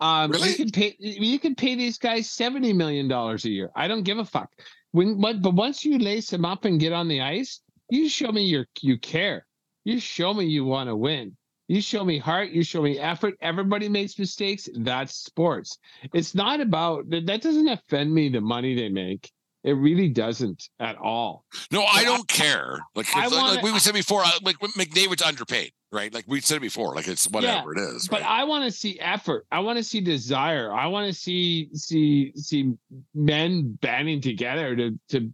Um, 0.00 0.30
Really? 0.32 0.50
You 0.50 0.56
can 0.56 0.70
pay. 0.70 0.96
You 0.98 1.38
can 1.38 1.54
pay 1.54 1.74
these 1.74 1.96
guys 1.96 2.28
seventy 2.28 2.72
million 2.72 3.08
dollars 3.08 3.44
a 3.44 3.50
year. 3.50 3.70
I 3.76 3.88
don't 3.88 4.02
give 4.02 4.18
a 4.18 4.24
fuck. 4.24 4.50
When, 4.90 5.20
but, 5.20 5.40
but 5.40 5.54
once 5.54 5.84
you 5.84 5.98
lace 5.98 6.28
them 6.28 6.44
up 6.44 6.66
and 6.66 6.78
get 6.78 6.92
on 6.92 7.08
the 7.08 7.22
ice, 7.22 7.60
you 7.88 8.08
show 8.08 8.30
me 8.30 8.42
your 8.42 8.66
you 8.80 8.98
care. 8.98 9.46
You 9.84 10.00
show 10.00 10.34
me 10.34 10.44
you 10.44 10.64
want 10.64 10.88
to 10.88 10.96
win. 10.96 11.36
You 11.72 11.80
show 11.80 12.04
me 12.04 12.18
heart. 12.18 12.50
You 12.50 12.62
show 12.62 12.82
me 12.82 12.98
effort. 12.98 13.34
Everybody 13.40 13.88
makes 13.88 14.18
mistakes. 14.18 14.68
That's 14.74 15.14
sports. 15.14 15.78
It's 16.12 16.34
not 16.34 16.60
about 16.60 17.08
that. 17.08 17.24
That 17.24 17.40
doesn't 17.40 17.66
offend 17.66 18.12
me. 18.12 18.28
The 18.28 18.42
money 18.42 18.74
they 18.74 18.90
make. 18.90 19.32
It 19.64 19.72
really 19.72 20.10
doesn't 20.10 20.68
at 20.80 20.98
all. 20.98 21.46
No, 21.70 21.82
I 21.84 22.04
don't 22.04 22.28
care. 22.28 22.78
Like, 22.94 23.06
I 23.16 23.28
like, 23.28 23.62
wanna- 23.62 23.72
we 23.72 23.78
said 23.78 23.94
before, 23.94 24.20
uh, 24.22 24.32
like 24.42 24.58
McDavid's 24.58 25.22
underpaid, 25.22 25.72
right? 25.90 26.12
Like 26.12 26.24
we 26.28 26.42
said 26.42 26.60
before, 26.60 26.94
like 26.94 27.08
it's 27.08 27.26
whatever 27.30 27.72
it 27.72 27.78
is. 27.80 28.06
But 28.06 28.20
right? 28.20 28.40
I 28.40 28.44
want 28.44 28.64
to 28.64 28.70
see 28.70 29.00
effort. 29.00 29.46
I 29.50 29.60
want 29.60 29.78
to 29.78 29.84
see 29.84 30.02
desire. 30.02 30.70
I 30.74 30.88
want 30.88 31.06
to 31.06 31.18
see 31.18 31.70
see 31.72 32.32
see 32.36 32.74
men 33.14 33.78
banding 33.80 34.20
together 34.20 34.76
to 34.76 34.98
to 35.08 35.32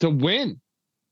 to 0.00 0.10
win, 0.10 0.60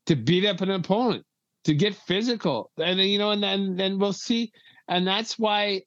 to 0.07 0.17
beat 0.17 0.45
up 0.45 0.59
an 0.59 0.71
opponent, 0.71 1.23
to 1.65 1.73
get 1.73 1.95
physical, 1.95 2.71
and 2.77 2.99
you 2.99 3.17
know, 3.17 3.31
and 3.31 3.43
then 3.43 3.75
then 3.75 3.99
we'll 3.99 4.13
see. 4.13 4.51
And 4.87 5.07
that's 5.07 5.37
why 5.37 5.83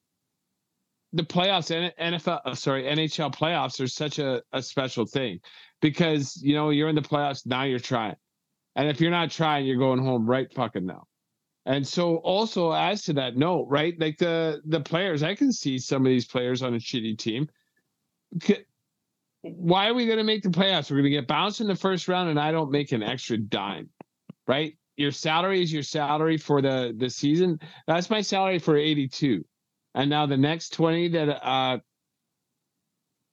the 1.13 1.23
playoffs, 1.23 1.93
NFL, 1.99 2.41
uh, 2.45 2.55
sorry, 2.55 2.85
NHL 2.85 3.35
playoffs 3.35 3.81
are 3.81 3.87
such 3.87 4.19
a, 4.19 4.43
a 4.53 4.63
special 4.63 5.07
thing 5.07 5.41
because 5.81 6.41
you 6.43 6.55
know 6.55 6.71
you're 6.71 6.89
in 6.89 6.95
the 6.95 7.03
playoffs 7.03 7.47
now. 7.47 7.65
You're 7.65 7.79
trying, 7.79 8.17
and 8.77 8.89
if 8.89 9.01
you're 9.01 9.11
not 9.11 9.31
trying, 9.31 9.67
you're 9.67 9.79
going 9.79 10.01
home 10.01 10.27
right 10.27 10.53
fucking 10.53 10.87
now. 10.87 11.07
And 11.67 11.87
so 11.87 12.17
also 12.17 12.73
as 12.73 13.03
to 13.05 13.15
that 13.15 13.37
note, 13.37 13.67
right? 13.69 13.99
Like 13.99 14.19
the 14.19 14.61
the 14.67 14.81
players, 14.81 15.23
I 15.23 15.35
can 15.35 15.53
see 15.53 15.79
some 15.79 16.05
of 16.05 16.11
these 16.11 16.27
players 16.27 16.63
on 16.63 16.75
a 16.75 16.79
shitty 16.79 17.19
team. 17.19 17.49
Why 19.43 19.89
are 19.89 19.95
we 19.95 20.07
going 20.07 20.19
to 20.19 20.25
make 20.25 20.43
the 20.43 20.49
playoffs? 20.49 20.91
We're 20.91 20.99
going 20.99 21.05
to 21.05 21.11
get 21.11 21.29
bounced 21.29 21.61
in 21.61 21.67
the 21.67 21.77
first 21.77 22.09
round, 22.09 22.31
and 22.31 22.41
I 22.41 22.51
don't 22.51 22.71
make 22.71 22.93
an 22.93 23.03
extra 23.03 23.39
dime, 23.39 23.91
right? 24.47 24.77
Your 24.97 25.13
salary 25.13 25.63
is 25.63 25.73
your 25.73 25.83
salary 25.83 26.37
for 26.37 26.63
the 26.63 26.95
the 26.97 27.11
season. 27.11 27.61
That's 27.87 28.11
my 28.11 28.21
salary 28.21 28.59
for 28.59 28.77
eighty 28.77 29.09
two, 29.09 29.45
and 29.95 30.09
now 30.09 30.27
the 30.27 30.37
next 30.37 30.73
twenty 30.75 31.09
that 31.09 31.47
uh 31.47 31.79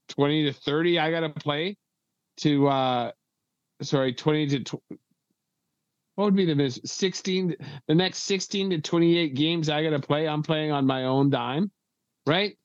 twenty 0.09 0.45
to 0.45 0.53
thirty 0.53 0.99
I 0.99 1.11
got 1.11 1.21
to 1.21 1.29
play 1.29 1.77
to 2.37 2.67
uh 2.67 3.11
sorry 3.81 4.13
twenty 4.13 4.47
to 4.47 4.59
tw- 4.63 4.83
what 6.15 6.25
would 6.25 6.35
be 6.35 6.45
the 6.45 6.53
miss 6.53 6.79
16 6.85 7.55
the 7.87 7.95
next 7.95 8.19
16 8.19 8.71
to 8.71 8.81
28 8.81 9.33
games 9.33 9.69
i 9.69 9.81
gotta 9.81 9.99
play 9.99 10.27
i'm 10.27 10.43
playing 10.43 10.71
on 10.71 10.85
my 10.85 11.05
own 11.05 11.29
dime 11.29 11.71
right? 12.25 12.57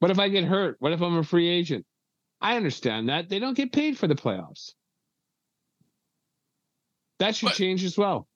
What 0.00 0.10
if 0.10 0.18
i 0.18 0.28
get 0.28 0.44
hurt? 0.44 0.76
What 0.78 0.92
if 0.92 1.00
i'm 1.00 1.16
a 1.16 1.22
free 1.22 1.48
agent? 1.48 1.84
I 2.40 2.56
understand 2.56 3.08
that. 3.08 3.28
They 3.28 3.38
don't 3.38 3.56
get 3.56 3.72
paid 3.72 3.98
for 3.98 4.06
the 4.06 4.14
playoffs 4.14 4.72
that 7.18 7.36
should 7.36 7.46
But- 7.46 7.56
change 7.56 7.84
as 7.84 7.96
well 7.96 8.28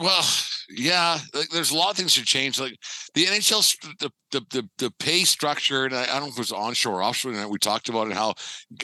well, 0.00 0.24
yeah, 0.70 1.18
like, 1.34 1.48
there's 1.50 1.70
a 1.70 1.76
lot 1.76 1.90
of 1.90 1.96
things 1.96 2.12
should 2.12 2.24
change. 2.26 2.58
Like 2.58 2.76
the 3.14 3.24
NHL, 3.24 3.76
the 3.98 4.10
the 4.30 4.40
the, 4.50 4.68
the 4.78 4.90
pay 4.98 5.24
structure, 5.24 5.84
and 5.84 5.94
I, 5.94 6.02
I 6.02 6.06
don't 6.06 6.22
know 6.22 6.26
if 6.28 6.34
it 6.34 6.38
was 6.38 6.52
onshore 6.52 6.96
or 6.96 7.02
offshore. 7.02 7.32
And 7.32 7.50
we 7.50 7.58
talked 7.58 7.88
about 7.88 8.08
it. 8.08 8.14
How 8.14 8.34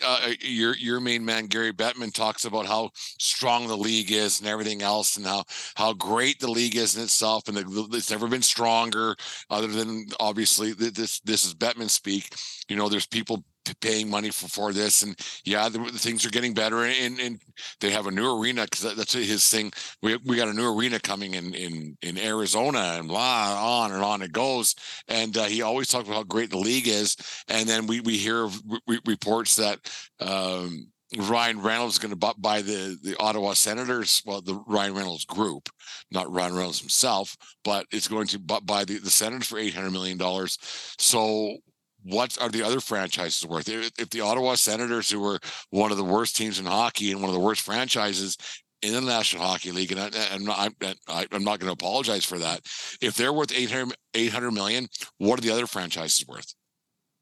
uh, 0.05 0.31
your 0.41 0.77
your 0.77 1.01
main 1.01 1.25
man 1.25 1.47
Gary 1.47 1.73
Bettman 1.73 2.13
talks 2.13 2.45
about 2.45 2.67
how 2.67 2.91
strong 2.95 3.67
the 3.67 3.77
league 3.77 4.13
is 4.13 4.41
and 4.41 4.49
everything 4.49 4.83
else, 4.83 5.17
and 5.17 5.27
how 5.27 5.45
how 5.77 5.93
great 5.93 6.41
the 6.41 6.51
league 6.51 6.77
is 6.77 6.97
in 6.97 7.03
itself, 7.03 7.49
and 7.49 7.57
the, 7.57 7.89
it's 7.93 8.11
never 8.11 8.29
been 8.29 8.43
stronger. 8.43 9.17
Other 9.51 9.69
than 9.69 10.07
obviously 10.21 10.73
this 10.73 11.21
this 11.21 11.45
is 11.45 11.55
Bettman 11.55 11.91
speak. 11.91 12.35
You 12.69 12.77
know, 12.77 12.89
there's 12.89 13.07
people 13.07 13.45
paying 13.81 14.11
money 14.11 14.31
for, 14.31 14.49
for 14.49 14.73
this, 14.73 15.03
and 15.03 15.17
yeah, 15.45 15.69
the, 15.69 15.79
things 15.95 16.27
are 16.27 16.31
getting 16.31 16.55
better, 16.55 16.85
and, 16.85 17.19
and 17.21 17.41
they 17.81 17.91
have 17.91 18.07
a 18.07 18.11
new 18.11 18.39
arena 18.39 18.65
because 18.65 18.97
that's 18.97 19.13
his 19.13 19.49
thing 19.49 19.73
we, 20.03 20.17
we 20.25 20.37
got 20.37 20.49
a 20.49 20.53
new 20.53 20.77
arena 20.77 20.99
coming 21.01 21.35
in 21.35 21.55
in 21.55 21.97
in 22.03 22.19
Arizona 22.19 22.97
and 22.99 23.09
blah 23.09 23.83
on 23.83 23.93
and 23.93 24.03
on 24.03 24.23
it 24.23 24.33
goes 24.33 24.75
and 25.09 25.37
uh, 25.37 25.45
he 25.45 25.63
always 25.63 25.89
talks 25.89 26.07
about 26.07 26.17
how 26.17 26.23
great 26.25 26.51
the 26.51 26.59
league 26.59 26.89
is 26.89 27.17
and 27.49 27.69
then 27.69 27.87
we 27.87 28.01
we 28.01 28.17
hear 28.17 28.47
re- 28.87 29.01
reports 29.07 29.57
that 29.57 29.79
um 30.21 30.87
Ryan 31.15 31.61
Reynolds 31.61 31.97
is 31.97 31.99
going 31.99 32.19
to 32.19 32.35
buy 32.39 32.63
the 32.63 32.99
the 33.03 33.15
Ottawa 33.21 33.53
Senators, 33.53 34.23
well, 34.25 34.41
the 34.41 34.63
Ryan 34.67 34.95
Reynolds 34.95 35.27
group, 35.27 35.69
not 36.11 36.33
Ryan 36.33 36.55
Reynolds 36.55 36.81
himself, 36.81 37.37
but 37.65 37.85
it's 37.91 38.09
going 38.09 38.29
to 38.29 38.39
buy 38.39 38.87
the, 38.87 38.97
the 38.99 39.11
Senators 39.11 39.49
for 39.49 39.59
eight 39.59 39.75
hundred 39.75 39.91
million 39.91 40.17
dollars. 40.17 40.57
So, 40.99 41.59
what 42.05 42.37
are 42.41 42.49
the 42.49 42.63
other 42.63 42.81
franchises 42.81 43.47
worth? 43.47 43.69
If, 43.69 43.91
if 43.99 44.11
the 44.11 44.21
Ottawa 44.21 44.55
Senators, 44.55 45.11
who 45.11 45.21
were 45.21 45.39
one 45.71 45.91
of 45.91 45.97
the 45.97 46.05
worst 46.05 46.37
teams 46.37 46.59
in 46.59 46.67
hockey 46.67 47.13
and 47.13 47.21
one 47.21 47.29
of 47.29 47.35
the 47.35 47.41
worst 47.41 47.63
franchises 47.63 48.37
in 48.83 48.93
the 48.95 49.01
National 49.01 49.45
Hockey 49.45 49.71
League, 49.71 49.93
and 49.93 50.01
I, 50.01 50.11
I'm 50.33 50.45
not, 50.45 50.59
I'm, 50.59 50.75
I- 51.09 51.27
I'm 51.31 51.45
not 51.45 51.61
going 51.61 51.69
to 51.69 51.73
apologize 51.73 52.25
for 52.25 52.39
that. 52.39 52.61
If 53.01 53.15
they're 53.17 53.33
worth 53.33 53.53
800, 53.53 53.95
800 54.15 54.51
million, 54.51 54.89
what 55.19 55.39
are 55.39 55.43
the 55.43 55.53
other 55.53 55.67
franchises 55.67 56.27
worth? 56.27 56.53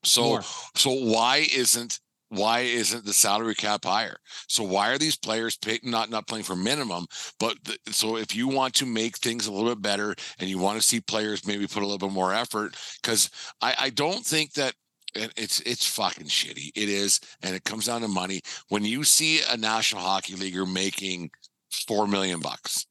So, 0.03 0.22
More. 0.22 0.43
so 0.74 0.91
why 0.93 1.47
isn't 1.55 2.01
why 2.31 2.61
isn't 2.61 3.05
the 3.05 3.12
salary 3.12 3.55
cap 3.55 3.85
higher? 3.85 4.16
So 4.49 4.62
why 4.62 4.91
are 4.91 4.99
these 4.99 5.16
players 5.16 5.57
pay, 5.57 5.81
not 5.83 6.11
not 6.11 6.26
playing 6.26 6.45
for 6.45 6.57
minimum? 6.57 7.07
But 7.39 7.57
the, 7.64 7.76
so 7.93 8.16
if 8.16 8.35
you 8.35 8.49
want 8.49 8.74
to 8.74 8.87
make 8.87 9.18
things 9.18 9.47
a 9.47 9.53
little 9.53 9.74
bit 9.74 9.83
better 9.83 10.14
and 10.39 10.49
you 10.49 10.59
want 10.59 10.81
to 10.81 10.87
see 10.87 11.01
players 11.01 11.47
maybe 11.47 11.66
put 11.66 11.83
a 11.83 11.87
little 11.87 11.99
bit 11.99 12.14
more 12.14 12.33
effort, 12.33 12.76
because 13.03 13.31
I, 13.61 13.74
I 13.78 13.91
don't 13.91 14.24
think 14.24 14.53
that 14.55 14.74
and 15.16 15.33
it's 15.37 15.61
it's 15.62 15.87
fucking 15.87 16.26
shitty. 16.26 16.70
It 16.76 16.89
is, 16.89 17.20
and 17.43 17.55
it 17.55 17.64
comes 17.64 17.87
down 17.87 18.03
to 18.03 18.09
money. 18.09 18.43
When 18.68 18.85
you 18.85 19.03
see 19.05 19.41
a 19.51 19.57
National 19.57 20.03
Hockey 20.03 20.37
Leaguer 20.37 20.66
making 20.66 21.31
four 21.70 22.07
million 22.07 22.41
bucks 22.41 22.87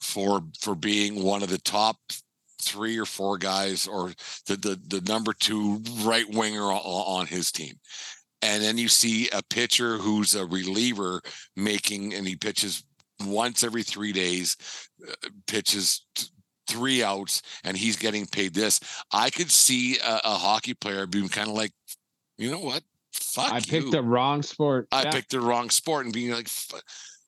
for 0.00 0.42
for 0.60 0.74
being 0.74 1.22
one 1.22 1.42
of 1.42 1.48
the 1.48 1.58
top 1.58 1.96
three 2.60 2.98
or 2.98 3.06
four 3.06 3.38
guys 3.38 3.86
or 3.86 4.12
the 4.46 4.56
the, 4.56 4.80
the 4.88 5.00
number 5.02 5.32
two 5.32 5.80
right 6.02 6.28
winger 6.28 6.64
on, 6.64 6.80
on 6.82 7.26
his 7.26 7.52
team 7.52 7.74
and 8.42 8.62
then 8.62 8.78
you 8.78 8.88
see 8.88 9.28
a 9.30 9.42
pitcher 9.42 9.96
who's 9.98 10.34
a 10.34 10.46
reliever 10.46 11.20
making 11.56 12.14
and 12.14 12.26
he 12.26 12.36
pitches 12.36 12.84
once 13.26 13.62
every 13.62 13.82
three 13.82 14.12
days 14.12 14.56
uh, 15.06 15.12
pitches 15.46 16.06
t- 16.14 16.26
three 16.68 17.02
outs 17.02 17.42
and 17.64 17.76
he's 17.76 17.96
getting 17.96 18.26
paid 18.26 18.54
this. 18.54 18.80
I 19.12 19.30
could 19.30 19.50
see 19.50 19.98
a, 19.98 20.20
a 20.24 20.34
hockey 20.36 20.74
player 20.74 21.06
being 21.06 21.28
kind 21.28 21.48
of 21.48 21.54
like 21.54 21.72
you 22.38 22.50
know 22.50 22.60
what? 22.60 22.82
Fuck 23.12 23.52
i 23.52 23.56
you. 23.58 23.62
picked 23.62 23.90
the 23.90 24.02
wrong 24.02 24.42
sport. 24.42 24.86
I 24.92 25.02
Yeah. 25.02 25.10
picked 25.10 25.30
the 25.30 25.40
wrong 25.40 25.68
sport 25.68 26.04
and 26.06 26.14
being 26.14 26.30
like 26.30 26.48
"Fu- 26.48 26.78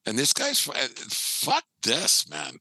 and 0.06 0.18
this 0.18 0.32
guy's 0.32 0.66
uh, 0.68 0.72
fuck 1.08 1.64
this 1.82 2.28
man. 2.30 2.56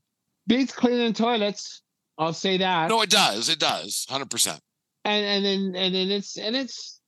Beats 0.47 0.74
cleaning 0.74 1.14
toilets. 1.14 1.82
I'll 2.18 2.34
say 2.34 2.58
that. 2.58 2.89
No 2.89 3.02
it 3.02 3.10
does. 3.10 3.47
It 3.49 3.60
does. 3.60 4.06
100% 4.10 4.60
and 5.06 5.26
and 5.26 5.45
then 5.45 5.82
and 5.82 5.95
then 5.95 6.12
it's 6.12 6.38
and 6.38 6.56
it's 6.56 6.99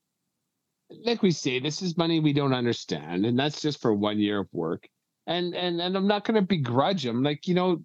like 0.89 1.21
we 1.21 1.31
say 1.31 1.59
this 1.59 1.81
is 1.81 1.97
money 1.97 2.19
we 2.19 2.33
don't 2.33 2.53
understand 2.53 3.25
and 3.25 3.37
that's 3.37 3.61
just 3.61 3.81
for 3.81 3.93
one 3.93 4.19
year 4.19 4.39
of 4.39 4.47
work. 4.51 4.87
And 5.25 5.55
and 5.55 5.79
and 5.79 5.95
i'm 5.95 6.05
not 6.05 6.25
going 6.25 6.35
to 6.35 6.41
begrudge 6.41 7.03
them 7.03 7.23
like 7.23 7.47
you 7.47 7.55
know 7.55 7.81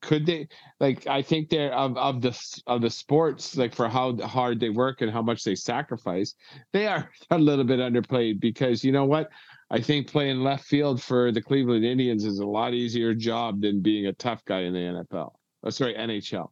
could 0.00 0.26
they 0.26 0.48
like 0.80 1.06
i 1.06 1.22
think 1.22 1.48
they're 1.48 1.72
of 1.72 1.96
of 1.96 2.20
the 2.20 2.36
of 2.66 2.80
the 2.80 2.90
sports 2.90 3.56
like 3.56 3.72
for 3.72 3.88
how 3.88 4.16
hard 4.16 4.58
they 4.58 4.68
work 4.68 5.00
and 5.00 5.12
how 5.12 5.22
much 5.22 5.44
they 5.44 5.54
sacrifice 5.54 6.34
they 6.72 6.88
are 6.88 7.08
a 7.30 7.38
little 7.38 7.64
bit 7.64 7.78
underplayed 7.78 8.40
because 8.40 8.82
you 8.82 8.90
know 8.90 9.04
what? 9.04 9.30
I 9.70 9.80
think 9.80 10.10
playing 10.10 10.40
left 10.40 10.64
field 10.64 11.00
for 11.00 11.30
the 11.30 11.40
cleveland 11.40 11.84
indians 11.84 12.24
is 12.24 12.40
a 12.40 12.46
lot 12.46 12.74
easier 12.74 13.14
job 13.14 13.60
than 13.60 13.80
being 13.80 14.06
a 14.06 14.12
tough 14.12 14.44
guy 14.44 14.62
in 14.62 14.72
the 14.72 14.80
nfl 14.80 15.30
oh, 15.30 15.32
uh, 15.64 15.70
sorry 15.70 15.94
nhl 15.94 16.48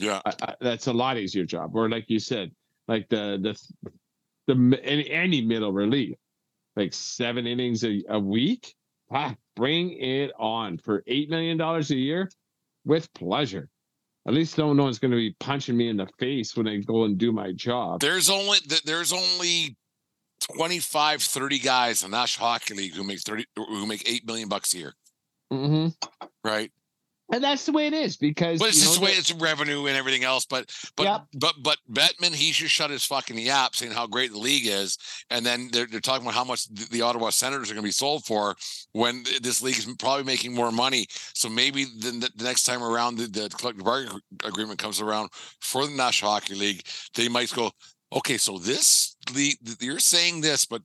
yeah. 0.00 0.20
I, 0.24 0.32
I, 0.42 0.54
that's 0.60 0.86
a 0.86 0.92
lot 0.92 1.18
easier 1.18 1.44
job. 1.44 1.76
Or 1.76 1.88
like 1.88 2.06
you 2.08 2.18
said, 2.18 2.50
like 2.88 3.08
the 3.10 3.38
the 3.40 3.90
the 4.54 4.80
any, 4.84 5.10
any 5.10 5.40
middle 5.42 5.72
relief, 5.72 6.16
like 6.76 6.92
seven 6.92 7.46
innings 7.46 7.84
a, 7.84 8.02
a 8.08 8.18
week. 8.18 8.74
Ah, 9.12 9.34
bring 9.56 9.90
it 9.92 10.30
on 10.38 10.78
for 10.78 11.02
eight 11.06 11.28
million 11.30 11.56
dollars 11.56 11.90
a 11.90 11.96
year, 11.96 12.30
with 12.84 13.12
pleasure. 13.14 13.68
At 14.28 14.34
least 14.34 14.58
no 14.58 14.66
one's 14.72 14.98
going 14.98 15.10
to 15.12 15.16
be 15.16 15.34
punching 15.40 15.76
me 15.76 15.88
in 15.88 15.96
the 15.96 16.06
face 16.18 16.54
when 16.56 16.68
I 16.68 16.76
go 16.76 17.04
and 17.04 17.16
do 17.16 17.32
my 17.32 17.52
job. 17.52 18.00
there's 18.00 18.28
only 18.30 18.58
there's 18.84 19.12
only 19.12 19.76
25 20.54 21.22
30 21.22 21.58
guys 21.58 22.02
in 22.02 22.10
the 22.10 22.16
national 22.16 22.46
hockey 22.48 22.74
league 22.74 22.94
who 22.94 23.02
make 23.04 23.20
30 23.20 23.44
who 23.56 23.86
make 23.86 24.08
8 24.08 24.26
million 24.26 24.48
bucks 24.48 24.72
a 24.74 24.78
year 24.78 24.94
hmm 25.50 25.88
right 26.44 26.70
And 27.32 27.44
that's 27.44 27.64
the 27.64 27.72
way 27.72 27.86
it 27.86 27.92
is 27.92 28.16
because 28.16 28.58
But 28.58 28.70
it's 28.70 28.80
just 28.80 28.98
the 28.98 29.04
way 29.04 29.12
it's 29.12 29.32
revenue 29.32 29.86
and 29.86 29.96
everything 29.96 30.24
else. 30.24 30.44
But 30.44 30.74
but 30.96 31.04
Yep. 31.04 31.26
but 31.34 31.54
but 31.62 31.78
Bettman, 31.90 32.34
he 32.34 32.52
should 32.52 32.70
shut 32.70 32.90
his 32.90 33.04
fucking 33.04 33.38
yap 33.38 33.76
saying 33.76 33.92
how 33.92 34.06
great 34.06 34.32
the 34.32 34.38
league 34.38 34.66
is, 34.66 34.98
and 35.30 35.46
then 35.46 35.68
they're, 35.72 35.86
they're 35.86 36.00
talking 36.00 36.26
about 36.26 36.34
how 36.34 36.44
much 36.44 36.66
the, 36.68 37.02
Ottawa 37.02 37.30
Senators 37.30 37.70
are 37.70 37.74
going 37.74 37.82
to 37.82 37.88
be 37.88 37.92
sold 37.92 38.24
for 38.24 38.56
when 38.92 39.22
this 39.42 39.62
league 39.62 39.78
is 39.78 39.86
probably 39.98 40.24
making 40.24 40.54
more 40.54 40.72
money. 40.72 41.06
So 41.34 41.48
maybe 41.48 41.84
the, 41.84 42.10
the, 42.10 42.30
the 42.36 42.44
next 42.44 42.64
time 42.64 42.82
around 42.82 43.16
the, 43.16 43.26
the 43.26 43.48
collective 43.48 43.84
bargaining 43.84 44.20
agreement 44.44 44.78
comes 44.78 45.00
around 45.00 45.30
for 45.60 45.86
the 45.86 45.92
National 45.92 46.32
Hockey 46.32 46.54
League, 46.54 46.82
they 47.14 47.28
might 47.28 47.52
go, 47.54 47.70
okay, 48.12 48.36
so 48.36 48.58
this 48.58 49.16
league, 49.34 49.56
you're 49.80 49.98
saying 49.98 50.40
this, 50.40 50.66
but 50.66 50.82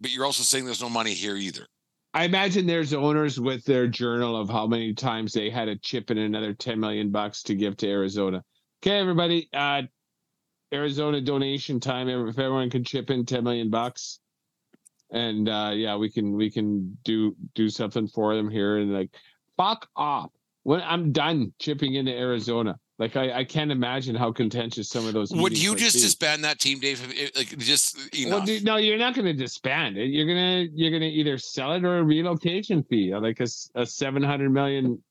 but 0.00 0.12
you're 0.12 0.24
also 0.24 0.42
saying 0.42 0.64
there's 0.64 0.80
no 0.80 0.88
money 0.88 1.12
here 1.12 1.36
either. 1.36 1.66
I 2.12 2.24
imagine 2.24 2.66
there's 2.66 2.92
owners 2.92 3.38
with 3.38 3.64
their 3.64 3.86
journal 3.86 4.36
of 4.36 4.48
how 4.48 4.66
many 4.66 4.94
times 4.94 5.32
they 5.32 5.48
had 5.48 5.68
a 5.68 5.76
chip 5.76 6.10
in 6.10 6.18
another 6.18 6.54
10 6.54 6.80
million 6.80 7.10
bucks 7.10 7.44
to 7.44 7.54
give 7.54 7.76
to 7.78 7.88
Arizona. 7.88 8.42
Okay, 8.82 8.98
everybody, 8.98 9.48
uh 9.52 9.82
Arizona 10.72 11.20
donation 11.20 11.80
time. 11.80 12.08
If 12.08 12.38
everyone 12.38 12.70
can 12.70 12.84
chip 12.84 13.10
in 13.10 13.26
10 13.26 13.44
million 13.44 13.70
bucks. 13.70 14.20
And 15.12 15.48
uh 15.48 15.72
yeah, 15.74 15.96
we 15.96 16.10
can 16.10 16.32
we 16.34 16.50
can 16.50 16.96
do 17.04 17.36
do 17.54 17.68
something 17.68 18.08
for 18.08 18.34
them 18.34 18.50
here 18.50 18.78
and 18.78 18.92
like 18.92 19.10
fuck 19.56 19.88
off. 19.94 20.30
When 20.64 20.80
I'm 20.80 21.12
done 21.12 21.52
chipping 21.60 21.94
into 21.94 22.12
Arizona. 22.12 22.78
Like 23.00 23.16
I, 23.16 23.32
I 23.32 23.44
can't 23.44 23.72
imagine 23.72 24.14
how 24.14 24.30
contentious 24.30 24.90
some 24.90 25.06
of 25.06 25.14
those 25.14 25.32
Would 25.32 25.56
you 25.56 25.74
just 25.74 25.96
be. 25.96 26.02
disband 26.02 26.44
that 26.44 26.58
team, 26.58 26.80
Dave? 26.80 27.02
Like 27.34 27.56
just 27.56 28.14
you 28.14 28.28
know, 28.28 28.36
Well, 28.36 28.44
dude, 28.44 28.62
no, 28.62 28.76
you're 28.76 28.98
not 28.98 29.14
going 29.14 29.24
to 29.24 29.32
disband 29.32 29.96
it. 29.96 30.08
You're 30.08 30.26
gonna 30.26 30.66
you're 30.74 30.90
gonna 30.90 31.06
either 31.06 31.38
sell 31.38 31.72
it 31.72 31.82
or 31.82 32.00
a 32.00 32.04
relocation 32.04 32.82
fee, 32.84 33.10
or 33.10 33.20
like 33.22 33.40
a 33.40 33.86
seven 33.86 34.22
hundred 34.22 34.50
million 34.50 35.02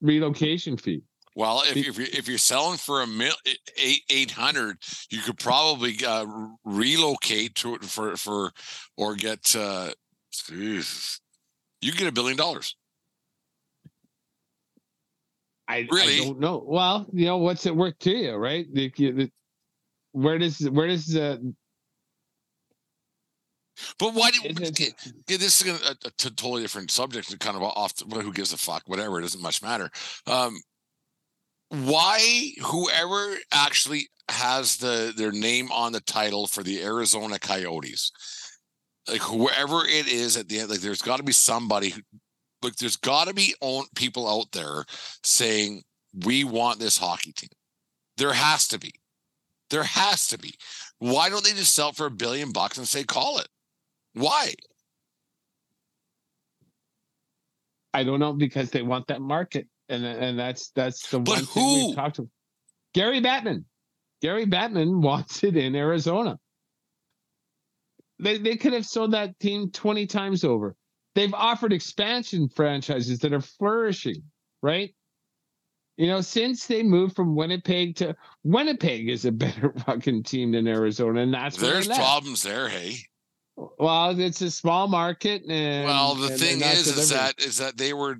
relocation 0.00 0.78
fee. 0.78 1.02
Well, 1.36 1.62
if, 1.66 1.76
if 1.76 1.98
you're 1.98 2.06
if 2.12 2.28
you're 2.28 2.38
selling 2.38 2.78
for 2.78 3.02
a 3.02 3.06
mil 3.06 3.34
eight 3.76 4.00
eight 4.08 4.30
hundred, 4.30 4.78
you 5.10 5.20
could 5.20 5.38
probably 5.38 5.98
uh, 6.02 6.24
relocate 6.64 7.56
to 7.56 7.74
it 7.74 7.84
for 7.84 8.16
for 8.16 8.52
or 8.96 9.16
get 9.16 9.54
uh, 9.54 9.90
you 10.48 10.82
get 11.92 12.06
a 12.06 12.12
billion 12.12 12.38
dollars. 12.38 12.74
I, 15.70 15.86
Really? 15.90 16.20
I 16.20 16.24
don't 16.24 16.40
know. 16.40 16.64
Well, 16.66 17.06
you 17.12 17.26
know 17.26 17.38
what's 17.38 17.64
it 17.66 17.76
worth 17.76 17.98
to 18.00 18.10
you, 18.10 18.34
right? 18.34 18.66
The, 18.72 18.90
the, 18.96 19.30
where 20.12 20.38
does 20.38 20.58
where 20.68 20.88
does 20.88 21.06
the 21.06 21.54
But 23.98 24.14
why 24.14 24.30
do 24.30 24.40
is 24.48 24.58
it- 24.60 24.68
okay, 24.70 24.88
okay, 25.20 25.36
this 25.36 25.62
is 25.62 25.68
a, 25.68 25.92
a 26.04 26.10
totally 26.10 26.62
different 26.62 26.90
subject 26.90 27.30
and 27.30 27.38
kind 27.38 27.56
of 27.56 27.62
off. 27.62 27.94
The, 27.94 28.04
who 28.20 28.32
gives 28.32 28.52
a 28.52 28.58
fuck? 28.58 28.82
Whatever, 28.86 29.18
it 29.18 29.22
doesn't 29.22 29.42
much 29.42 29.62
matter. 29.62 29.90
Um, 30.26 30.56
why 31.68 32.50
whoever 32.62 33.36
actually 33.52 34.08
has 34.28 34.76
the 34.76 35.12
their 35.16 35.32
name 35.32 35.70
on 35.70 35.92
the 35.92 36.00
title 36.00 36.46
for 36.48 36.64
the 36.64 36.82
Arizona 36.82 37.38
Coyotes, 37.38 38.10
like 39.08 39.20
whoever 39.22 39.86
it 39.86 40.08
is 40.08 40.36
at 40.36 40.48
the 40.48 40.58
end, 40.58 40.70
like 40.70 40.80
there's 40.80 41.02
got 41.02 41.18
to 41.18 41.22
be 41.22 41.32
somebody. 41.32 41.90
Who, 41.90 42.00
like 42.62 42.76
there's 42.76 42.96
got 42.96 43.28
to 43.28 43.34
be 43.34 43.54
own 43.60 43.84
people 43.94 44.28
out 44.28 44.52
there 44.52 44.84
saying 45.22 45.82
we 46.24 46.44
want 46.44 46.78
this 46.78 46.98
hockey 46.98 47.32
team. 47.32 47.50
There 48.16 48.32
has 48.32 48.68
to 48.68 48.78
be. 48.78 48.92
There 49.70 49.84
has 49.84 50.28
to 50.28 50.38
be. 50.38 50.54
Why 50.98 51.30
don't 51.30 51.44
they 51.44 51.52
just 51.52 51.74
sell 51.74 51.92
for 51.92 52.06
a 52.06 52.10
billion 52.10 52.52
bucks 52.52 52.76
and 52.76 52.86
say 52.86 53.04
call 53.04 53.38
it? 53.38 53.48
Why? 54.14 54.54
I 57.94 58.04
don't 58.04 58.20
know 58.20 58.32
because 58.32 58.70
they 58.70 58.82
want 58.82 59.06
that 59.08 59.20
market, 59.20 59.66
and 59.88 60.04
and 60.04 60.38
that's 60.38 60.70
that's 60.70 61.08
the 61.10 61.20
But 61.20 61.36
one 61.36 61.44
thing 61.46 61.86
we've 61.86 61.96
talked 61.96 62.16
to. 62.16 62.28
Gary 62.94 63.20
Batman, 63.20 63.64
Gary 64.20 64.44
Batman 64.44 65.00
wants 65.00 65.42
it 65.44 65.56
in 65.56 65.74
Arizona. 65.74 66.38
They 68.18 68.38
they 68.38 68.56
could 68.56 68.72
have 68.74 68.86
sold 68.86 69.12
that 69.12 69.38
team 69.40 69.70
twenty 69.70 70.06
times 70.06 70.44
over. 70.44 70.76
They've 71.14 71.34
offered 71.34 71.72
expansion 71.72 72.48
franchises 72.48 73.18
that 73.20 73.32
are 73.32 73.40
flourishing, 73.40 74.22
right? 74.62 74.94
You 75.96 76.06
know, 76.06 76.20
since 76.20 76.66
they 76.66 76.82
moved 76.82 77.14
from 77.14 77.34
Winnipeg 77.34 77.96
to 77.96 78.16
Winnipeg 78.44 79.08
is 79.08 79.24
a 79.24 79.32
better 79.32 79.72
fucking 79.86 80.22
team 80.22 80.52
than 80.52 80.66
Arizona, 80.66 81.20
and 81.20 81.34
that's 81.34 81.56
There's 81.56 81.88
problems 81.88 82.42
there, 82.42 82.68
hey. 82.68 82.98
Well, 83.78 84.18
it's 84.18 84.40
a 84.40 84.50
small 84.50 84.88
market, 84.88 85.42
and 85.46 85.84
well, 85.84 86.14
the 86.14 86.28
and 86.28 86.40
thing 86.40 86.60
is, 86.62 86.86
is 86.86 87.10
that 87.10 87.40
is 87.40 87.58
that 87.58 87.76
they 87.76 87.92
were 87.92 88.16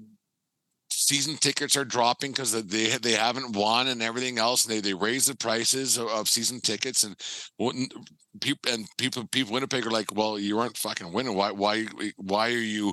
season 1.11 1.37
tickets 1.37 1.77
are 1.77 1.85
dropping 1.85 2.31
because 2.31 2.53
they 2.53 2.87
they 2.99 3.13
haven't 3.13 3.57
won 3.57 3.89
and 3.89 4.01
everything 4.01 4.39
else. 4.39 4.65
And 4.65 4.73
they 4.73 4.81
they 4.81 4.95
raise 4.95 5.27
the 5.27 5.37
prices 5.37 5.99
of, 5.99 6.07
of 6.09 6.29
season 6.29 6.61
tickets 6.61 7.03
and 7.03 7.17
people 8.41 8.73
and 8.73 8.87
people 8.97 9.27
people 9.27 9.53
Winnipeg 9.53 9.87
are 9.87 9.91
like, 9.91 10.15
well, 10.15 10.39
you 10.39 10.61
aren't 10.61 10.77
fucking 10.77 11.13
winning. 11.13 11.35
Why 11.35 11.51
why 11.51 11.87
why 12.17 12.53
are 12.53 12.67
you 12.77 12.93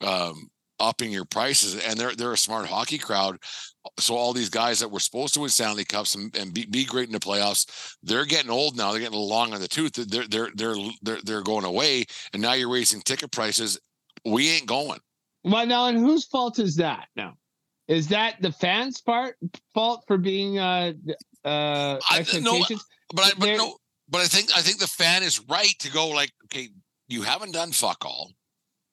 um 0.00 0.48
upping 0.78 1.10
your 1.10 1.24
prices? 1.24 1.74
And 1.84 1.98
they're 1.98 2.14
they're 2.14 2.32
a 2.32 2.38
smart 2.38 2.66
hockey 2.66 2.98
crowd. 2.98 3.38
So 3.98 4.14
all 4.14 4.32
these 4.32 4.50
guys 4.50 4.78
that 4.78 4.92
were 4.92 5.00
supposed 5.00 5.34
to 5.34 5.40
win 5.40 5.48
Stanley 5.48 5.84
Cups 5.84 6.14
and, 6.14 6.34
and 6.36 6.54
be, 6.54 6.66
be 6.66 6.84
great 6.84 7.08
in 7.08 7.12
the 7.12 7.18
playoffs, 7.18 7.96
they're 8.02 8.26
getting 8.26 8.50
old 8.50 8.76
now. 8.76 8.92
They're 8.92 9.00
getting 9.00 9.18
long 9.18 9.54
on 9.54 9.60
the 9.60 9.66
tooth. 9.66 9.94
They're 9.94 10.28
they're 10.28 10.50
they're 10.54 10.76
they're 11.02 11.20
they're 11.24 11.42
going 11.42 11.64
away, 11.64 12.04
and 12.32 12.40
now 12.40 12.52
you're 12.52 12.72
raising 12.72 13.00
ticket 13.00 13.32
prices. 13.32 13.80
We 14.24 14.50
ain't 14.50 14.66
going. 14.66 15.00
Well, 15.42 15.66
now, 15.66 15.86
and 15.86 15.98
whose 15.98 16.26
fault 16.26 16.58
is 16.58 16.76
that? 16.76 17.08
Now, 17.16 17.34
is 17.90 18.06
that 18.06 18.40
the 18.40 18.52
fans' 18.52 19.00
part 19.00 19.36
fault 19.74 20.04
for 20.06 20.16
being 20.16 20.58
uh 20.58 20.92
uh 21.44 21.98
I- 22.08 22.24
no. 22.40 22.64
But 23.12 23.26
I 23.26 23.32
but 23.36 23.56
no, 23.56 23.74
but 24.08 24.20
I 24.20 24.26
think 24.26 24.56
I 24.56 24.60
think 24.60 24.78
the 24.78 24.86
fan 24.86 25.24
is 25.24 25.40
right 25.48 25.74
to 25.80 25.90
go 25.90 26.06
like, 26.08 26.30
okay, 26.44 26.68
you 27.08 27.22
haven't 27.22 27.52
done 27.52 27.72
fuck 27.72 28.04
all. 28.06 28.30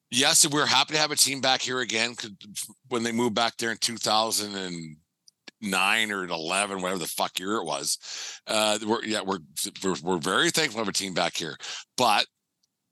Yes, 0.09 0.49
we're 0.49 0.65
happy 0.65 0.95
to 0.95 0.99
have 0.99 1.11
a 1.11 1.15
team 1.15 1.41
back 1.41 1.61
here 1.61 1.81
again 1.81 2.15
when 2.89 3.03
they 3.03 3.11
moved 3.11 3.35
back 3.35 3.57
there 3.57 3.69
in 3.71 3.77
2009 3.77 6.11
or 6.11 6.23
11, 6.23 6.81
whatever 6.81 6.97
the 6.97 7.07
fuck 7.07 7.37
year 7.39 7.57
it 7.57 7.65
was. 7.65 7.99
Uh, 8.47 8.79
we're 8.87 9.03
yeah, 9.03 9.21
we're 9.21 9.39
we're, 9.83 9.95
we're 10.01 10.17
very 10.17 10.49
thankful 10.49 10.79
to 10.79 10.85
have 10.85 10.87
a 10.87 10.93
team 10.93 11.13
back 11.13 11.35
here, 11.35 11.57
but 11.97 12.25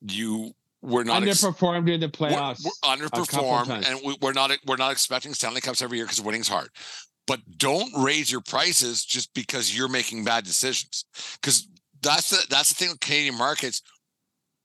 you 0.01 0.51
we're 0.86 1.03
not 1.03 1.27
ex- 1.27 1.43
Underperformed 1.43 1.91
in 1.91 1.99
the 1.99 2.07
we're, 2.07 2.29
playoffs. 2.29 2.63
we're 2.63 2.95
underperformed, 2.95 3.86
and 3.88 3.99
we, 4.05 4.17
we're 4.21 4.33
not 4.33 4.51
we're 4.65 4.77
not 4.77 4.91
expecting 4.91 5.33
Stanley 5.33 5.61
Cups 5.61 5.81
every 5.81 5.97
year 5.97 6.05
because 6.05 6.21
winning's 6.21 6.47
hard. 6.47 6.69
But 7.27 7.39
don't 7.57 7.91
raise 8.03 8.31
your 8.31 8.41
prices 8.41 9.03
just 9.03 9.33
because 9.33 9.75
you're 9.75 9.88
making 9.88 10.23
bad 10.23 10.43
decisions. 10.43 11.05
Because 11.41 11.67
that's 12.01 12.29
the 12.29 12.45
that's 12.49 12.69
the 12.69 12.75
thing 12.75 12.89
with 12.89 12.99
Canadian 12.99 13.38
markets. 13.38 13.81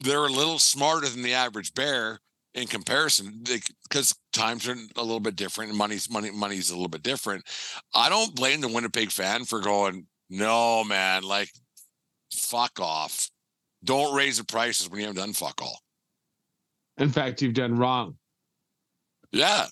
They're 0.01 0.27
a 0.27 0.31
little 0.31 0.59
smarter 0.59 1.09
than 1.09 1.23
the 1.23 1.35
average 1.35 1.75
bear 1.75 2.21
in 2.55 2.67
comparison 2.67 3.43
because 3.45 4.15
times 4.33 4.69
are 4.69 4.77
a 4.97 5.03
little 5.03 5.21
bit 5.21 5.37
different 5.37 5.71
and 5.71 5.79
money's 5.79 6.11
money 6.11 6.31
money's 6.31 6.71
a 6.71 6.75
little 6.75 6.89
bit 6.89 7.03
different. 7.03 7.45
I 7.95 8.09
don't 8.09 8.35
blame 8.35 8.61
the 8.61 8.69
Winnipeg 8.69 9.11
fan 9.11 9.45
for 9.45 9.61
going, 9.61 10.07
no 10.29 10.85
man, 10.85 11.23
like 11.23 11.51
fuck 12.33 12.79
off. 12.81 13.31
Don't 13.83 14.15
raise 14.15 14.37
the 14.39 14.45
prices 14.45 14.91
when 14.91 15.01
you 15.01 15.07
haven't 15.07 15.23
done 15.23 15.33
fuck 15.33 15.63
all. 15.63 15.81
In 17.01 17.11
fact, 17.11 17.43
you've 17.43 17.55
done 17.55 17.77
wrong. 17.77 18.17
Yeah. 19.33 19.67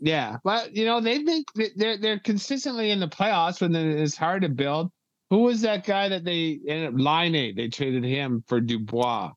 Yeah, 0.00 0.38
but 0.44 0.74
you 0.76 0.84
know 0.84 1.00
they 1.00 1.18
make 1.18 1.46
they're 1.76 1.96
they're 1.96 2.18
consistently 2.18 2.90
in 2.90 3.00
the 3.00 3.08
playoffs 3.08 3.60
when 3.60 3.74
it's 3.74 4.16
hard 4.16 4.42
to 4.42 4.48
build. 4.48 4.90
Who 5.30 5.38
was 5.38 5.62
that 5.62 5.86
guy 5.86 6.08
that 6.10 6.24
they 6.24 6.60
ended 6.68 6.94
up 6.94 7.00
Laine 7.00 7.54
They 7.56 7.68
traded 7.68 8.04
him 8.04 8.44
for 8.46 8.60
Dubois 8.60 9.32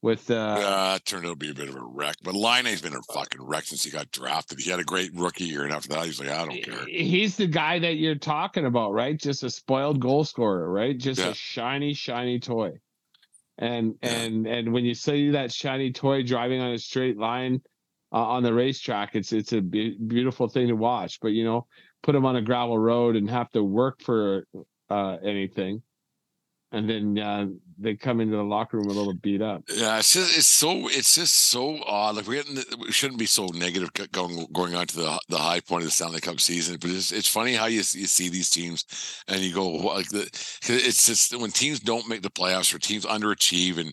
with 0.00 0.30
uh 0.30 0.34
Uh, 0.34 0.94
it 0.96 1.04
turned 1.04 1.26
out 1.26 1.30
to 1.30 1.36
be 1.36 1.50
a 1.50 1.54
bit 1.54 1.68
of 1.68 1.76
a 1.76 1.82
wreck, 1.82 2.16
but 2.22 2.34
Laine's 2.34 2.80
been 2.80 2.94
a 2.94 3.02
fucking 3.12 3.42
wreck 3.42 3.64
since 3.64 3.84
he 3.84 3.90
got 3.90 4.10
drafted. 4.10 4.60
He 4.60 4.70
had 4.70 4.80
a 4.80 4.84
great 4.84 5.10
rookie 5.14 5.44
year, 5.44 5.64
and 5.64 5.72
after 5.72 5.88
that, 5.90 6.06
he's 6.06 6.20
like, 6.20 6.30
I 6.30 6.46
don't 6.46 6.62
care. 6.62 6.86
He's 6.86 7.36
the 7.36 7.46
guy 7.46 7.78
that 7.80 7.96
you're 7.96 8.14
talking 8.14 8.64
about, 8.64 8.92
right? 8.92 9.18
Just 9.18 9.42
a 9.42 9.50
spoiled 9.50 10.00
goal 10.00 10.24
scorer, 10.24 10.70
right? 10.70 10.96
Just 10.96 11.20
Yeah. 11.20 11.30
a 11.30 11.34
shiny, 11.34 11.92
shiny 11.94 12.38
toy. 12.40 12.78
And 13.58 13.94
and 14.02 14.46
and 14.46 14.72
when 14.72 14.84
you 14.84 14.94
see 14.94 15.30
that 15.30 15.52
shiny 15.52 15.92
toy 15.92 16.22
driving 16.22 16.60
on 16.60 16.72
a 16.72 16.78
straight 16.78 17.18
line 17.18 17.60
uh, 18.12 18.24
on 18.24 18.42
the 18.44 18.54
racetrack, 18.54 19.16
it's 19.16 19.32
it's 19.32 19.52
a 19.52 19.60
be- 19.60 19.98
beautiful 19.98 20.48
thing 20.48 20.68
to 20.68 20.76
watch. 20.76 21.18
But 21.20 21.32
you 21.32 21.44
know, 21.44 21.66
put 22.02 22.12
them 22.12 22.24
on 22.24 22.36
a 22.36 22.42
gravel 22.42 22.78
road 22.78 23.16
and 23.16 23.28
have 23.28 23.50
to 23.50 23.64
work 23.64 24.00
for 24.00 24.46
uh, 24.90 25.16
anything, 25.24 25.82
and 26.72 26.88
then 26.88 27.18
uh, 27.18 27.46
they 27.78 27.94
come 27.94 28.20
into 28.20 28.36
the 28.36 28.42
locker 28.42 28.76
room 28.76 28.88
a 28.88 28.92
little 28.92 29.14
beat 29.14 29.40
up. 29.40 29.62
Yeah, 29.68 29.98
it's 29.98 30.12
just 30.12 30.36
it's 30.36 30.46
so 30.46 30.88
it's 30.88 31.14
just 31.14 31.34
so 31.34 31.82
odd. 31.84 32.16
Like 32.16 32.26
we're 32.26 32.42
getting, 32.42 32.62
we 32.78 32.92
shouldn't 32.92 33.18
be 33.18 33.26
so 33.26 33.46
negative 33.46 33.90
going 34.12 34.46
going 34.52 34.74
on 34.74 34.86
to 34.88 34.96
the 34.96 35.20
the 35.28 35.38
high 35.38 35.60
point 35.60 35.82
of 35.82 35.88
the 35.88 35.92
Stanley 35.92 36.20
Cup 36.20 36.40
season, 36.40 36.76
but 36.80 36.90
it's 36.90 37.10
it's 37.10 37.28
funny 37.28 37.54
how 37.54 37.66
you 37.66 37.78
you 37.78 37.82
see 37.82 38.28
these 38.28 38.50
teams 38.50 38.84
and 39.28 39.40
you 39.40 39.54
go 39.54 39.68
like 39.68 40.08
the 40.08 40.22
it's 40.68 41.06
just 41.06 41.38
when 41.38 41.50
teams 41.50 41.80
don't 41.80 42.08
make 42.08 42.22
the 42.22 42.30
playoffs 42.30 42.74
or 42.74 42.78
teams 42.78 43.06
underachieve 43.06 43.78
and, 43.78 43.92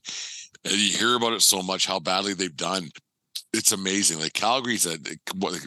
and 0.65 0.73
you 0.73 0.97
hear 0.97 1.15
about 1.15 1.33
it 1.33 1.41
so 1.41 1.61
much 1.61 1.85
how 1.85 1.99
badly 1.99 2.33
they've 2.33 2.57
done. 2.57 2.89
It's 3.53 3.71
amazing. 3.71 4.19
Like 4.19 4.33
Calgary's 4.33 4.85
a 4.85 4.97
what 5.37 5.65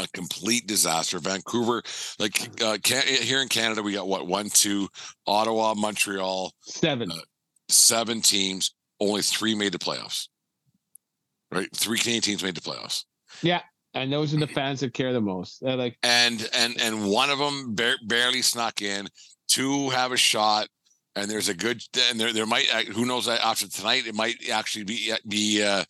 a 0.00 0.08
complete 0.08 0.66
disaster. 0.66 1.18
Vancouver, 1.18 1.82
like 2.18 2.50
uh, 2.62 2.78
can, 2.82 3.02
here 3.06 3.40
in 3.42 3.48
Canada, 3.48 3.82
we 3.82 3.92
got 3.92 4.08
what 4.08 4.26
one, 4.26 4.48
two, 4.48 4.88
Ottawa, 5.26 5.74
Montreal, 5.74 6.52
Seven. 6.60 7.10
Uh, 7.10 7.16
seven 7.68 8.20
teams. 8.20 8.74
Only 8.98 9.22
three 9.22 9.54
made 9.54 9.72
the 9.72 9.78
playoffs. 9.78 10.28
Right, 11.52 11.68
three 11.74 11.98
Canadian 11.98 12.22
teams 12.22 12.44
made 12.44 12.54
the 12.54 12.60
playoffs. 12.60 13.04
Yeah, 13.42 13.62
and 13.94 14.12
those 14.12 14.34
are 14.34 14.38
the 14.38 14.46
fans 14.46 14.80
that 14.80 14.94
care 14.94 15.12
the 15.12 15.20
most. 15.20 15.60
They're 15.60 15.76
like, 15.76 15.96
and 16.02 16.48
and 16.52 16.80
and 16.80 17.08
one 17.08 17.30
of 17.30 17.38
them 17.38 17.74
bar- 17.74 17.98
barely 18.06 18.42
snuck 18.42 18.82
in. 18.82 19.08
Two 19.48 19.90
have 19.90 20.12
a 20.12 20.16
shot, 20.16 20.68
and 21.16 21.30
there's 21.30 21.48
a 21.48 21.54
good. 21.54 21.82
And 22.08 22.20
there 22.20 22.32
there 22.32 22.46
might 22.46 22.66
who 22.66 23.04
knows 23.04 23.26
after 23.26 23.68
tonight 23.68 24.06
it 24.06 24.14
might 24.14 24.48
actually 24.50 24.84
be 24.84 25.12
be 25.26 25.62
uh, 25.62 25.84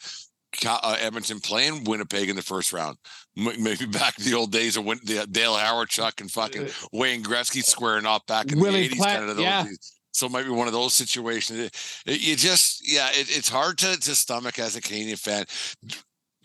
uh, 0.66 0.96
Edmonton 1.00 1.40
playing 1.40 1.84
Winnipeg 1.84 2.28
in 2.28 2.36
the 2.36 2.42
first 2.42 2.72
round. 2.72 2.96
Maybe 3.36 3.86
back 3.86 4.16
to 4.16 4.24
the 4.24 4.34
old 4.34 4.52
days 4.52 4.76
of 4.76 4.84
when 4.84 4.98
the 5.04 5.26
Dale 5.30 5.54
Hawerchuk 5.54 6.20
and 6.20 6.30
fucking 6.30 6.64
Uh, 6.64 6.70
Wayne 6.92 7.22
Gretzky 7.22 7.62
squaring 7.62 8.06
off 8.06 8.26
back 8.26 8.50
in 8.52 8.58
Willie 8.60 8.88
the 8.88 8.94
80s. 8.94 8.98
Platt, 8.98 9.18
kind 9.18 9.30
of 9.30 9.36
those 9.36 9.44
yeah. 9.44 9.66
So 10.12 10.26
it 10.26 10.32
might 10.32 10.42
be 10.44 10.50
one 10.50 10.66
of 10.66 10.72
those 10.72 10.92
situations. 10.94 11.58
It, 11.60 11.76
it- 12.06 12.20
you 12.20 12.34
just, 12.36 12.82
yeah, 12.90 13.08
it, 13.12 13.28
it's 13.36 13.48
hard 13.48 13.78
to, 13.78 13.96
to 13.98 14.14
stomach 14.16 14.58
as 14.58 14.74
a 14.76 14.80
Canadian 14.80 15.16
fan. 15.16 15.44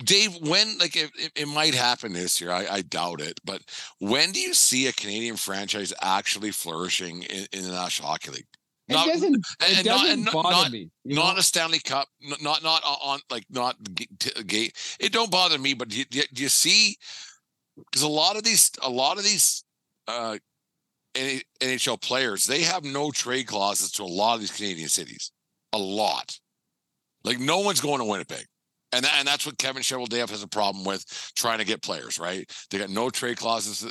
Dave, 0.04 0.36
when 0.42 0.78
like 0.78 0.96
it, 0.96 1.10
it, 1.18 1.32
it 1.36 1.48
might 1.48 1.74
happen 1.74 2.12
this 2.14 2.40
year, 2.42 2.52
I, 2.52 2.68
I 2.70 2.82
doubt 2.82 3.22
it. 3.22 3.40
But 3.46 3.62
when 4.00 4.32
do 4.34 4.40
you 4.42 4.54
see 4.54 4.88
a 4.88 4.94
Canadian 4.94 5.38
franchise 5.38 5.94
actually 6.02 6.52
flourishing 6.52 7.24
in, 7.24 7.48
in 7.54 7.64
the 7.64 7.72
National 7.72 8.10
Hockey 8.10 8.32
League? 8.32 8.46
It 8.88 8.94
Not- 8.94 9.08
doesn't, 9.08 9.36
it 9.36 9.78
and 9.78 9.86
doesn't 9.86 10.24
not- 10.26 10.34
bother 10.34 10.50
not- 10.50 10.72
me. 10.72 10.90
not 11.06 11.34
know? 11.34 11.40
a 11.40 11.44
Stanley 11.44 11.80
Cup, 11.80 12.08
not 12.42 12.62
not 12.64 12.84
on 12.86 13.20
like 13.30 13.46
not 13.50 13.76
gate. 14.46 14.76
It 15.00 15.12
don't 15.12 15.32
bother 15.32 15.58
me, 15.58 15.74
but 15.74 15.90
do 15.90 15.98
you, 15.98 16.06
do 16.06 16.44
you- 16.44 16.50
see? 16.50 16.98
Because 17.78 18.04
a 18.04 18.08
lot 18.08 18.38
of 18.38 18.44
these, 18.44 18.72
a 18.82 18.90
lot 18.90 19.18
of 19.18 19.24
these 19.24 19.64
uh, 20.08 20.38
NHL 21.16 22.00
players, 22.02 22.46
they 22.46 22.62
have 22.62 22.84
no 22.84 23.12
trade 23.12 23.48
clauses 23.48 23.92
to 23.94 24.04
a 24.04 24.06
lot 24.06 24.36
of 24.36 24.40
these 24.40 24.52
Canadian 24.52 24.88
cities. 24.90 25.32
A 25.74 25.78
lot, 25.78 26.40
like 27.24 27.40
no 27.40 27.60
one's 27.60 27.82
going 27.82 28.00
to 28.00 28.06
Winnipeg. 28.06 28.46
And, 28.92 29.04
tha- 29.04 29.14
and 29.16 29.28
that's 29.28 29.46
what 29.46 29.58
Kevin 29.58 29.82
Cheveldayoff 29.84 30.30
has 30.30 30.42
a 30.44 30.48
problem 30.48 30.86
with 30.86 31.04
trying 31.36 31.58
to 31.60 31.66
get 31.66 31.82
players, 31.82 32.18
right? 32.18 32.50
They 32.70 32.78
got 32.78 32.90
no 32.90 33.10
trade 33.10 33.36
clauses. 33.38 33.86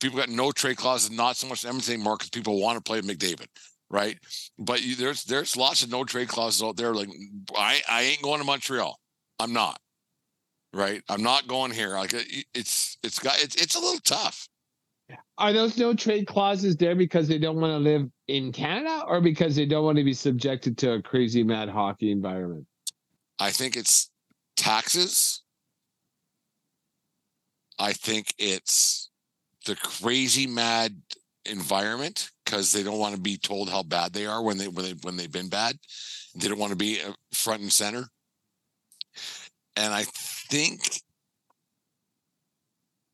People 0.00 0.18
got 0.18 0.30
no 0.30 0.50
trade 0.50 0.78
clauses, 0.78 1.10
not 1.12 1.36
so 1.36 1.46
much 1.46 1.62
in 1.62 1.68
Edmonton 1.68 1.94
anymore 1.94 2.16
because 2.16 2.30
people 2.30 2.60
want 2.60 2.76
to 2.76 2.82
play 2.82 3.00
McDavid, 3.02 3.46
right? 3.90 4.18
But 4.58 4.82
you, 4.82 4.96
there's 4.96 5.24
there's 5.24 5.56
lots 5.56 5.82
of 5.82 5.90
no 5.90 6.04
trade 6.04 6.28
clauses 6.28 6.62
out 6.62 6.76
there. 6.76 6.94
Like 6.94 7.08
I 7.56 7.80
I 7.88 8.02
ain't 8.02 8.22
going 8.22 8.38
to 8.40 8.44
Montreal. 8.44 8.98
I'm 9.38 9.52
not. 9.52 9.80
Right. 10.72 11.02
I'm 11.08 11.22
not 11.22 11.46
going 11.46 11.70
here. 11.72 11.90
Like 11.90 12.12
it- 12.12 12.46
it's 12.54 12.98
it's 13.02 13.18
got 13.18 13.42
it's 13.42 13.54
it's 13.56 13.74
a 13.74 13.80
little 13.80 14.00
tough. 14.00 14.48
Are 15.38 15.52
those 15.54 15.78
no 15.78 15.94
trade 15.94 16.26
clauses 16.26 16.76
there 16.76 16.94
because 16.94 17.28
they 17.28 17.38
don't 17.38 17.56
want 17.60 17.70
to 17.72 17.78
live 17.78 18.10
in 18.26 18.52
Canada 18.52 19.04
or 19.06 19.22
because 19.22 19.56
they 19.56 19.64
don't 19.64 19.84
want 19.84 19.96
to 19.96 20.04
be 20.04 20.12
subjected 20.12 20.76
to 20.78 20.92
a 20.94 21.02
crazy 21.02 21.42
mad 21.42 21.70
hockey 21.70 22.10
environment? 22.10 22.66
I 23.38 23.50
think 23.50 23.76
it's 23.76 24.10
taxes. 24.56 25.42
I 27.78 27.92
think 27.92 28.34
it's 28.38 29.08
the 29.64 29.76
crazy 29.76 30.46
mad 30.46 31.00
environment 31.46 32.30
because 32.48 32.72
they 32.72 32.82
don't 32.82 32.98
want 32.98 33.14
to 33.14 33.20
be 33.20 33.36
told 33.36 33.68
how 33.68 33.82
bad 33.82 34.12
they 34.12 34.26
are 34.26 34.42
when 34.42 34.56
they 34.56 34.68
when 34.68 34.84
they 34.84 34.94
when 35.02 35.16
they've 35.16 35.32
been 35.32 35.48
bad. 35.48 35.76
They 36.34 36.48
don't 36.48 36.58
want 36.58 36.70
to 36.70 36.76
be 36.76 37.00
uh, 37.00 37.12
front 37.32 37.62
and 37.62 37.72
center. 37.72 38.06
And 39.76 39.92
I 39.92 40.04
think, 40.04 40.80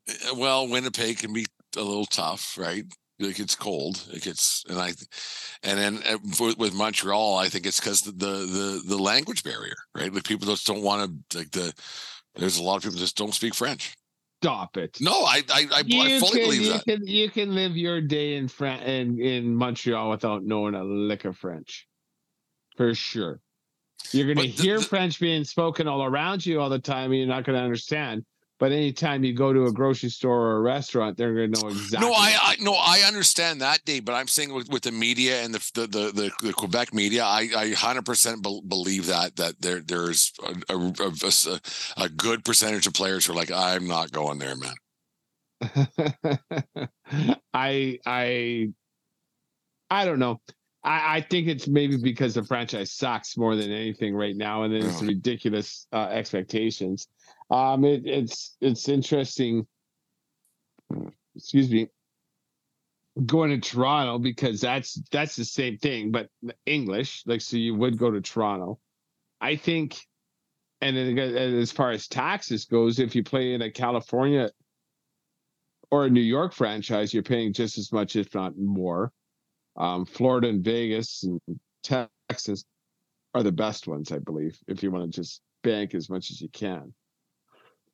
uh, 0.09 0.35
well, 0.35 0.67
Winnipeg 0.67 1.19
can 1.19 1.33
be 1.33 1.45
a 1.75 1.81
little 1.81 2.05
tough, 2.05 2.57
right? 2.57 2.85
Like 3.19 3.39
it's 3.39 3.55
cold. 3.55 4.03
It 4.11 4.23
gets, 4.23 4.63
and 4.69 4.79
I, 4.79 4.93
and 5.63 5.79
then 5.79 5.99
uh, 6.09 6.17
with, 6.39 6.57
with 6.57 6.73
Montreal, 6.73 7.37
I 7.37 7.49
think 7.49 7.65
it's 7.65 7.79
because 7.79 8.01
the, 8.01 8.11
the 8.11 8.25
the 8.25 8.81
the 8.87 8.97
language 8.97 9.43
barrier, 9.43 9.75
right? 9.93 10.13
Like 10.13 10.23
people 10.23 10.47
just 10.47 10.67
don't 10.67 10.83
want 10.83 11.29
to 11.29 11.37
like 11.37 11.51
the. 11.51 11.73
There's 12.35 12.57
a 12.57 12.63
lot 12.63 12.77
of 12.77 12.83
people 12.83 12.97
just 12.97 13.17
don't 13.17 13.33
speak 13.33 13.53
French. 13.53 13.95
Stop 14.41 14.77
it. 14.77 14.97
No, 15.01 15.11
I 15.23 15.41
I, 15.49 15.67
I, 15.71 15.79
I 15.79 16.19
fully 16.19 16.31
can, 16.31 16.43
believe 16.43 16.61
you 16.61 16.73
that. 16.73 16.83
can 16.85 17.07
you 17.07 17.29
can 17.29 17.55
live 17.55 17.75
your 17.75 18.01
day 18.01 18.35
in 18.35 18.47
Fran- 18.47 18.83
in 18.83 19.19
in 19.19 19.55
Montreal 19.55 20.09
without 20.09 20.43
knowing 20.43 20.75
a 20.75 20.83
lick 20.83 21.25
of 21.25 21.37
French, 21.37 21.87
for 22.77 22.93
sure. 22.93 23.39
You're 24.11 24.25
going 24.33 24.37
to 24.37 24.47
hear 24.47 24.77
the- 24.77 24.85
French 24.85 25.19
being 25.19 25.43
spoken 25.45 25.87
all 25.87 26.03
around 26.03 26.45
you 26.45 26.61
all 26.61 26.69
the 26.69 26.77
time, 26.79 27.11
and 27.11 27.19
you're 27.19 27.27
not 27.27 27.43
going 27.43 27.57
to 27.57 27.63
understand. 27.63 28.23
But 28.57 28.71
anytime 28.71 29.25
you 29.25 29.33
go 29.33 29.51
to 29.51 29.65
a 29.65 29.71
grocery 29.71 30.09
store 30.09 30.39
or 30.39 30.57
a 30.57 30.61
restaurant, 30.61 31.17
they're 31.17 31.33
going 31.33 31.51
to 31.51 31.61
know 31.61 31.67
exactly. 31.67 32.07
No, 32.07 32.13
I, 32.13 32.37
I 32.41 32.55
no, 32.61 32.73
I 32.73 33.03
understand 33.05 33.59
that, 33.61 33.83
Dave. 33.83 34.05
But 34.05 34.13
I'm 34.13 34.29
saying 34.29 34.53
with, 34.53 34.69
with 34.69 34.83
the 34.83 34.93
media 34.93 35.41
and 35.41 35.53
the 35.53 35.71
the 35.73 35.87
the, 35.87 36.11
the, 36.11 36.31
the 36.41 36.53
Quebec 36.53 36.93
media, 36.93 37.25
I 37.25 37.49
I 37.55 37.69
hundred 37.71 38.05
percent 38.05 38.41
believe 38.41 39.07
that 39.07 39.35
that 39.35 39.61
there 39.61 39.81
there's 39.81 40.31
a 41.97 42.09
good 42.09 42.45
percentage 42.45 42.87
of 42.87 42.93
players 42.93 43.25
who 43.25 43.33
are 43.33 43.35
like, 43.35 43.51
I'm 43.51 43.87
not 43.87 44.11
going 44.13 44.39
there, 44.39 44.55
man. 44.55 44.75
I 47.53 47.99
I 48.05 48.69
I 49.89 50.05
don't 50.05 50.19
know. 50.19 50.39
I, 50.83 51.17
I 51.17 51.21
think 51.21 51.47
it's 51.47 51.67
maybe 51.67 51.97
because 51.97 52.35
the 52.35 52.43
franchise 52.43 52.91
sucks 52.93 53.37
more 53.37 53.55
than 53.55 53.71
anything 53.71 54.15
right 54.15 54.35
now, 54.35 54.63
and 54.63 54.73
then 54.73 54.83
it's 54.83 55.01
ridiculous 55.01 55.87
uh, 55.91 56.07
expectations. 56.11 57.07
Um, 57.49 57.85
it, 57.85 58.05
it's 58.05 58.55
it's 58.61 58.89
interesting. 58.89 59.67
Excuse 61.35 61.69
me. 61.69 61.87
Going 63.25 63.49
to 63.49 63.69
Toronto 63.69 64.19
because 64.19 64.59
that's 64.59 65.01
that's 65.11 65.35
the 65.35 65.45
same 65.45 65.77
thing, 65.77 66.11
but 66.11 66.29
English. 66.65 67.23
Like, 67.25 67.41
so 67.41 67.57
you 67.57 67.75
would 67.75 67.97
go 67.97 68.11
to 68.11 68.21
Toronto. 68.21 68.79
I 69.39 69.55
think, 69.55 69.97
and 70.81 70.97
then 70.97 71.17
as 71.17 71.71
far 71.71 71.91
as 71.91 72.07
taxes 72.07 72.65
goes, 72.65 72.99
if 72.99 73.15
you 73.15 73.23
play 73.23 73.53
in 73.53 73.61
a 73.61 73.71
California 73.71 74.49
or 75.91 76.05
a 76.05 76.09
New 76.09 76.21
York 76.21 76.53
franchise, 76.53 77.13
you're 77.13 77.23
paying 77.23 77.53
just 77.53 77.77
as 77.77 77.91
much, 77.91 78.15
if 78.15 78.33
not 78.33 78.57
more. 78.57 79.11
Um, 79.77 80.05
Florida 80.05 80.47
and 80.49 80.63
Vegas 80.63 81.23
and 81.23 81.39
Texas 81.83 82.65
are 83.33 83.43
the 83.43 83.51
best 83.51 83.87
ones, 83.87 84.11
I 84.11 84.19
believe, 84.19 84.57
if 84.67 84.81
you 84.83 84.91
want 84.91 85.11
to 85.11 85.21
just 85.21 85.41
bank 85.63 85.93
as 85.93 86.09
much 86.09 86.31
as 86.31 86.41
you 86.41 86.49
can. 86.49 86.93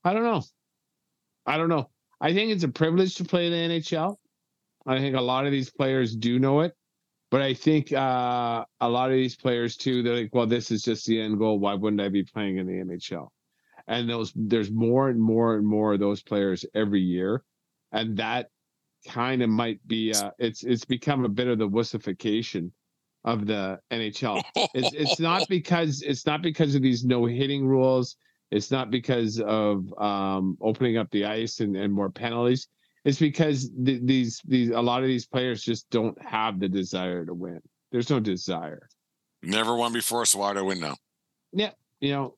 I 0.03 0.13
don't 0.13 0.23
know. 0.23 0.43
I 1.45 1.57
don't 1.57 1.69
know. 1.69 1.89
I 2.19 2.33
think 2.33 2.51
it's 2.51 2.63
a 2.63 2.69
privilege 2.69 3.15
to 3.15 3.23
play 3.23 3.47
in 3.47 3.51
the 3.51 3.79
NHL. 3.79 4.15
I 4.85 4.99
think 4.99 5.15
a 5.15 5.21
lot 5.21 5.45
of 5.45 5.51
these 5.51 5.69
players 5.69 6.15
do 6.15 6.39
know 6.39 6.61
it, 6.61 6.73
but 7.29 7.41
I 7.41 7.53
think 7.53 7.91
uh, 7.93 8.65
a 8.79 8.89
lot 8.89 9.11
of 9.11 9.15
these 9.15 9.35
players 9.35 9.77
too. 9.77 10.01
They're 10.01 10.15
like, 10.15 10.33
"Well, 10.33 10.47
this 10.47 10.71
is 10.71 10.83
just 10.83 11.05
the 11.05 11.21
end 11.21 11.37
goal. 11.37 11.59
Why 11.59 11.75
wouldn't 11.75 12.01
I 12.01 12.09
be 12.09 12.23
playing 12.23 12.57
in 12.57 12.67
the 12.67 12.73
NHL?" 12.73 13.29
And 13.87 14.09
those, 14.09 14.31
there's 14.35 14.71
more 14.71 15.09
and 15.09 15.19
more 15.19 15.55
and 15.55 15.65
more 15.65 15.93
of 15.93 15.99
those 15.99 16.21
players 16.21 16.65
every 16.73 17.01
year, 17.01 17.43
and 17.91 18.17
that 18.17 18.49
kind 19.07 19.43
of 19.43 19.49
might 19.49 19.85
be. 19.87 20.13
Uh, 20.13 20.31
it's 20.39 20.63
it's 20.63 20.85
become 20.85 21.25
a 21.25 21.29
bit 21.29 21.47
of 21.47 21.59
the 21.59 21.69
wussification 21.69 22.71
of 23.23 23.45
the 23.45 23.79
NHL 23.91 24.43
it's 24.73 24.93
it's 24.93 25.19
not 25.19 25.47
because 25.47 26.01
it's 26.01 26.25
not 26.25 26.41
because 26.41 26.75
of 26.75 26.81
these 26.81 27.03
no 27.05 27.25
hitting 27.25 27.65
rules. 27.65 28.15
It's 28.51 28.69
not 28.69 28.91
because 28.91 29.39
of 29.39 29.93
um, 29.97 30.57
opening 30.61 30.97
up 30.97 31.09
the 31.11 31.25
ice 31.25 31.61
and, 31.61 31.75
and 31.75 31.91
more 31.93 32.09
penalties. 32.09 32.67
It's 33.05 33.17
because 33.17 33.69
th- 33.83 34.01
these 34.03 34.41
these 34.45 34.69
a 34.69 34.81
lot 34.81 35.01
of 35.01 35.07
these 35.07 35.25
players 35.25 35.63
just 35.63 35.89
don't 35.89 36.21
have 36.21 36.59
the 36.59 36.67
desire 36.67 37.25
to 37.25 37.33
win. 37.33 37.61
There's 37.91 38.09
no 38.09 38.19
desire. 38.19 38.89
Never 39.41 39.75
won 39.75 39.93
before, 39.93 40.25
so 40.25 40.39
why 40.39 40.53
do 40.53 40.59
I 40.59 40.63
win 40.63 40.79
now? 40.79 40.95
You 41.99 42.11
know, 42.11 42.35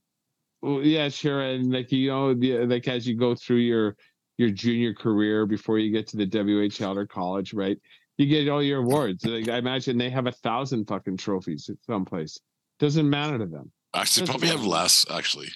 well, 0.61 0.81
yeah, 0.81 1.09
sure, 1.09 1.41
and 1.41 1.73
like 1.73 1.91
you 1.91 2.09
know, 2.09 2.33
the, 2.33 2.65
like 2.65 2.87
as 2.87 3.07
you 3.07 3.17
go 3.17 3.35
through 3.35 3.57
your 3.57 3.97
your 4.37 4.49
junior 4.49 4.93
career 4.93 5.45
before 5.45 5.79
you 5.79 5.91
get 5.91 6.07
to 6.07 6.17
the 6.17 6.27
WHL 6.27 6.95
or 6.95 7.05
college, 7.05 7.53
right? 7.53 7.77
You 8.17 8.27
get 8.27 8.47
all 8.47 8.63
your 8.63 8.79
awards. 8.79 9.25
Like 9.25 9.49
I 9.49 9.57
imagine 9.57 9.97
they 9.97 10.09
have 10.09 10.27
a 10.27 10.31
thousand 10.31 10.85
fucking 10.87 11.17
trophies 11.17 11.69
at 11.69 11.75
someplace. 11.85 12.39
Doesn't 12.79 13.09
matter 13.09 13.37
to 13.37 13.45
them. 13.45 13.71
Actually, 13.93 14.21
That's 14.21 14.29
probably 14.29 14.47
have 14.49 14.65
less. 14.65 15.05
Actually, 15.09 15.49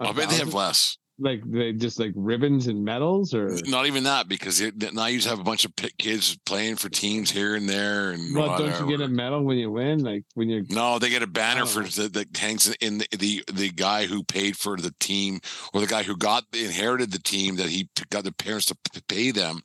I 0.00 0.12
bet 0.12 0.28
they 0.30 0.36
have 0.36 0.54
less. 0.54 0.96
like 1.18 1.42
they 1.44 1.72
just 1.72 1.98
like 1.98 2.12
ribbons 2.14 2.68
and 2.68 2.84
medals 2.84 3.34
or? 3.34 3.58
Not 3.66 3.86
even 3.86 4.04
that 4.04 4.28
because 4.28 4.60
it, 4.60 4.94
now 4.94 5.06
you 5.06 5.18
just 5.18 5.28
have 5.28 5.40
a 5.40 5.44
bunch 5.44 5.64
of 5.64 5.72
kids 5.98 6.38
playing 6.46 6.76
for 6.76 6.88
teams 6.88 7.30
here 7.30 7.56
and 7.56 7.68
there, 7.68 8.12
and 8.12 8.36
well 8.36 8.56
don't 8.56 8.78
you 8.80 8.96
get 8.96 9.04
a 9.04 9.08
medal 9.08 9.42
when 9.42 9.58
you 9.58 9.70
win? 9.70 10.04
Like 10.04 10.24
when 10.34 10.48
you're 10.48 10.62
No, 10.70 10.98
they 11.00 11.10
get 11.10 11.24
a 11.24 11.26
banner 11.26 11.64
don't 11.64 11.68
for 11.68 11.82
the, 11.82 12.08
that 12.08 12.36
hangs 12.36 12.72
in 12.80 12.98
the, 12.98 13.06
the 13.18 13.44
the 13.52 13.70
guy 13.70 14.06
who 14.06 14.22
paid 14.22 14.56
for 14.56 14.76
the 14.76 14.94
team 15.00 15.40
or 15.74 15.80
the 15.80 15.88
guy 15.88 16.04
who 16.04 16.16
got 16.16 16.44
inherited 16.52 17.10
the 17.10 17.18
team 17.18 17.56
that 17.56 17.68
he 17.68 17.88
got 18.10 18.22
the 18.22 18.32
parents 18.32 18.66
to 18.66 18.76
pay 19.08 19.32
them. 19.32 19.60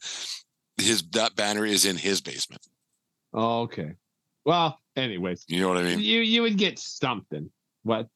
His 0.78 1.04
that 1.12 1.36
banner 1.36 1.66
is 1.66 1.86
in 1.86 1.98
his 1.98 2.20
basement. 2.22 2.66
oh 3.32 3.62
okay. 3.62 3.92
Well 4.44 4.80
anyways. 4.96 5.46
You 5.48 5.62
know 5.62 5.70
what 5.70 5.78
I 5.78 5.84
mean? 5.84 6.00
you 6.00 6.22
you 6.22 6.42
would 6.42 6.58
get 6.58 6.80
something. 6.80 7.52
What 7.84 8.08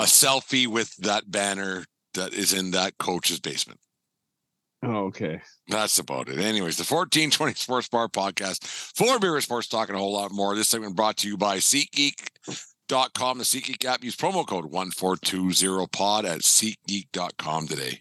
A 0.00 0.04
selfie 0.04 0.66
with 0.66 0.96
that 0.96 1.30
banner 1.30 1.84
that 2.14 2.32
is 2.32 2.54
in 2.54 2.70
that 2.70 2.96
coach's 2.96 3.38
basement. 3.38 3.80
Oh, 4.82 5.06
okay. 5.08 5.42
That's 5.68 5.98
about 5.98 6.30
it. 6.30 6.38
Anyways, 6.38 6.78
the 6.78 6.84
1420 6.84 7.52
Sports 7.54 7.88
Bar 7.88 8.08
podcast, 8.08 8.64
for 8.64 9.18
beer 9.18 9.38
sports 9.42 9.68
talking 9.68 9.94
a 9.94 9.98
whole 9.98 10.14
lot 10.14 10.32
more. 10.32 10.54
This 10.54 10.68
segment 10.68 10.96
brought 10.96 11.18
to 11.18 11.28
you 11.28 11.36
by 11.36 11.58
SeatGeek.com, 11.58 13.38
the 13.38 13.44
SeatGeek 13.44 13.84
app. 13.84 14.02
Use 14.02 14.16
promo 14.16 14.46
code 14.46 14.72
1420pod 14.72 16.24
at 16.24 16.40
SeatGeek.com 16.40 17.68
today. 17.68 18.00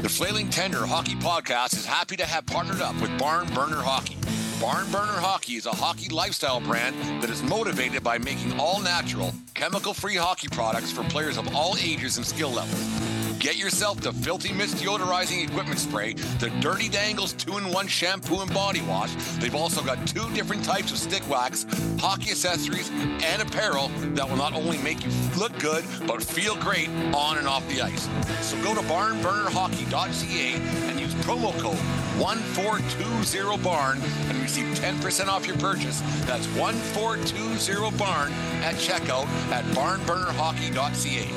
The 0.00 0.08
Flailing 0.08 0.48
Tender 0.48 0.86
Hockey 0.86 1.16
Podcast 1.16 1.76
is 1.76 1.84
happy 1.84 2.16
to 2.16 2.24
have 2.24 2.46
partnered 2.46 2.80
up 2.80 2.94
with 3.00 3.18
Barn 3.18 3.52
Burner 3.52 3.82
Hockey. 3.82 4.16
Barn 4.60 4.90
Burner 4.90 5.12
Hockey 5.12 5.52
is 5.52 5.66
a 5.66 5.70
hockey 5.70 6.08
lifestyle 6.08 6.58
brand 6.60 6.96
that 7.22 7.30
is 7.30 7.44
motivated 7.44 8.02
by 8.02 8.18
making 8.18 8.58
all 8.58 8.80
natural, 8.80 9.32
chemical 9.54 9.94
free 9.94 10.16
hockey 10.16 10.48
products 10.48 10.90
for 10.90 11.04
players 11.04 11.38
of 11.38 11.54
all 11.54 11.76
ages 11.78 12.16
and 12.16 12.26
skill 12.26 12.50
levels. 12.50 13.27
Get 13.38 13.56
yourself 13.56 14.00
the 14.00 14.12
Filthy 14.12 14.52
Mist 14.52 14.76
deodorizing 14.78 15.48
equipment 15.48 15.78
spray, 15.78 16.14
the 16.40 16.50
Dirty 16.60 16.88
Dangles 16.88 17.34
2-in-1 17.34 17.88
shampoo 17.88 18.40
and 18.40 18.52
body 18.52 18.80
wash. 18.80 19.14
They've 19.38 19.54
also 19.54 19.80
got 19.80 20.04
two 20.08 20.28
different 20.34 20.64
types 20.64 20.90
of 20.90 20.98
stick 20.98 21.22
wax, 21.30 21.64
hockey 22.00 22.32
accessories, 22.32 22.90
and 22.90 23.40
apparel 23.40 23.90
that 24.14 24.28
will 24.28 24.36
not 24.36 24.54
only 24.54 24.78
make 24.78 25.04
you 25.04 25.10
look 25.38 25.56
good, 25.60 25.84
but 26.04 26.20
feel 26.20 26.56
great 26.56 26.88
on 27.14 27.38
and 27.38 27.46
off 27.46 27.66
the 27.68 27.80
ice. 27.80 28.08
So 28.40 28.60
go 28.64 28.74
to 28.74 28.80
barnburnerhockey.ca 28.80 30.54
and 30.88 30.98
use 30.98 31.14
promo 31.14 31.56
code 31.60 31.78
1420barn 32.18 34.02
and 34.28 34.42
receive 34.42 34.66
10% 34.78 35.28
off 35.28 35.46
your 35.46 35.56
purchase. 35.58 36.00
That's 36.26 36.46
1420barn 36.48 38.30
at 38.62 38.74
checkout 38.74 39.26
at 39.52 39.64
barnburnerhockey.ca. 39.66 41.28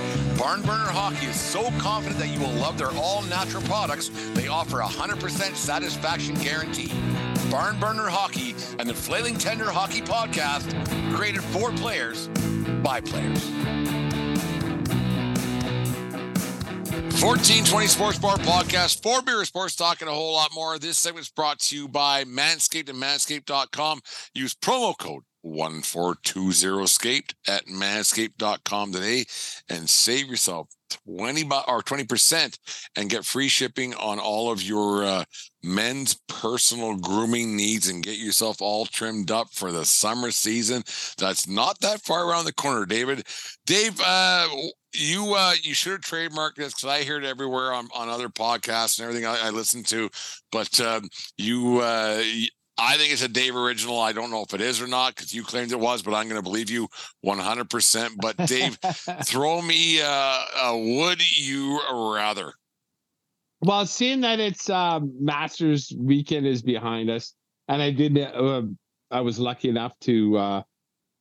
Barnburner 0.42 0.88
Hockey 0.88 1.28
is 1.28 1.40
so 1.40 1.70
that 2.00 2.30
you 2.30 2.40
will 2.40 2.54
love 2.54 2.78
their 2.78 2.92
all 2.92 3.22
natural 3.24 3.62
products, 3.64 4.10
they 4.34 4.48
offer 4.48 4.80
a 4.80 4.86
100% 4.86 5.56
satisfaction 5.56 6.36
guarantee. 6.36 6.92
Barn 7.50 7.78
Burner 7.80 8.08
Hockey 8.08 8.56
and 8.80 8.90
the 8.90 8.94
Flailing 8.94 9.38
Tender 9.38 9.70
Hockey 9.70 10.02
Podcast, 10.02 10.74
created 11.14 11.44
for 11.44 11.72
players 11.72 12.30
by 12.82 13.02
players. 13.02 13.50
1420 17.22 17.88
Sports 17.88 18.20
Bar 18.20 18.38
Podcast, 18.38 19.04
for 19.04 19.22
beer 19.22 19.44
sports 19.46 19.76
talk 19.76 20.02
and 20.02 20.10
a 20.10 20.14
whole 20.14 20.34
lot 20.34 20.52
more. 20.56 20.80
This 20.80 20.98
segment 20.98 21.26
is 21.26 21.30
brought 21.30 21.60
to 21.60 21.76
you 21.76 21.88
by 21.88 22.24
Manscaped 22.24 22.90
and 22.90 22.98
manscaped.com. 22.98 24.00
Use 24.34 24.56
promo 24.56 24.98
code 24.98 25.24
1420scaped 25.46 27.34
at 27.48 27.66
manscaped.com 27.66 28.92
today 28.92 29.26
and 29.70 29.90
save 29.90 30.28
yourself 30.28 30.68
20 31.08 31.44
or 31.68 31.82
20% 31.82 32.58
and 32.96 33.10
get 33.10 33.26
free 33.26 33.48
shipping 33.48 33.94
on 33.96 34.20
all 34.20 34.52
of 34.52 34.62
your 34.62 35.04
uh, 35.04 35.24
men's 35.64 36.20
personal 36.28 36.98
grooming 36.98 37.56
needs 37.56 37.88
and 37.88 38.04
get 38.04 38.18
yourself 38.18 38.62
all 38.62 38.86
trimmed 38.86 39.32
up 39.32 39.48
for 39.54 39.72
the 39.72 39.86
summer 39.86 40.32
season. 40.32 40.84
That's 41.18 41.48
not 41.48 41.80
that 41.82 42.02
far 42.02 42.28
around 42.28 42.46
the 42.46 42.54
corner, 42.54 42.86
David. 42.86 43.26
Dave, 43.66 44.00
uh, 44.06 44.48
you 44.94 45.34
uh, 45.36 45.54
you 45.62 45.74
should 45.74 45.94
have 45.94 46.02
trademarked 46.02 46.56
this 46.56 46.74
because 46.74 46.90
I 46.90 47.04
hear 47.04 47.18
it 47.18 47.24
everywhere 47.24 47.74
on, 47.74 47.88
on 47.96 48.10
other 48.10 48.30
podcasts 48.30 49.00
and 49.00 49.08
everything 49.08 49.26
I, 49.26 49.48
I 49.48 49.50
listen 49.52 49.84
to. 49.84 50.10
But 50.52 50.80
um, 50.82 51.08
you 51.38 51.80
uh, 51.80 52.22
I 52.84 52.98
think 52.98 53.14
it's 53.14 53.22
a 53.22 53.28
Dave 53.28 53.56
original. 53.56 54.00
I 54.00 54.12
don't 54.12 54.32
know 54.32 54.42
if 54.42 54.56
it 54.56 54.62
is 54.62 54.82
or 54.82 54.88
not 54.88 55.16
because 55.16 55.32
you 55.32 55.44
claimed 55.44 55.72
it 55.72 55.80
was, 55.80 56.02
but 56.02 56.16
I'm 56.16 56.28
going 56.28 56.40
to 56.40 56.44
believe 56.44 56.72
you 56.72 56.88
100%. 57.24 58.10
But 58.20 58.38
Dave, 58.48 58.80
throw 59.24 59.62
me 59.62 60.02
uh, 60.02 60.42
a 60.64 60.78
would 60.78 61.22
you 61.38 61.80
rather? 61.92 62.54
Well, 63.62 63.86
seeing 63.86 64.22
that 64.22 64.40
it's 64.40 64.68
uh, 64.68 65.00
Masters 65.20 65.94
weekend 65.96 66.48
is 66.48 66.64
behind 66.64 67.12
us, 67.12 67.36
and 67.68 67.84
I 67.84 67.92
did, 67.92 68.18
uh, 68.18 68.64
I 69.12 69.22
was 69.22 69.38
lucky 69.38 69.70
enough 69.70 69.94
to 70.02 70.38
uh, 70.38 70.62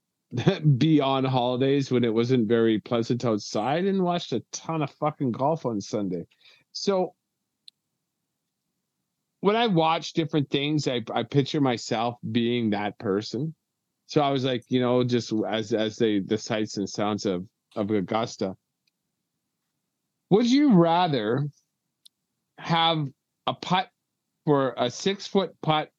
be 0.79 0.99
on 0.99 1.25
holidays 1.25 1.91
when 1.91 2.05
it 2.05 2.15
wasn't 2.15 2.49
very 2.49 2.81
pleasant 2.81 3.27
outside 3.27 3.85
and 3.85 4.03
watched 4.03 4.33
a 4.33 4.43
ton 4.53 4.81
of 4.81 4.91
fucking 4.93 5.33
golf 5.33 5.67
on 5.67 5.79
Sunday. 5.83 6.25
So 6.73 7.15
when 9.41 9.57
I 9.57 9.66
watch 9.66 10.12
different 10.12 10.51
things, 10.51 10.86
I, 10.86 11.03
I 11.12 11.22
picture 11.22 11.61
myself 11.61 12.16
being 12.30 12.70
that 12.70 12.99
person. 12.99 13.55
So 14.07 14.20
I 14.20 14.30
was 14.30 14.45
like, 14.45 14.64
you 14.68 14.80
know, 14.80 15.03
just 15.05 15.32
as 15.49 15.72
as 15.72 15.97
the 15.97 16.20
the 16.20 16.36
sights 16.36 16.76
and 16.76 16.88
sounds 16.88 17.26
of 17.26 17.47
of 17.76 17.91
Augusta. 17.91 18.55
Would 20.30 20.51
you 20.51 20.74
rather 20.74 21.49
have 22.59 23.07
a 23.47 23.55
putt 23.55 23.88
for 24.45 24.74
a 24.76 24.91
six 24.91 25.26
foot 25.26 25.53
putt 25.62 25.91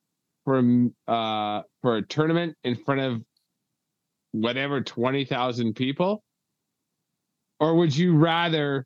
for 0.45 0.59
uh 1.07 1.61
for 1.81 1.97
a 1.97 2.01
tournament 2.01 2.55
in 2.63 2.75
front 2.75 3.01
of 3.01 3.21
whatever 4.33 4.81
twenty 4.81 5.25
thousand 5.25 5.75
people, 5.75 6.23
or 7.59 7.75
would 7.75 7.95
you 7.95 8.17
rather 8.17 8.85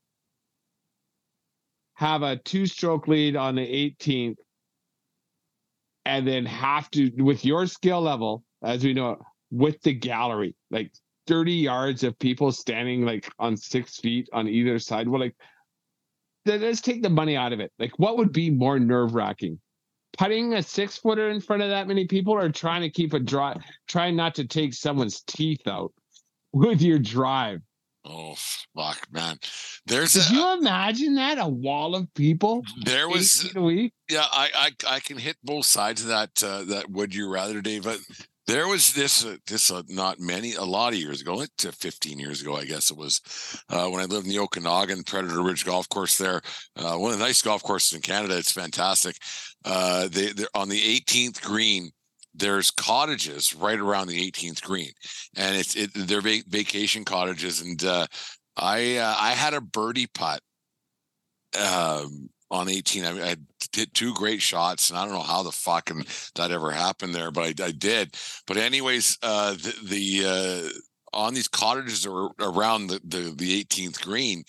have 1.95 2.21
a 2.21 2.37
two 2.37 2.65
stroke 2.65 3.07
lead 3.07 3.35
on 3.35 3.55
the 3.55 3.61
18th 3.61 4.35
and 6.05 6.27
then 6.27 6.45
have 6.45 6.89
to 6.91 7.09
with 7.17 7.43
your 7.43 7.65
skill 7.65 8.01
level 8.01 8.43
as 8.63 8.83
we 8.83 8.93
know 8.93 9.19
with 9.51 9.81
the 9.81 9.93
gallery 9.93 10.55
like 10.71 10.91
30 11.27 11.53
yards 11.53 12.03
of 12.03 12.17
people 12.19 12.51
standing 12.51 13.05
like 13.05 13.31
on 13.39 13.57
six 13.57 13.97
feet 13.97 14.29
on 14.33 14.47
either 14.47 14.77
side 14.79 15.07
well 15.07 15.21
like 15.21 15.35
let's 16.45 16.81
take 16.81 17.01
the 17.01 17.09
money 17.09 17.35
out 17.35 17.53
of 17.53 17.59
it. 17.59 17.71
Like 17.79 17.97
what 17.97 18.17
would 18.17 18.31
be 18.31 18.49
more 18.49 18.79
nerve-wracking? 18.79 19.59
Putting 20.17 20.53
a 20.53 20.63
six 20.63 20.97
footer 20.97 21.29
in 21.29 21.41
front 21.41 21.61
of 21.61 21.69
that 21.69 21.87
many 21.87 22.05
people 22.05 22.33
or 22.33 22.49
trying 22.49 22.81
to 22.81 22.89
keep 22.89 23.13
a 23.13 23.19
drive 23.19 23.57
trying 23.87 24.15
not 24.15 24.35
to 24.35 24.45
take 24.45 24.73
someone's 24.73 25.21
teeth 25.27 25.67
out 25.67 25.91
with 26.53 26.81
your 26.81 26.99
drive 26.99 27.59
Oh 28.07 28.35
fuck, 28.75 29.07
man! 29.11 29.37
There's. 29.87 30.13
Did 30.13 30.31
a, 30.31 30.33
you 30.33 30.57
imagine 30.57 31.15
that 31.15 31.39
a 31.39 31.47
wall 31.47 31.95
of 31.95 32.13
people? 32.13 32.63
There 32.83 33.09
was. 33.09 33.51
Yeah, 34.09 34.25
I, 34.31 34.49
I 34.55 34.95
I 34.95 34.99
can 34.99 35.17
hit 35.17 35.37
both 35.43 35.65
sides 35.65 36.01
of 36.01 36.07
that. 36.09 36.43
Uh, 36.43 36.63
that 36.65 36.89
would 36.91 37.15
you 37.15 37.31
rather, 37.31 37.61
Dave? 37.61 37.83
But 37.83 37.99
there 38.47 38.67
was 38.67 38.93
this 38.93 39.25
uh, 39.25 39.37
this 39.47 39.71
uh, 39.71 39.81
not 39.89 40.19
many 40.19 40.53
a 40.53 40.63
lot 40.63 40.93
of 40.93 40.99
years 40.99 41.21
ago, 41.21 41.35
like 41.35 41.49
15 41.57 42.19
years 42.19 42.41
ago, 42.41 42.55
I 42.55 42.65
guess 42.65 42.91
it 42.91 42.97
was, 42.97 43.21
uh, 43.69 43.87
when 43.87 44.01
I 44.01 44.05
lived 44.05 44.27
in 44.27 44.31
the 44.31 44.39
Okanagan 44.39 45.03
Predator 45.03 45.41
Ridge 45.41 45.65
Golf 45.65 45.89
Course. 45.89 46.17
There, 46.17 46.41
uh, 46.75 46.95
one 46.97 47.11
of 47.11 47.17
the 47.17 47.25
nice 47.25 47.41
golf 47.41 47.63
courses 47.63 47.93
in 47.93 48.01
Canada. 48.01 48.37
It's 48.37 48.51
fantastic. 48.51 49.17
Uh, 49.63 50.07
they 50.09 50.31
they're 50.31 50.47
on 50.53 50.69
the 50.69 50.79
18th 50.79 51.41
green 51.41 51.89
there's 52.37 52.71
cottages 52.71 53.55
right 53.55 53.79
around 53.79 54.07
the 54.07 54.31
18th 54.31 54.61
green, 54.61 54.91
and 55.35 55.55
it's 55.55 55.75
it, 55.75 55.91
they're 55.93 56.21
va- 56.21 56.43
vacation 56.47 57.05
cottages. 57.05 57.61
And 57.61 57.83
uh, 57.83 58.07
I 58.57 58.97
uh, 58.97 59.15
I 59.17 59.31
had 59.31 59.53
a 59.53 59.61
birdie 59.61 60.07
putt 60.07 60.41
um, 61.57 62.29
on 62.51 62.69
18. 62.69 63.05
I, 63.05 63.31
I, 63.31 63.35
did 63.71 63.93
two 63.93 64.13
great 64.13 64.41
shots, 64.41 64.89
and 64.89 64.97
I 64.97 65.03
don't 65.03 65.13
know 65.13 65.19
how 65.19 65.43
the 65.43 65.51
fucking 65.51 66.05
that 66.35 66.51
ever 66.51 66.71
happened 66.71 67.13
there, 67.13 67.31
but 67.31 67.43
I, 67.43 67.65
I 67.65 67.71
did. 67.71 68.15
But 68.47 68.57
anyways, 68.57 69.17
uh, 69.21 69.53
the, 69.53 69.73
the 69.83 70.23
uh, 70.25 71.17
on 71.17 71.33
these 71.33 71.47
cottages 71.47 72.05
are 72.05 72.29
around 72.39 72.87
the, 72.87 73.01
the 73.03 73.33
the 73.35 73.63
18th 73.63 74.01
green, 74.01 74.43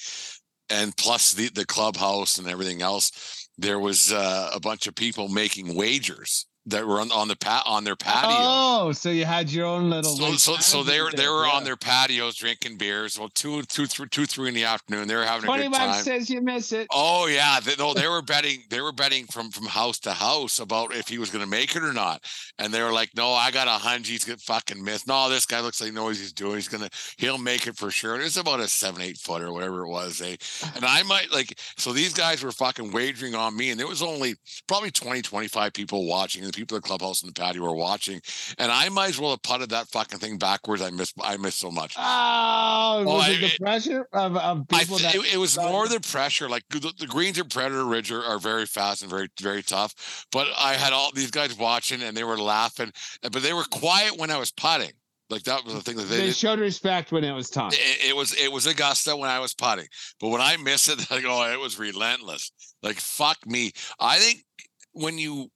and 0.71 0.97
plus 0.97 1.33
the 1.33 1.49
the 1.49 1.67
clubhouse 1.67 2.39
and 2.39 2.49
everything 2.49 2.83
else. 2.83 3.49
There 3.59 3.79
was 3.79 4.13
uh, 4.13 4.51
a 4.53 4.61
bunch 4.61 4.87
of 4.87 4.95
people 4.95 5.29
making 5.29 5.75
wagers 5.75 6.47
that 6.67 6.87
were 6.87 7.01
on, 7.01 7.13
on 7.13 7.29
the 7.29 7.37
pat 7.37 7.63
on 7.67 7.85
their 7.85 7.97
patio. 7.97 8.31
Oh, 8.33 8.93
so 8.93 9.11
you 9.11 9.25
had 9.25 9.51
your 9.51 9.67
own 9.67 9.89
little. 9.89 10.17
So, 10.17 10.33
so, 10.33 10.57
so 10.57 10.83
they 10.83 11.01
were 11.01 11.11
they 11.11 11.29
were 11.29 11.47
yeah. 11.47 11.53
on 11.53 11.65
their 11.65 11.77
patios 11.77 12.37
drinking 12.37 12.77
beers. 12.77 13.19
Well, 13.19 13.29
two, 13.29 13.63
two, 13.63 13.87
three, 13.87 14.09
two, 14.09 14.27
three 14.27 14.49
in 14.49 14.55
the 14.55 14.65
afternoon. 14.65 15.07
They 15.09 15.15
were 15.15 15.25
having 15.25 15.49
a 15.49 15.57
good 15.57 15.73
time. 15.73 16.03
Says 16.03 16.29
you 16.29 16.41
miss 16.41 16.73
it. 16.73 16.89
Oh 16.93 17.27
yeah, 17.27 17.61
they, 17.61 17.75
no, 17.79 17.95
they 17.95 18.09
were 18.09 18.23
betting. 18.23 18.65
They 18.69 18.81
were 18.81 18.93
betting 18.93 19.27
from 19.27 19.51
from 19.51 19.67
house 19.67 19.99
to 20.01 20.13
house 20.13 20.59
about 20.59 20.95
if 20.95 21.09
he 21.09 21.19
was 21.19 21.31
going 21.31 21.45
to 21.45 21.51
make 21.51 21.77
it 21.77 21.83
or 21.83 21.93
not. 21.93 22.25
And 22.59 22.73
they 22.73 22.83
were 22.83 22.93
like, 22.93 23.11
"No, 23.17 23.31
I 23.31 23.51
got 23.51 23.69
a 23.69 23.73
hunch 23.73 24.09
he's 24.09 24.25
gonna 24.25 24.39
fucking 24.39 24.83
miss. 24.83 25.07
No, 25.07 25.29
this 25.29 25.47
guy 25.47 25.61
looks 25.61 25.81
like 25.81 25.91
he 25.91 25.95
knows 25.95 26.19
he's 26.19 26.33
doing. 26.33 26.57
He's 26.57 26.69
gonna 26.69 26.91
he'll 27.17 27.39
make 27.39 27.67
it 27.67 27.77
for 27.77 27.91
sure." 27.91 28.15
And 28.15 28.23
it's 28.23 28.37
about 28.37 28.61
a 28.61 28.69
seven 28.69 29.03
eight 29.03 29.19
foot 29.19 29.43
or 29.43 29.53
whatever 29.53 29.85
it 29.85 29.89
was. 29.89 30.21
Eh? 30.21 30.37
And 30.75 30.85
I 30.85 31.03
might 31.05 31.31
like 31.33 31.59
so 31.77 31.93
these 31.93 32.13
guys 32.13 32.43
were 32.43 32.53
fucking 32.53 32.91
wagering 32.91 33.35
on 33.35 33.57
me, 33.57 33.71
and 33.71 33.79
there 33.79 33.87
was 33.87 34.03
only 34.03 34.35
probably 34.67 34.91
20, 34.91 35.23
25 35.23 35.73
people 35.73 36.07
watching, 36.07 36.43
and 36.43 36.56
people 36.57 36.77
at 36.77 36.83
the 36.83 36.87
clubhouse 36.87 37.23
and 37.23 37.35
the 37.35 37.41
patio 37.41 37.63
were 37.63 37.75
watching, 37.75 38.21
and 38.59 38.73
I 38.73 38.89
might 38.89 39.11
as 39.11 39.21
well 39.21 39.31
have 39.31 39.43
putted 39.43 39.71
that 39.71 39.89
fucking 39.89 40.19
thing 40.19 40.39
backwards. 40.39 40.83
I 40.83 40.91
miss 40.91 41.13
I 41.23 41.37
miss 41.37 41.55
so 41.55 41.71
much. 41.71 41.95
Oh, 41.97 43.05
oh 43.07 43.15
was 43.17 43.29
I, 43.29 43.31
it 43.33 43.41
the 43.41 43.65
pressure 43.65 44.09
of, 44.13 44.37
of 44.37 44.69
people? 44.69 44.99
Th- 44.99 45.15
it, 45.15 45.35
it, 45.35 45.37
was 45.37 45.57
more 45.57 45.87
the 45.87 46.01
pressure. 46.01 46.49
Like 46.49 46.65
the, 46.71 46.93
the 46.99 47.07
greens 47.07 47.39
and 47.39 47.51
Predator 47.51 47.85
Ridge 47.85 48.11
are, 48.11 48.25
are, 48.25 48.39
very 48.39 48.67
fast 48.67 49.03
and 49.03 49.11
very 49.11 49.29
very 49.41 49.63
tough. 49.63 50.27
But 50.33 50.49
I 50.59 50.75
had 50.75 50.93
all 50.93 51.11
these 51.13 51.31
guys 51.31 51.57
watching, 51.57 52.03
and 52.03 52.17
they 52.17 52.25
were 52.25 52.39
laughing, 52.39 52.93
but 53.23 53.43
they 53.43 53.53
were 53.53 53.65
quiet 53.65 54.19
when 54.19 54.31
I 54.31 54.39
was 54.39 54.51
putting. 54.51 54.93
Like 55.29 55.43
that 55.45 55.65
was 55.65 55.75
the 55.75 55.81
thing 55.81 55.97
that 55.97 56.05
they, 56.05 56.19
They 56.19 56.31
showed 56.31 56.61
respect 56.61 57.11
when 57.11 57.25
it 57.25 57.33
was 57.33 57.51
time. 57.51 57.73
It, 57.73 58.11
it 58.11 58.17
was 58.17 58.33
it 58.35 58.51
was 58.51 58.67
Augusta 58.67 59.17
when 59.17 59.29
I 59.29 59.41
was 59.41 59.55
putting, 59.55 59.87
but 60.21 60.29
when 60.29 60.41
I 60.41 60.57
miss 60.57 60.89
it, 60.89 60.99
like 61.11 61.25
oh, 61.27 61.53
it 61.53 61.59
was 61.59 61.79
relentless. 61.79 62.53
Like 62.83 62.97
fuck 62.97 63.39
me. 63.45 63.73
I 63.99 64.19
think 64.19 64.45
when 64.93 65.19
you, 65.19 65.51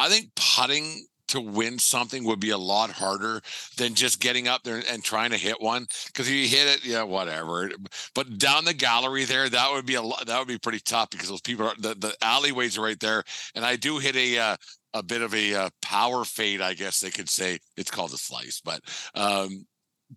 I 0.00 0.08
think 0.08 0.30
putting 0.56 1.06
to 1.28 1.40
win 1.40 1.78
something 1.78 2.24
would 2.24 2.40
be 2.40 2.50
a 2.50 2.58
lot 2.58 2.90
harder 2.90 3.40
than 3.76 3.94
just 3.94 4.20
getting 4.20 4.48
up 4.48 4.64
there 4.64 4.82
and 4.90 5.02
trying 5.02 5.30
to 5.30 5.36
hit 5.36 5.60
one. 5.60 5.86
Because 6.06 6.28
if 6.28 6.34
you 6.34 6.48
hit 6.48 6.66
it, 6.66 6.84
yeah, 6.84 7.04
whatever. 7.04 7.70
But 8.14 8.38
down 8.38 8.64
the 8.64 8.74
gallery 8.74 9.24
there, 9.24 9.48
that 9.48 9.72
would 9.72 9.86
be 9.86 9.94
a 9.94 10.02
lot. 10.02 10.26
That 10.26 10.38
would 10.38 10.48
be 10.48 10.58
pretty 10.58 10.80
tough 10.80 11.10
because 11.10 11.28
those 11.28 11.40
people 11.40 11.66
are 11.66 11.74
the, 11.78 11.94
the 11.94 12.14
alleyways 12.20 12.76
are 12.76 12.82
right 12.82 12.98
there, 12.98 13.22
and 13.54 13.64
I 13.64 13.76
do 13.76 13.98
hit 13.98 14.16
a. 14.16 14.38
Uh, 14.38 14.56
a 14.92 15.04
bit 15.04 15.22
of 15.22 15.32
a 15.34 15.54
uh, 15.54 15.70
power 15.82 16.24
fade, 16.24 16.60
I 16.60 16.74
guess 16.74 16.98
they 16.98 17.10
could 17.12 17.28
say. 17.28 17.60
It's 17.76 17.92
called 17.92 18.12
a 18.12 18.16
slice, 18.16 18.60
but 18.60 18.80
um, 19.14 19.64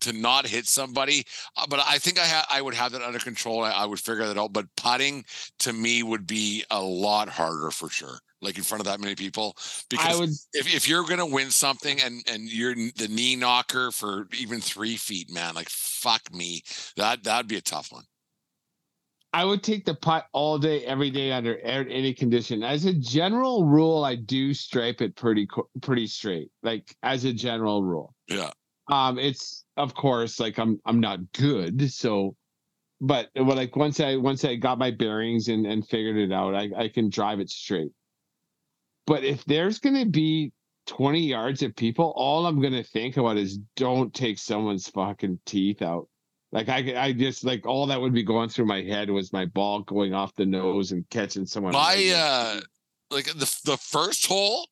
to 0.02 0.14
not 0.14 0.48
hit 0.48 0.66
somebody. 0.66 1.24
Uh, 1.56 1.68
but 1.70 1.80
I 1.88 2.00
think 2.00 2.20
I 2.20 2.26
ha- 2.26 2.48
I 2.52 2.60
would 2.60 2.74
have 2.74 2.92
that 2.94 3.04
under 3.04 3.20
control. 3.20 3.64
I, 3.64 3.70
I 3.70 3.86
would 3.86 4.00
figure 4.00 4.26
that 4.26 4.38
out. 4.38 4.52
But 4.54 4.66
putting 4.76 5.26
to 5.60 5.74
me 5.74 6.02
would 6.02 6.26
be 6.26 6.64
a 6.72 6.82
lot 6.82 7.30
harder 7.30 7.70
for 7.70 7.90
sure. 7.90 8.18
Like 8.44 8.58
in 8.58 8.64
front 8.64 8.82
of 8.82 8.86
that 8.86 9.00
many 9.00 9.16
people, 9.16 9.56
because 9.90 10.16
I 10.16 10.20
would 10.20 10.30
if, 10.54 10.74
if 10.74 10.88
you're 10.88 11.04
gonna 11.04 11.26
win 11.26 11.50
something 11.50 12.02
and 12.02 12.22
and 12.32 12.44
you're 12.52 12.76
the 12.76 13.08
knee 13.10 13.36
knocker 13.36 13.92
for 13.92 14.28
even 14.38 14.62
three 14.62 14.98
feet, 14.98 15.32
man, 15.32 15.56
like 15.56 15.70
fuck 15.70 16.34
me, 16.34 16.64
that 16.98 17.24
that'd 17.24 17.48
be 17.48 17.58
a 17.58 17.62
tough 17.62 17.92
one. 17.92 18.04
I 19.34 19.44
would 19.46 19.64
take 19.64 19.84
the 19.84 19.96
putt 19.96 20.28
all 20.32 20.60
day, 20.60 20.86
every 20.86 21.10
day 21.10 21.32
under 21.32 21.58
any 21.58 22.14
condition. 22.14 22.62
As 22.62 22.86
a 22.86 22.94
general 22.94 23.66
rule, 23.66 24.04
I 24.04 24.16
do 24.16 24.54
stripe 24.54 25.02
it 25.02 25.16
pretty 25.16 25.48
pretty 25.82 26.06
straight. 26.06 26.52
Like 26.62 26.96
as 27.02 27.26
a 27.26 27.34
general 27.34 27.84
rule. 27.84 28.14
Yeah. 28.28 28.52
Um, 28.92 29.18
it's 29.18 29.66
of 29.76 29.96
course 29.96 30.40
like 30.40 30.60
I'm 30.60 30.80
I'm 30.86 31.00
not 31.00 31.20
good, 31.32 31.92
so 31.92 32.36
but 33.02 33.30
like 33.36 33.76
once 33.76 34.00
I 34.00 34.18
once 34.18 34.46
I 34.46 34.56
got 34.56 34.78
my 34.78 34.92
bearings 34.92 35.48
and 35.48 35.66
and 35.66 35.88
figured 35.88 36.18
it 36.18 36.32
out, 36.32 36.54
I 36.54 36.70
I 36.78 36.88
can 36.90 37.10
drive 37.10 37.40
it 37.40 37.50
straight. 37.50 37.92
But 39.06 39.24
if 39.24 39.44
there's 39.46 39.80
gonna 39.80 40.06
be 40.06 40.52
20 40.88 41.20
yards 41.20 41.62
of 41.64 41.76
people, 41.76 42.14
all 42.16 42.46
I'm 42.46 42.62
gonna 42.62 42.84
think 42.84 43.18
about 43.18 43.38
is 43.38 43.58
don't 43.76 44.14
take 44.14 44.38
someone's 44.38 44.88
fucking 44.90 45.40
teeth 45.46 45.82
out. 45.82 46.08
Like 46.54 46.70
I, 46.70 46.94
I 46.96 47.14
just 47.14 47.44
like 47.44 47.66
all 47.66 47.88
that 47.88 48.00
would 48.00 48.14
be 48.14 48.24
going 48.24 48.48
through 48.48 48.68
my 48.68 48.84
head 48.84 49.10
was 49.10 49.34
my 49.34 49.46
ball 49.46 49.82
going 49.82 50.14
off 50.14 50.36
the 50.36 50.46
nose 50.46 50.92
and 50.92 51.10
catching 51.10 51.48
someone. 51.48 51.74
My 51.74 52.14
uh, 52.16 52.62
like 53.10 53.26
the 53.26 53.52
the 53.66 53.78
first 53.78 54.28
hole, 54.28 54.68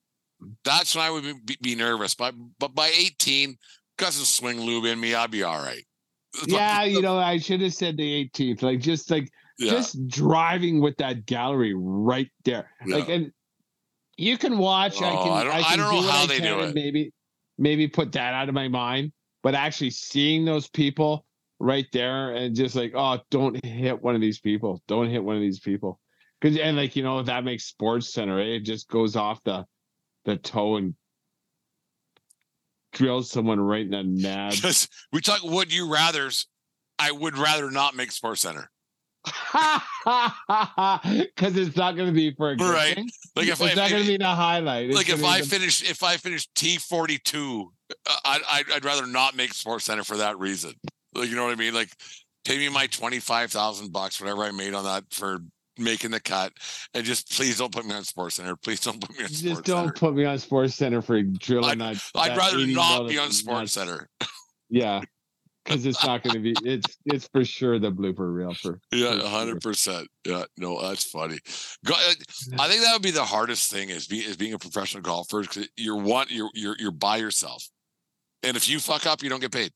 that's 0.64 0.96
when 0.96 1.04
I 1.04 1.10
would 1.10 1.24
be, 1.44 1.58
be 1.60 1.76
nervous. 1.76 2.14
But 2.14 2.36
but 2.60 2.76
by 2.76 2.90
18, 2.96 3.58
got 3.98 4.14
some 4.14 4.26
swing 4.26 4.62
lube 4.62 4.86
in 4.86 5.00
me, 5.00 5.16
I'd 5.16 5.32
be 5.32 5.42
all 5.42 5.58
right. 5.58 5.84
Yeah, 6.46 6.84
you 6.84 7.02
know, 7.02 7.18
I 7.18 7.40
should 7.40 7.62
have 7.62 7.74
said 7.74 7.98
the 7.98 8.30
18th. 8.30 8.62
Like 8.62 8.80
just 8.80 9.10
like 9.10 9.30
yeah, 9.58 9.72
just 9.72 10.08
driving 10.08 10.82
with 10.82 10.98
that 10.98 11.26
gallery 11.26 11.74
right 11.76 12.30
there. 12.46 12.70
Like 12.86 13.10
and 13.10 13.32
you 14.22 14.38
can 14.38 14.58
watch. 14.58 15.02
I 15.02 15.12
Oh, 15.12 15.24
can. 15.24 15.32
I 15.34 15.44
don't- 15.44 15.54
I 15.54 15.62
can 15.62 15.80
don't 15.80 15.96
know 15.96 16.02
how 16.10 16.24
I 16.24 16.28
they 16.28 16.40
do 16.40 16.60
it. 16.62 16.76
Maybe 16.76 17.12
maybe 17.58 17.88
put 17.88 18.12
that 18.14 18.34
out 18.34 18.48
of 18.50 18.56
my 18.56 18.68
mind. 18.68 19.12
But 19.44 19.56
actually 19.56 19.90
seeing 19.92 20.46
those 20.46 20.68
people 20.70 21.26
right 21.60 21.86
there 21.94 22.36
and 22.36 22.56
just 22.56 22.76
like, 22.76 22.94
oh, 22.96 23.20
don't 23.32 23.64
hit 23.66 24.02
one 24.02 24.16
of 24.16 24.22
these 24.22 24.40
people. 24.40 24.82
Don't 24.88 25.10
hit 25.10 25.24
one 25.24 25.36
of 25.36 25.42
these 25.42 25.60
people. 25.60 26.00
Cause 26.42 26.58
and 26.58 26.76
like, 26.78 26.96
you 26.96 27.04
know, 27.04 27.22
that 27.24 27.44
makes 27.44 27.66
sports 27.66 28.14
center, 28.14 28.40
eh? 28.40 28.56
It 28.58 28.60
just 28.62 28.88
goes 28.88 29.16
off 29.16 29.44
the 29.44 29.66
the 30.26 30.38
toe 30.38 30.78
and 30.78 30.96
drills 32.94 33.30
someone 33.32 33.60
right 33.60 33.86
in 33.86 33.92
the 33.92 33.98
nads. 34.28 34.88
we 35.12 35.22
talk 35.22 35.44
would 35.44 35.74
you 35.74 35.92
rather's. 35.92 36.48
I 37.00 37.12
would 37.12 37.36
rather 37.38 37.72
not 37.72 37.96
make 37.96 38.12
Sports 38.12 38.42
Center. 38.42 38.70
Because 40.06 41.56
it's 41.58 41.76
not 41.76 41.96
going 41.96 42.08
to 42.08 42.14
be 42.14 42.34
for 42.36 42.52
a 42.52 42.56
good 42.56 42.70
Right. 42.74 42.96
thing. 42.96 43.10
Like 43.36 43.48
if 43.48 43.62
it's 43.62 43.62
I 43.62 43.74
not 43.76 43.90
going 43.90 44.04
to 44.04 44.08
be 44.08 44.18
the 44.18 44.26
highlight. 44.28 44.88
It's 44.90 44.96
like 44.98 45.10
if 45.10 45.24
I 45.24 45.42
be 45.42 45.46
finish 45.48 45.90
if 45.90 46.04
I 46.04 46.18
finish 46.18 46.48
T 46.56 46.78
forty 46.78 47.18
two, 47.20 47.72
I'd, 48.26 48.42
uh, 48.42 48.44
I'd 48.52 48.72
I'd 48.76 48.86
rather 48.86 49.06
not 49.08 49.36
make 49.36 49.54
Sports 49.54 49.86
Center 49.86 50.04
for 50.04 50.18
that 50.18 50.38
reason. 50.40 50.74
Like 51.14 51.30
you 51.30 51.36
know 51.36 51.44
what 51.46 51.54
I 51.54 51.56
mean? 51.56 51.74
Like 51.74 51.90
pay 52.46 52.58
me 52.58 52.70
my 52.70 52.88
twenty 52.88 53.20
five 53.20 53.52
thousand 53.52 53.92
bucks, 53.92 54.20
whatever 54.20 54.44
I 54.44 54.52
made 54.52 54.74
on 54.74 54.84
that 54.86 55.04
for 55.12 55.40
making 55.78 56.12
the 56.12 56.20
cut, 56.20 56.52
and 56.94 57.04
just 57.06 57.32
please 57.36 57.58
don't 57.58 57.72
put 57.72 57.86
me 57.86 57.94
on 57.94 58.04
Sports 58.04 58.36
Center. 58.36 58.56
Please 58.56 58.80
don't 58.82 59.00
put 59.00 59.12
me 59.18 59.24
on 59.24 59.30
Sports 59.30 59.42
just 59.42 59.64
don't 59.64 59.86
Center. 59.88 59.94
put 59.94 60.16
me 60.16 60.26
on 60.26 60.38
Sports 60.40 60.76
Center 60.76 61.02
for 61.02 61.22
drilling 61.22 61.78
that. 61.80 62.04
I'd 62.16 62.32
that 62.32 62.38
rather 62.38 62.66
not 62.68 63.08
be 63.08 63.18
on 63.18 63.32
Sports 63.32 63.76
nuts. 63.78 63.90
Center. 63.90 64.10
Yeah, 64.70 65.02
because 65.64 65.86
it's 65.86 66.04
not 66.04 66.24
going 66.24 66.34
to 66.34 66.40
be. 66.40 66.54
It's 66.64 66.98
it's 67.06 67.28
for 67.28 67.44
sure 67.46 67.80
the 67.80 67.92
blooper 67.92 68.34
reel 68.34 68.54
for. 68.54 68.80
Yeah, 68.92 69.20
for 69.20 69.28
hundred 69.28 69.62
percent. 69.62 70.08
Yeah, 70.26 70.44
no, 70.58 70.82
that's 70.82 71.04
funny. 71.04 71.40
Uh, 71.88 71.94
I 72.60 72.68
think 72.68 72.82
that 72.84 72.90
would 72.94 73.02
be 73.02 73.12
the 73.12 73.24
hardest 73.24 73.72
thing 73.72 73.90
is 73.90 74.08
be 74.08 74.20
is 74.20 74.38
being 74.38 74.54
a 74.54 74.60
professional 74.60 75.04
golfer 75.04 75.42
because 75.42 75.68
you're 75.78 75.98
one 75.98 76.28
you're 76.30 76.50
you're 76.54 76.76
you're 76.80 76.92
by 76.92 77.18
yourself, 77.18 77.70
and 78.44 78.58
if 78.58 78.70
you 78.70 78.80
fuck 78.80 79.06
up, 79.06 79.24
you 79.24 79.30
don't 79.30 79.42
get 79.42 79.52
paid. 79.52 79.72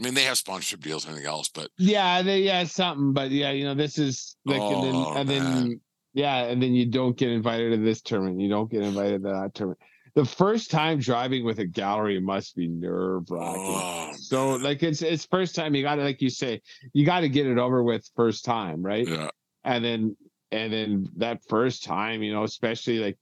I 0.00 0.04
mean, 0.04 0.14
they 0.14 0.24
have 0.24 0.38
sponsorship 0.38 0.80
deals 0.80 1.04
and 1.04 1.12
anything 1.12 1.30
else, 1.30 1.48
but 1.48 1.70
Yeah, 1.78 2.22
they, 2.22 2.40
yeah, 2.40 2.64
something, 2.64 3.12
but 3.12 3.30
yeah, 3.30 3.50
you 3.50 3.64
know, 3.64 3.74
this 3.74 3.98
is 3.98 4.36
like, 4.46 4.60
and 4.60 4.82
then 4.82 4.94
Oh, 4.94 5.14
and 5.14 5.28
then 5.28 5.80
yeah, 6.14 6.44
and 6.44 6.62
then 6.62 6.74
you 6.74 6.86
don't 6.86 7.16
get 7.16 7.30
invited 7.30 7.70
to 7.70 7.76
this 7.76 8.00
tournament. 8.02 8.40
You 8.40 8.48
don't 8.48 8.70
get 8.70 8.82
invited 8.82 9.22
to 9.22 9.28
that 9.28 9.54
tournament. 9.54 9.80
The 10.14 10.24
first 10.24 10.70
time 10.70 10.98
driving 10.98 11.44
with 11.44 11.58
a 11.58 11.66
gallery 11.66 12.20
must 12.20 12.54
be 12.54 12.68
nerve 12.68 13.30
wracking. 13.30 13.60
oh, 13.60 14.12
So 14.16 14.50
like 14.56 14.82
it's 14.82 15.00
it's 15.00 15.24
first 15.24 15.54
time 15.54 15.74
you 15.74 15.82
got 15.82 15.94
to 15.96 16.02
like 16.02 16.20
you 16.20 16.30
say 16.30 16.60
you 16.92 17.06
got 17.06 17.20
to 17.20 17.28
get 17.28 17.46
it 17.46 17.58
over 17.58 17.82
with 17.82 18.08
first 18.14 18.44
time, 18.44 18.82
right? 18.82 19.08
yeah, 19.08 19.30
And 19.64 19.84
then 19.84 20.16
and 20.50 20.72
then 20.72 21.08
that 21.16 21.40
first 21.48 21.82
time, 21.82 22.22
you 22.22 22.32
know, 22.32 22.44
especially 22.44 22.98
like 22.98 23.16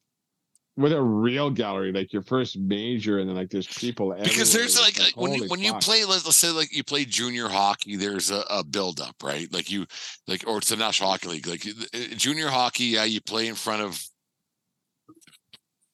with 0.76 0.92
a 0.92 1.02
real 1.02 1.50
gallery, 1.50 1.92
like 1.92 2.12
your 2.12 2.22
first 2.22 2.58
major, 2.58 3.18
and 3.18 3.28
then 3.28 3.36
like 3.36 3.50
there's 3.50 3.66
people 3.66 4.14
because 4.22 4.52
there's 4.52 4.80
like, 4.80 4.98
like 4.98 5.16
when 5.16 5.34
you 5.34 5.46
when 5.48 5.60
you 5.60 5.74
play 5.74 6.04
let's, 6.04 6.24
let's 6.24 6.38
say 6.38 6.50
like 6.50 6.74
you 6.74 6.82
play 6.82 7.04
junior 7.04 7.48
hockey 7.48 7.96
there's 7.96 8.30
a, 8.30 8.42
a 8.50 8.64
build 8.64 9.00
up 9.00 9.16
right 9.22 9.52
like 9.52 9.70
you 9.70 9.86
like 10.26 10.42
or 10.46 10.58
it's 10.58 10.70
the 10.70 10.76
national 10.76 11.10
hockey 11.10 11.28
league 11.28 11.46
like 11.46 11.66
uh, 11.66 12.14
junior 12.16 12.48
hockey 12.48 12.84
yeah 12.84 13.04
you 13.04 13.20
play 13.20 13.46
in 13.46 13.54
front 13.54 13.82
of 13.82 14.02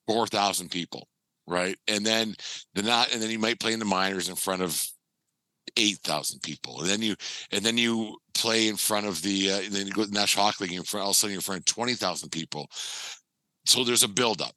4000 0.07 0.71
people 0.71 1.09
right 1.47 1.77
and 1.89 2.05
then 2.05 2.35
the 2.75 2.83
not 2.83 3.13
and 3.13 3.23
then 3.23 3.31
you 3.31 3.39
might 3.39 3.61
play 3.61 3.73
in 3.73 3.79
the 3.79 3.85
minors 3.85 4.29
in 4.29 4.37
front 4.37 4.63
of 4.63 4.85
8000 5.77 6.41
people 6.43 6.81
and 6.81 6.89
then 6.89 7.03
you 7.03 7.15
and 7.53 7.65
then 7.65 7.77
you 7.77 8.17
play 8.35 8.69
in 8.69 8.77
front 8.77 9.07
of 9.07 9.23
the 9.23 9.53
uh, 9.53 9.61
and 9.61 9.73
then 9.73 9.87
you 9.87 9.93
go 9.93 10.03
to 10.03 10.09
the 10.11 10.19
national 10.19 10.45
hockey 10.45 10.65
league 10.65 10.73
in 10.73 10.83
front 10.83 11.05
all 11.05 11.11
of 11.11 11.15
a 11.15 11.19
sudden 11.19 11.33
you're 11.33 11.39
in 11.39 11.43
front 11.43 11.61
of 11.61 11.65
20000 11.67 12.31
people 12.31 12.67
so 13.65 13.85
there's 13.85 14.03
a 14.03 14.09
build 14.09 14.41
up 14.41 14.55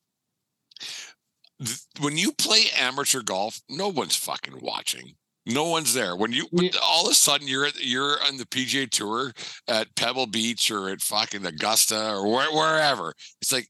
when 2.00 2.18
you 2.18 2.32
play 2.32 2.66
amateur 2.78 3.22
golf, 3.22 3.62
no 3.70 3.89
one's 3.89 4.16
fucking 4.16 4.60
watching. 4.62 5.16
No 5.45 5.66
one's 5.66 5.93
there. 5.93 6.16
When 6.16 6.32
you 6.32 6.47
Yeah. 6.52 6.72
all 6.82 7.06
of 7.06 7.12
a 7.12 7.16
sudden 7.16 7.47
you're 7.47 7.66
at, 7.66 7.84
you're 7.84 8.24
on 8.26 8.38
the 8.38 8.45
PGA 8.45 8.88
Tour 8.88 9.34
at 9.68 9.93
Pebble 9.95 10.28
Beach 10.28 10.70
or 10.70 10.89
at 10.89 11.02
fucking 11.02 11.45
Augusta 11.45 12.12
or 12.12 12.32
where, 12.32 12.52
wherever. 12.52 13.14
It's 13.41 13.52
like, 13.52 13.70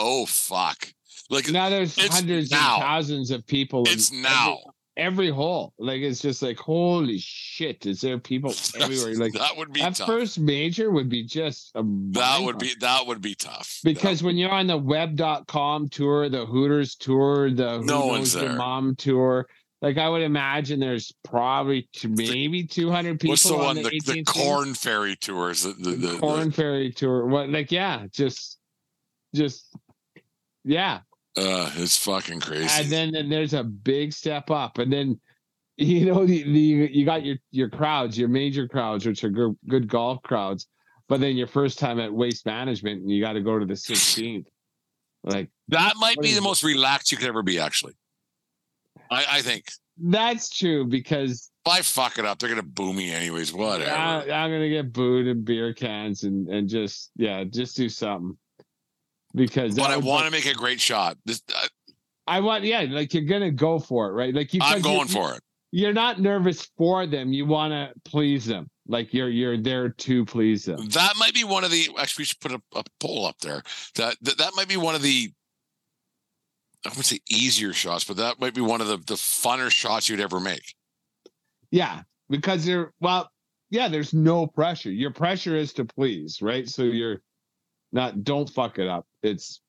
oh 0.00 0.26
fuck! 0.26 0.92
Like 1.28 1.50
now 1.50 1.68
there's 1.68 1.94
hundreds 2.10 2.50
now. 2.50 2.74
and 2.76 2.82
thousands 2.82 3.30
of 3.30 3.46
people. 3.46 3.84
it's 3.86 4.10
every- 4.10 4.22
now. 4.22 4.58
every 4.96 5.30
hole. 5.30 5.72
Like 5.78 6.00
it's 6.00 6.20
just 6.20 6.42
like 6.42 6.58
holy 6.58 7.18
shit! 7.18 7.86
Is 7.86 8.00
there 8.00 8.18
people 8.18 8.52
everywhere? 8.80 9.14
Like 9.14 9.34
that 9.34 9.56
would 9.56 9.72
be 9.72 9.80
that 9.80 9.94
tough. 9.96 10.06
first 10.08 10.38
major 10.40 10.90
would 10.90 11.08
be 11.08 11.22
just 11.24 11.70
a 11.76 11.82
that 12.12 12.40
would 12.42 12.58
be 12.58 12.72
that 12.80 13.06
would 13.06 13.20
be 13.20 13.34
tough. 13.34 13.78
because 13.84 14.22
when 14.22 14.36
you're 14.36 14.50
on 14.50 14.66
the 14.66 14.78
web.com 14.78 15.88
tour, 15.90 16.28
the 16.28 16.44
Hooters 16.46 16.96
tour, 16.96 17.50
the 17.50 17.78
Who 17.78 17.84
No 17.84 17.98
Knows 18.00 18.08
one's 18.10 18.34
Your 18.34 18.44
there. 18.48 18.52
mom 18.56 18.96
tour, 18.96 19.46
like 19.82 19.98
I 19.98 20.08
would 20.08 20.22
imagine 20.22 20.80
there's 20.80 21.12
probably 21.24 21.88
t- 21.94 22.08
maybe 22.08 22.64
200 22.64 23.20
people 23.20 23.32
what's 23.32 23.44
the 23.44 23.54
on 23.54 23.60
one 23.60 23.76
the, 23.76 23.82
the, 24.04 24.12
the 24.14 24.24
Korn 24.24 24.74
Ferry 24.74 25.14
tours? 25.16 25.62
The, 25.62 25.72
the, 25.74 25.90
the, 25.92 26.06
the- 26.08 26.18
Korn 26.18 26.50
Ferry 26.50 26.90
tour. 26.92 27.24
What 27.26 27.48
like 27.50 27.70
yeah, 27.70 28.06
just 28.12 28.58
just 29.34 29.64
yeah. 30.64 31.00
uh, 31.36 31.70
it's 31.76 31.96
fucking 31.96 32.40
crazy. 32.40 32.68
And 32.70 32.90
then, 32.90 33.12
then 33.12 33.28
there's 33.28 33.54
a 33.54 33.64
big 33.64 34.12
step 34.12 34.50
up, 34.50 34.78
and 34.78 34.92
then 34.92 35.20
you 35.76 36.06
know 36.06 36.26
the, 36.26 36.42
the 36.42 36.90
you 36.92 37.04
got 37.04 37.24
your 37.24 37.36
your 37.50 37.70
crowds, 37.70 38.18
your 38.18 38.28
major 38.28 38.68
crowds, 38.68 39.06
which 39.06 39.24
are 39.24 39.30
good, 39.30 39.56
good 39.68 39.88
golf 39.88 40.22
crowds. 40.22 40.66
But 41.08 41.20
then 41.20 41.36
your 41.36 41.48
first 41.48 41.78
time 41.78 41.98
at 41.98 42.12
Waste 42.12 42.46
Management, 42.46 43.00
and 43.00 43.10
you 43.10 43.20
got 43.20 43.32
to 43.32 43.40
go 43.40 43.58
to 43.58 43.66
the 43.66 43.74
16th. 43.74 44.46
Like 45.24 45.50
that 45.68 45.94
might 45.98 46.18
be 46.20 46.34
the 46.34 46.40
most 46.40 46.62
relaxed 46.62 47.10
you 47.12 47.18
could 47.18 47.28
ever 47.28 47.42
be. 47.42 47.58
Actually, 47.58 47.94
I, 49.10 49.24
I 49.32 49.42
think. 49.42 49.64
that's 49.98 50.48
true 50.48 50.86
because 50.86 51.50
if 51.66 51.72
I 51.72 51.82
fuck 51.82 52.18
it 52.18 52.24
up, 52.24 52.38
they're 52.38 52.48
gonna 52.48 52.62
boo 52.62 52.92
me 52.92 53.12
anyways. 53.12 53.52
Whatever. 53.52 53.90
I, 53.90 54.20
I'm 54.22 54.50
gonna 54.50 54.68
get 54.68 54.92
booed 54.92 55.26
and 55.26 55.44
beer 55.44 55.74
cans 55.74 56.24
and 56.24 56.48
and 56.48 56.68
just 56.68 57.10
yeah, 57.16 57.44
just 57.44 57.76
do 57.76 57.88
something. 57.88 58.38
Because 59.34 59.76
but 59.76 59.90
I 59.90 59.96
want 59.96 60.24
to 60.26 60.30
make 60.30 60.46
a 60.46 60.54
great 60.54 60.80
shot. 60.80 61.16
This, 61.24 61.42
uh, 61.54 61.66
I 62.26 62.40
want, 62.40 62.64
yeah, 62.64 62.86
like 62.88 63.14
you're 63.14 63.24
gonna 63.24 63.50
go 63.50 63.78
for 63.78 64.08
it, 64.08 64.12
right? 64.12 64.34
Like 64.34 64.52
you. 64.54 64.60
I'm 64.62 64.82
going 64.82 65.08
for 65.08 65.34
it. 65.34 65.42
You're 65.72 65.92
not 65.92 66.20
nervous 66.20 66.68
for 66.76 67.06
them. 67.06 67.32
You 67.32 67.46
want 67.46 67.72
to 67.72 67.92
please 68.10 68.44
them. 68.44 68.68
Like 68.88 69.14
you're 69.14 69.28
you're 69.28 69.56
there 69.56 69.90
to 69.90 70.24
please 70.24 70.64
them. 70.64 70.88
That 70.88 71.14
might 71.16 71.34
be 71.34 71.44
one 71.44 71.62
of 71.62 71.70
the. 71.70 71.88
Actually, 71.98 72.22
we 72.22 72.26
should 72.26 72.40
put 72.40 72.52
a, 72.52 72.60
a 72.74 72.82
poll 72.98 73.24
up 73.24 73.38
there. 73.40 73.62
That, 73.94 74.16
that 74.22 74.38
that 74.38 74.52
might 74.56 74.68
be 74.68 74.76
one 74.76 74.96
of 74.96 75.02
the. 75.02 75.32
I 76.84 76.88
wouldn't 76.88 77.06
say 77.06 77.20
easier 77.28 77.72
shots, 77.72 78.04
but 78.04 78.16
that 78.16 78.40
might 78.40 78.54
be 78.54 78.60
one 78.60 78.80
of 78.80 78.88
the 78.88 78.96
the 78.96 79.14
funner 79.14 79.70
shots 79.70 80.08
you'd 80.08 80.20
ever 80.20 80.40
make. 80.40 80.74
Yeah, 81.70 82.02
because 82.28 82.66
you're 82.66 82.92
well, 83.00 83.30
yeah. 83.70 83.88
There's 83.88 84.12
no 84.12 84.48
pressure. 84.48 84.90
Your 84.90 85.12
pressure 85.12 85.54
is 85.54 85.72
to 85.74 85.84
please, 85.84 86.42
right? 86.42 86.68
So 86.68 86.82
you're 86.82 87.22
not. 87.92 88.24
Don't 88.24 88.48
fuck 88.48 88.78
it 88.78 88.88
up. 88.88 89.06
It's 89.22 89.60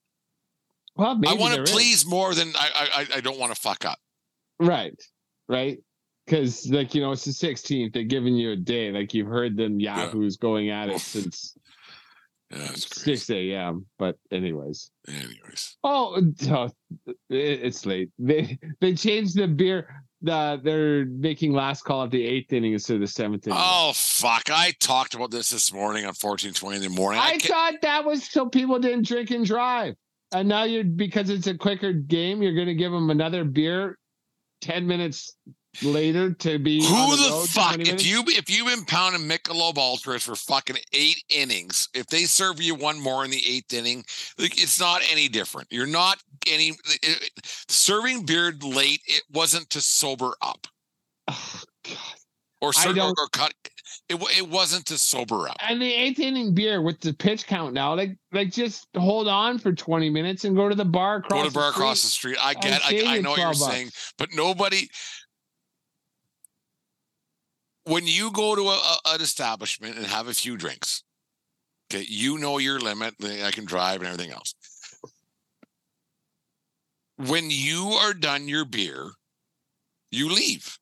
well, 0.96 1.16
maybe 1.16 1.28
I 1.28 1.40
want 1.40 1.52
to 1.54 1.56
there 1.56 1.64
is. 1.64 1.70
please 1.70 2.06
more 2.06 2.34
than 2.34 2.52
I 2.56 3.06
I, 3.12 3.16
I 3.16 3.20
don't 3.20 3.38
want 3.38 3.54
to 3.54 3.60
fuck 3.60 3.84
up. 3.84 3.98
Right, 4.60 5.00
right. 5.48 5.78
Because 6.26 6.68
like 6.70 6.94
you 6.94 7.00
know, 7.00 7.12
it's 7.12 7.24
the 7.24 7.32
16th. 7.32 7.92
They're 7.92 8.04
giving 8.04 8.36
you 8.36 8.52
a 8.52 8.56
day. 8.56 8.92
Like 8.92 9.12
you've 9.12 9.26
heard 9.26 9.56
them 9.56 9.80
yahoos 9.80 10.36
going 10.36 10.70
at 10.70 10.88
it 10.88 11.00
since 11.00 11.56
Yeah, 12.52 12.70
6 12.74 13.30
a.m. 13.30 13.86
But 13.98 14.18
anyways, 14.30 14.90
Anyways, 15.08 15.78
oh, 15.82 16.20
uh, 16.50 16.68
oh, 16.68 17.16
it's 17.30 17.86
late. 17.86 18.10
They 18.18 18.58
they 18.80 18.94
changed 18.94 19.36
the 19.36 19.48
beer. 19.48 20.04
The 20.22 20.60
they're 20.62 21.04
making 21.06 21.52
last 21.52 21.82
call 21.82 22.04
at 22.04 22.10
the 22.10 22.24
eighth 22.24 22.52
inning 22.52 22.72
instead 22.74 22.94
of 22.94 23.00
the 23.00 23.06
seventh 23.08 23.46
inning. 23.46 23.58
oh 23.60 23.92
fuck! 23.94 24.44
I 24.50 24.72
talked 24.78 25.14
about 25.14 25.30
this 25.30 25.50
this 25.50 25.72
morning 25.72 26.06
on 26.06 26.14
fourteen 26.14 26.52
twenty 26.52 26.76
in 26.76 26.82
the 26.82 26.88
morning. 26.90 27.20
I 27.20 27.32
can't- 27.32 27.42
thought 27.44 27.74
that 27.82 28.04
was 28.04 28.24
so 28.30 28.48
people 28.48 28.78
didn't 28.78 29.06
drink 29.06 29.30
and 29.30 29.44
drive. 29.44 29.94
And 30.34 30.48
now 30.48 30.62
you're 30.64 30.84
because 30.84 31.28
it's 31.28 31.46
a 31.46 31.54
quicker 31.58 31.92
game, 31.92 32.40
you're 32.42 32.54
going 32.54 32.68
to 32.68 32.74
give 32.74 32.90
them 32.92 33.10
another 33.10 33.44
beer 33.44 33.98
10 34.62 34.86
minutes 34.86 35.36
later 35.82 36.32
to 36.32 36.58
be 36.58 36.82
Who 36.84 37.16
the 37.16 37.28
road 37.30 37.48
fuck? 37.48 37.78
If 37.80 38.04
you 38.06 38.22
if 38.26 38.50
you've 38.50 38.66
been 38.68 38.84
pounding 38.84 39.22
Michelob 39.28 39.78
Ultras 39.78 40.22
for 40.24 40.34
fucking 40.36 40.76
eight 40.92 41.22
innings, 41.28 41.88
if 41.94 42.06
they 42.06 42.24
serve 42.24 42.60
you 42.60 42.74
one 42.74 43.00
more 43.00 43.24
in 43.24 43.30
the 43.30 43.42
eighth 43.48 43.72
inning, 43.72 44.04
like 44.38 44.60
it's 44.62 44.78
not 44.80 45.00
any 45.10 45.28
different. 45.28 45.68
You're 45.70 45.86
not 45.86 46.22
any 46.46 46.72
it- 47.02 47.30
serving 47.68 48.26
beer 48.26 48.52
late. 48.62 49.00
It 49.06 49.22
wasn't 49.32 49.70
to 49.70 49.80
sober 49.80 50.32
up 50.42 50.66
Oh, 51.28 51.62
God. 51.84 51.96
or 52.60 52.72
or, 52.86 53.08
or 53.18 53.28
cut. 53.32 53.54
It 54.08 54.16
it 54.36 54.48
wasn't 54.48 54.86
to 54.86 54.98
sober 54.98 55.48
up. 55.48 55.56
And 55.60 55.80
the 55.80 55.92
eighth 55.92 56.18
inning 56.18 56.54
beer 56.54 56.82
with 56.82 57.00
the 57.00 57.12
pitch 57.14 57.46
count 57.46 57.72
now, 57.74 57.94
like 57.94 58.16
like 58.32 58.50
just 58.50 58.86
hold 58.96 59.28
on 59.28 59.58
for 59.58 59.72
20 59.72 60.10
minutes 60.10 60.44
and 60.44 60.56
go 60.56 60.68
to 60.68 60.74
the 60.74 60.84
bar 60.84 61.16
across 61.16 61.30
Go 61.40 61.44
to 61.44 61.50
the 61.50 61.54
bar 61.54 61.70
street. 61.72 61.82
across 61.82 62.02
the 62.02 62.08
street. 62.08 62.36
I 62.42 62.54
get. 62.54 62.80
I, 62.84 63.16
I 63.16 63.20
know 63.20 63.30
what 63.30 63.38
you're 63.38 63.48
bucks. 63.48 63.64
saying, 63.66 63.90
but 64.18 64.28
nobody. 64.34 64.88
When 67.84 68.06
you 68.06 68.30
go 68.30 68.54
to 68.54 68.62
a, 68.62 68.74
a- 68.74 69.14
an 69.14 69.20
establishment 69.20 69.96
and 69.96 70.06
have 70.06 70.28
a 70.28 70.34
few 70.34 70.56
drinks, 70.56 71.02
okay, 71.92 72.04
you 72.08 72.38
know 72.38 72.58
your 72.58 72.78
limit. 72.78 73.14
I 73.22 73.50
can 73.50 73.64
drive 73.64 74.00
and 74.00 74.06
everything 74.06 74.32
else. 74.32 74.54
When 77.16 77.50
you 77.50 77.88
are 78.00 78.14
done 78.14 78.48
your 78.48 78.64
beer, 78.64 79.10
you 80.10 80.28
leave. 80.28 80.78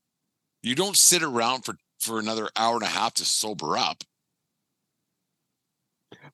You 0.63 0.75
don't 0.75 0.97
sit 0.97 1.23
around 1.23 1.65
for 1.65 1.77
for 1.99 2.19
another 2.19 2.49
hour 2.57 2.75
and 2.75 2.83
a 2.83 2.87
half 2.87 3.15
to 3.15 3.25
sober 3.25 3.77
up. 3.77 4.03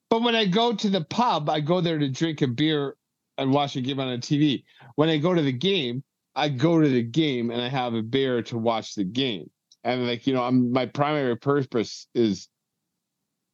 But 0.09 0.21
when 0.21 0.35
I 0.35 0.45
go 0.45 0.73
to 0.73 0.89
the 0.89 1.03
pub, 1.03 1.49
I 1.49 1.59
go 1.59 1.81
there 1.81 1.97
to 1.97 2.07
drink 2.09 2.41
a 2.41 2.47
beer 2.47 2.95
and 3.37 3.51
watch 3.51 3.75
a 3.75 3.81
game 3.81 3.99
on 3.99 4.07
a 4.09 4.17
TV. 4.17 4.63
When 4.95 5.09
I 5.09 5.17
go 5.17 5.33
to 5.33 5.41
the 5.41 5.51
game, 5.51 6.03
I 6.35 6.49
go 6.49 6.79
to 6.81 6.87
the 6.87 7.03
game 7.03 7.51
and 7.51 7.61
I 7.61 7.67
have 7.67 7.93
a 7.93 8.01
beer 8.01 8.41
to 8.43 8.57
watch 8.57 8.95
the 8.95 9.03
game. 9.03 9.49
And 9.83 10.05
like 10.07 10.27
you 10.27 10.33
know, 10.33 10.43
I'm 10.43 10.71
my 10.71 10.85
primary 10.85 11.37
purpose 11.37 12.07
is 12.13 12.47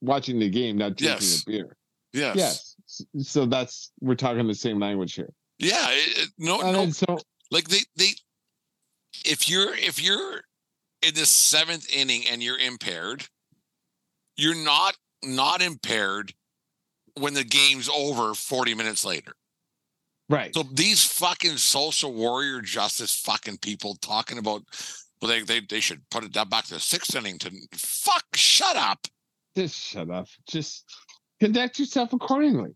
watching 0.02 0.40
the 0.40 0.50
game, 0.50 0.78
not 0.78 0.96
drinking 0.98 1.22
Yes. 1.22 1.42
a 1.44 1.46
beer. 1.50 1.78
Yes. 2.14 2.36
Yes. 2.36 2.76
So 3.26 3.46
that's 3.46 3.92
we're 4.02 4.16
talking 4.16 4.48
the 4.48 4.56
same 4.56 4.80
language 4.80 5.14
here. 5.16 5.34
Yeah. 5.60 5.86
it- 5.90 6.30
no. 6.38 6.62
And 6.62 6.74
no 6.74 6.90
so 6.90 7.20
like 7.52 7.68
they 7.70 7.80
they 7.96 8.10
if 9.26 9.50
you're 9.50 9.74
if 9.76 10.04
you're 10.04 10.42
in 11.02 11.14
the 11.14 11.26
seventh 11.26 11.88
inning 11.94 12.24
and 12.32 12.42
you're 12.42 12.58
impaired 12.58 13.26
you're 14.38 14.56
not 14.56 14.96
not 15.24 15.62
impaired 15.62 16.34
when 17.20 17.34
the 17.34 17.44
game's 17.44 17.90
over 17.90 18.34
40 18.34 18.74
minutes 18.74 19.06
later 19.06 19.34
right. 20.30 20.54
so 20.56 20.64
these 20.64 21.04
fucking 21.04 21.58
social 21.58 22.14
warrior 22.14 22.62
justice 22.62 23.14
fucking 23.16 23.58
people 23.58 23.96
talking 24.02 24.38
about 24.38 24.64
well 25.24 25.32
they 25.32 25.42
they, 25.42 25.62
they 25.68 25.80
should 25.80 26.02
put 26.12 26.24
it 26.26 26.34
back 26.50 26.66
to 26.66 26.74
the 26.76 26.80
sixth 26.80 27.16
inning 27.16 27.40
to 27.40 27.50
fuck 27.74 28.26
shut 28.36 28.76
up 28.76 29.08
just 29.56 29.80
shut 29.80 30.10
up. 30.10 30.28
Just 30.50 30.84
conduct 31.40 31.78
yourself 31.78 32.12
accordingly. 32.12 32.72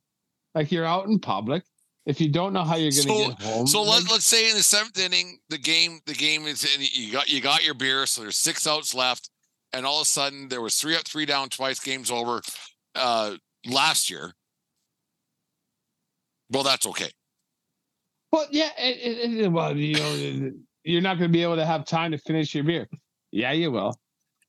Like 0.54 0.72
you're 0.72 0.86
out 0.86 1.08
in 1.08 1.18
public. 1.20 1.64
If 2.06 2.22
you 2.22 2.30
don't 2.30 2.54
know 2.54 2.64
how 2.64 2.76
you're 2.76 2.92
gonna 2.92 3.02
So- 3.02 3.28
get 3.30 3.42
home, 3.42 3.66
So 3.66 3.82
like, 3.82 4.04
let, 4.04 4.12
let's 4.12 4.26
say 4.26 4.48
in 4.48 4.56
the 4.56 4.62
seventh 4.62 4.98
inning, 5.00 5.40
the 5.50 5.58
game 5.58 6.00
the 6.06 6.14
game 6.14 6.46
is 6.46 6.64
in, 6.64 6.86
you 6.94 7.12
got 7.12 7.30
you 7.30 7.42
got 7.42 7.64
your 7.66 7.74
beer, 7.74 8.06
so 8.06 8.22
there's 8.22 8.38
six 8.38 8.68
outs 8.68 8.94
left, 8.94 9.32
and 9.74 9.88
all 9.88 10.02
of 10.02 10.04
a 10.04 10.06
sudden 10.06 10.50
there 10.50 10.62
was 10.62 10.76
three 10.76 10.96
up, 10.96 11.08
three 11.08 11.26
down, 11.26 11.50
twice. 11.50 11.80
Game's 11.80 12.12
over. 12.12 12.42
Uh, 12.94 13.38
last 13.66 14.10
year. 14.12 14.34
Well, 16.52 16.62
that's 16.64 16.86
okay. 16.88 17.10
Well, 18.32 18.48
yeah, 18.52 18.70
it, 18.78 18.98
it, 19.32 19.40
it- 19.46 19.52
well, 19.52 19.76
you 19.76 19.96
know, 19.96 20.52
you're 20.88 21.02
not 21.02 21.18
going 21.18 21.30
to 21.30 21.34
be 21.34 21.44
able 21.44 21.56
to 21.58 21.66
have 21.66 21.86
time 21.86 22.12
to 22.12 22.18
finish 22.18 22.54
your 22.56 22.64
beer. 22.64 22.88
Yeah, 23.32 23.52
you 23.52 23.72
will. 23.72 23.96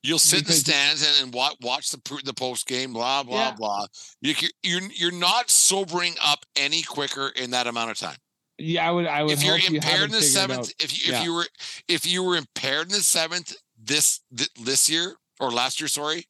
You'll 0.02 0.18
sit 0.20 0.40
in 0.40 0.44
the 0.46 0.52
stands 0.52 1.06
and, 1.06 1.24
and 1.26 1.34
watch 1.34 1.56
watch 1.60 1.90
the 1.90 2.20
the 2.24 2.32
post 2.32 2.66
game. 2.66 2.92
Blah 2.92 3.24
blah 3.24 3.48
Yeah. 3.48 3.54
blah. 3.58 3.86
You, 4.22 4.34
you're 4.62 4.82
you're 4.94 5.12
not 5.12 5.50
sobering 5.50 6.14
up 6.24 6.44
any 6.56 6.82
quicker 6.82 7.32
in 7.36 7.50
that 7.50 7.66
amount 7.66 7.90
of 7.90 7.98
time. 7.98 8.16
Yeah, 8.58 8.88
I 8.88 8.92
would. 8.92 9.06
I 9.06 9.22
would. 9.24 9.32
If 9.32 9.42
you're 9.42 9.58
hope 9.58 9.70
you 9.70 9.76
impaired 9.76 10.04
in 10.04 10.10
the 10.12 10.22
seventh, 10.22 10.72
if 10.80 10.92
you, 10.92 11.12
if 11.12 11.18
Yeah. 11.18 11.24
you 11.24 11.34
were 11.34 11.46
if 11.88 12.06
you 12.06 12.22
were 12.22 12.36
impaired 12.36 12.86
in 12.86 12.92
the 12.92 13.02
seventh 13.02 13.54
this 13.82 14.20
th- 14.36 14.50
this 14.64 14.88
year 14.88 15.16
or 15.40 15.50
last 15.50 15.80
year, 15.80 15.88
sorry, 15.88 16.24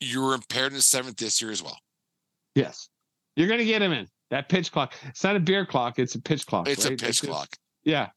you 0.00 0.22
were 0.22 0.34
impaired 0.34 0.72
in 0.72 0.76
the 0.76 0.82
seventh 0.82 1.16
this 1.16 1.42
year 1.42 1.50
as 1.50 1.62
well. 1.62 1.78
yes, 2.54 2.88
you're 3.36 3.48
going 3.48 3.58
to 3.60 3.64
get 3.66 3.82
him 3.82 3.92
in 3.92 4.06
that 4.30 4.48
pitch 4.48 4.70
clock. 4.72 4.94
It's 5.08 5.22
not 5.24 5.34
a 5.36 5.40
beer 5.40 5.66
clock; 5.66 5.98
it's 5.98 6.14
a 6.14 6.20
pitch 6.20 6.46
clock. 6.46 6.68
It's 6.68 6.84
a 6.84 6.90
pitch 6.90 7.02
It's 7.02 7.20
just- 7.20 7.30
clock. 7.30 7.48
Yeah, 7.84 8.08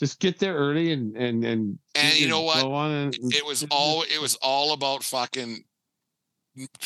just 0.00 0.18
get 0.18 0.38
there 0.38 0.54
early 0.54 0.92
and 0.92 1.16
and 1.16 1.44
and. 1.44 1.78
And 1.94 2.18
you 2.18 2.28
know 2.28 2.40
what? 2.40 2.64
And, 2.64 3.14
It 3.14 3.46
was 3.46 3.66
all 3.70 4.02
it 4.02 4.20
was 4.20 4.34
all 4.36 4.72
about 4.72 5.04
fucking 5.04 5.62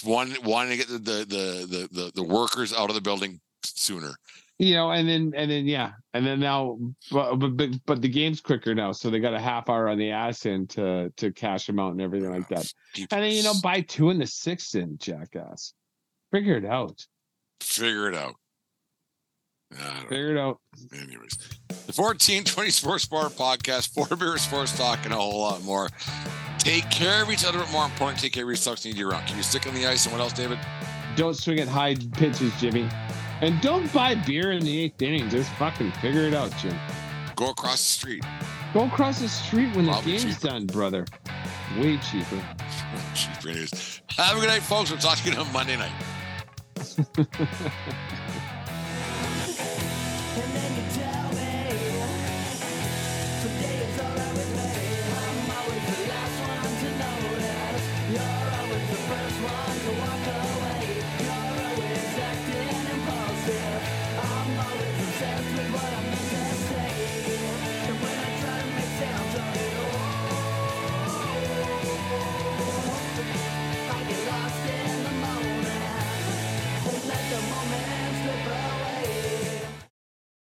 one 0.03 0.35
wanting 0.45 0.73
to 0.73 0.77
get 0.77 0.89
the 0.89 0.99
the 0.99 1.67
the 1.67 1.89
the, 1.91 2.13
the, 2.15 2.23
workers 2.23 2.73
out 2.73 2.91
of 2.91 2.95
the 2.95 3.01
building 3.01 3.41
sooner. 3.63 4.15
you 4.59 4.75
know, 4.75 4.91
and 4.91 5.09
then 5.09 5.33
and 5.37 5.51
then 5.51 5.67
yeah, 5.67 5.93
and 6.13 6.27
then 6.27 6.41
now, 6.41 6.79
but 7.11 7.37
but 7.37 7.71
but, 7.87 8.03
the 8.03 8.09
game's 8.09 8.41
quicker 8.41 8.75
now, 8.75 8.93
so 8.93 9.11
they 9.11 9.21
got 9.21 9.33
a 9.33 9.41
half 9.41 9.69
hour 9.69 9.89
on 9.89 9.99
the 9.99 10.11
ass 10.11 10.45
in 10.45 10.67
to 10.69 11.11
to 11.17 11.33
cash 11.33 11.67
them 11.67 11.79
out 11.79 11.93
and 11.93 12.03
everything 12.03 12.31
like 12.31 12.49
that. 12.49 12.73
And 12.97 13.23
then 13.23 13.33
you 13.33 13.45
know, 13.45 13.55
buy 13.63 13.81
two 13.81 14.11
in 14.11 14.19
the 14.19 14.27
sixth 14.27 14.75
in, 14.75 14.99
jackass. 14.99 15.73
Figure 16.33 16.57
it 16.57 16.65
out. 16.65 17.07
figure 17.61 18.09
it 18.09 18.17
out. 18.17 18.35
I 19.79 19.87
don't 19.87 19.95
know. 19.95 20.09
Figure 20.09 20.31
it 20.37 20.39
out. 20.39 20.61
Anyways, 20.93 21.37
the 21.69 21.93
1420 21.93 22.71
Sports 22.71 23.07
Bar 23.07 23.29
podcast, 23.29 23.93
for 23.93 24.15
beer 24.17 24.37
sports 24.39 24.77
talk, 24.77 25.01
and 25.05 25.13
a 25.13 25.17
whole 25.17 25.41
lot 25.41 25.63
more. 25.63 25.89
Take 26.59 26.91
care 26.91 27.23
of 27.23 27.31
each 27.31 27.45
other, 27.45 27.59
but 27.59 27.71
more 27.73 27.85
important, 27.85 28.21
take 28.21 28.33
care 28.33 28.45
of 28.45 28.49
yourself. 28.49 28.85
need 28.85 28.97
you 28.97 29.11
around. 29.11 29.27
Can 29.27 29.37
you 29.37 29.43
stick 29.43 29.67
on 29.67 29.75
the 29.75 29.87
ice 29.87 30.07
and 30.07 30.13
what 30.13 30.21
else, 30.21 30.33
David? 30.33 30.59
Don't 31.17 31.35
swing 31.37 31.61
at 31.61 31.69
high 31.69 31.95
pitches, 31.95 32.53
Jimmy. 32.59 32.89
And 33.41 33.61
don't 33.61 33.93
buy 33.93 34.15
beer 34.15 34.53
in 34.53 34.65
the 34.65 34.85
eighth 34.85 35.03
inning. 35.03 35.29
Just 35.29 35.51
fucking 35.53 35.93
figure 35.93 36.23
it 36.23 36.35
out, 36.35 36.57
Jim. 36.59 36.75
Go 37.37 37.51
across 37.51 37.79
the 37.79 37.93
street. 37.93 38.25
Go 38.73 38.85
across 38.87 39.21
the 39.21 39.29
street 39.29 39.75
when 39.77 39.87
the 39.87 39.93
game's 40.01 40.25
cheaper. 40.25 40.49
done, 40.49 40.67
brother. 40.67 41.05
Way 41.79 41.99
cheaper. 41.99 42.37
Jeez, 43.15 43.47
anyways. 43.47 44.03
Have 44.17 44.37
a 44.37 44.41
good 44.41 44.49
night, 44.49 44.63
folks. 44.63 44.91
We'll 44.91 45.01
talk 45.01 45.19
to 45.19 45.31
you 45.31 45.37
on 45.39 45.53
Monday 45.53 45.77
night. 45.77 45.93